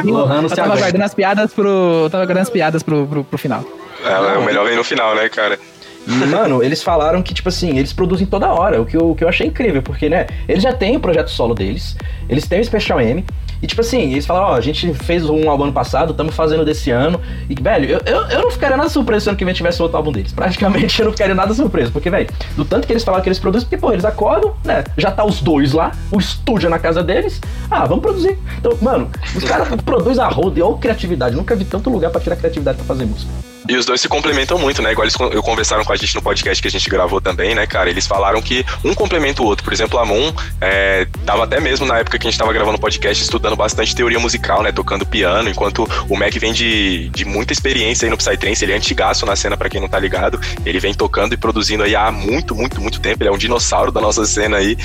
Lohan 0.05 0.43
eu 0.43 0.51
tava 0.51 0.77
guardando 0.77 1.03
as 1.03 1.15
piadas 1.15 1.53
pro. 1.53 1.69
eu 2.05 2.11
Tava 2.11 2.25
guardando 2.25 2.43
as 2.43 2.51
piadas 2.51 2.83
pro, 2.83 3.07
pro, 3.07 3.25
pro 3.25 3.39
final. 3.39 3.65
É, 4.05 4.39
o 4.39 4.45
melhor 4.45 4.67
vem 4.67 4.77
no 4.77 4.85
final, 4.85 5.15
né, 5.15 5.29
cara? 5.29 5.59
E, 6.07 6.11
mano, 6.27 6.63
eles 6.63 6.83
falaram 6.83 7.23
que, 7.23 7.35
tipo 7.35 7.49
assim, 7.49 7.79
eles 7.79 7.93
produzem 7.93 8.27
toda 8.27 8.49
hora, 8.49 8.81
o 8.81 8.87
que 8.87 8.97
eu, 8.97 9.11
o 9.11 9.15
que 9.15 9.23
eu 9.23 9.29
achei 9.29 9.47
incrível, 9.47 9.83
porque, 9.83 10.09
né, 10.09 10.27
eles 10.49 10.63
já 10.63 10.73
têm 10.73 10.97
o 10.97 11.01
projeto 11.01 11.29
solo 11.29 11.55
deles, 11.55 11.97
eles 12.29 12.49
têm 12.49 12.61
o 12.61 12.65
Special 12.65 13.01
M, 13.01 13.25
e, 13.63 13.67
tipo 13.67 13.81
assim, 13.81 14.13
eles 14.13 14.27
falaram, 14.27 14.49
ó, 14.49 14.55
a 14.55 14.61
gente 14.61 14.93
fez 14.95 15.29
um 15.29 15.51
álbum 15.51 15.65
ano 15.65 15.73
passado, 15.73 16.11
estamos 16.13 16.35
fazendo 16.35 16.65
desse 16.65 16.91
ano, 16.91 17.21
e, 17.49 17.55
velho, 17.55 17.89
eu, 17.89 18.01
eu, 18.07 18.23
eu 18.29 18.43
não 18.43 18.51
ficaria 18.51 18.77
nada 18.77 18.89
surpreso 18.89 19.25
se 19.25 19.29
ano 19.31 19.39
que 19.39 19.45
vem 19.45 19.53
tivesse 19.53 19.83
outro 19.83 19.97
álbum 19.97 20.13
deles. 20.13 20.33
Praticamente 20.35 21.01
eu 21.01 21.07
não 21.07 21.13
ficaria 21.13 21.35
nada 21.35 21.53
surpreso, 21.53 21.93
porque, 21.93 22.11
velho, 22.11 22.29
do 22.57 22.65
tanto 22.65 22.87
que 22.87 22.93
eles 22.93 23.05
falaram 23.05 23.23
que 23.23 23.29
eles 23.29 23.39
produzem, 23.39 23.69
porque, 23.69 23.81
pô, 23.81 23.93
eles 23.93 24.05
acordam, 24.05 24.55
né, 24.65 24.85
já 24.97 25.11
tá 25.11 25.25
os 25.25 25.41
dois 25.41 25.73
lá, 25.73 25.93
o 26.11 26.19
estúdio 26.19 26.67
é 26.67 26.71
na 26.71 26.79
casa 26.79 27.03
deles, 27.03 27.41
ah, 27.71 27.85
vamos 27.85 28.03
produzir. 28.03 28.39
Então, 28.59 28.77
mano, 28.81 29.11
os 29.35 29.45
caras 29.45 29.69
produzem 29.85 30.23
a 30.23 30.29
roda, 30.29 30.65
ou 30.65 30.79
criatividade, 30.79 31.37
nunca 31.37 31.55
vi 31.55 31.65
tanto 31.65 31.91
lugar 31.91 32.11
pra 32.11 32.21
tirar 32.21 32.37
criatividade 32.37 32.79
pra 32.79 32.87
fazer 32.87 33.05
música. 33.05 33.31
E 33.71 33.77
os 33.77 33.87
dois 33.87 34.01
se 34.01 34.09
complementam 34.09 34.59
muito, 34.59 34.83
né? 34.83 34.91
Igual 34.91 35.05
eles 35.05 35.15
con- 35.15 35.31
conversaram 35.43 35.85
com 35.85 35.93
a 35.93 35.97
gente 35.97 36.13
no 36.17 36.21
podcast 36.21 36.61
que 36.61 36.67
a 36.67 36.71
gente 36.71 36.91
gravou 36.91 37.21
também, 37.21 37.55
né, 37.55 37.69
cara? 37.69 37.89
Eles 37.89 38.05
falaram 38.05 38.43
que 38.43 38.67
um 38.85 38.93
complementa 38.95 39.43
o 39.43 39.45
outro. 39.45 39.65
Por 39.65 39.73
exemplo, 39.73 39.97
a 39.97 40.05
Moon 40.05 40.33
é, 40.61 41.07
tava 41.25 41.45
até 41.45 41.61
mesmo 41.61 41.87
na 41.87 41.99
época 41.99 42.19
que 42.19 42.27
a 42.27 42.31
gente 42.31 42.39
tava 42.39 42.53
gravando 42.53 42.79
o 42.79 42.81
podcast 42.81 43.23
estudando 43.23 43.55
bastante 43.55 43.95
teoria 43.95 44.19
musical, 44.19 44.61
né? 44.65 44.73
Tocando 44.73 45.07
piano, 45.07 45.49
enquanto 45.49 45.89
o 46.09 46.17
Mac 46.17 46.35
vem 46.35 46.53
de, 46.53 47.11
de 47.11 47.25
muita 47.25 47.53
experiência 47.53 48.07
aí 48.07 48.11
no 48.11 48.17
Psytrance. 48.17 48.65
Ele 48.65 48.73
é 48.73 48.77
antigaço 48.77 49.25
na 49.25 49.37
cena, 49.37 49.57
pra 49.57 49.69
quem 49.71 49.81
não 49.81 49.89
tá 49.89 50.01
ligado. 50.01 50.41
Ele 50.67 50.81
vem 50.81 50.93
tocando 50.93 51.35
e 51.35 51.37
produzindo 51.37 51.85
aí 51.85 51.95
há 51.95 52.11
muito, 52.11 52.57
muito, 52.57 52.81
muito 52.81 53.01
tempo. 53.01 53.23
Ele 53.23 53.31
é 53.31 53.33
um 53.33 53.39
dinossauro 53.39 53.93
da 53.93 54.01
nossa 54.01 54.25
cena 54.25 54.57
aí. 54.57 54.77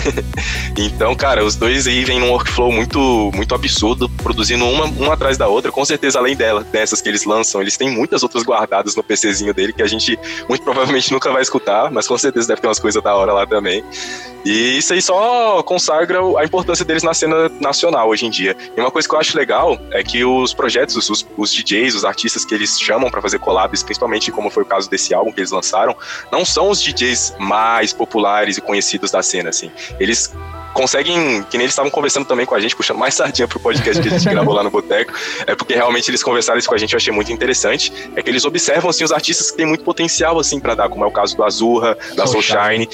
então, 0.78 1.14
cara, 1.14 1.44
os 1.44 1.54
dois 1.54 1.86
aí 1.86 2.02
vêm 2.02 2.18
num 2.18 2.30
workflow 2.30 2.72
muito, 2.72 3.30
muito 3.34 3.54
absurdo, 3.54 4.08
produzindo 4.08 4.64
uma, 4.64 4.86
uma 4.86 5.12
atrás 5.12 5.36
da 5.36 5.48
outra. 5.48 5.70
Com 5.70 5.84
certeza, 5.84 6.18
além 6.18 6.34
dela, 6.34 6.64
dessas 6.72 7.02
que 7.02 7.10
eles 7.10 7.26
lançam, 7.26 7.60
eles 7.60 7.76
têm 7.76 7.90
muitas 7.90 8.21
outras 8.22 8.42
guardadas 8.44 8.94
no 8.96 9.02
PCzinho 9.02 9.52
dele 9.52 9.72
que 9.72 9.82
a 9.82 9.86
gente 9.86 10.18
muito 10.48 10.62
provavelmente 10.62 11.12
nunca 11.12 11.30
vai 11.30 11.42
escutar, 11.42 11.90
mas 11.90 12.06
com 12.06 12.16
certeza 12.16 12.48
deve 12.48 12.60
ter 12.60 12.68
umas 12.68 12.78
coisas 12.78 13.02
da 13.02 13.14
hora 13.14 13.32
lá 13.32 13.46
também. 13.46 13.84
E 14.44 14.78
isso 14.78 14.92
aí 14.92 15.00
só 15.00 15.62
consagra 15.62 16.18
a 16.38 16.44
importância 16.44 16.84
deles 16.84 17.02
na 17.02 17.14
cena 17.14 17.48
nacional 17.60 18.08
hoje 18.08 18.26
em 18.26 18.30
dia. 18.30 18.56
E 18.76 18.80
uma 18.80 18.90
coisa 18.90 19.08
que 19.08 19.14
eu 19.14 19.20
acho 19.20 19.36
legal 19.36 19.78
é 19.92 20.02
que 20.02 20.24
os 20.24 20.52
projetos, 20.52 20.96
os, 21.08 21.26
os 21.36 21.52
DJs, 21.52 21.94
os 21.94 22.04
artistas 22.04 22.44
que 22.44 22.54
eles 22.54 22.80
chamam 22.80 23.10
pra 23.10 23.22
fazer 23.22 23.38
collabs, 23.38 23.82
principalmente 23.82 24.32
como 24.32 24.50
foi 24.50 24.64
o 24.64 24.66
caso 24.66 24.90
desse 24.90 25.14
álbum 25.14 25.32
que 25.32 25.40
eles 25.40 25.52
lançaram, 25.52 25.96
não 26.30 26.44
são 26.44 26.70
os 26.70 26.82
DJs 26.82 27.36
mais 27.38 27.92
populares 27.92 28.58
e 28.58 28.60
conhecidos 28.60 29.10
da 29.10 29.22
cena, 29.22 29.50
assim. 29.50 29.70
Eles 30.00 30.32
conseguem, 30.72 31.42
que 31.44 31.56
nem 31.56 31.64
eles 31.64 31.72
estavam 31.72 31.90
conversando 31.90 32.26
também 32.26 32.46
com 32.46 32.54
a 32.54 32.60
gente, 32.60 32.74
puxando 32.74 32.98
mais 32.98 33.14
sardinha 33.14 33.46
pro 33.46 33.60
podcast 33.60 34.02
que 34.02 34.08
a 34.08 34.18
gente 34.18 34.28
gravou 34.28 34.54
lá 34.54 34.62
no 34.62 34.70
Boteco, 34.70 35.12
é 35.46 35.54
porque 35.54 35.74
realmente 35.74 36.10
eles 36.10 36.22
conversaram 36.22 36.58
isso 36.58 36.68
com 36.68 36.74
a 36.74 36.78
gente, 36.78 36.92
eu 36.92 36.96
achei 36.96 37.12
muito 37.12 37.32
interessante, 37.32 37.92
é 38.16 38.22
que 38.22 38.30
eles 38.30 38.44
observam, 38.44 38.90
assim, 38.90 39.04
os 39.04 39.12
artistas 39.12 39.50
que 39.50 39.56
têm 39.56 39.66
muito 39.66 39.84
potencial, 39.84 40.38
assim, 40.38 40.58
pra 40.58 40.74
dar, 40.74 40.88
como 40.88 41.04
é 41.04 41.06
o 41.06 41.10
caso 41.10 41.36
do 41.36 41.44
Azurra, 41.44 41.96
da 42.14 42.26
Soulshine, 42.26 42.88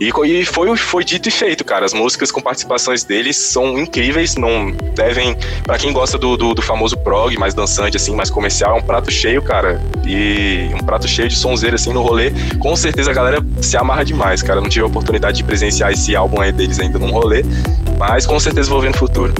e, 0.00 0.10
e 0.26 0.44
foi, 0.44 0.76
foi 0.76 1.04
dito 1.04 1.28
e 1.28 1.32
feito, 1.32 1.64
cara. 1.64 1.84
As 1.84 1.92
músicas 1.92 2.30
com 2.30 2.40
participações 2.40 3.04
deles 3.04 3.36
são 3.36 3.78
incríveis, 3.78 4.36
não 4.36 4.70
devem. 4.94 5.36
Pra 5.64 5.78
quem 5.78 5.92
gosta 5.92 6.16
do, 6.16 6.36
do, 6.36 6.54
do 6.54 6.62
famoso 6.62 6.96
prog, 6.98 7.36
mais 7.36 7.54
dançante, 7.54 7.96
assim, 7.96 8.14
mais 8.14 8.30
comercial, 8.30 8.76
é 8.76 8.78
um 8.78 8.82
prato 8.82 9.10
cheio, 9.10 9.42
cara. 9.42 9.80
E 10.06 10.70
um 10.74 10.84
prato 10.84 11.08
cheio 11.08 11.28
de 11.28 11.36
sonzeira, 11.36 11.76
assim, 11.76 11.92
no 11.92 12.02
rolê. 12.02 12.32
Com 12.60 12.76
certeza 12.76 13.10
a 13.10 13.14
galera 13.14 13.44
se 13.60 13.76
amarra 13.76 14.04
demais, 14.04 14.42
cara. 14.42 14.60
Não 14.60 14.68
tive 14.68 14.84
a 14.84 14.88
oportunidade 14.88 15.38
de 15.38 15.44
presenciar 15.44 15.92
esse 15.92 16.14
álbum 16.14 16.40
aí 16.40 16.52
deles 16.52 16.78
ainda 16.78 16.98
num 16.98 17.10
rolê, 17.10 17.44
mas 17.98 18.26
com 18.26 18.38
certeza 18.38 18.70
vou 18.70 18.80
ver 18.80 18.90
no 18.90 18.96
futuro. 18.96 19.34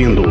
Ouvindo 0.00 0.29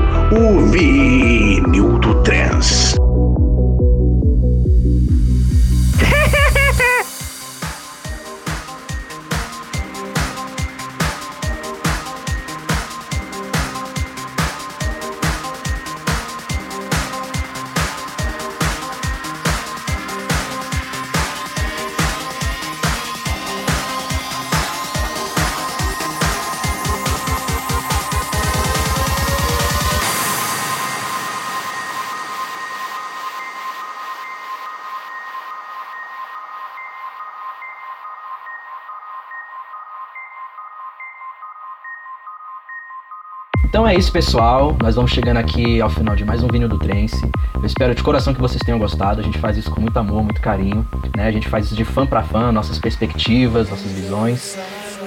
é 43.90 43.96
isso, 43.96 44.12
pessoal. 44.12 44.78
Nós 44.84 44.96
vamos 44.96 45.10
chegando 45.10 45.38
aqui 45.38 45.82
ao 45.82 45.90
final 45.90 46.16
de 46.16 46.24
mais 46.24 46.44
um 46.44 46.48
Vinil 46.48 46.70
do 46.70 46.78
Trance. 46.78 47.20
Eu 47.56 47.66
espero 47.66 47.96
de 47.96 48.04
coração 48.04 48.36
que 48.36 48.40
vocês 48.40 48.62
tenham 48.62 48.78
gostado. 48.78 49.20
A 49.20 49.24
gente 49.24 49.40
faz 49.40 49.58
isso 49.58 49.72
com 49.72 49.82
muito 49.82 49.98
amor, 49.98 50.22
muito 50.22 50.40
carinho. 50.40 50.86
Né? 51.18 51.26
A 51.26 51.32
gente 51.32 51.48
faz 51.48 51.66
isso 51.66 51.76
de 51.76 51.84
fã 51.84 52.06
para 52.06 52.22
fã, 52.22 52.52
nossas 52.52 52.78
perspectivas, 52.78 53.68
nossas 53.68 53.92
visões. 53.92 54.60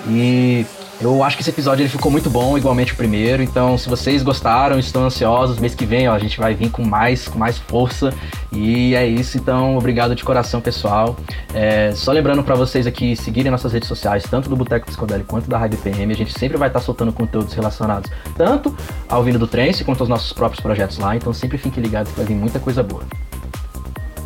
E 0.08 0.66
eu 1.02 1.22
acho 1.24 1.36
que 1.36 1.42
esse 1.42 1.50
episódio 1.50 1.82
ele 1.82 1.88
ficou 1.88 2.10
muito 2.10 2.30
bom, 2.30 2.56
igualmente 2.56 2.92
o 2.92 2.96
primeiro. 2.96 3.42
Então, 3.42 3.76
se 3.76 3.88
vocês 3.88 4.22
gostaram, 4.22 4.78
estão 4.78 5.04
ansiosos, 5.04 5.58
mês 5.58 5.74
que 5.74 5.84
vem 5.84 6.08
ó, 6.08 6.14
a 6.14 6.18
gente 6.18 6.38
vai 6.38 6.54
vir 6.54 6.70
com 6.70 6.84
mais, 6.84 7.26
com 7.26 7.38
mais 7.38 7.58
força. 7.58 8.12
E 8.52 8.94
é 8.94 9.06
isso. 9.06 9.36
Então, 9.36 9.76
obrigado 9.76 10.14
de 10.14 10.22
coração, 10.22 10.60
pessoal. 10.60 11.16
É, 11.52 11.92
só 11.94 12.12
lembrando 12.12 12.42
para 12.42 12.54
vocês 12.54 12.86
aqui 12.86 13.16
seguirem 13.16 13.50
nossas 13.50 13.72
redes 13.72 13.88
sociais, 13.88 14.24
tanto 14.30 14.48
do 14.48 14.56
Boteco 14.56 14.86
Psicodélico 14.86 15.28
quanto 15.28 15.48
da 15.48 15.58
Rádio 15.58 15.78
PM. 15.78 16.12
A 16.12 16.16
gente 16.16 16.38
sempre 16.38 16.56
vai 16.56 16.68
estar 16.68 16.80
soltando 16.80 17.12
conteúdos 17.12 17.52
relacionados 17.54 18.10
tanto 18.36 18.74
ao 19.08 19.24
vindo 19.24 19.38
do 19.38 19.46
Trance 19.46 19.84
quanto 19.84 20.00
aos 20.00 20.08
nossos 20.08 20.32
próprios 20.32 20.60
projetos 20.60 20.98
lá. 20.98 21.16
Então, 21.16 21.32
sempre 21.32 21.58
fiquem 21.58 21.82
ligados 21.82 22.12
que 22.12 22.18
vai 22.18 22.26
vir 22.26 22.34
muita 22.34 22.60
coisa 22.60 22.82
boa. 22.82 23.02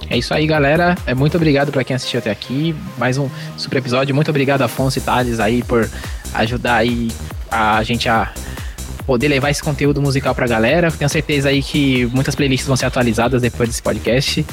É 0.09 0.17
isso 0.17 0.33
aí, 0.33 0.47
galera. 0.47 0.95
É 1.05 1.15
muito 1.15 1.37
obrigado 1.37 1.73
pra 1.73 1.83
quem 1.83 1.97
assistiu 1.97 2.19
até 2.19 2.31
aqui. 2.31 2.75
Mais 2.97 3.19
um 3.19 3.29
super 3.57 3.79
episódio. 3.79 4.15
Muito 4.15 4.29
obrigado, 4.31 4.63
Afonso 4.63 4.99
e 4.99 5.03
Thales, 5.03 5.41
aí, 5.41 5.63
por 5.65 5.89
ajudar 6.35 6.77
aí 6.77 7.11
a 7.51 7.83
gente 7.83 8.09
a 8.09 8.33
poder 9.07 9.29
levar 9.29 9.51
esse 9.51 9.63
conteúdo 9.63 10.03
musical 10.03 10.35
pra 10.35 10.47
galera. 10.47 10.91
Tenho 10.91 11.09
certeza 11.09 11.49
aí 11.49 11.63
que 11.63 12.07
muitas 12.07 12.35
playlists 12.35 12.67
vão 12.67 12.77
ser 12.77 12.87
atualizadas 12.87 13.41
depois 13.41 13.69
desse 13.69 13.83
podcast. 13.83 14.45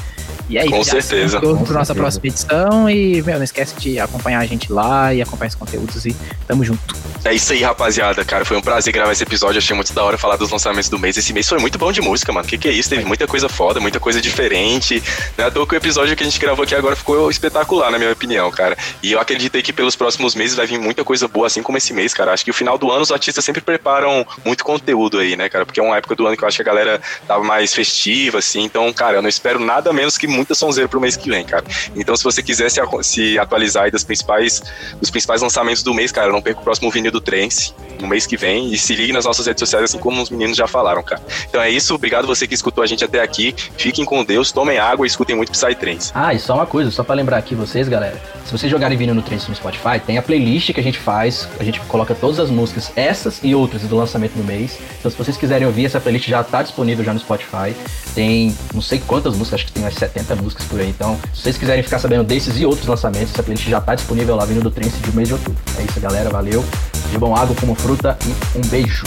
E 0.48 0.58
é 0.58 0.62
isso. 0.62 0.70
Com 0.70 0.84
já 0.84 1.00
certeza. 1.00 1.40
Para 1.40 1.48
Com 1.48 1.54
nossa 1.54 1.66
certeza. 1.66 1.94
próxima 1.94 2.26
edição. 2.26 2.90
E, 2.90 3.22
meu, 3.22 3.36
não 3.36 3.44
esquece 3.44 3.74
de 3.76 3.98
acompanhar 3.98 4.40
a 4.40 4.46
gente 4.46 4.72
lá 4.72 5.12
e 5.14 5.22
acompanhar 5.22 5.48
os 5.48 5.54
conteúdos. 5.54 6.04
E 6.04 6.14
tamo 6.46 6.64
junto. 6.64 6.94
É 7.24 7.32
isso 7.32 7.52
aí, 7.52 7.62
rapaziada, 7.62 8.24
cara. 8.24 8.44
Foi 8.44 8.56
um 8.56 8.60
prazer 8.60 8.92
gravar 8.92 9.12
esse 9.12 9.22
episódio. 9.22 9.58
Achei 9.58 9.74
muito 9.74 9.92
da 9.94 10.04
hora 10.04 10.18
falar 10.18 10.36
dos 10.36 10.50
lançamentos 10.50 10.90
do 10.90 10.98
mês. 10.98 11.16
Esse 11.16 11.32
mês 11.32 11.48
foi 11.48 11.58
muito 11.58 11.78
bom 11.78 11.90
de 11.90 12.02
música, 12.02 12.30
mano. 12.32 12.46
Que 12.46 12.58
que 12.58 12.68
é 12.68 12.72
isso? 12.72 12.90
Teve 12.90 13.04
muita 13.04 13.26
coisa 13.26 13.48
foda, 13.48 13.80
muita 13.80 13.98
coisa 13.98 14.20
diferente. 14.20 15.02
É 15.38 15.44
à 15.44 15.50
toa 15.50 15.66
que 15.66 15.74
o 15.74 15.76
episódio 15.76 16.14
que 16.14 16.22
a 16.22 16.26
gente 16.26 16.38
gravou 16.38 16.64
aqui 16.64 16.74
agora 16.74 16.94
ficou 16.94 17.30
espetacular, 17.30 17.90
na 17.90 17.98
minha 17.98 18.12
opinião, 18.12 18.50
cara. 18.50 18.76
E 19.02 19.12
eu 19.12 19.20
acreditei 19.20 19.62
que 19.62 19.72
pelos 19.72 19.96
próximos 19.96 20.34
meses 20.34 20.54
vai 20.54 20.66
vir 20.66 20.78
muita 20.78 21.02
coisa 21.02 21.26
boa, 21.26 21.46
assim 21.46 21.62
como 21.62 21.78
esse 21.78 21.94
mês, 21.94 22.12
cara. 22.12 22.32
Acho 22.32 22.44
que 22.44 22.50
o 22.50 22.54
final 22.54 22.76
do 22.76 22.90
ano 22.90 23.00
os 23.00 23.10
artistas 23.10 23.42
sempre 23.44 23.62
preparam 23.62 24.26
muito 24.44 24.62
conteúdo 24.62 25.18
aí, 25.18 25.34
né, 25.36 25.48
cara? 25.48 25.64
Porque 25.64 25.80
é 25.80 25.82
uma 25.82 25.96
época 25.96 26.14
do 26.14 26.26
ano 26.26 26.36
que 26.36 26.44
eu 26.44 26.48
acho 26.48 26.56
que 26.58 26.62
a 26.62 26.66
galera 26.66 27.00
tava 27.26 27.42
mais 27.42 27.72
festiva, 27.72 28.38
assim. 28.38 28.62
Então, 28.64 28.92
cara, 28.92 29.16
eu 29.16 29.22
não 29.22 29.28
espero 29.28 29.58
nada 29.58 29.92
menos 29.92 30.18
que 30.18 30.26
muita 30.34 30.54
sonzeira 30.54 30.88
pro 30.88 31.00
mês 31.00 31.16
que 31.16 31.28
vem, 31.28 31.44
cara. 31.44 31.64
Então, 31.96 32.16
se 32.16 32.24
você 32.24 32.42
quiser 32.42 32.70
se, 32.70 32.80
se 33.02 33.38
atualizar 33.38 33.84
aí 33.84 33.90
das 33.90 34.04
principais, 34.04 34.62
dos 35.00 35.10
principais 35.10 35.40
lançamentos 35.40 35.82
do 35.82 35.94
mês, 35.94 36.12
cara, 36.12 36.30
não 36.30 36.42
perca 36.42 36.60
o 36.60 36.64
próximo 36.64 36.90
vinil 36.90 37.12
do 37.12 37.20
Trance 37.20 37.72
no 38.00 38.08
mês 38.08 38.26
que 38.26 38.36
vem 38.36 38.72
e 38.72 38.78
se 38.78 38.94
ligue 38.94 39.12
nas 39.12 39.24
nossas 39.24 39.46
redes 39.46 39.60
sociais, 39.60 39.84
assim 39.84 39.98
como 39.98 40.20
os 40.20 40.30
meninos 40.30 40.56
já 40.56 40.66
falaram, 40.66 41.02
cara. 41.02 41.22
Então 41.48 41.60
é 41.60 41.70
isso, 41.70 41.94
obrigado 41.94 42.26
você 42.26 42.46
que 42.46 42.54
escutou 42.54 42.82
a 42.82 42.86
gente 42.86 43.04
até 43.04 43.20
aqui. 43.20 43.54
Fiquem 43.76 44.04
com 44.04 44.24
Deus, 44.24 44.52
tomem 44.52 44.78
água 44.78 45.06
e 45.06 45.08
escutem 45.08 45.36
muito 45.36 45.52
Psytrance. 45.52 46.10
Ah, 46.14 46.34
e 46.34 46.38
só 46.38 46.54
uma 46.54 46.66
coisa, 46.66 46.90
só 46.90 47.02
pra 47.02 47.14
lembrar 47.14 47.38
aqui 47.38 47.54
vocês, 47.54 47.88
galera. 47.88 48.20
Se 48.44 48.52
vocês 48.52 48.70
jogarem 48.70 48.96
vinil 48.96 49.14
no 49.14 49.22
Trance 49.22 49.48
no 49.48 49.56
Spotify, 49.56 49.98
tem 50.04 50.18
a 50.18 50.22
playlist 50.22 50.72
que 50.72 50.80
a 50.80 50.82
gente 50.82 50.98
faz. 50.98 51.48
A 51.58 51.64
gente 51.64 51.80
coloca 51.80 52.14
todas 52.14 52.38
as 52.38 52.50
músicas, 52.50 52.92
essas 52.94 53.40
e 53.42 53.54
outras 53.54 53.82
do 53.82 53.96
lançamento 53.96 54.34
do 54.34 54.44
mês. 54.44 54.78
Então, 54.98 55.10
se 55.10 55.16
vocês 55.16 55.36
quiserem 55.36 55.66
ouvir, 55.66 55.86
essa 55.86 56.00
playlist 56.00 56.28
já 56.28 56.42
tá 56.42 56.62
disponível 56.62 57.04
já 57.04 57.12
no 57.12 57.20
Spotify. 57.20 57.74
Tem 58.14 58.54
não 58.72 58.82
sei 58.82 58.98
quantas 58.98 59.36
músicas, 59.36 59.60
acho 59.60 59.66
que 59.66 59.72
tem 59.72 59.82
umas 59.82 59.94
70 59.94 60.23
músicas 60.40 60.66
por 60.66 60.80
aí. 60.80 60.88
Então, 60.88 61.18
se 61.32 61.42
vocês 61.42 61.58
quiserem 61.58 61.82
ficar 61.82 61.98
sabendo 61.98 62.24
desses 62.24 62.58
e 62.58 62.64
outros 62.64 62.86
lançamentos, 62.86 63.32
essa 63.32 63.42
playlist 63.42 63.68
já 63.68 63.80
tá 63.80 63.94
disponível 63.94 64.36
lá 64.36 64.44
vindo 64.44 64.62
do 64.62 64.70
Trance 64.70 64.96
de 64.98 65.14
mês 65.14 65.28
de 65.28 65.34
outubro. 65.34 65.60
É 65.78 65.82
isso, 65.82 66.00
galera. 66.00 66.30
Valeu. 66.30 66.64
Bebam 67.12 67.34
água 67.36 67.54
como 67.60 67.74
fruta 67.74 68.16
e 68.26 68.58
um 68.58 68.68
beijo. 68.68 69.04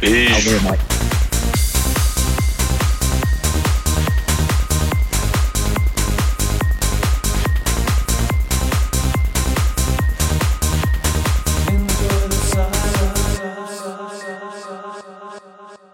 Beijo. 0.00 0.58
Valeu. 0.60 0.78